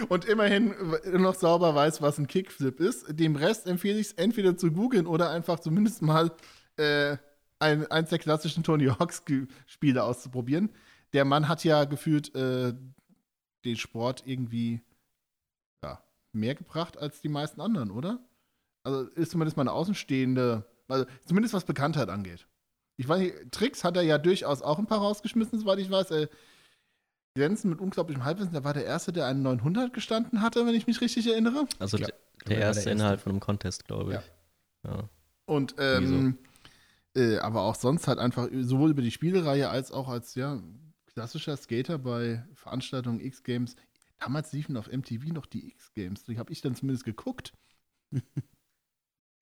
Und 0.09 0.25
immerhin 0.25 0.73
noch 1.13 1.35
sauber 1.35 1.75
weiß, 1.75 2.01
was 2.01 2.17
ein 2.17 2.27
Kickflip 2.27 2.79
ist. 2.79 3.05
Dem 3.09 3.35
Rest 3.35 3.67
empfehle 3.67 3.99
ich 3.99 4.07
es 4.07 4.13
entweder 4.13 4.57
zu 4.57 4.71
googeln 4.71 5.07
oder 5.07 5.29
einfach 5.29 5.59
zumindest 5.59 6.01
mal 6.01 6.31
äh, 6.77 7.17
ein, 7.59 7.89
eins 7.91 8.09
der 8.09 8.19
klassischen 8.19 8.63
Tony 8.63 8.85
Hawks-Spiele 8.85 10.03
auszuprobieren. 10.03 10.69
Der 11.13 11.25
Mann 11.25 11.47
hat 11.47 11.63
ja 11.63 11.85
gefühlt 11.85 12.33
äh, 12.35 12.73
den 13.65 13.75
Sport 13.77 14.23
irgendwie 14.25 14.81
ja, 15.83 16.01
mehr 16.31 16.55
gebracht 16.55 16.97
als 16.97 17.21
die 17.21 17.29
meisten 17.29 17.61
anderen, 17.61 17.91
oder? 17.91 18.19
Also 18.83 19.03
ist 19.11 19.31
zumindest 19.31 19.57
mal 19.57 19.63
eine 19.63 19.73
außenstehende, 19.73 20.65
also 20.88 21.05
zumindest 21.25 21.53
was 21.53 21.65
Bekanntheit 21.65 22.09
angeht. 22.09 22.47
Ich 22.97 23.07
weiß 23.07 23.19
nicht, 23.19 23.51
Tricks 23.51 23.83
hat 23.83 23.95
er 23.95 24.03
ja 24.03 24.17
durchaus 24.17 24.61
auch 24.61 24.79
ein 24.79 24.88
paar 24.88 24.99
rausgeschmissen, 24.99 25.59
soweit 25.59 25.79
ich 25.79 25.89
weiß. 25.89 26.11
Äh, 26.11 26.27
Grenzen 27.38 27.69
mit 27.69 27.79
unglaublichem 27.79 28.23
Halbwissen, 28.23 28.53
der 28.53 28.63
war 28.63 28.73
der 28.73 28.85
Erste, 28.85 29.13
der 29.13 29.25
einen 29.25 29.43
900 29.43 29.93
gestanden 29.93 30.41
hatte, 30.41 30.65
wenn 30.65 30.75
ich 30.75 30.88
mich 30.88 31.01
richtig 31.01 31.27
erinnere. 31.27 31.67
Also 31.79 31.97
glaub, 31.97 32.09
der, 32.09 32.17
der, 32.47 32.57
erste 32.57 32.85
der 32.85 32.93
Inhalt 32.93 33.21
von 33.21 33.31
einem 33.31 33.39
Contest, 33.39 33.85
glaube 33.85 34.11
ich. 34.11 34.89
Ja. 34.89 34.91
ja. 34.91 35.09
Und 35.45 35.75
ähm, 35.79 36.38
äh, 37.15 37.38
aber 37.38 37.61
auch 37.61 37.75
sonst 37.75 38.07
halt 38.07 38.19
einfach 38.19 38.47
sowohl 38.61 38.91
über 38.91 39.01
die 39.01 39.11
Spielreihe 39.11 39.69
als 39.69 39.91
auch 39.91 40.09
als 40.09 40.35
ja, 40.35 40.61
klassischer 41.05 41.55
Skater 41.57 41.97
bei 41.97 42.45
Veranstaltungen 42.53 43.19
X-Games. 43.19 43.75
Damals 44.19 44.51
liefen 44.51 44.77
auf 44.77 44.91
MTV 44.91 45.31
noch 45.31 45.45
die 45.45 45.69
X-Games. 45.69 46.25
Die 46.25 46.38
habe 46.38 46.51
ich 46.51 46.61
dann 46.61 46.75
zumindest 46.75 47.05
geguckt. 47.05 47.53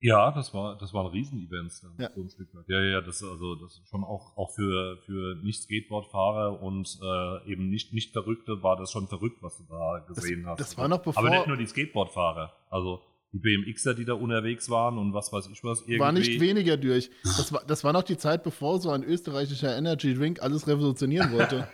Ja, 0.06 0.32
das 0.32 0.54
war, 0.54 0.78
das 0.78 0.94
waren 0.94 1.08
Riesenevents, 1.08 1.84
ja. 1.98 2.12
so 2.14 2.22
ein 2.22 2.30
Stück 2.30 2.54
weit. 2.54 2.66
Ja, 2.68 2.80
ja, 2.80 3.02
das 3.02 3.24
also 3.24 3.56
das 3.56 3.82
schon 3.90 4.04
auch, 4.04 4.38
auch 4.38 4.54
für, 4.54 4.98
für 4.98 5.36
Nicht-Skateboard-Fahrer 5.44 6.62
und 6.62 7.00
äh, 7.02 7.52
eben 7.52 7.70
nicht, 7.70 7.92
nicht 7.92 8.14
Verrückte 8.14 8.62
war 8.62 8.78
das 8.78 8.92
schon 8.92 9.08
verrückt, 9.08 9.42
was 9.42 9.58
du 9.58 9.64
da 9.68 10.06
gesehen 10.08 10.44
das, 10.44 10.52
hast. 10.52 10.60
Das 10.60 10.78
war 10.78 10.88
noch 10.88 11.00
bevor. 11.00 11.26
Aber 11.26 11.36
nicht 11.36 11.48
nur 11.48 11.58
die 11.58 11.66
Skateboard-Fahrer. 11.66 12.54
Also 12.70 13.02
die 13.34 13.40
BMXer, 13.40 13.96
die 13.96 14.06
da 14.06 14.14
unterwegs 14.14 14.70
waren 14.70 15.00
und 15.00 15.16
was 15.16 15.34
weiß 15.34 15.48
ich 15.48 15.64
was. 15.64 15.82
Irgendwie. 15.82 16.00
War 16.00 16.12
nicht 16.12 16.40
weniger 16.40 16.78
durch. 16.78 17.10
Das 17.24 17.52
war, 17.52 17.64
das 17.66 17.84
war 17.84 17.92
noch 17.92 18.04
die 18.04 18.18
Zeit, 18.18 18.44
bevor 18.44 18.80
so 18.80 18.92
ein 18.92 19.04
österreichischer 19.04 19.76
Energy 19.76 20.14
Drink 20.14 20.40
alles 20.40 20.68
revolutionieren 20.68 21.32
wollte. 21.32 21.68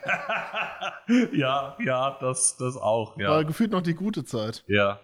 ja, 1.33 1.75
ja, 1.83 2.17
das, 2.21 2.55
das 2.55 2.77
auch. 2.77 3.19
Ja. 3.19 3.31
War 3.31 3.43
gefühlt 3.43 3.71
noch 3.71 3.81
die 3.81 3.93
gute 3.93 4.23
Zeit. 4.23 4.63
Ja. 4.67 5.01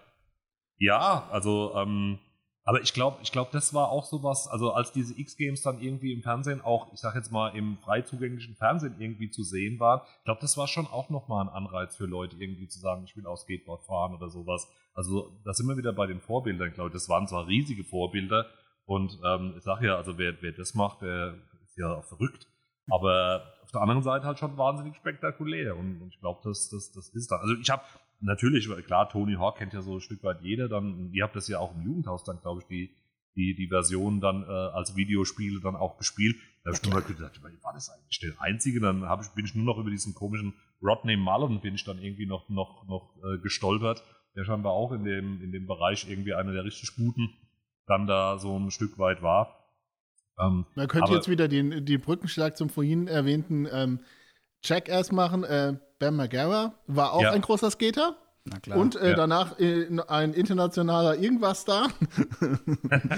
Ja, 0.78 1.28
also, 1.30 1.74
ähm, 1.76 2.20
aber 2.68 2.82
ich 2.82 2.92
glaube, 2.92 3.16
ich 3.22 3.32
glaube, 3.32 3.48
das 3.50 3.72
war 3.72 3.88
auch 3.88 4.04
sowas, 4.04 4.46
also 4.46 4.74
als 4.74 4.92
diese 4.92 5.18
X-Games 5.18 5.62
dann 5.62 5.80
irgendwie 5.80 6.12
im 6.12 6.20
Fernsehen 6.20 6.60
auch, 6.60 6.92
ich 6.92 7.00
sag 7.00 7.14
jetzt 7.14 7.32
mal, 7.32 7.56
im 7.56 7.78
frei 7.78 8.02
zugänglichen 8.02 8.56
Fernsehen 8.56 8.96
irgendwie 8.98 9.30
zu 9.30 9.42
sehen 9.42 9.80
waren, 9.80 10.02
ich 10.18 10.24
glaube, 10.24 10.42
das 10.42 10.58
war 10.58 10.68
schon 10.68 10.86
auch 10.86 11.08
nochmal 11.08 11.46
ein 11.46 11.48
Anreiz 11.48 11.96
für 11.96 12.04
Leute, 12.04 12.36
irgendwie 12.38 12.68
zu 12.68 12.78
sagen, 12.78 13.04
ich 13.04 13.16
will 13.16 13.26
auch 13.26 13.38
Skateboard 13.38 13.84
fahren 13.84 14.14
oder 14.14 14.28
sowas. 14.28 14.70
Also 14.92 15.32
da 15.46 15.54
sind 15.54 15.66
wir 15.66 15.78
wieder 15.78 15.94
bei 15.94 16.06
den 16.06 16.20
Vorbildern, 16.20 16.74
glaube 16.74 16.90
ich. 16.90 16.92
Das 16.92 17.08
waren 17.08 17.26
zwar 17.26 17.46
riesige 17.46 17.84
Vorbilder 17.84 18.44
und 18.84 19.18
ähm, 19.24 19.54
ich 19.56 19.64
sage 19.64 19.86
ja, 19.86 19.96
also 19.96 20.18
wer, 20.18 20.34
wer 20.42 20.52
das 20.52 20.74
macht, 20.74 21.00
der 21.00 21.36
ist 21.64 21.78
ja 21.78 21.94
auch 21.94 22.04
verrückt. 22.04 22.48
Aber 22.90 23.44
auf 23.62 23.72
der 23.72 23.80
anderen 23.80 24.02
Seite 24.02 24.26
halt 24.26 24.38
schon 24.38 24.58
wahnsinnig 24.58 24.94
spektakulär 24.96 25.74
und, 25.74 26.02
und 26.02 26.08
ich 26.12 26.20
glaube, 26.20 26.40
das, 26.44 26.68
das, 26.68 26.92
das 26.92 27.08
ist 27.14 27.30
da. 27.30 27.36
Also 27.36 27.54
ich 27.54 27.70
habe 27.70 27.84
natürlich, 28.20 28.68
klar, 28.86 29.08
Tony 29.08 29.34
Hawk 29.34 29.58
kennt 29.58 29.72
ja 29.72 29.82
so 29.82 29.94
ein 29.94 30.00
Stück 30.00 30.22
weit 30.22 30.42
jeder. 30.42 30.68
Dann, 30.68 31.10
ihr 31.12 31.24
habt 31.24 31.36
das 31.36 31.48
ja 31.48 31.58
auch 31.58 31.74
im 31.74 31.82
Jugendhaus 31.82 32.24
dann, 32.24 32.40
glaube 32.40 32.60
ich, 32.62 32.66
die, 32.66 32.94
die, 33.36 33.54
die 33.54 33.68
Version 33.68 34.20
dann 34.20 34.42
äh, 34.42 34.46
als 34.46 34.96
Videospiele 34.96 35.60
dann 35.60 35.76
auch 35.76 35.96
gespielt. 35.98 36.36
Da 36.64 36.70
habe 36.70 36.78
ich 36.82 36.82
nur 36.82 37.00
mal 37.00 37.06
gedacht, 37.06 37.40
war 37.62 37.72
das 37.72 37.90
eigentlich 37.90 38.20
der 38.20 38.40
einzige? 38.40 38.80
Dann 38.80 39.04
hab 39.04 39.22
ich, 39.22 39.28
bin 39.28 39.44
ich 39.44 39.54
nur 39.54 39.64
noch 39.64 39.78
über 39.78 39.90
diesen 39.90 40.14
komischen 40.14 40.54
Rodney 40.82 41.16
Mullen 41.16 41.60
bin 41.60 41.74
ich 41.74 41.84
dann 41.84 41.98
irgendwie 41.98 42.26
noch, 42.26 42.48
noch, 42.48 42.86
noch 42.86 43.16
äh, 43.24 43.38
gestolpert, 43.38 44.02
der 44.36 44.44
scheinbar 44.44 44.72
auch 44.72 44.92
in 44.92 45.04
dem, 45.04 45.42
in 45.42 45.52
dem 45.52 45.66
Bereich 45.66 46.08
irgendwie 46.08 46.34
einer 46.34 46.52
der 46.52 46.64
richtig 46.64 46.94
guten 46.94 47.30
dann 47.86 48.06
da 48.06 48.38
so 48.38 48.56
ein 48.58 48.70
Stück 48.70 48.98
weit 48.98 49.22
war. 49.22 49.58
Ähm, 50.38 50.66
Man 50.74 50.88
könnte 50.88 51.14
jetzt 51.14 51.28
wieder 51.28 51.48
den, 51.48 51.84
den 51.84 52.00
Brückenschlag 52.00 52.56
zum 52.56 52.68
vorhin 52.68 53.08
erwähnten 53.08 53.66
ähm, 53.70 54.00
Jackass 54.62 55.10
machen. 55.10 55.44
Äh, 55.44 55.78
Bam 55.98 56.16
Margera 56.16 56.74
war 56.86 57.12
auch 57.12 57.22
ja. 57.22 57.32
ein 57.32 57.40
großer 57.40 57.70
Skater. 57.70 58.16
Na 58.44 58.58
klar. 58.60 58.78
Und 58.78 58.96
äh, 58.96 59.10
ja. 59.10 59.16
danach 59.16 59.58
äh, 59.58 59.86
ein 60.08 60.32
internationaler 60.32 61.18
irgendwas 61.18 61.64
da. 61.64 61.88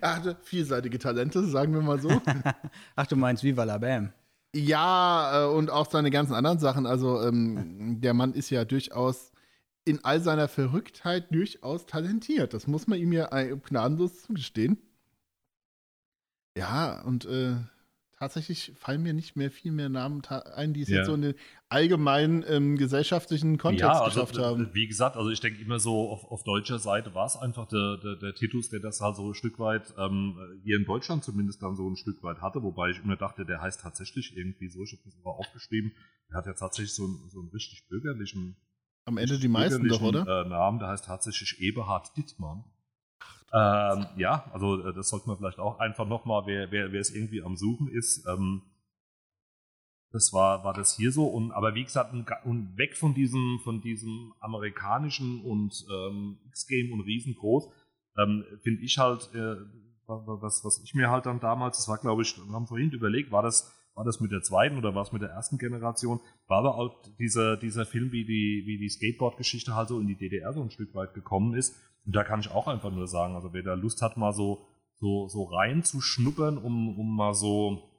er 0.00 0.16
hatte 0.16 0.36
vielseitige 0.42 0.98
Talente, 0.98 1.44
sagen 1.44 1.74
wir 1.74 1.82
mal 1.82 2.00
so. 2.00 2.10
Ach, 2.96 3.06
du 3.06 3.16
meinst 3.16 3.44
Viva 3.44 3.64
la 3.64 3.78
Bam. 3.78 4.12
Ja, 4.54 5.44
äh, 5.44 5.46
und 5.46 5.70
auch 5.70 5.90
seine 5.90 6.10
ganzen 6.10 6.34
anderen 6.34 6.58
Sachen. 6.58 6.86
Also, 6.86 7.22
ähm, 7.22 8.00
der 8.00 8.14
Mann 8.14 8.32
ist 8.32 8.50
ja 8.50 8.64
durchaus 8.64 9.32
in 9.84 10.04
all 10.04 10.20
seiner 10.20 10.48
Verrücktheit 10.48 11.32
durchaus 11.32 11.86
talentiert. 11.86 12.54
Das 12.54 12.66
muss 12.66 12.86
man 12.86 12.98
ihm 12.98 13.12
ja 13.12 13.26
gnadenlos 13.26 14.22
zugestehen. 14.22 14.78
Ja, 16.56 17.02
und 17.02 17.24
äh, 17.26 17.54
tatsächlich 18.18 18.72
fallen 18.76 19.02
mir 19.02 19.12
nicht 19.12 19.36
mehr 19.36 19.50
viel 19.50 19.70
mehr 19.70 19.88
Namen 19.88 20.22
ein, 20.26 20.74
die 20.74 20.82
es 20.82 20.88
Ja. 20.88 20.98
jetzt 20.98 21.06
so 21.06 21.14
in 21.14 21.22
den 21.22 21.34
allgemeinen 21.68 22.44
ähm, 22.48 22.76
gesellschaftlichen 22.76 23.58
Kontext 23.58 23.82
ja, 23.82 24.00
also, 24.00 24.20
geschafft 24.20 24.38
haben. 24.38 24.70
Wie 24.72 24.86
gesagt, 24.88 25.16
also 25.16 25.30
ich 25.30 25.40
denke 25.40 25.60
immer 25.60 25.78
so, 25.78 26.10
auf, 26.10 26.24
auf 26.24 26.42
deutscher 26.42 26.78
Seite 26.78 27.14
war 27.14 27.26
es 27.26 27.36
einfach 27.36 27.68
der, 27.68 27.98
der, 27.98 28.16
der 28.16 28.34
Titus, 28.34 28.70
der 28.70 28.80
das 28.80 29.00
halt 29.00 29.16
so 29.16 29.28
ein 29.28 29.34
Stück 29.34 29.58
weit, 29.58 29.94
ähm, 29.98 30.36
hier 30.64 30.76
in 30.76 30.84
Deutschland 30.84 31.22
zumindest 31.24 31.62
dann 31.62 31.76
so 31.76 31.88
ein 31.88 31.96
Stück 31.96 32.22
weit 32.22 32.40
hatte, 32.40 32.62
wobei 32.62 32.90
ich 32.90 32.98
immer 32.98 33.16
dachte, 33.16 33.44
der 33.44 33.60
heißt 33.60 33.80
tatsächlich 33.80 34.36
irgendwie 34.36 34.68
so, 34.68 34.82
ich 34.82 34.92
habe 34.92 35.02
das 35.04 35.16
aber 35.20 35.36
aufgeschrieben, 35.36 35.92
der 36.30 36.38
hat 36.38 36.46
ja 36.46 36.54
tatsächlich 36.54 36.94
so 36.94 37.04
einen, 37.04 37.28
so 37.28 37.40
einen 37.40 37.50
richtig 37.50 37.86
bürgerlichen 37.88 38.56
Am 39.04 39.16
Ende 39.16 39.38
die 39.38 39.48
meisten 39.48 39.86
doch, 39.88 40.02
oder? 40.02 40.44
Äh, 40.44 40.48
Namen, 40.48 40.78
der 40.78 40.88
heißt 40.88 41.04
tatsächlich 41.04 41.60
Eberhard 41.60 42.16
Dittmann. 42.16 42.64
Ähm, 43.52 44.06
ja, 44.16 44.44
also 44.52 44.86
äh, 44.86 44.92
das 44.94 45.08
sollte 45.08 45.26
man 45.28 45.38
vielleicht 45.38 45.58
auch 45.58 45.78
einfach 45.78 46.06
nochmal, 46.06 46.42
wer, 46.46 46.70
wer, 46.70 46.92
wer 46.92 47.00
es 47.00 47.14
irgendwie 47.14 47.42
am 47.42 47.56
Suchen 47.56 47.88
ist, 47.88 48.26
ähm, 48.28 48.62
das 50.10 50.32
war, 50.32 50.64
war 50.64 50.72
das 50.74 50.96
hier 50.96 51.12
so. 51.12 51.26
Und, 51.26 51.52
aber 51.52 51.74
wie 51.74 51.84
gesagt, 51.84 52.12
und 52.44 52.78
weg 52.78 52.96
von 52.96 53.14
diesem, 53.14 53.60
von 53.62 53.80
diesem 53.80 54.32
amerikanischen 54.40 55.40
und 55.42 55.86
ähm, 55.90 56.38
X-Game 56.48 56.92
und 56.92 57.00
riesengroß, 57.02 57.68
ähm, 58.18 58.44
finde 58.62 58.82
ich 58.82 58.98
halt, 58.98 59.30
äh, 59.34 59.56
wa- 60.06 60.26
wa- 60.26 60.38
was, 60.40 60.64
was 60.64 60.80
ich 60.82 60.94
mir 60.94 61.10
halt 61.10 61.26
dann 61.26 61.40
damals, 61.40 61.76
das 61.76 61.88
war 61.88 61.98
glaube 61.98 62.22
ich, 62.22 62.36
wir 62.36 62.52
haben 62.54 62.66
vorhin 62.66 62.90
überlegt, 62.90 63.30
war 63.30 63.42
das, 63.42 63.72
war 63.98 64.04
das 64.04 64.20
mit 64.20 64.30
der 64.30 64.42
zweiten 64.42 64.78
oder 64.78 64.94
war 64.94 65.02
es 65.02 65.10
mit 65.10 65.22
der 65.22 65.30
ersten 65.30 65.58
Generation, 65.58 66.20
war 66.46 66.58
aber 66.58 66.76
auch 66.76 67.02
dieser, 67.18 67.56
dieser 67.56 67.84
Film, 67.84 68.12
wie 68.12 68.24
die, 68.24 68.62
wie 68.64 68.78
die 68.78 68.88
Skateboard-Geschichte 68.88 69.74
halt 69.74 69.88
so 69.88 69.98
in 69.98 70.06
die 70.06 70.14
DDR 70.14 70.52
so 70.52 70.62
ein 70.62 70.70
Stück 70.70 70.94
weit 70.94 71.14
gekommen 71.14 71.54
ist. 71.54 71.74
Und 72.06 72.14
da 72.14 72.22
kann 72.22 72.38
ich 72.38 72.52
auch 72.52 72.68
einfach 72.68 72.92
nur 72.92 73.08
sagen, 73.08 73.34
also 73.34 73.52
wer 73.52 73.64
da 73.64 73.74
Lust 73.74 74.00
hat, 74.00 74.16
mal 74.16 74.32
so, 74.32 74.68
so, 75.00 75.26
so 75.26 75.42
reinzuschnuppern, 75.46 76.58
um, 76.58 76.96
um 76.96 77.16
mal 77.16 77.34
so, 77.34 77.90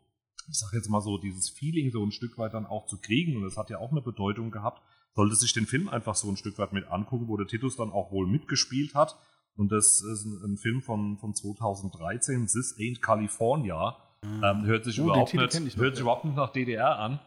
ich 0.48 0.58
sag 0.58 0.72
jetzt 0.72 0.90
mal 0.90 1.02
so, 1.02 1.18
dieses 1.18 1.50
Feeling 1.50 1.92
so 1.92 2.02
ein 2.02 2.14
Stück 2.14 2.38
weit 2.38 2.54
dann 2.54 2.66
auch 2.66 2.86
zu 2.86 2.98
kriegen, 3.02 3.36
und 3.36 3.44
das 3.44 3.58
hat 3.58 3.70
ja 3.70 3.80
auch 3.80 3.92
eine 3.92 4.02
Bedeutung 4.02 4.52
gehabt, 4.52 4.82
sollte 5.16 5.36
sich 5.36 5.52
den 5.52 5.66
Film 5.66 5.90
einfach 5.90 6.16
so 6.16 6.30
ein 6.30 6.38
Stück 6.38 6.58
weit 6.60 6.72
mit 6.72 6.88
angucken, 6.88 7.28
wo 7.28 7.36
der 7.36 7.48
Titus 7.48 7.76
dann 7.76 7.92
auch 7.92 8.14
wohl 8.14 8.26
mitgespielt 8.26 8.96
hat. 8.96 9.18
Und 9.58 9.74
das 9.74 10.02
ist 10.02 10.24
ein, 10.24 10.54
ein 10.54 10.58
Film 10.58 10.82
von, 10.82 11.18
von 11.18 11.36
2013, 11.36 12.46
This 12.46 12.78
Ain't 12.78 13.02
California. 13.02 13.98
Ähm, 14.24 14.66
hört 14.66 14.86
sich, 14.86 15.00
Oh, 15.00 15.06
überhaupt, 15.06 15.34
nicht, 15.34 15.42
noch, 15.42 15.78
hört 15.78 15.96
sich 15.96 16.00
ja. 16.00 16.02
überhaupt 16.02 16.26
nicht 16.26 16.36
nach 16.36 16.52
DDR 16.52 17.00
an. 17.00 17.20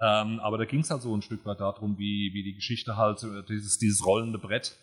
Ähm, 0.00 0.40
aber 0.40 0.58
da 0.58 0.64
ging 0.64 0.80
es 0.80 0.90
halt 0.90 1.02
so 1.02 1.14
ein 1.14 1.22
Stück 1.22 1.44
weit 1.44 1.60
darum, 1.60 1.98
wie, 1.98 2.32
wie 2.32 2.42
die 2.42 2.54
Geschichte 2.54 2.96
halt, 2.96 3.22
äh, 3.24 3.42
dieses, 3.48 3.78
dieses 3.78 4.04
rollende 4.06 4.38
Brett 4.38 4.76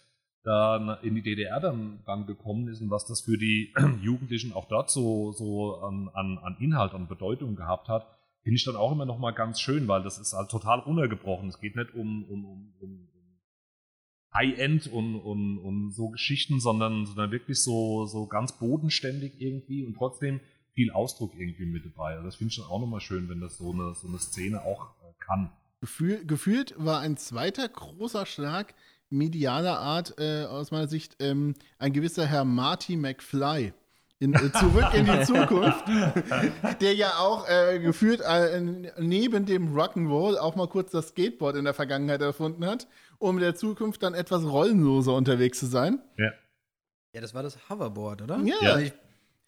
dann 0.44 0.98
in 1.02 1.16
die 1.16 1.24
DDR 1.24 1.60
dann, 1.60 2.00
dann 2.06 2.28
gekommen 2.28 2.68
ist 2.68 2.80
und 2.80 2.92
was 2.92 3.06
das 3.08 3.22
für 3.22 3.38
die 3.38 3.74
Jugendlichen 4.02 4.54
auch 4.54 4.68
dort 4.68 4.92
so, 4.92 5.32
so 5.32 5.78
an, 5.78 6.10
an, 6.14 6.38
an 6.38 6.56
Inhalt 6.60 6.94
und 6.94 7.10
Bedeutung 7.10 7.56
gehabt 7.56 7.88
hat, 7.88 8.06
finde 8.44 8.58
ich 8.58 8.64
dann 8.64 8.76
auch 8.76 8.92
immer 8.92 9.06
noch 9.06 9.18
mal 9.18 9.32
ganz 9.32 9.60
schön, 9.60 9.88
weil 9.88 10.04
das 10.04 10.20
ist 10.20 10.34
halt 10.34 10.52
total 10.52 10.80
runtergebrochen. 10.80 11.50
Es 11.50 11.60
geht 11.60 11.76
nicht 11.76 11.96
um, 11.96 12.24
um, 12.26 12.46
um, 12.46 12.74
um 12.80 12.90
um 12.90 13.10
High-End 14.36 14.88
und, 14.88 15.16
und, 15.16 15.58
und 15.58 15.92
so 15.94 16.10
Geschichten, 16.10 16.60
sondern, 16.60 17.08
sondern 17.08 17.32
wirklich 17.32 17.64
so, 17.64 18.06
so 18.06 18.28
ganz 18.28 18.52
bodenständig 18.60 19.42
irgendwie 19.42 19.84
und 19.84 19.96
trotzdem 19.96 20.42
viel 20.76 20.92
Ausdruck 20.92 21.34
irgendwie 21.36 21.66
mit 21.66 21.86
dabei. 21.86 22.14
Also 22.14 22.26
das 22.26 22.36
finde 22.36 22.52
ich 22.52 22.58
dann 22.58 22.68
auch 22.68 22.80
nochmal 22.80 23.00
schön, 23.00 23.28
wenn 23.30 23.40
das 23.40 23.58
so 23.58 23.72
eine, 23.72 23.96
so 23.96 24.08
eine 24.08 24.20
Szene 24.20 24.62
auch 24.64 24.92
äh, 25.02 25.14
kann. 25.20 25.52
Gefühl, 25.82 26.26
gefühlt 26.26 26.76
war 26.78 27.00
ein 27.00 27.18
zweiter 27.18 27.68
großer 27.68 28.26
Schlag 28.26 28.76
medialer 29.10 29.80
Art 29.80 30.16
äh, 30.20 30.44
aus 30.46 30.72
meiner 30.72 30.88
Sicht 30.88 31.16
ähm, 31.20 31.54
ein 31.80 31.94
gewisser 31.94 32.26
Herr 32.26 32.46
Marty 32.46 32.98
McFly. 32.98 33.74
In, 34.18 34.34
äh, 34.34 34.52
zurück 34.54 34.94
in 34.94 35.06
die 35.06 35.24
Zukunft, 35.24 35.86
der 36.82 36.96
ja 36.96 37.18
auch 37.18 37.48
äh, 37.50 37.80
gefühlt 37.80 38.22
äh, 38.22 38.62
neben 38.98 39.46
dem 39.46 39.76
Rock'n'Roll 39.76 40.38
auch 40.38 40.56
mal 40.56 40.68
kurz 40.68 40.92
das 40.92 41.10
Skateboard 41.10 41.58
in 41.58 41.66
der 41.66 41.74
Vergangenheit 41.74 42.22
erfunden 42.22 42.66
hat, 42.66 42.88
um 43.18 43.36
in 43.36 43.42
der 43.42 43.56
Zukunft 43.56 44.04
dann 44.04 44.14
etwas 44.14 44.46
rollenloser 44.46 45.14
unterwegs 45.14 45.60
zu 45.60 45.66
sein. 45.66 46.02
Ja. 46.18 46.32
Ja, 47.14 47.22
das 47.22 47.34
war 47.34 47.44
das 47.44 47.70
Hoverboard, 47.70 48.22
oder? 48.22 48.40
Ja. 48.40 48.56
Also 48.62 48.86
ich 48.86 48.94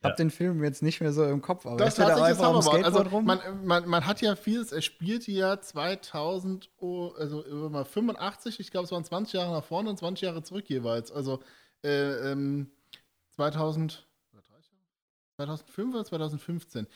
hab 0.03 0.11
Ja. 0.11 0.15
den 0.15 0.29
Film 0.31 0.63
jetzt 0.63 0.81
nicht 0.83 1.01
mehr 1.01 1.11
so 1.11 1.25
im 1.25 1.41
Kopf, 1.41 1.65
aber 1.65 1.77
Das 1.77 1.97
ist 1.97 1.99
da 1.99 2.23
einfach 2.23 2.45
am 2.45 2.55
Hoverboard. 2.55 2.63
Skateboard 2.63 2.85
Also 3.05 3.15
rum? 3.15 3.25
man, 3.25 3.65
man, 3.65 3.87
man 3.87 4.05
hat 4.05 4.21
ja 4.21 4.35
vieles, 4.35 4.71
er 4.71 4.81
spielte 4.81 5.31
ja 5.31 5.59
2000, 5.59 6.69
oh, 6.77 7.09
also 7.17 7.43
über 7.45 7.69
mal 7.69 7.83
85, 7.85 8.59
ich 8.59 8.69
glaube 8.71 8.85
es 8.85 8.91
waren 8.91 9.03
20 9.03 9.33
Jahre 9.33 9.51
nach 9.53 9.63
vorne 9.63 9.89
und 9.89 9.97
20 9.97 10.21
Jahre 10.21 10.43
zurück 10.43 10.69
jeweils. 10.69 11.11
Also 11.11 11.39
äh, 11.83 12.31
ähm, 12.31 12.69
2000, 13.31 14.07
oder 14.33 14.41
30 14.43 14.71
Jahre? 14.71 14.85
2005 15.37 15.93
oder 15.95 16.05
2015. 16.05 16.87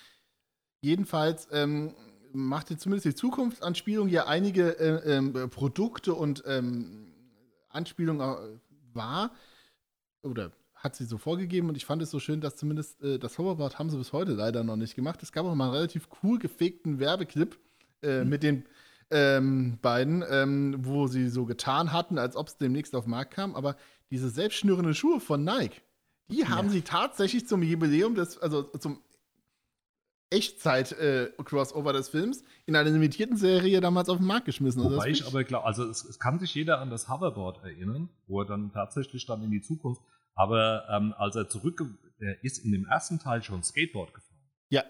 Jedenfalls 0.81 1.47
ähm, 1.51 1.93
machte 2.33 2.77
zumindest 2.77 3.05
die 3.05 3.15
Zukunftsanspielung 3.15 4.07
ja 4.09 4.25
einige 4.27 4.79
äh, 4.79 5.15
ähm, 5.17 5.49
Produkte 5.49 6.13
und 6.13 6.43
ähm, 6.47 7.13
Anspielungen 7.69 8.21
äh, 8.21 8.59
wahr 8.93 9.31
oder 10.23 10.51
hat 10.83 10.95
sie 10.95 11.05
so 11.05 11.17
vorgegeben 11.17 11.69
und 11.69 11.77
ich 11.77 11.85
fand 11.85 12.01
es 12.01 12.09
so 12.09 12.19
schön, 12.19 12.41
dass 12.41 12.55
zumindest 12.55 13.01
äh, 13.03 13.19
das 13.19 13.37
Hoverboard 13.37 13.77
haben 13.77 13.89
sie 13.89 13.97
bis 13.97 14.13
heute 14.13 14.33
leider 14.33 14.63
noch 14.63 14.75
nicht 14.75 14.95
gemacht. 14.95 15.21
Es 15.21 15.31
gab 15.31 15.45
auch 15.45 15.53
mal 15.53 15.65
einen 15.65 15.75
relativ 15.75 16.07
cool 16.23 16.39
gefegten 16.39 16.99
Werbeclip 16.99 17.57
äh, 18.01 18.23
mit 18.23 18.41
den 18.41 18.65
ähm, 19.11 19.77
beiden, 19.81 20.23
ähm, 20.27 20.75
wo 20.79 21.07
sie 21.07 21.29
so 21.29 21.45
getan 21.45 21.91
hatten, 21.93 22.17
als 22.17 22.35
ob 22.35 22.47
es 22.47 22.57
demnächst 22.57 22.95
auf 22.95 23.03
den 23.05 23.11
Markt 23.11 23.33
kam. 23.33 23.55
Aber 23.55 23.75
diese 24.09 24.29
selbstschnürenden 24.29 24.95
Schuhe 24.95 25.19
von 25.19 25.43
Nike, 25.43 25.81
die 26.29 26.47
haben 26.47 26.69
sie 26.69 26.81
tatsächlich 26.81 27.47
zum 27.47 27.61
Jubiläum 27.61 28.15
des, 28.15 28.37
also 28.37 28.63
zum 28.63 29.01
Echtzeit-Crossover 30.31 31.91
des 31.91 32.09
Films 32.09 32.43
in 32.65 32.75
einer 32.75 32.89
limitierten 32.89 33.35
Serie 33.35 33.81
damals 33.81 34.07
auf 34.07 34.17
den 34.17 34.27
Markt 34.27 34.45
geschmissen. 34.45 34.81
Also 34.81 34.95
Wobei 34.95 35.09
ich 35.09 35.17
find 35.17 35.29
aber 35.29 35.43
glaube, 35.43 35.65
also 35.65 35.83
es, 35.83 36.05
es 36.05 36.19
kann 36.19 36.39
sich 36.39 36.55
jeder 36.55 36.79
an 36.79 36.89
das 36.89 37.09
Hoverboard 37.09 37.63
erinnern, 37.63 38.09
wo 38.27 38.41
er 38.41 38.45
dann 38.45 38.71
tatsächlich 38.71 39.25
dann 39.25 39.43
in 39.43 39.51
die 39.51 39.61
Zukunft, 39.61 40.01
aber 40.35 40.83
ähm, 40.89 41.13
als 41.17 41.35
er 41.35 41.47
zurück, 41.49 41.81
er 42.19 42.43
ist 42.43 42.59
in 42.63 42.71
dem 42.71 42.85
ersten 42.85 43.19
Teil 43.19 43.41
schon 43.43 43.63
Skateboard 43.63 44.13
gefahren. 44.13 44.39
ja, 44.69 44.83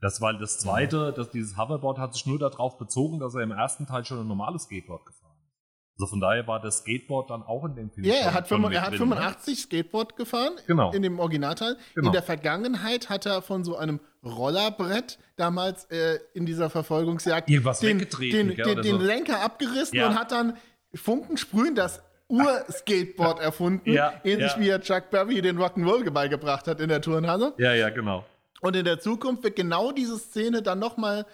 Das 0.00 0.20
war 0.20 0.32
das 0.38 0.58
zweite, 0.58 1.12
dass 1.12 1.30
dieses 1.30 1.56
Hoverboard 1.56 1.98
hat 1.98 2.14
sich 2.14 2.24
nur 2.26 2.38
darauf 2.38 2.78
bezogen, 2.78 3.18
dass 3.20 3.34
er 3.34 3.42
im 3.42 3.50
ersten 3.52 3.86
Teil 3.86 4.04
schon 4.04 4.20
ein 4.20 4.28
normales 4.28 4.62
Skateboard 4.64 5.04
gefahren 5.06 5.24
ist. 5.44 5.54
Also 6.00 6.10
von 6.10 6.20
daher 6.20 6.46
war 6.46 6.60
das 6.60 6.78
Skateboard 6.78 7.28
dann 7.30 7.42
auch 7.42 7.64
in 7.64 7.74
dem 7.74 7.90
Film. 7.90 8.06
Ja, 8.06 8.14
er 8.14 8.34
hat, 8.34 8.48
schon 8.48 8.62
85, 8.62 8.70
mit 8.70 8.74
er 8.76 8.82
hat 8.82 8.92
drin, 8.92 9.08
ne? 9.08 9.16
85 9.16 9.58
Skateboard 9.62 10.16
gefahren 10.16 10.52
Genau. 10.68 10.92
in 10.92 11.02
dem 11.02 11.18
Originalteil. 11.18 11.76
Genau. 11.94 12.06
In 12.08 12.12
der 12.12 12.22
Vergangenheit 12.22 13.08
hat 13.10 13.26
er 13.26 13.42
von 13.42 13.64
so 13.64 13.76
einem 13.76 13.98
Rollerbrett 14.24 15.18
damals 15.36 15.84
äh, 15.86 16.18
in 16.34 16.46
dieser 16.46 16.70
Verfolgungsjagd 16.70 17.48
den, 17.48 17.62
den, 17.62 17.98
den, 18.56 18.56
den 18.56 18.82
so. 18.84 18.96
Lenker 18.98 19.40
abgerissen 19.40 19.96
Ja. 19.98 20.08
und 20.08 20.14
hat 20.18 20.30
dann 20.32 20.56
Funkensprühen 20.94 21.74
das 21.74 22.00
Ur-Skateboard 22.28 23.40
erfunden, 23.40 23.90
Ja, 23.90 24.12
ähnlich 24.22 24.52
ja. 24.52 24.60
wie 24.60 24.68
er 24.68 24.80
Chuck 24.80 25.10
Berry 25.10 25.40
den 25.40 25.58
Rock'n'Roll 25.58 26.10
beigebracht 26.10 26.68
hat 26.68 26.80
in 26.80 26.88
der 26.88 27.00
Turnhalle. 27.00 27.54
Ja, 27.58 27.72
ja, 27.74 27.88
genau. 27.90 28.24
Und 28.60 28.76
in 28.76 28.84
der 28.84 29.00
Zukunft 29.00 29.44
wird 29.44 29.56
genau 29.56 29.92
diese 29.92 30.18
Szene 30.18 30.62
dann 30.62 30.78
nochmal 30.78 31.26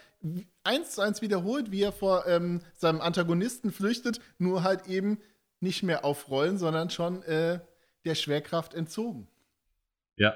eins 0.63 0.93
zu 0.93 1.03
eins 1.03 1.23
wiederholt, 1.23 1.71
wie 1.71 1.83
er 1.83 1.93
vor 1.93 2.27
ähm, 2.27 2.61
seinem 2.75 3.01
Antagonisten 3.01 3.73
flüchtet, 3.73 4.21
nur 4.39 4.63
halt 4.63 4.87
eben 4.87 5.19
nicht 5.61 5.83
mehr 5.83 6.05
auf 6.05 6.29
Rollen, 6.29 6.59
sondern 6.59 6.91
schon 6.91 7.23
äh, 7.23 7.61
der 8.05 8.15
Schwerkraft 8.15 8.75
entzogen. 8.75 9.29
Ja. 10.17 10.35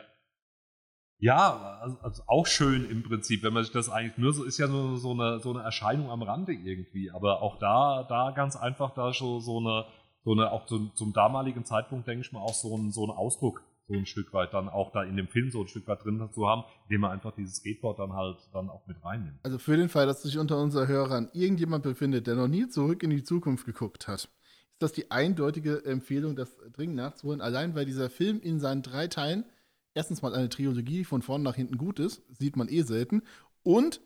Ja, 1.20 1.78
also, 1.82 1.98
also 2.00 2.22
auch 2.26 2.46
schön 2.46 2.88
im 2.88 3.02
Prinzip, 3.02 3.42
wenn 3.42 3.52
man 3.52 3.64
sich 3.64 3.72
das 3.72 3.90
eigentlich 3.90 4.18
nur 4.18 4.32
so, 4.32 4.44
ist 4.44 4.58
ja 4.58 4.68
nur 4.68 4.98
so 4.98 5.10
eine, 5.10 5.40
so 5.40 5.50
eine 5.50 5.62
Erscheinung 5.64 6.10
am 6.10 6.22
Rande 6.22 6.52
irgendwie, 6.52 7.10
aber 7.10 7.42
auch 7.42 7.58
da, 7.58 8.06
da 8.08 8.30
ganz 8.30 8.54
einfach 8.54 8.92
da 8.94 9.12
schon 9.12 9.40
so 9.40 9.58
eine, 9.58 9.84
so 10.28 10.32
eine, 10.32 10.52
auch 10.52 10.66
zum, 10.66 10.94
zum 10.94 11.14
damaligen 11.14 11.64
Zeitpunkt, 11.64 12.06
denke 12.06 12.20
ich 12.20 12.32
mal, 12.32 12.40
auch 12.40 12.52
so 12.52 12.76
ein, 12.76 12.92
so 12.92 13.02
ein 13.06 13.10
Ausdruck, 13.10 13.62
so 13.86 13.94
ein 13.94 14.04
Stück 14.04 14.34
weit 14.34 14.52
dann 14.52 14.68
auch 14.68 14.92
da 14.92 15.02
in 15.02 15.16
dem 15.16 15.26
Film 15.26 15.50
so 15.50 15.62
ein 15.62 15.68
Stück 15.68 15.88
weit 15.88 16.04
drin 16.04 16.28
zu 16.34 16.46
haben, 16.46 16.64
indem 16.84 17.00
man 17.00 17.12
einfach 17.12 17.32
dieses 17.34 17.56
Skateboard 17.56 17.98
dann 17.98 18.12
halt 18.12 18.36
dann 18.52 18.68
auch 18.68 18.86
mit 18.86 19.02
reinnimmt. 19.02 19.38
Also 19.42 19.56
für 19.58 19.78
den 19.78 19.88
Fall, 19.88 20.06
dass 20.06 20.22
sich 20.22 20.36
unter 20.36 20.60
unseren 20.60 20.86
Hörern 20.86 21.30
irgendjemand 21.32 21.82
befindet, 21.82 22.26
der 22.26 22.34
noch 22.34 22.46
nie 22.46 22.68
zurück 22.68 23.02
in 23.02 23.08
die 23.08 23.22
Zukunft 23.22 23.64
geguckt 23.64 24.06
hat, 24.06 24.24
ist 24.24 24.82
das 24.82 24.92
die 24.92 25.10
eindeutige 25.10 25.82
Empfehlung, 25.86 26.36
das 26.36 26.54
dringend 26.74 26.96
nachzuholen. 26.96 27.40
Allein 27.40 27.74
weil 27.74 27.86
dieser 27.86 28.10
Film 28.10 28.38
in 28.42 28.60
seinen 28.60 28.82
drei 28.82 29.06
Teilen 29.08 29.46
erstens 29.94 30.20
mal 30.20 30.34
eine 30.34 30.50
Trilogie 30.50 31.04
von 31.04 31.22
vorn 31.22 31.42
nach 31.42 31.54
hinten 31.54 31.78
gut 31.78 32.00
ist, 32.00 32.22
sieht 32.38 32.54
man 32.56 32.68
eh 32.68 32.82
selten, 32.82 33.22
und 33.62 34.02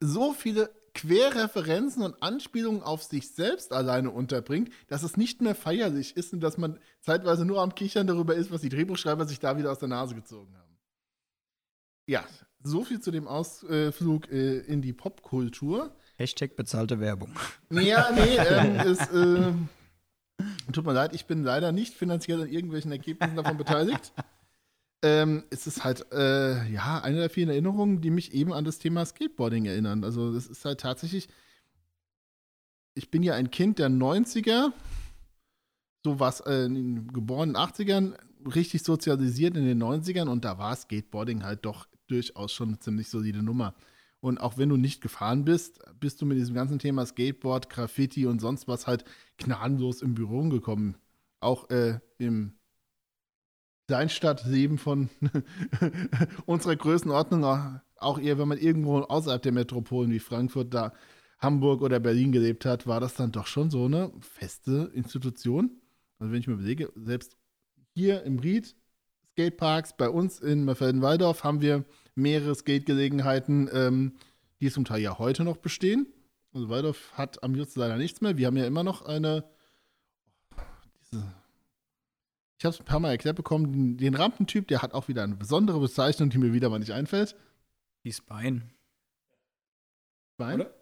so 0.00 0.32
viele 0.32 0.70
Querreferenzen 0.96 2.02
und 2.02 2.22
Anspielungen 2.22 2.82
auf 2.82 3.02
sich 3.02 3.30
selbst 3.30 3.72
alleine 3.72 4.10
unterbringt, 4.10 4.70
dass 4.88 5.02
es 5.02 5.18
nicht 5.18 5.42
mehr 5.42 5.54
feierlich 5.54 6.16
ist 6.16 6.32
und 6.32 6.40
dass 6.40 6.56
man 6.56 6.78
zeitweise 7.00 7.44
nur 7.44 7.60
am 7.60 7.74
Kichern 7.74 8.06
darüber 8.06 8.34
ist, 8.34 8.50
was 8.50 8.62
die 8.62 8.70
Drehbuchschreiber 8.70 9.26
sich 9.26 9.38
da 9.38 9.58
wieder 9.58 9.70
aus 9.70 9.78
der 9.78 9.88
Nase 9.88 10.14
gezogen 10.14 10.56
haben. 10.56 10.78
Ja, 12.06 12.24
so 12.62 12.82
viel 12.82 13.00
zu 13.00 13.10
dem 13.10 13.28
Ausflug 13.28 14.30
äh, 14.30 14.58
in 14.60 14.80
die 14.80 14.94
Popkultur. 14.94 15.94
Hashtag 16.16 16.56
bezahlte 16.56 16.98
Werbung. 16.98 17.30
Ja, 17.70 18.10
nee, 18.12 18.36
ähm, 18.48 18.76
es, 18.76 19.00
äh, 19.10 19.52
tut 20.72 20.86
mir 20.86 20.94
leid, 20.94 21.14
ich 21.14 21.26
bin 21.26 21.44
leider 21.44 21.72
nicht 21.72 21.92
finanziell 21.92 22.40
an 22.40 22.48
irgendwelchen 22.48 22.90
Ergebnissen 22.90 23.36
davon 23.36 23.58
beteiligt. 23.58 24.12
Ähm, 25.02 25.44
es 25.50 25.66
ist 25.66 25.84
halt, 25.84 26.10
äh, 26.12 26.68
ja, 26.70 27.00
eine 27.02 27.18
der 27.18 27.30
vielen 27.30 27.50
Erinnerungen, 27.50 28.00
die 28.00 28.10
mich 28.10 28.32
eben 28.32 28.52
an 28.52 28.64
das 28.64 28.78
Thema 28.78 29.04
Skateboarding 29.04 29.66
erinnern. 29.66 30.04
Also, 30.04 30.32
das 30.32 30.46
ist 30.46 30.64
halt 30.64 30.80
tatsächlich, 30.80 31.28
ich 32.94 33.10
bin 33.10 33.22
ja 33.22 33.34
ein 33.34 33.50
Kind 33.50 33.78
der 33.78 33.88
90er, 33.88 34.72
so 36.04 36.20
was, 36.20 36.40
äh, 36.40 36.64
in 36.66 36.74
den 36.74 37.10
80ern, 37.12 38.14
richtig 38.54 38.82
sozialisiert 38.82 39.56
in 39.56 39.66
den 39.66 39.82
90ern 39.82 40.28
und 40.28 40.44
da 40.44 40.58
war 40.58 40.74
Skateboarding 40.74 41.42
halt 41.42 41.64
doch 41.64 41.86
durchaus 42.06 42.52
schon 42.52 42.68
eine 42.68 42.78
ziemlich 42.78 43.08
solide 43.08 43.42
Nummer. 43.42 43.74
Und 44.20 44.38
auch 44.38 44.56
wenn 44.58 44.68
du 44.68 44.76
nicht 44.76 45.00
gefahren 45.02 45.44
bist, 45.44 45.80
bist 46.00 46.20
du 46.20 46.26
mit 46.26 46.38
diesem 46.38 46.54
ganzen 46.54 46.78
Thema 46.78 47.04
Skateboard, 47.06 47.68
Graffiti 47.68 48.26
und 48.26 48.40
sonst 48.40 48.66
was 48.66 48.86
halt 48.86 49.04
gnadenlos 49.36 50.02
im 50.02 50.14
Büro 50.14 50.48
gekommen. 50.48 50.96
Auch 51.40 51.70
äh, 51.70 52.00
im 52.18 52.55
Kleinstadtleben 53.86 54.78
von 54.78 55.08
unserer 56.46 56.76
Größenordnung, 56.76 57.44
auch 57.98 58.18
eher, 58.18 58.38
wenn 58.38 58.48
man 58.48 58.58
irgendwo 58.58 58.98
außerhalb 58.98 59.42
der 59.42 59.52
Metropolen 59.52 60.10
wie 60.10 60.18
Frankfurt, 60.18 60.74
da 60.74 60.92
Hamburg 61.38 61.82
oder 61.82 62.00
Berlin 62.00 62.32
gelebt 62.32 62.64
hat, 62.64 62.86
war 62.86 63.00
das 63.00 63.14
dann 63.14 63.32
doch 63.32 63.46
schon 63.46 63.70
so 63.70 63.84
eine 63.84 64.12
feste 64.20 64.90
Institution. 64.94 65.70
Also 66.18 66.32
wenn 66.32 66.40
ich 66.40 66.46
mir 66.46 66.54
überlege, 66.54 66.92
selbst 66.96 67.36
hier 67.94 68.22
im 68.24 68.38
Ried, 68.38 68.74
Skateparks, 69.32 69.96
bei 69.96 70.08
uns 70.08 70.40
in 70.40 70.64
Merfelden-Walldorf 70.64 71.44
haben 71.44 71.60
wir 71.60 71.84
mehrere 72.14 72.54
Skate-Gelegenheiten, 72.54 73.68
ähm, 73.72 74.16
die 74.60 74.70
zum 74.70 74.86
Teil 74.86 75.02
ja 75.02 75.18
heute 75.18 75.44
noch 75.44 75.58
bestehen. 75.58 76.06
Also 76.54 76.70
Waldorf 76.70 77.12
hat 77.12 77.42
am 77.42 77.54
Just 77.54 77.76
leider 77.76 77.98
nichts 77.98 78.22
mehr. 78.22 78.38
Wir 78.38 78.46
haben 78.46 78.56
ja 78.56 78.66
immer 78.66 78.82
noch 78.82 79.04
eine, 79.04 79.44
diese 81.02 81.34
ich 82.58 82.64
habe 82.64 82.74
es 82.74 82.80
ein 82.80 82.86
paar 82.86 83.00
Mal 83.00 83.10
erklärt 83.10 83.36
bekommen, 83.36 83.72
den, 83.72 83.96
den, 83.98 84.14
Rampentyp, 84.14 84.68
der 84.68 84.82
hat 84.82 84.94
auch 84.94 85.08
wieder 85.08 85.22
eine 85.22 85.36
besondere 85.36 85.78
Bezeichnung, 85.78 86.30
die 86.30 86.38
mir 86.38 86.52
wieder 86.52 86.70
mal 86.70 86.78
nicht 86.78 86.92
einfällt. 86.92 87.36
Die 88.04 88.12
Spine. 88.12 88.62
Spine? 90.34 90.54
Oder? 90.54 90.74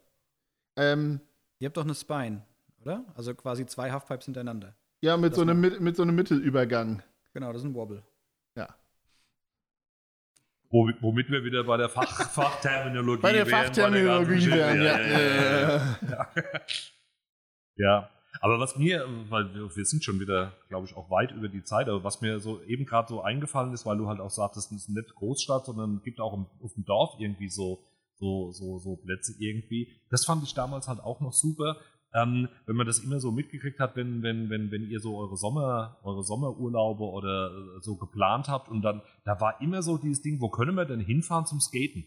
Ähm, 0.77 1.20
Ihr 1.59 1.66
habt 1.66 1.77
doch 1.77 1.85
eine 1.85 1.95
Spine, 1.95 2.45
oder? 2.81 3.05
Also 3.16 3.35
quasi 3.35 3.66
zwei 3.66 3.91
Halfpipes 3.91 4.27
hintereinander. 4.27 4.77
Ja, 5.01 5.16
mit, 5.16 5.35
so 5.35 5.43
einem, 5.43 5.61
mit 5.61 5.97
so 5.97 6.03
einem 6.03 6.14
Mittelübergang. 6.14 7.03
Genau, 7.33 7.53
das 7.53 7.62
ist 7.62 7.68
ein 7.68 7.75
Wobble. 7.75 8.03
Ja. 8.57 8.68
Womit 10.70 11.31
wir 11.31 11.45
wieder 11.45 11.64
bei 11.64 11.77
der 11.77 11.89
Fach 11.89 12.31
Fachterminologie 12.31 13.22
Bei 13.22 13.33
der 13.33 13.47
Fachterminologie 13.47 14.51
wären, 14.51 14.83
ja. 14.83 15.01
Ja, 15.01 15.97
ja. 16.03 16.29
ja. 17.77 18.11
Aber 18.45 18.61
was 18.61 18.76
mir, 18.76 19.07
weil 19.30 19.55
wir, 19.55 19.74
wir 19.74 19.84
sind 19.86 20.05
schon 20.05 20.20
wieder, 20.20 20.53
glaube 20.68 20.86
ich, 20.86 20.95
auch 20.99 21.09
weit 21.09 21.32
über 21.32 21.49
die 21.49 21.64
Zeit, 21.64 21.88
aber 21.88 22.05
was 22.05 22.20
mir 22.20 22.40
so 22.40 22.61
eben 22.64 22.84
gerade 22.84 23.09
so 23.09 23.22
eingefallen 23.22 23.72
ist, 23.72 23.86
weil 23.86 23.97
du 23.97 24.07
halt 24.07 24.20
auch 24.20 24.28
sagtest, 24.28 24.70
es 24.70 24.82
ist 24.82 24.90
nicht 24.90 25.14
Großstadt, 25.14 25.64
sondern 25.64 25.97
es 25.97 26.03
gibt 26.03 26.20
auch 26.20 26.34
im, 26.34 26.45
auf 26.62 26.74
dem 26.74 26.84
Dorf 26.84 27.14
irgendwie 27.18 27.49
so, 27.49 27.82
so, 28.16 28.53
so, 28.53 28.78
so 28.78 28.97
Plätze 28.97 29.32
irgendwie. 29.38 29.88
Das 30.11 30.26
fand 30.26 30.45
ich 30.45 30.53
damals 30.53 30.88
halt 30.88 31.01
auch 31.01 31.22
noch 31.22 31.32
super. 31.32 31.78
Ähm, 32.12 32.51
wenn 32.66 32.76
man 32.76 32.86
das 32.86 32.99
immer 32.99 33.18
so 33.18 33.32
mitgekriegt 33.32 33.80
hat, 33.80 33.97
wenn, 33.97 34.22
wenn, 34.22 34.51
wenn, 34.51 34.70
wenn 34.70 34.90
ihr 34.90 35.01
so 35.01 35.16
eure 35.16 35.38
Sommer, 35.38 35.97
eure 36.03 36.22
Sommerurlaube 36.22 37.03
oder 37.03 37.47
äh, 37.47 37.80
so 37.80 37.97
geplant 37.97 38.49
habt 38.49 38.68
und 38.68 38.82
dann, 38.82 39.01
da 39.24 39.40
war 39.40 39.62
immer 39.62 39.80
so 39.82 39.97
dieses 39.97 40.20
Ding, 40.20 40.42
wo 40.42 40.51
können 40.51 40.74
wir 40.74 40.84
denn 40.84 41.01
hinfahren 41.01 41.47
zum 41.47 41.61
Skaten? 41.61 42.05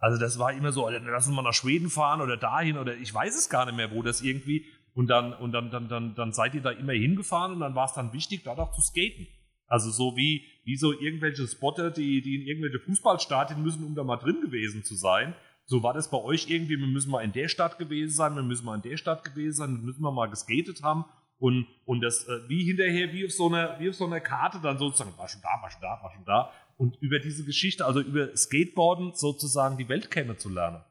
Also 0.00 0.18
das 0.18 0.38
war 0.38 0.52
immer 0.52 0.70
so, 0.70 0.88
lass 0.88 1.26
uns 1.26 1.34
mal 1.34 1.42
nach 1.42 1.54
Schweden 1.54 1.90
fahren 1.90 2.20
oder 2.20 2.36
dahin 2.36 2.78
oder 2.78 2.96
ich 2.96 3.12
weiß 3.12 3.36
es 3.36 3.50
gar 3.50 3.66
nicht 3.66 3.74
mehr, 3.74 3.90
wo 3.90 4.02
das 4.02 4.22
irgendwie 4.22 4.64
und 4.98 5.06
dann, 5.06 5.32
und 5.32 5.52
dann, 5.52 5.70
dann, 5.70 5.88
dann, 5.88 6.16
dann 6.16 6.32
seid 6.32 6.56
ihr 6.56 6.60
da 6.60 6.72
immer 6.72 6.92
hingefahren 6.92 7.52
und 7.52 7.60
dann 7.60 7.76
war 7.76 7.84
es 7.84 7.92
dann 7.92 8.12
wichtig, 8.12 8.42
dort 8.42 8.58
auch 8.58 8.72
zu 8.72 8.80
skaten. 8.80 9.28
Also 9.68 9.92
so 9.92 10.16
wie, 10.16 10.44
wie 10.64 10.76
so 10.76 10.92
irgendwelche 10.92 11.46
Spotter, 11.46 11.92
die, 11.92 12.20
die 12.20 12.34
in 12.34 12.42
irgendwelche 12.48 12.80
Fußballstadien 12.80 13.62
müssen, 13.62 13.84
um 13.84 13.94
da 13.94 14.02
mal 14.02 14.16
drin 14.16 14.40
gewesen 14.40 14.82
zu 14.82 14.96
sein. 14.96 15.36
So 15.66 15.84
war 15.84 15.94
das 15.94 16.10
bei 16.10 16.18
euch 16.18 16.50
irgendwie, 16.50 16.80
wir 16.80 16.88
müssen 16.88 17.12
mal 17.12 17.22
in 17.22 17.30
der 17.30 17.46
Stadt 17.46 17.78
gewesen 17.78 18.12
sein, 18.12 18.34
wir 18.34 18.42
müssen 18.42 18.66
mal 18.66 18.74
in 18.74 18.82
der 18.82 18.96
Stadt 18.96 19.22
gewesen 19.22 19.54
sein, 19.54 19.76
wir 19.76 19.84
müssen 19.84 20.02
mal 20.02 20.30
geskatet 20.30 20.82
haben. 20.82 21.04
Und, 21.38 21.68
und 21.84 22.00
das 22.00 22.26
äh, 22.26 22.48
wie 22.48 22.64
hinterher, 22.64 23.12
wie 23.12 23.24
auf, 23.24 23.30
so 23.30 23.46
einer, 23.46 23.78
wie 23.78 23.90
auf 23.90 23.94
so 23.94 24.04
einer 24.04 24.18
Karte 24.18 24.58
dann 24.60 24.78
sozusagen, 24.78 25.16
war 25.16 25.28
schon 25.28 25.42
da, 25.42 25.62
war 25.62 25.70
schon 25.70 25.80
da, 25.80 26.02
war 26.02 26.10
schon 26.12 26.24
da. 26.24 26.50
Und 26.76 26.96
über 27.00 27.20
diese 27.20 27.44
Geschichte, 27.44 27.86
also 27.86 28.00
über 28.00 28.36
Skateboarden 28.36 29.12
sozusagen 29.14 29.78
die 29.78 29.88
Welt 29.88 30.10
kennenzulernen. 30.10 30.82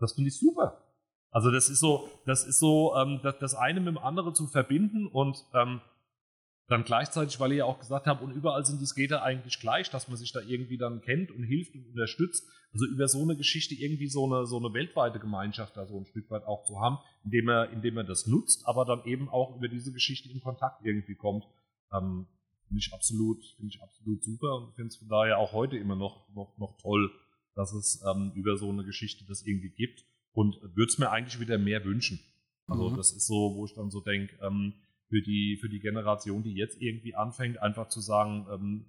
Das 0.00 0.14
finde 0.14 0.30
ich 0.30 0.36
super. 0.40 0.83
Also 1.34 1.50
das 1.50 1.68
ist 1.68 1.80
so, 1.80 2.08
das 2.26 2.46
ist 2.46 2.60
so, 2.60 2.94
ähm, 2.94 3.18
das, 3.24 3.38
das 3.40 3.54
eine 3.56 3.80
mit 3.80 3.88
dem 3.88 3.98
anderen 3.98 4.36
zu 4.36 4.46
verbinden 4.46 5.08
und 5.08 5.36
ähm, 5.52 5.80
dann 6.68 6.84
gleichzeitig, 6.84 7.40
weil 7.40 7.50
ihr 7.50 7.58
ja 7.58 7.64
auch 7.64 7.80
gesagt 7.80 8.06
habt, 8.06 8.22
und 8.22 8.30
überall 8.30 8.64
sind 8.64 8.80
die 8.80 8.86
Skater 8.86 9.24
eigentlich 9.24 9.58
gleich, 9.58 9.90
dass 9.90 10.06
man 10.06 10.16
sich 10.16 10.30
da 10.30 10.40
irgendwie 10.40 10.78
dann 10.78 11.00
kennt 11.00 11.32
und 11.32 11.42
hilft 11.42 11.74
und 11.74 11.88
unterstützt. 11.88 12.48
Also 12.72 12.86
über 12.86 13.08
so 13.08 13.20
eine 13.20 13.36
Geschichte 13.36 13.74
irgendwie 13.74 14.06
so 14.06 14.24
eine, 14.26 14.46
so 14.46 14.58
eine 14.58 14.72
weltweite 14.74 15.18
Gemeinschaft 15.18 15.76
da 15.76 15.86
so 15.86 15.98
ein 15.98 16.06
Stück 16.06 16.30
weit 16.30 16.44
auch 16.44 16.64
zu 16.66 16.78
haben, 16.78 16.98
indem 17.24 17.48
er, 17.48 17.70
indem 17.70 17.96
er 17.96 18.04
das 18.04 18.28
nutzt, 18.28 18.68
aber 18.68 18.84
dann 18.84 19.04
eben 19.04 19.28
auch 19.28 19.56
über 19.56 19.66
diese 19.66 19.92
Geschichte 19.92 20.30
in 20.30 20.40
Kontakt 20.40 20.86
irgendwie 20.86 21.16
kommt. 21.16 21.44
Ähm, 21.92 22.28
finde 22.68 22.78
ich 22.78 22.94
absolut, 22.94 23.44
finde 23.56 23.74
ich 23.74 23.82
absolut 23.82 24.22
super 24.22 24.54
und 24.54 24.74
finde 24.76 24.88
es 24.88 24.96
von 24.98 25.08
daher 25.08 25.38
auch 25.38 25.52
heute 25.52 25.78
immer 25.78 25.96
noch, 25.96 26.28
noch, 26.32 26.56
noch 26.58 26.76
toll, 26.80 27.10
dass 27.56 27.72
es 27.72 28.04
ähm, 28.08 28.30
über 28.36 28.56
so 28.56 28.70
eine 28.70 28.84
Geschichte 28.84 29.24
das 29.26 29.42
irgendwie 29.44 29.70
gibt 29.70 30.04
und 30.34 30.60
würde 30.60 30.90
es 30.90 30.98
mir 30.98 31.10
eigentlich 31.10 31.40
wieder 31.40 31.56
mehr 31.56 31.84
wünschen. 31.84 32.20
Also 32.66 32.90
mhm. 32.90 32.96
das 32.96 33.12
ist 33.12 33.26
so, 33.26 33.54
wo 33.56 33.64
ich 33.64 33.74
dann 33.74 33.90
so 33.90 34.00
denke, 34.00 34.36
ähm, 34.42 34.74
für, 35.08 35.22
die, 35.22 35.58
für 35.60 35.68
die 35.68 35.80
Generation, 35.80 36.42
die 36.42 36.54
jetzt 36.54 36.80
irgendwie 36.80 37.14
anfängt, 37.14 37.62
einfach 37.62 37.88
zu 37.88 38.00
sagen, 38.00 38.46
ähm, 38.50 38.86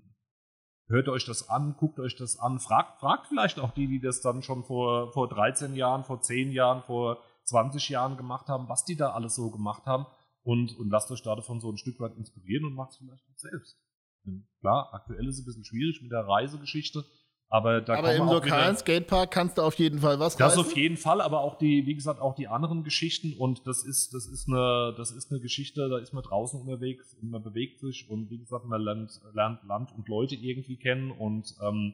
hört 0.87 1.07
euch 1.07 1.25
das 1.25 1.49
an, 1.49 1.75
guckt 1.77 1.99
euch 1.99 2.15
das 2.15 2.37
an, 2.39 2.59
fragt, 2.59 2.99
fragt 2.99 3.27
vielleicht 3.27 3.59
auch 3.59 3.71
die, 3.71 3.87
die 3.87 3.99
das 3.99 4.21
dann 4.21 4.41
schon 4.41 4.63
vor, 4.63 5.11
vor 5.13 5.29
13 5.29 5.75
Jahren, 5.75 6.03
vor 6.03 6.21
10 6.21 6.51
Jahren, 6.51 6.83
vor 6.83 7.21
20 7.43 7.89
Jahren 7.89 8.17
gemacht 8.17 8.47
haben, 8.47 8.69
was 8.69 8.85
die 8.85 8.95
da 8.95 9.11
alles 9.11 9.35
so 9.35 9.51
gemacht 9.51 9.85
haben 9.85 10.05
und, 10.43 10.77
und 10.77 10.89
lasst 10.89 11.11
euch 11.11 11.21
da 11.21 11.35
davon 11.35 11.59
so 11.59 11.71
ein 11.71 11.77
Stück 11.77 11.99
weit 11.99 12.15
inspirieren 12.15 12.65
und 12.65 12.75
macht 12.75 12.91
es 12.91 12.97
vielleicht 12.97 13.23
auch 13.29 13.37
selbst. 13.37 13.77
Klar, 14.61 14.93
aktuell 14.93 15.27
ist 15.27 15.35
es 15.35 15.41
ein 15.41 15.45
bisschen 15.45 15.65
schwierig 15.65 16.01
mit 16.01 16.11
der 16.11 16.27
Reisegeschichte, 16.27 17.05
aber, 17.49 17.81
da 17.81 17.95
aber 17.95 18.15
im 18.15 18.25
lokalen 18.25 18.75
Skatepark 18.75 19.31
kannst 19.31 19.57
du 19.57 19.61
auf 19.61 19.75
jeden 19.75 19.99
Fall 19.99 20.19
was 20.19 20.35
Das 20.35 20.53
reißen? 20.53 20.61
auf 20.61 20.75
jeden 20.75 20.97
Fall, 20.97 21.21
aber 21.21 21.41
auch 21.41 21.57
die, 21.57 21.85
wie 21.85 21.95
gesagt, 21.95 22.19
auch 22.19 22.35
die 22.35 22.47
anderen 22.47 22.83
Geschichten 22.83 23.33
und 23.37 23.67
das 23.67 23.83
ist, 23.83 24.13
das 24.13 24.25
ist 24.27 24.47
eine, 24.47 24.93
das 24.97 25.11
ist 25.11 25.31
eine 25.31 25.39
Geschichte, 25.39 25.87
da 25.87 25.97
ist 25.99 26.13
man 26.13 26.23
draußen 26.23 26.59
unterwegs 26.59 27.13
und 27.21 27.29
man 27.29 27.43
bewegt 27.43 27.79
sich 27.79 28.09
und 28.09 28.29
wie 28.29 28.39
gesagt, 28.39 28.65
man 28.65 28.81
lernt, 28.81 29.21
lernt 29.33 29.63
Land 29.63 29.91
und 29.95 30.07
Leute 30.07 30.35
irgendwie 30.35 30.77
kennen 30.77 31.11
und 31.11 31.55
ähm, 31.61 31.93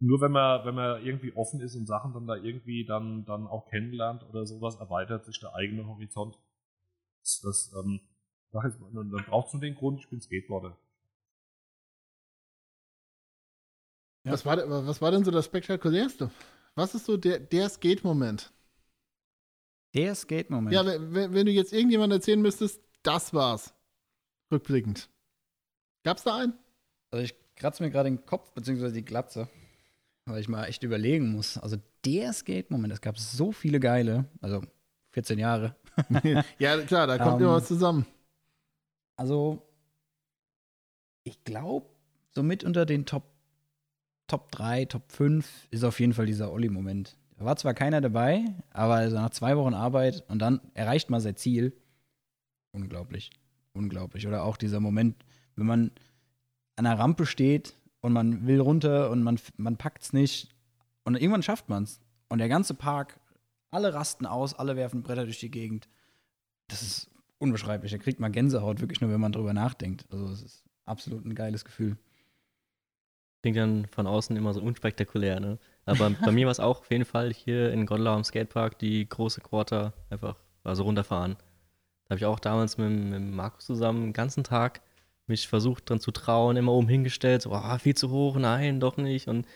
nur 0.00 0.20
wenn 0.20 0.32
man, 0.32 0.64
wenn 0.64 0.74
man 0.74 1.04
irgendwie 1.04 1.34
offen 1.34 1.60
ist 1.60 1.74
und 1.74 1.86
Sachen 1.86 2.12
dann 2.14 2.26
da 2.26 2.36
irgendwie 2.36 2.84
dann, 2.84 3.24
dann 3.24 3.46
auch 3.46 3.66
kennenlernt 3.66 4.24
oder 4.28 4.46
sowas, 4.46 4.76
erweitert 4.76 5.24
sich 5.24 5.40
der 5.40 5.54
eigene 5.54 5.86
Horizont. 5.86 6.38
Das, 7.20 7.40
das 7.42 7.72
ähm, 7.78 8.00
dann 8.52 9.24
brauchst 9.26 9.52
du 9.54 9.58
den 9.58 9.74
Grund, 9.74 10.00
ich 10.00 10.08
bin 10.08 10.20
Skateboarder. 10.20 10.78
Ja. 14.24 14.32
Was, 14.32 14.44
war, 14.44 14.86
was 14.86 15.00
war 15.00 15.10
denn 15.10 15.24
so 15.24 15.30
das 15.30 15.46
Spektakulärste? 15.46 16.30
Was 16.74 16.94
ist 16.94 17.06
so 17.06 17.16
der, 17.16 17.38
der 17.38 17.68
Skate-Moment? 17.68 18.52
Der 19.94 20.14
Skate-Moment? 20.14 20.74
Ja, 20.74 20.84
wenn, 20.86 21.32
wenn, 21.34 21.46
du 21.46 21.52
jetzt 21.52 21.72
irgendjemand 21.72 22.12
erzählen 22.12 22.40
müsstest, 22.40 22.80
das 23.02 23.32
war's. 23.32 23.74
Rückblickend. 24.52 25.08
Gab's 26.04 26.22
da 26.24 26.36
einen? 26.36 26.54
Also 27.10 27.24
ich 27.24 27.34
kratze 27.56 27.82
mir 27.82 27.90
gerade 27.90 28.10
den 28.10 28.24
Kopf, 28.24 28.52
beziehungsweise 28.52 28.94
die 28.94 29.04
Glatze, 29.04 29.48
weil 30.26 30.40
ich 30.40 30.48
mal 30.48 30.66
echt 30.66 30.82
überlegen 30.82 31.32
muss. 31.32 31.58
Also 31.58 31.78
der 32.04 32.32
Skate-Moment, 32.32 32.92
es 32.92 33.00
gab 33.00 33.18
so 33.18 33.52
viele 33.52 33.80
geile, 33.80 34.26
also 34.40 34.62
14 35.12 35.38
Jahre. 35.38 35.74
ja, 36.58 36.80
klar, 36.82 37.06
da 37.06 37.18
kommt 37.18 37.36
um, 37.36 37.42
immer 37.42 37.54
was 37.54 37.66
zusammen. 37.66 38.06
Also, 39.16 39.66
ich 41.24 41.42
glaube, 41.42 41.86
so 42.30 42.42
mit 42.42 42.62
unter 42.62 42.86
den 42.86 43.04
Top 43.04 43.24
Top 44.28 44.52
3, 44.52 44.84
Top 44.84 45.10
5 45.10 45.68
ist 45.70 45.84
auf 45.84 45.98
jeden 45.98 46.12
Fall 46.12 46.26
dieser 46.26 46.52
Olli-Moment. 46.52 47.16
Da 47.38 47.44
war 47.44 47.56
zwar 47.56 47.74
keiner 47.74 48.00
dabei, 48.00 48.44
aber 48.70 48.94
also 48.94 49.16
nach 49.16 49.30
zwei 49.30 49.56
Wochen 49.56 49.74
Arbeit 49.74 50.24
und 50.28 50.40
dann 50.40 50.60
erreicht 50.74 51.08
man 51.08 51.20
sein 51.20 51.36
Ziel. 51.36 51.72
Unglaublich. 52.72 53.30
Unglaublich. 53.72 54.26
Oder 54.26 54.44
auch 54.44 54.56
dieser 54.56 54.80
Moment, 54.80 55.16
wenn 55.56 55.66
man 55.66 55.90
an 56.76 56.84
der 56.84 56.98
Rampe 56.98 57.26
steht 57.26 57.74
und 58.00 58.12
man 58.12 58.46
will 58.46 58.60
runter 58.60 59.10
und 59.10 59.22
man, 59.22 59.40
man 59.56 59.76
packt 59.76 60.02
es 60.02 60.12
nicht 60.12 60.54
und 61.04 61.16
irgendwann 61.16 61.42
schafft 61.42 61.68
man 61.68 61.84
es. 61.84 62.00
Und 62.28 62.38
der 62.38 62.48
ganze 62.48 62.74
Park, 62.74 63.18
alle 63.70 63.94
rasten 63.94 64.26
aus, 64.26 64.54
alle 64.54 64.76
werfen 64.76 65.02
Bretter 65.02 65.24
durch 65.24 65.40
die 65.40 65.50
Gegend. 65.50 65.88
Das 66.68 66.82
ist 66.82 67.10
unbeschreiblich. 67.38 67.92
Da 67.92 67.98
kriegt 67.98 68.20
man 68.20 68.32
Gänsehaut, 68.32 68.80
wirklich 68.80 69.00
nur, 69.00 69.10
wenn 69.10 69.20
man 69.20 69.32
drüber 69.32 69.54
nachdenkt. 69.54 70.04
Also, 70.10 70.28
es 70.28 70.42
ist 70.42 70.64
absolut 70.84 71.24
ein 71.24 71.34
geiles 71.34 71.64
Gefühl. 71.64 71.96
Klingt 73.48 73.56
dann 73.56 73.86
von 73.86 74.06
außen 74.06 74.36
immer 74.36 74.52
so 74.52 74.60
unspektakulär, 74.60 75.40
ne? 75.40 75.58
Aber 75.86 76.10
bei 76.22 76.32
mir 76.32 76.44
war 76.44 76.52
es 76.52 76.60
auch 76.60 76.80
auf 76.80 76.90
jeden 76.90 77.06
Fall 77.06 77.32
hier 77.32 77.72
in 77.72 77.86
Gondlau 77.86 78.14
am 78.14 78.22
Skatepark 78.22 78.78
die 78.78 79.08
große 79.08 79.40
Quarter 79.40 79.94
einfach 80.10 80.36
also 80.64 80.82
runterfahren. 80.82 81.36
Da 82.04 82.10
habe 82.10 82.18
ich 82.18 82.26
auch 82.26 82.40
damals 82.40 82.76
mit, 82.76 82.90
mit 82.90 83.22
Markus 83.22 83.64
zusammen 83.64 84.08
den 84.08 84.12
ganzen 84.12 84.44
Tag 84.44 84.82
mich 85.26 85.48
versucht 85.48 85.88
dran 85.88 85.98
zu 85.98 86.10
trauen, 86.10 86.58
immer 86.58 86.72
oben 86.72 86.88
hingestellt, 86.88 87.40
so, 87.40 87.52
ah, 87.52 87.78
viel 87.78 87.94
zu 87.94 88.10
hoch, 88.10 88.36
nein, 88.36 88.80
doch 88.80 88.98
nicht. 88.98 89.28
Und 89.28 89.46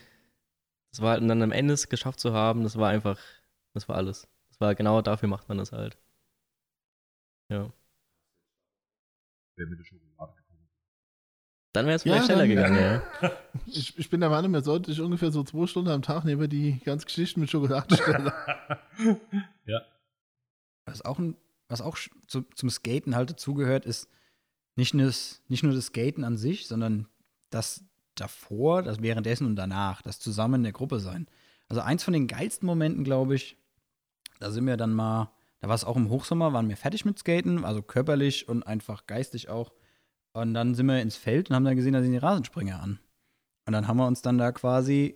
das 0.91 1.01
war 1.01 1.11
halt, 1.11 1.21
und 1.21 1.27
dann 1.27 1.43
am 1.43 1.51
Ende 1.51 1.75
es 1.75 1.87
geschafft 1.87 2.19
zu 2.19 2.33
haben, 2.33 2.63
das 2.63 2.77
war 2.77 2.89
einfach, 2.89 3.19
das 3.75 3.87
war 3.87 3.95
alles. 3.95 4.27
Das 4.49 4.59
war 4.59 4.73
genau 4.73 5.03
dafür 5.03 5.29
macht 5.29 5.49
man 5.49 5.59
das 5.59 5.71
halt. 5.71 5.99
Ja. 7.49 7.71
Wer 9.55 9.67
mit 9.67 9.79
der 9.79 9.85
Schokolade 9.85 10.42
Dann 11.73 11.85
wäre 11.87 11.95
es 11.95 12.03
vielleicht 12.03 12.29
Ja, 12.29 12.35
schneller 12.35 12.41
dann- 12.63 12.73
gegangen, 12.75 13.01
ja. 13.21 13.31
Ich, 13.65 13.97
ich 13.97 14.09
bin 14.09 14.21
der 14.21 14.29
Meinung, 14.29 14.51
man 14.51 14.63
sollte 14.63 14.91
sich 14.91 15.01
ungefähr 15.01 15.31
so 15.31 15.43
zwei 15.43 15.65
Stunden 15.67 15.89
am 15.89 16.01
Tag 16.01 16.23
neben 16.23 16.47
die 16.49 16.79
ganze 16.83 17.05
Geschichte 17.05 17.39
mit 17.39 17.49
Schokolade 17.49 17.95
stellen. 17.95 18.31
ja. 19.65 19.81
Was 20.85 21.03
auch, 21.03 21.17
ein, 21.19 21.35
was 21.69 21.81
auch 21.81 21.97
zu, 22.27 22.41
zum 22.55 22.69
Skaten 22.69 23.15
halt 23.15 23.29
dazugehört, 23.31 23.85
ist 23.85 24.07
nicht 24.75 24.93
nur, 24.93 25.05
das, 25.07 25.41
nicht 25.47 25.63
nur 25.63 25.73
das 25.73 25.87
Skaten 25.87 26.23
an 26.23 26.37
sich, 26.37 26.67
sondern 26.67 27.07
das 27.49 27.83
davor, 28.15 28.83
das 28.83 29.01
währenddessen 29.01 29.45
und 29.47 29.55
danach, 29.55 30.01
das 30.01 30.19
zusammen 30.19 30.55
in 30.55 30.63
der 30.63 30.71
Gruppe 30.73 30.99
sein. 30.99 31.27
Also 31.69 31.81
eins 31.81 32.03
von 32.03 32.13
den 32.13 32.27
geilsten 32.27 32.65
Momenten, 32.67 33.03
glaube 33.03 33.35
ich, 33.35 33.57
da 34.39 34.51
sind 34.51 34.67
wir 34.67 34.77
dann 34.77 34.93
mal, 34.93 35.31
da 35.61 35.69
war 35.69 35.75
es 35.75 35.85
auch 35.85 35.95
im 35.95 36.09
Hochsommer, 36.09 36.53
waren 36.53 36.69
wir 36.69 36.77
fertig 36.77 37.05
mit 37.05 37.17
Skaten, 37.17 37.63
also 37.65 37.81
körperlich 37.81 38.47
und 38.49 38.63
einfach 38.67 39.07
geistig 39.07 39.49
auch. 39.49 39.71
Und 40.33 40.53
dann 40.53 40.73
sind 40.75 40.87
wir 40.87 41.01
ins 41.01 41.15
Feld 41.15 41.49
und 41.49 41.55
haben 41.55 41.63
dann 41.65 41.75
gesehen, 41.75 41.93
da 41.93 42.01
sind 42.01 42.11
die 42.11 42.17
Rasenspringer 42.17 42.81
an. 42.81 42.99
Und 43.65 43.73
dann 43.73 43.87
haben 43.87 43.97
wir 43.97 44.07
uns 44.07 44.21
dann 44.21 44.37
da 44.37 44.51
quasi 44.51 45.15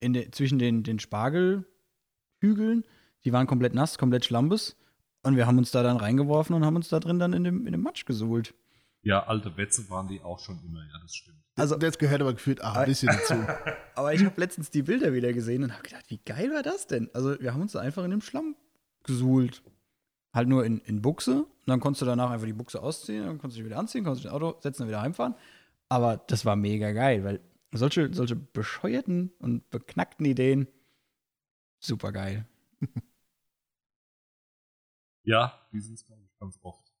in 0.00 0.12
de, 0.12 0.30
zwischen 0.30 0.58
den, 0.58 0.82
den 0.82 0.98
Spargelhügeln, 0.98 2.84
die 3.24 3.32
waren 3.32 3.46
komplett 3.46 3.74
nass, 3.74 3.98
komplett 3.98 4.24
schlampes. 4.24 4.76
Und 5.22 5.36
wir 5.36 5.46
haben 5.46 5.58
uns 5.58 5.70
da 5.70 5.82
dann 5.82 5.98
reingeworfen 5.98 6.56
und 6.56 6.64
haben 6.64 6.76
uns 6.76 6.88
da 6.88 6.98
drin 6.98 7.18
dann 7.18 7.32
in 7.34 7.44
dem, 7.44 7.66
in 7.66 7.72
dem 7.72 7.82
Matsch 7.82 8.06
gesuhlt. 8.06 8.54
Ja, 9.02 9.26
alte 9.26 9.56
Wetze 9.56 9.88
waren 9.90 10.08
die 10.08 10.20
auch 10.22 10.38
schon 10.38 10.58
immer, 10.64 10.80
ja, 10.80 10.98
das 11.02 11.14
stimmt. 11.14 11.38
Also- 11.56 11.76
das 11.76 11.98
gehört 11.98 12.20
aber 12.22 12.32
gefühlt 12.32 12.62
auch 12.64 12.74
ein 12.76 12.86
bisschen 12.86 13.08
dazu. 13.08 13.34
Aber 13.94 14.14
ich 14.14 14.24
habe 14.24 14.40
letztens 14.40 14.70
die 14.70 14.82
Bilder 14.82 15.12
wieder 15.12 15.32
gesehen 15.34 15.62
und 15.62 15.72
habe 15.72 15.82
gedacht, 15.82 16.04
wie 16.08 16.20
geil 16.24 16.50
war 16.54 16.62
das 16.62 16.86
denn? 16.86 17.10
Also 17.12 17.38
wir 17.38 17.52
haben 17.52 17.60
uns 17.60 17.72
da 17.72 17.80
einfach 17.80 18.02
in 18.04 18.10
dem 18.12 18.22
Schlamm 18.22 18.56
gesuhlt. 19.02 19.62
Halt 20.32 20.48
nur 20.48 20.64
in, 20.64 20.78
in 20.78 21.02
Buchse. 21.02 21.44
Und 21.44 21.66
dann 21.66 21.80
konntest 21.80 22.02
du 22.02 22.06
danach 22.06 22.30
einfach 22.30 22.46
die 22.46 22.52
Buchse 22.52 22.82
ausziehen, 22.82 23.24
dann 23.24 23.38
konntest 23.38 23.58
du 23.58 23.62
dich 23.62 23.70
wieder 23.70 23.78
anziehen, 23.78 24.04
konntest 24.04 24.24
dich 24.24 24.32
ins 24.32 24.34
Auto 24.34 24.60
setzen 24.60 24.82
und 24.82 24.88
wieder 24.88 25.02
heimfahren. 25.02 25.34
Aber 25.88 26.16
das 26.16 26.44
war 26.44 26.56
mega 26.56 26.92
geil, 26.92 27.24
weil 27.24 27.40
solche, 27.72 28.12
solche 28.14 28.36
bescheuerten 28.36 29.32
und 29.38 29.68
beknackten 29.70 30.26
Ideen, 30.26 30.68
super 31.80 32.12
geil. 32.12 32.46
Ja, 35.22 35.68
die 35.72 35.80
sind 35.80 35.94
es, 35.94 36.04
glaube 36.06 36.24
ich, 36.24 36.34
ganz 36.38 36.58
oft. 36.62 36.92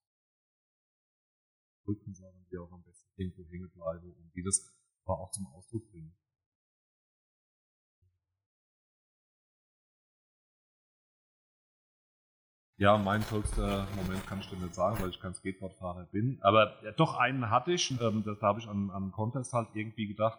Rückensachen, 1.86 2.46
die 2.50 2.58
auch 2.58 2.70
am 2.70 2.82
besten 2.84 3.10
irgendwo 3.16 3.48
hängen 3.48 3.70
bleiben 3.70 4.12
und 4.12 4.34
die 4.34 4.42
das 4.42 4.70
aber 5.04 5.18
auch 5.18 5.30
zum 5.30 5.46
Ausdruck 5.48 5.90
bringen. 5.90 6.14
Ja, 12.80 12.96
mein 12.96 13.20
tollster 13.28 13.86
Moment 13.94 14.26
kann 14.26 14.40
ich 14.40 14.48
dir 14.48 14.56
nicht 14.56 14.74
sagen, 14.74 15.00
weil 15.02 15.10
ich 15.10 15.20
kein 15.20 15.34
Skateboardfahrer 15.34 16.08
bin. 16.12 16.38
Aber 16.40 16.82
ja, 16.82 16.92
doch 16.92 17.14
einen 17.14 17.50
hatte 17.50 17.72
ich. 17.72 17.90
Ähm, 18.00 18.22
das, 18.24 18.38
da 18.38 18.46
habe 18.46 18.60
ich 18.60 18.66
an, 18.66 18.88
an 18.88 19.12
Contest 19.12 19.52
halt 19.52 19.68
irgendwie 19.74 20.06
gedacht, 20.06 20.38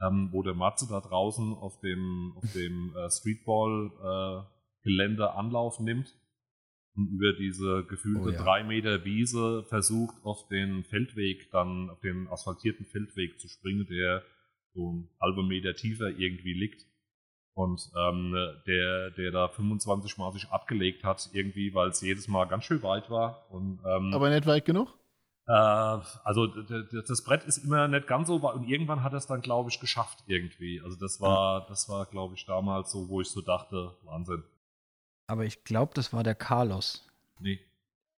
ähm, 0.00 0.28
wo 0.30 0.44
der 0.44 0.54
Matze 0.54 0.86
da 0.88 1.00
draußen 1.00 1.52
auf 1.54 1.80
dem, 1.80 2.34
auf 2.36 2.52
dem 2.52 2.94
äh, 2.94 3.10
Streetball-Gelände 3.10 5.32
Anlauf 5.32 5.80
nimmt 5.80 6.16
und 6.94 7.08
über 7.08 7.32
diese 7.32 7.84
gefühlte 7.88 8.28
Oh 8.28 8.30
ja. 8.30 8.40
drei 8.40 8.62
Meter 8.62 9.04
Wiese 9.04 9.64
versucht, 9.64 10.14
auf 10.22 10.46
den 10.46 10.84
Feldweg 10.84 11.50
dann, 11.50 11.90
auf 11.90 11.98
den 11.98 12.28
asphaltierten 12.28 12.86
Feldweg 12.86 13.40
zu 13.40 13.48
springen, 13.48 13.88
der 13.88 14.22
so 14.72 14.88
einen 14.88 15.08
halben 15.20 15.48
Meter 15.48 15.74
tiefer 15.74 16.10
irgendwie 16.10 16.54
liegt. 16.54 16.86
Und 17.54 17.90
ähm, 17.96 18.32
der, 18.66 19.10
der 19.10 19.30
da 19.30 19.48
25 19.48 20.16
Mal 20.16 20.32
sich 20.32 20.48
abgelegt 20.48 21.04
hat, 21.04 21.28
irgendwie, 21.32 21.74
weil 21.74 21.90
es 21.90 22.00
jedes 22.00 22.26
Mal 22.28 22.46
ganz 22.46 22.64
schön 22.64 22.82
weit 22.82 23.10
war. 23.10 23.46
Und, 23.50 23.80
ähm, 23.84 24.14
Aber 24.14 24.30
nicht 24.30 24.46
weit 24.46 24.64
genug? 24.64 24.96
äh, 25.46 25.52
also 25.52 26.46
das 26.46 27.24
Brett 27.24 27.44
ist 27.44 27.58
immer 27.58 27.88
nicht 27.88 28.06
ganz 28.06 28.28
so 28.28 28.42
weit 28.42 28.54
und 28.54 28.68
irgendwann 28.68 29.02
hat 29.02 29.12
er 29.12 29.18
es 29.18 29.26
dann, 29.26 29.42
glaube 29.42 29.70
ich, 29.70 29.80
geschafft 29.80 30.22
irgendwie. 30.26 30.80
Also 30.80 30.96
das 30.96 31.20
war, 31.20 31.66
das 31.66 31.88
war, 31.88 32.06
glaube 32.06 32.34
ich, 32.34 32.46
damals 32.46 32.92
so, 32.92 33.08
wo 33.08 33.20
ich 33.20 33.28
so 33.28 33.40
dachte, 33.40 33.94
Wahnsinn. 34.04 34.44
Aber 35.26 35.44
ich 35.44 35.64
glaube, 35.64 35.92
das 35.94 36.12
war 36.12 36.22
der 36.22 36.34
Carlos. 36.34 37.06
Nee. 37.38 37.60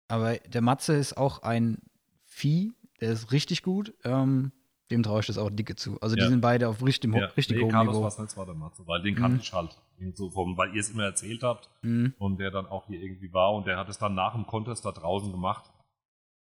Aber 0.09 0.37
der 0.37 0.61
Matze 0.63 0.95
ist 0.95 1.17
auch 1.17 1.43
ein 1.43 1.79
Vieh, 2.25 2.73
der 3.01 3.13
ist 3.13 3.33
richtig 3.33 3.63
gut. 3.63 3.95
Ähm, 4.05 4.53
dem 4.93 5.03
traue 5.03 5.21
ich 5.21 5.27
das 5.27 5.39
auch 5.39 5.51
dicke 5.51 5.75
zu. 5.75 5.99
Also 6.01 6.17
Ja. 6.17 6.25
die 6.25 6.31
sind 6.31 6.41
beide 6.41 6.69
auf 6.69 6.85
richtig, 6.85 7.13
Ja, 7.15 7.27
richtig 7.37 7.57
nee, 7.57 7.63
hohem 7.65 7.73
Carlos 7.73 7.97
Niveau. 7.97 8.07
es 8.25 8.37
war 8.37 8.47
der 8.47 8.55
Matze, 8.55 8.87
weil 8.87 9.03
den 9.03 9.15
kannte 9.17 9.35
Mhm. 9.37 9.41
ich 9.41 9.53
halt. 9.53 9.77
So 10.15 10.31
vom, 10.31 10.57
weil 10.57 10.75
ihr 10.75 10.81
es 10.81 10.91
immer 10.91 11.05
erzählt 11.05 11.43
habt 11.43 11.69
Mhm. 11.83 12.15
und 12.19 12.39
der 12.39 12.51
dann 12.51 12.67
auch 12.67 12.87
hier 12.87 13.01
irgendwie 13.01 13.33
war 13.33 13.53
und 13.55 13.67
der 13.67 13.77
hat 13.79 13.89
es 13.89 13.99
dann 13.99 14.15
nach 14.15 14.35
dem 14.35 14.47
Contest 14.47 14.85
da 14.85 14.93
draußen 14.93 15.31
gemacht. 15.33 15.71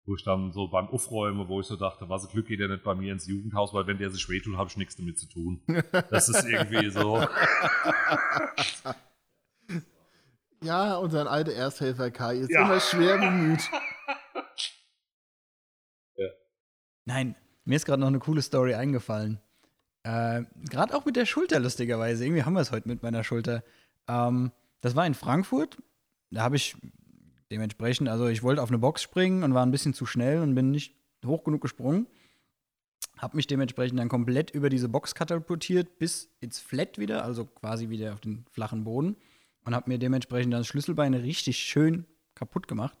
Wo 0.05 0.15
ich 0.15 0.23
dann 0.23 0.51
so 0.53 0.67
beim 0.69 0.87
Aufräumen, 0.87 1.47
wo 1.49 1.59
ich 1.59 1.67
so 1.67 1.75
dachte, 1.75 2.09
was 2.09 2.27
Glück 2.31 2.47
geht 2.47 2.59
der 2.61 2.67
nicht 2.69 2.83
bei 2.83 2.95
mir 2.95 3.11
ins 3.13 3.27
Jugendhaus, 3.27 3.73
weil 3.73 3.85
wenn 3.85 3.97
der 3.99 4.09
sich 4.09 4.27
wehtut, 4.29 4.57
habe 4.57 4.69
ich 4.69 4.77
nichts 4.77 4.95
damit 4.95 5.19
zu 5.19 5.27
tun. 5.27 5.61
Das 6.09 6.29
ist 6.29 6.45
irgendwie 6.47 6.89
so. 6.89 7.23
Ja, 10.61 10.95
unser 10.97 11.29
alter 11.31 11.53
Ersthelfer 11.53 12.11
Kai 12.11 12.35
ist 12.37 12.49
Ja. 12.51 12.65
immer 12.65 12.79
schwer 12.81 13.17
bemüht. 13.17 13.61
Nein, 17.05 17.35
mir 17.69 17.75
ist 17.75 17.85
gerade 17.85 17.99
noch 18.01 18.07
eine 18.07 18.17
coole 18.17 18.41
Story 18.41 18.73
eingefallen. 18.73 19.39
Äh, 20.01 20.41
gerade 20.71 20.95
auch 20.95 21.05
mit 21.05 21.15
der 21.15 21.27
Schulter, 21.27 21.59
lustigerweise. 21.59 22.25
Irgendwie 22.25 22.43
haben 22.43 22.53
wir 22.53 22.61
es 22.61 22.71
heute 22.71 22.87
mit 22.87 23.03
meiner 23.03 23.23
Schulter. 23.23 23.63
Ähm, 24.07 24.51
das 24.81 24.95
war 24.95 25.05
in 25.05 25.13
Frankfurt. 25.13 25.77
Da 26.31 26.41
habe 26.41 26.55
ich 26.55 26.75
dementsprechend, 27.51 28.09
also 28.09 28.27
ich 28.27 28.41
wollte 28.41 28.63
auf 28.63 28.69
eine 28.69 28.79
Box 28.79 29.03
springen 29.03 29.43
und 29.43 29.53
war 29.53 29.63
ein 29.63 29.69
bisschen 29.69 29.93
zu 29.93 30.07
schnell 30.07 30.39
und 30.39 30.55
bin 30.55 30.71
nicht 30.71 30.95
hoch 31.23 31.43
genug 31.43 31.61
gesprungen. 31.61 32.07
Habe 33.19 33.37
mich 33.37 33.45
dementsprechend 33.45 33.99
dann 33.99 34.09
komplett 34.09 34.49
über 34.49 34.69
diese 34.71 34.89
Box 34.89 35.13
katapultiert 35.13 35.99
bis 35.99 36.31
ins 36.39 36.57
Flat 36.57 36.97
wieder, 36.97 37.23
also 37.23 37.45
quasi 37.45 37.89
wieder 37.89 38.13
auf 38.13 38.21
den 38.21 38.45
flachen 38.49 38.83
Boden. 38.83 39.15
Und 39.63 39.75
habe 39.75 39.91
mir 39.91 39.99
dementsprechend 39.99 40.51
dann 40.53 40.61
das 40.61 40.67
Schlüsselbein 40.67 41.13
richtig 41.13 41.59
schön 41.59 42.07
kaputt 42.33 42.67
gemacht. 42.67 42.97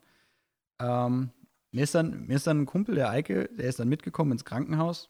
Ähm, 0.77 1.31
mir, 1.71 1.83
ist 1.83 1.95
dann, 1.95 2.25
mir 2.27 2.35
ist 2.35 2.47
dann 2.47 2.61
ein 2.61 2.65
Kumpel, 2.65 2.95
der 2.95 3.09
Eike, 3.09 3.49
der 3.49 3.69
ist 3.69 3.79
dann 3.79 3.89
mitgekommen 3.89 4.31
ins 4.31 4.45
Krankenhaus. 4.45 5.09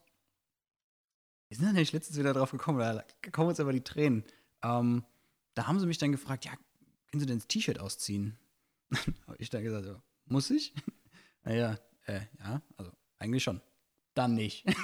Wir 1.49 1.57
sind 1.57 1.65
dann 1.65 1.73
nämlich 1.73 1.94
letztens 1.94 2.18
wieder 2.18 2.34
drauf 2.34 2.52
gekommen, 2.52 2.80
da 2.80 3.03
kommen 3.31 3.49
uns 3.49 3.60
aber 3.60 3.73
die 3.73 3.84
Tränen. 3.84 4.23
Ähm, 4.64 5.03
da 5.56 5.68
haben 5.68 5.80
sie 5.80 5.88
mich 5.88 5.98
dann 5.98 6.11
gefragt, 6.11 6.45
ja, 6.45 6.52
können 7.10 7.22
Sie 7.22 7.26
denn 7.26 7.40
das 7.40 7.48
T-Shirt 7.48 7.80
ausziehen? 7.80 8.38
Habe 9.27 9.38
ich 9.40 9.49
dann 9.49 9.64
gesagt, 9.64 9.86
so, 9.86 10.02
muss 10.26 10.49
ich? 10.52 10.73
naja, 11.44 11.77
äh, 12.06 12.22
ja, 12.40 12.61
also 12.77 12.91
eigentlich 13.18 13.44
schon. 13.44 13.61
Dann 14.14 14.36
nicht. 14.36 14.65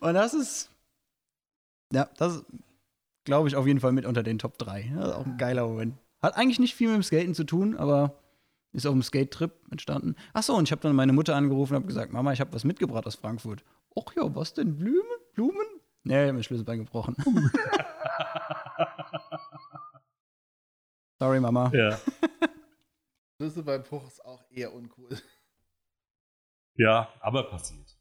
Und 0.00 0.14
das 0.14 0.34
ist, 0.34 0.70
ja, 1.92 2.10
das 2.16 2.44
glaube 3.24 3.48
ich, 3.48 3.56
auf 3.56 3.66
jeden 3.66 3.80
Fall 3.80 3.92
mit 3.92 4.04
unter 4.04 4.22
den 4.22 4.38
Top 4.38 4.58
3. 4.58 4.92
Das 4.94 5.08
ist 5.08 5.14
auch 5.14 5.26
ein 5.26 5.38
geiler 5.38 5.66
Moment. 5.66 5.96
Hat 6.22 6.36
eigentlich 6.36 6.60
nicht 6.60 6.74
viel 6.74 6.88
mit 6.88 6.96
dem 6.96 7.02
Skaten 7.02 7.34
zu 7.34 7.44
tun, 7.44 7.76
aber 7.76 8.18
ist 8.72 8.86
auf 8.86 8.92
dem 8.92 9.02
Skate-Trip 9.02 9.52
entstanden. 9.70 10.14
Ach 10.32 10.42
so, 10.42 10.54
und 10.54 10.68
ich 10.68 10.72
habe 10.72 10.80
dann 10.80 10.96
meine 10.96 11.12
Mutter 11.12 11.36
angerufen 11.36 11.74
und 11.74 11.80
habe 11.80 11.86
gesagt, 11.88 12.12
Mama, 12.12 12.32
ich 12.32 12.40
habe 12.40 12.52
was 12.52 12.64
mitgebracht 12.64 13.06
aus 13.06 13.16
Frankfurt. 13.16 13.64
Ach 13.98 14.14
ja, 14.16 14.34
was 14.34 14.54
denn? 14.54 14.78
Blumen? 14.78 15.02
Blumen? 15.34 15.66
Nee, 16.04 16.22
ich 16.22 16.28
habe 16.28 16.32
mir 16.34 16.42
Schlüsselbein 16.42 16.78
gebrochen. 16.78 17.16
Sorry, 21.18 21.40
Mama. 21.40 21.70
Ja. 21.74 21.98
Schlüssel 23.36 23.62
beim 23.62 23.82
Bruch 23.82 24.06
ist 24.06 24.24
auch 24.24 24.42
eher 24.50 24.72
uncool. 24.72 25.10
ja, 26.74 27.08
aber 27.20 27.44
passiert. 27.44 27.98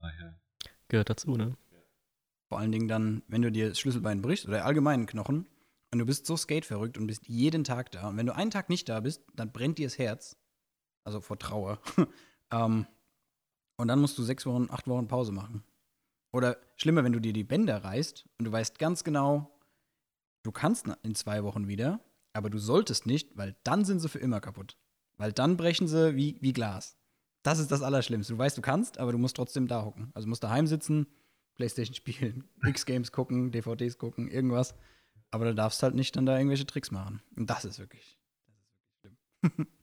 Daher. 0.00 0.40
Gehört 0.88 1.10
dazu, 1.10 1.36
ne? 1.36 1.56
Vor 2.48 2.58
allen 2.58 2.72
Dingen 2.72 2.88
dann, 2.88 3.22
wenn 3.28 3.42
du 3.42 3.50
dir 3.50 3.68
das 3.68 3.78
Schlüsselbein 3.80 4.22
brichst 4.22 4.46
oder 4.46 4.64
allgemeinen 4.64 5.06
Knochen 5.06 5.46
und 5.96 6.00
du 6.00 6.04
bist 6.04 6.26
so 6.26 6.36
skateverrückt 6.36 6.98
und 6.98 7.06
bist 7.06 7.26
jeden 7.26 7.64
Tag 7.64 7.90
da. 7.90 8.10
Und 8.10 8.18
wenn 8.18 8.26
du 8.26 8.34
einen 8.34 8.50
Tag 8.50 8.68
nicht 8.68 8.86
da 8.90 9.00
bist, 9.00 9.22
dann 9.34 9.50
brennt 9.50 9.78
dir 9.78 9.86
das 9.86 9.96
Herz. 9.96 10.36
Also 11.04 11.22
vor 11.22 11.38
Trauer. 11.38 11.80
ähm, 12.50 12.86
und 13.78 13.88
dann 13.88 13.98
musst 13.98 14.18
du 14.18 14.22
sechs 14.22 14.44
Wochen, 14.44 14.66
acht 14.70 14.88
Wochen 14.88 15.08
Pause 15.08 15.32
machen. 15.32 15.64
Oder 16.34 16.58
schlimmer, 16.76 17.02
wenn 17.02 17.14
du 17.14 17.18
dir 17.18 17.32
die 17.32 17.44
Bänder 17.44 17.82
reißt 17.82 18.28
und 18.38 18.44
du 18.44 18.52
weißt 18.52 18.78
ganz 18.78 19.04
genau, 19.04 19.58
du 20.42 20.52
kannst 20.52 20.86
in 21.02 21.14
zwei 21.14 21.44
Wochen 21.44 21.66
wieder, 21.66 22.04
aber 22.34 22.50
du 22.50 22.58
solltest 22.58 23.06
nicht, 23.06 23.38
weil 23.38 23.56
dann 23.64 23.86
sind 23.86 24.00
sie 24.00 24.10
für 24.10 24.18
immer 24.18 24.42
kaputt. 24.42 24.76
Weil 25.16 25.32
dann 25.32 25.56
brechen 25.56 25.88
sie 25.88 26.14
wie, 26.14 26.36
wie 26.42 26.52
Glas. 26.52 26.98
Das 27.42 27.58
ist 27.58 27.72
das 27.72 27.80
Allerschlimmste. 27.80 28.34
Du 28.34 28.38
weißt, 28.38 28.58
du 28.58 28.60
kannst, 28.60 28.98
aber 28.98 29.12
du 29.12 29.18
musst 29.18 29.36
trotzdem 29.36 29.66
da 29.66 29.82
hocken. 29.82 30.10
Also 30.12 30.28
musst 30.28 30.44
daheim 30.44 30.66
sitzen, 30.66 31.06
Playstation 31.54 31.94
spielen, 31.94 32.44
X-Games 32.66 33.12
gucken, 33.12 33.50
DVDs 33.50 33.96
gucken, 33.96 34.28
irgendwas. 34.28 34.74
Aber 35.36 35.44
du 35.44 35.54
darfst 35.54 35.82
halt 35.82 35.94
nicht 35.94 36.16
dann 36.16 36.24
da 36.24 36.38
irgendwelche 36.38 36.64
Tricks 36.64 36.90
machen. 36.90 37.20
Und 37.36 37.50
das 37.50 37.66
ist 37.66 37.78
wirklich, 37.78 38.18
das 38.32 38.62
ist 38.62 39.04
wirklich 39.04 39.22
schlimm. 39.52 39.66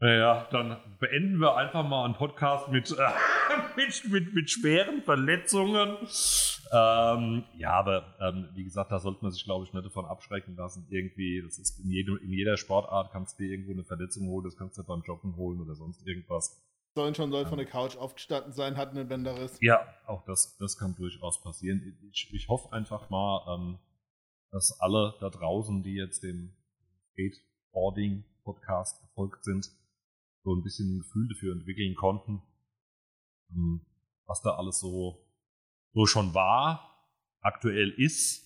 Naja, 0.00 0.46
dann 0.52 0.76
beenden 1.00 1.38
wir 1.38 1.56
einfach 1.56 1.84
mal 1.84 2.04
einen 2.04 2.14
Podcast 2.14 2.68
mit, 2.68 2.88
äh, 2.92 2.94
mit, 3.76 4.04
mit, 4.12 4.32
mit, 4.32 4.48
schweren 4.48 5.02
Verletzungen. 5.02 5.96
Ähm, 6.70 7.44
ja, 7.56 7.72
aber 7.72 8.14
ähm, 8.20 8.48
wie 8.54 8.62
gesagt, 8.62 8.92
da 8.92 9.00
sollte 9.00 9.22
man 9.22 9.32
sich, 9.32 9.42
glaube 9.42 9.64
ich, 9.64 9.72
nicht 9.72 9.86
davon 9.86 10.04
abschrecken 10.04 10.54
lassen. 10.54 10.86
Irgendwie, 10.90 11.42
das 11.42 11.58
ist 11.58 11.80
in, 11.80 11.90
jedem, 11.90 12.16
in 12.18 12.30
jeder 12.30 12.56
Sportart 12.56 13.10
kannst 13.10 13.40
du 13.40 13.42
dir 13.42 13.50
irgendwo 13.50 13.72
eine 13.72 13.82
Verletzung 13.82 14.28
holen, 14.28 14.44
das 14.44 14.56
kannst 14.56 14.78
du 14.78 14.84
beim 14.84 15.02
Joggen 15.02 15.34
holen 15.34 15.60
oder 15.60 15.74
sonst 15.74 16.06
irgendwas. 16.06 16.62
Sollen 16.98 17.14
schon 17.14 17.30
soll 17.30 17.46
von 17.46 17.58
der 17.58 17.66
Couch 17.68 17.96
aufgestanden 17.96 18.52
sein, 18.52 18.76
hat 18.76 18.90
einen 18.90 19.06
Bänderriss. 19.06 19.56
Ja, 19.60 19.86
auch 20.08 20.24
das, 20.24 20.56
das 20.56 20.76
kann 20.76 20.96
durchaus 20.96 21.40
passieren. 21.40 21.96
Ich, 22.10 22.28
ich 22.32 22.48
hoffe 22.48 22.72
einfach 22.72 23.08
mal, 23.08 23.54
ähm, 23.54 23.78
dass 24.50 24.80
alle 24.80 25.14
da 25.20 25.30
draußen, 25.30 25.84
die 25.84 25.94
jetzt 25.94 26.24
dem 26.24 26.56
Skateboarding-Podcast 27.12 29.00
gefolgt 29.00 29.44
sind, 29.44 29.70
so 30.42 30.52
ein 30.52 30.64
bisschen 30.64 30.96
ein 30.96 30.98
Gefühl 30.98 31.28
dafür 31.28 31.52
entwickeln 31.52 31.94
konnten, 31.94 32.42
ähm, 33.52 33.86
was 34.26 34.42
da 34.42 34.56
alles 34.56 34.80
so, 34.80 35.24
so 35.92 36.04
schon 36.04 36.34
war, 36.34 37.14
aktuell 37.42 37.90
ist 37.90 38.44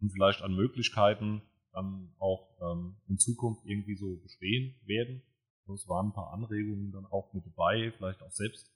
und 0.00 0.12
vielleicht 0.12 0.42
an 0.42 0.54
Möglichkeiten 0.54 1.42
dann 1.72 2.14
auch 2.20 2.56
ähm, 2.60 3.00
in 3.08 3.18
Zukunft 3.18 3.66
irgendwie 3.66 3.96
so 3.96 4.14
bestehen 4.22 4.76
werden. 4.84 5.24
Es 5.74 5.88
waren 5.88 6.08
ein 6.08 6.12
paar 6.12 6.32
Anregungen 6.32 6.92
dann 6.92 7.06
auch 7.06 7.32
mit 7.32 7.44
dabei, 7.46 7.92
vielleicht 7.96 8.22
auch 8.22 8.30
selbst 8.30 8.70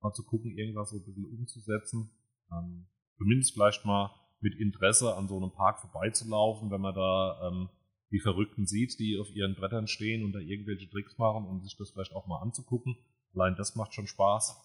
mal 0.00 0.12
zu 0.12 0.24
gucken, 0.24 0.50
irgendwas 0.56 0.90
so 0.90 0.96
ein 0.96 1.04
bisschen 1.04 1.24
umzusetzen. 1.24 2.10
Ähm, 2.52 2.86
zumindest 3.16 3.52
vielleicht 3.54 3.84
mal 3.84 4.10
mit 4.40 4.54
Interesse 4.58 5.16
an 5.16 5.28
so 5.28 5.36
einem 5.36 5.52
Park 5.52 5.80
vorbeizulaufen, 5.80 6.70
wenn 6.70 6.80
man 6.80 6.94
da 6.94 7.48
ähm, 7.48 7.68
die 8.10 8.20
Verrückten 8.20 8.66
sieht, 8.66 8.98
die 8.98 9.18
auf 9.18 9.30
ihren 9.30 9.54
Brettern 9.54 9.86
stehen 9.86 10.24
und 10.24 10.32
da 10.32 10.38
irgendwelche 10.38 10.88
Tricks 10.90 11.16
machen, 11.18 11.46
um 11.46 11.62
sich 11.62 11.76
das 11.76 11.90
vielleicht 11.90 12.14
auch 12.14 12.26
mal 12.26 12.40
anzugucken. 12.40 12.96
Allein 13.34 13.56
das 13.56 13.74
macht 13.74 13.94
schon 13.94 14.06
Spaß. 14.06 14.56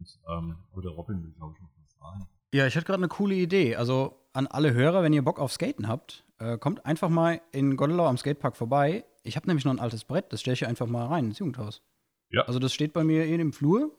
Und, 0.00 0.20
ähm, 0.28 0.56
oder 0.72 0.90
Robin 0.90 1.22
will, 1.22 1.32
glaube 1.32 1.54
ich, 1.54 1.62
noch 1.62 1.70
was 1.80 1.94
sagen. 1.98 2.28
Ja, 2.52 2.66
ich 2.66 2.76
hatte 2.76 2.86
gerade 2.86 3.00
eine 3.00 3.08
coole 3.08 3.36
Idee. 3.36 3.76
Also 3.76 4.18
an 4.32 4.46
alle 4.46 4.74
Hörer, 4.74 5.02
wenn 5.02 5.12
ihr 5.12 5.22
Bock 5.22 5.38
auf 5.38 5.52
Skaten 5.52 5.86
habt, 5.86 6.24
äh, 6.38 6.58
kommt 6.58 6.84
einfach 6.84 7.08
mal 7.08 7.40
in 7.52 7.76
Gondelau 7.76 8.06
am 8.06 8.16
Skatepark 8.16 8.56
vorbei. 8.56 9.04
Ich 9.24 9.36
habe 9.36 9.46
nämlich 9.46 9.64
noch 9.64 9.72
ein 9.72 9.80
altes 9.80 10.04
Brett, 10.04 10.32
das 10.32 10.42
stelle 10.42 10.54
ich 10.54 10.66
einfach 10.66 10.86
mal 10.86 11.06
rein 11.06 11.24
ins 11.24 11.38
Jugendhaus. 11.38 11.82
Ja. 12.30 12.42
Also 12.42 12.58
das 12.58 12.74
steht 12.74 12.92
bei 12.92 13.04
mir 13.04 13.24
eh 13.24 13.34
im 13.34 13.52
Flur. 13.52 13.90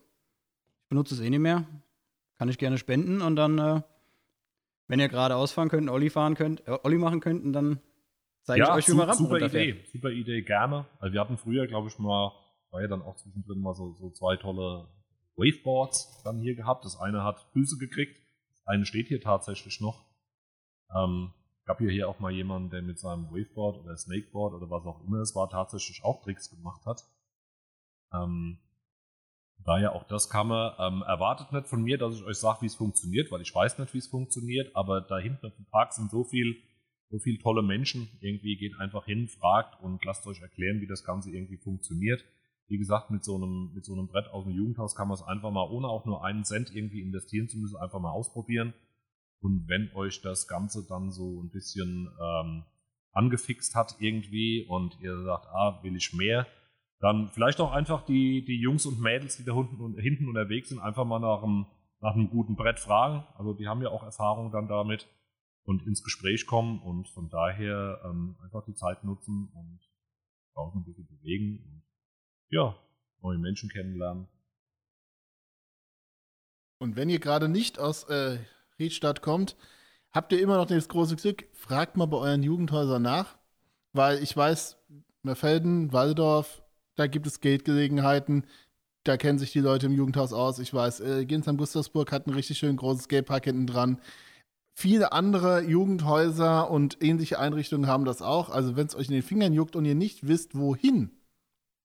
Ich 0.84 0.90
benutze 0.90 1.16
es 1.16 1.20
eh 1.20 1.30
nicht 1.30 1.40
mehr. 1.40 1.66
Kann 2.38 2.48
ich 2.48 2.60
gerne 2.60 2.78
spenden 2.78 3.22
und 3.22 3.36
dann, 3.36 3.58
äh, 3.58 3.82
wenn 4.88 5.00
ihr 5.00 5.10
gerade 5.10 5.36
ausfahren 5.36 5.70
könnt, 5.70 5.90
Olli 5.90 6.12
fahren 6.12 6.36
könnt, 6.36 6.68
äh, 6.68 6.78
Olli 6.84 6.98
machen 6.98 7.22
könnt, 7.22 7.56
dann 7.56 7.80
zeige 8.44 8.60
ja, 8.60 8.78
ich 8.78 8.86
euch, 8.86 8.94
wie 8.94 8.98
man 8.98 9.12
Super 9.14 9.40
Idee, 9.40 9.84
super 9.92 10.10
Idee, 10.10 10.44
gerne. 10.44 10.86
Also 11.00 11.14
wir 11.14 11.22
hatten 11.22 11.38
früher, 11.38 11.66
glaube 11.66 11.88
ich, 11.88 11.98
mal, 11.98 12.32
war 12.70 12.82
ja 12.82 12.88
dann 12.88 13.02
auch 13.02 13.16
zwischendrin 13.16 13.60
mal 13.60 13.74
so, 13.74 13.94
so 13.94 14.12
zwei 14.12 14.36
tolle 14.36 14.88
Waveboards 15.38 16.22
dann 16.24 16.40
hier 16.40 16.56
gehabt. 16.56 16.86
Das 16.86 17.00
eine 17.00 17.24
hat 17.24 17.42
Füße 17.54 17.78
gekriegt, 17.78 18.16
das 18.52 18.68
eine 18.68 18.86
steht 18.86 19.08
hier 19.08 19.22
tatsächlich 19.22 19.82
noch. 19.82 20.06
Ähm, 20.96 21.34
gab 21.66 21.80
hier, 21.80 21.90
hier 21.90 22.08
auch 22.08 22.20
mal 22.20 22.32
jemanden, 22.32 22.70
der 22.70 22.82
mit 22.82 23.00
seinem 23.00 23.30
Waveboard 23.32 23.84
oder 23.84 23.98
Snakeboard 23.98 24.54
oder 24.54 24.70
was 24.70 24.86
auch 24.86 25.04
immer 25.06 25.20
es 25.20 25.36
war, 25.36 25.50
tatsächlich 25.50 26.04
auch 26.04 26.22
Tricks 26.22 26.50
gemacht 26.50 26.86
hat. 26.86 27.04
Ähm, 28.14 28.60
daher 29.64 29.94
auch 29.94 30.04
das 30.04 30.30
kann 30.30 30.48
man, 30.48 30.74
ähm, 30.80 31.02
erwartet 31.02 31.52
nicht 31.52 31.68
von 31.68 31.82
mir, 31.84 31.98
dass 31.98 32.16
ich 32.16 32.24
euch 32.24 32.38
sage, 32.38 32.62
wie 32.62 32.68
es 32.68 32.76
funktioniert, 32.76 33.32
weil 33.32 33.42
ich 33.42 33.54
weiß 33.54 33.80
nicht, 33.80 33.94
wie 33.94 33.98
es 33.98 34.08
funktioniert, 34.08 34.76
aber 34.76 35.02
da 35.02 35.18
hinten 35.18 35.48
auf 35.48 35.56
dem 35.56 35.66
Park 35.66 35.94
sind 35.94 36.12
so 36.12 36.24
viel, 36.24 36.56
so 37.10 37.18
viele 37.18 37.40
tolle 37.40 37.64
Menschen. 37.64 38.10
Irgendwie 38.22 38.58
geht 38.58 38.80
einfach 38.80 39.06
hin, 39.06 39.28
fragt 39.28 39.82
und 39.82 40.04
lasst 40.06 40.26
euch 40.28 40.42
erklären, 40.42 40.82
wie 40.82 40.88
das 40.88 41.04
Ganze 41.04 41.32
irgendwie 41.32 41.58
funktioniert. 41.58 42.24
Wie 42.68 42.78
gesagt, 42.78 43.12
mit 43.12 43.24
so 43.24 43.36
einem, 43.36 43.72
mit 43.74 43.86
so 43.86 43.94
einem 43.94 44.08
Brett 44.08 44.28
aus 44.28 44.44
dem 44.44 44.54
Jugendhaus 44.54 44.96
kann 44.96 45.08
man 45.08 45.16
es 45.16 45.24
einfach 45.24 45.52
mal, 45.52 45.70
ohne 45.70 45.88
auch 45.88 46.06
nur 46.06 46.24
einen 46.24 46.46
Cent 46.46 46.76
irgendwie 46.76 47.02
investieren 47.02 47.48
zu 47.48 47.58
müssen, 47.58 47.78
einfach 47.78 48.00
mal 48.00 48.12
ausprobieren. 48.12 48.74
Und 49.46 49.68
wenn 49.68 49.92
euch 49.94 50.24
das 50.24 50.48
Ganze 50.48 50.88
dann 50.88 51.12
so 51.12 51.44
ein 51.44 51.52
bisschen 51.52 52.10
ähm, 52.20 52.64
angefixt 53.12 53.76
hat 53.76 53.96
irgendwie 54.00 54.66
und 54.68 55.00
ihr 55.02 55.22
sagt, 55.22 55.46
ah, 55.50 55.84
will 55.84 55.96
ich 55.96 56.14
mehr, 56.14 56.48
dann 57.00 57.30
vielleicht 57.30 57.60
auch 57.60 57.72
einfach 57.72 58.04
die, 58.08 58.44
die 58.44 58.60
Jungs 58.60 58.88
und 58.88 59.00
Mädels, 59.00 59.38
die 59.38 59.44
da 59.44 59.54
hinten, 59.54 60.00
hinten 60.00 60.28
unterwegs 60.30 60.70
sind, 60.70 60.80
einfach 60.80 61.06
mal 61.06 61.20
nach 61.20 61.44
einem, 61.44 61.68
nach 62.02 62.16
einem 62.16 62.32
guten 62.32 62.56
Brett 62.56 62.80
fragen. 62.80 63.24
Also 63.38 63.54
die 63.54 63.68
haben 63.68 63.84
ja 63.84 63.90
auch 63.90 64.02
Erfahrung 64.02 64.52
dann 64.52 64.68
damit 64.68 65.08
und 65.64 65.86
ins 65.86 66.04
Gespräch 66.04 66.48
kommen 66.48 66.82
und 66.82 67.08
von 67.10 67.30
daher 67.30 68.02
ähm, 68.04 68.38
einfach 68.44 68.66
die 68.66 68.74
Zeit 68.74 69.04
nutzen 69.04 69.52
und 69.54 69.80
auch 70.56 70.74
ein 70.74 70.84
bisschen 70.86 71.06
bewegen 71.06 71.60
und 71.60 71.84
ja, 72.50 72.76
neue 73.22 73.38
Menschen 73.38 73.70
kennenlernen. 73.70 74.28
Und 76.80 76.96
wenn 76.96 77.12
ihr 77.12 77.20
gerade 77.20 77.48
nicht 77.48 77.78
aus 77.78 78.06
äh, 78.06 78.40
Riedstadt 78.80 79.22
kommt, 79.22 79.56
habt 80.12 80.32
ihr 80.32 80.42
immer 80.42 80.58
noch 80.58 80.66
das 80.66 80.90
große 80.90 81.16
Glück, 81.16 81.46
fragt 81.54 81.98
mal 81.98 82.06
bei 82.06 82.18
euren 82.18 82.44
Jugendhäusern 82.44 83.02
nach, 83.02 83.38
weil 83.94 84.22
ich 84.22 84.36
weiß, 84.36 84.78
Merfelden, 85.24 85.92
Waldorf, 85.94 86.64
da 86.96 87.08
gibt 87.08 87.28
es 87.28 87.42
Geldgelegenheiten, 87.42 88.46
da 89.04 89.18
kennen 89.18 89.40
sich 89.40 89.52
die 89.52 89.60
Leute 89.60 89.86
im 89.86 89.94
Jugendhaus 89.94 90.34
aus. 90.34 90.60
Ich 90.60 90.74
weiß, 90.74 91.00
äh, 91.02 91.26
Ginsheim 91.26 91.58
Gustavsburg 91.58 92.12
hat 92.12 92.28
einen 92.28 92.36
richtig 92.36 92.58
schön 92.58 92.76
großes 92.76 93.04
Skatepark 93.04 93.46
hinten 93.46 93.68
dran. 93.68 94.02
Viele 94.74 95.14
andere 95.14 95.62
Jugendhäuser 95.62 96.70
und 96.70 97.02
ähnliche 97.02 97.40
Einrichtungen 97.40 97.88
haben 97.88 98.04
das 98.04 98.22
auch. 98.22 98.50
Also 98.50 98.76
wenn 98.76 98.88
es 98.88 98.96
euch 98.96 99.08
in 99.08 99.14
den 99.14 99.24
Fingern 99.24 99.54
juckt 99.54 99.76
und 99.76 99.86
ihr 99.86 99.96
nicht 99.96 100.28
wisst, 100.28 100.58
wohin, 100.58 101.12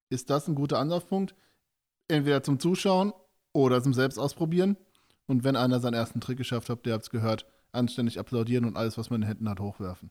ist 0.09 0.31
das 0.31 0.49
ein 0.49 0.55
guter 0.55 0.79
Anlaufpunkt. 0.79 1.35
Entweder 2.09 2.43
zum 2.43 2.59
Zuschauen 2.59 3.13
oder 3.53 3.83
zum 3.83 3.95
Selbstausprobieren. 3.95 4.77
Und 5.31 5.45
wenn 5.45 5.55
einer 5.55 5.79
seinen 5.79 5.95
ersten 5.95 6.21
Trick 6.21 6.39
geschafft 6.39 6.69
hat, 6.71 6.85
der 6.85 6.95
habt 6.95 7.05
es 7.05 7.11
gehört, 7.11 7.47
anständig 7.71 8.19
applaudieren 8.19 8.65
und 8.65 8.77
alles, 8.77 8.99
was 8.99 9.11
man 9.11 9.19
in 9.19 9.21
den 9.21 9.29
Händen 9.29 9.49
hat, 9.49 9.61
hochwerfen. 9.61 10.11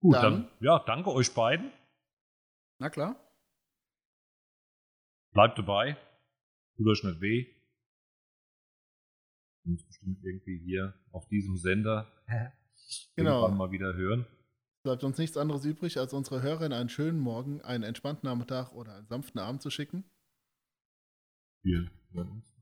Gut, 0.00 0.14
dann, 0.14 0.22
dann 0.22 0.48
ja, 0.60 0.78
danke 0.86 1.12
euch 1.12 1.34
beiden. 1.34 1.70
Na 2.78 2.88
klar. 2.88 3.14
Bleibt 5.32 5.58
dabei. 5.58 5.98
Tut 6.78 6.88
euch 6.88 7.04
nicht 7.04 7.20
weh. 7.20 7.46
Und 9.66 9.86
bestimmt 9.86 10.24
irgendwie 10.24 10.64
hier 10.64 10.94
auf 11.12 11.28
diesem 11.28 11.58
Sender 11.58 12.10
genau. 13.16 13.42
irgendwann 13.42 13.58
mal 13.58 13.70
wieder 13.70 13.92
hören. 13.92 14.24
Bleibt 14.82 15.04
uns 15.04 15.18
nichts 15.18 15.36
anderes 15.36 15.66
übrig, 15.66 15.98
als 15.98 16.14
unsere 16.14 16.40
Hörer 16.40 16.64
in 16.64 16.72
einen 16.72 16.88
schönen 16.88 17.20
Morgen, 17.20 17.60
einen 17.60 17.84
entspannten 17.84 18.26
Nachmittag 18.30 18.72
oder 18.72 18.94
einen 18.94 19.08
sanften 19.08 19.42
Abend 19.42 19.60
zu 19.60 19.68
schicken. 19.68 20.04
Wir 21.62 21.90
hören 22.12 22.30
uns. 22.30 22.53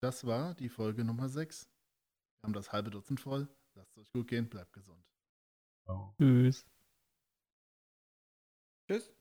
Das 0.00 0.24
war 0.24 0.54
die 0.54 0.68
Folge 0.68 1.04
Nummer 1.04 1.28
6. 1.28 1.64
Wir 1.64 2.46
haben 2.46 2.52
das 2.52 2.72
halbe 2.72 2.90
Dutzend 2.90 3.20
voll. 3.20 3.48
Lasst 3.74 3.90
es 3.96 3.98
euch 3.98 4.12
gut 4.12 4.28
gehen, 4.28 4.48
bleibt 4.48 4.72
gesund. 4.72 5.04
Ciao. 5.84 6.14
Tschüss. 6.16 6.64
Tschüss. 8.86 9.17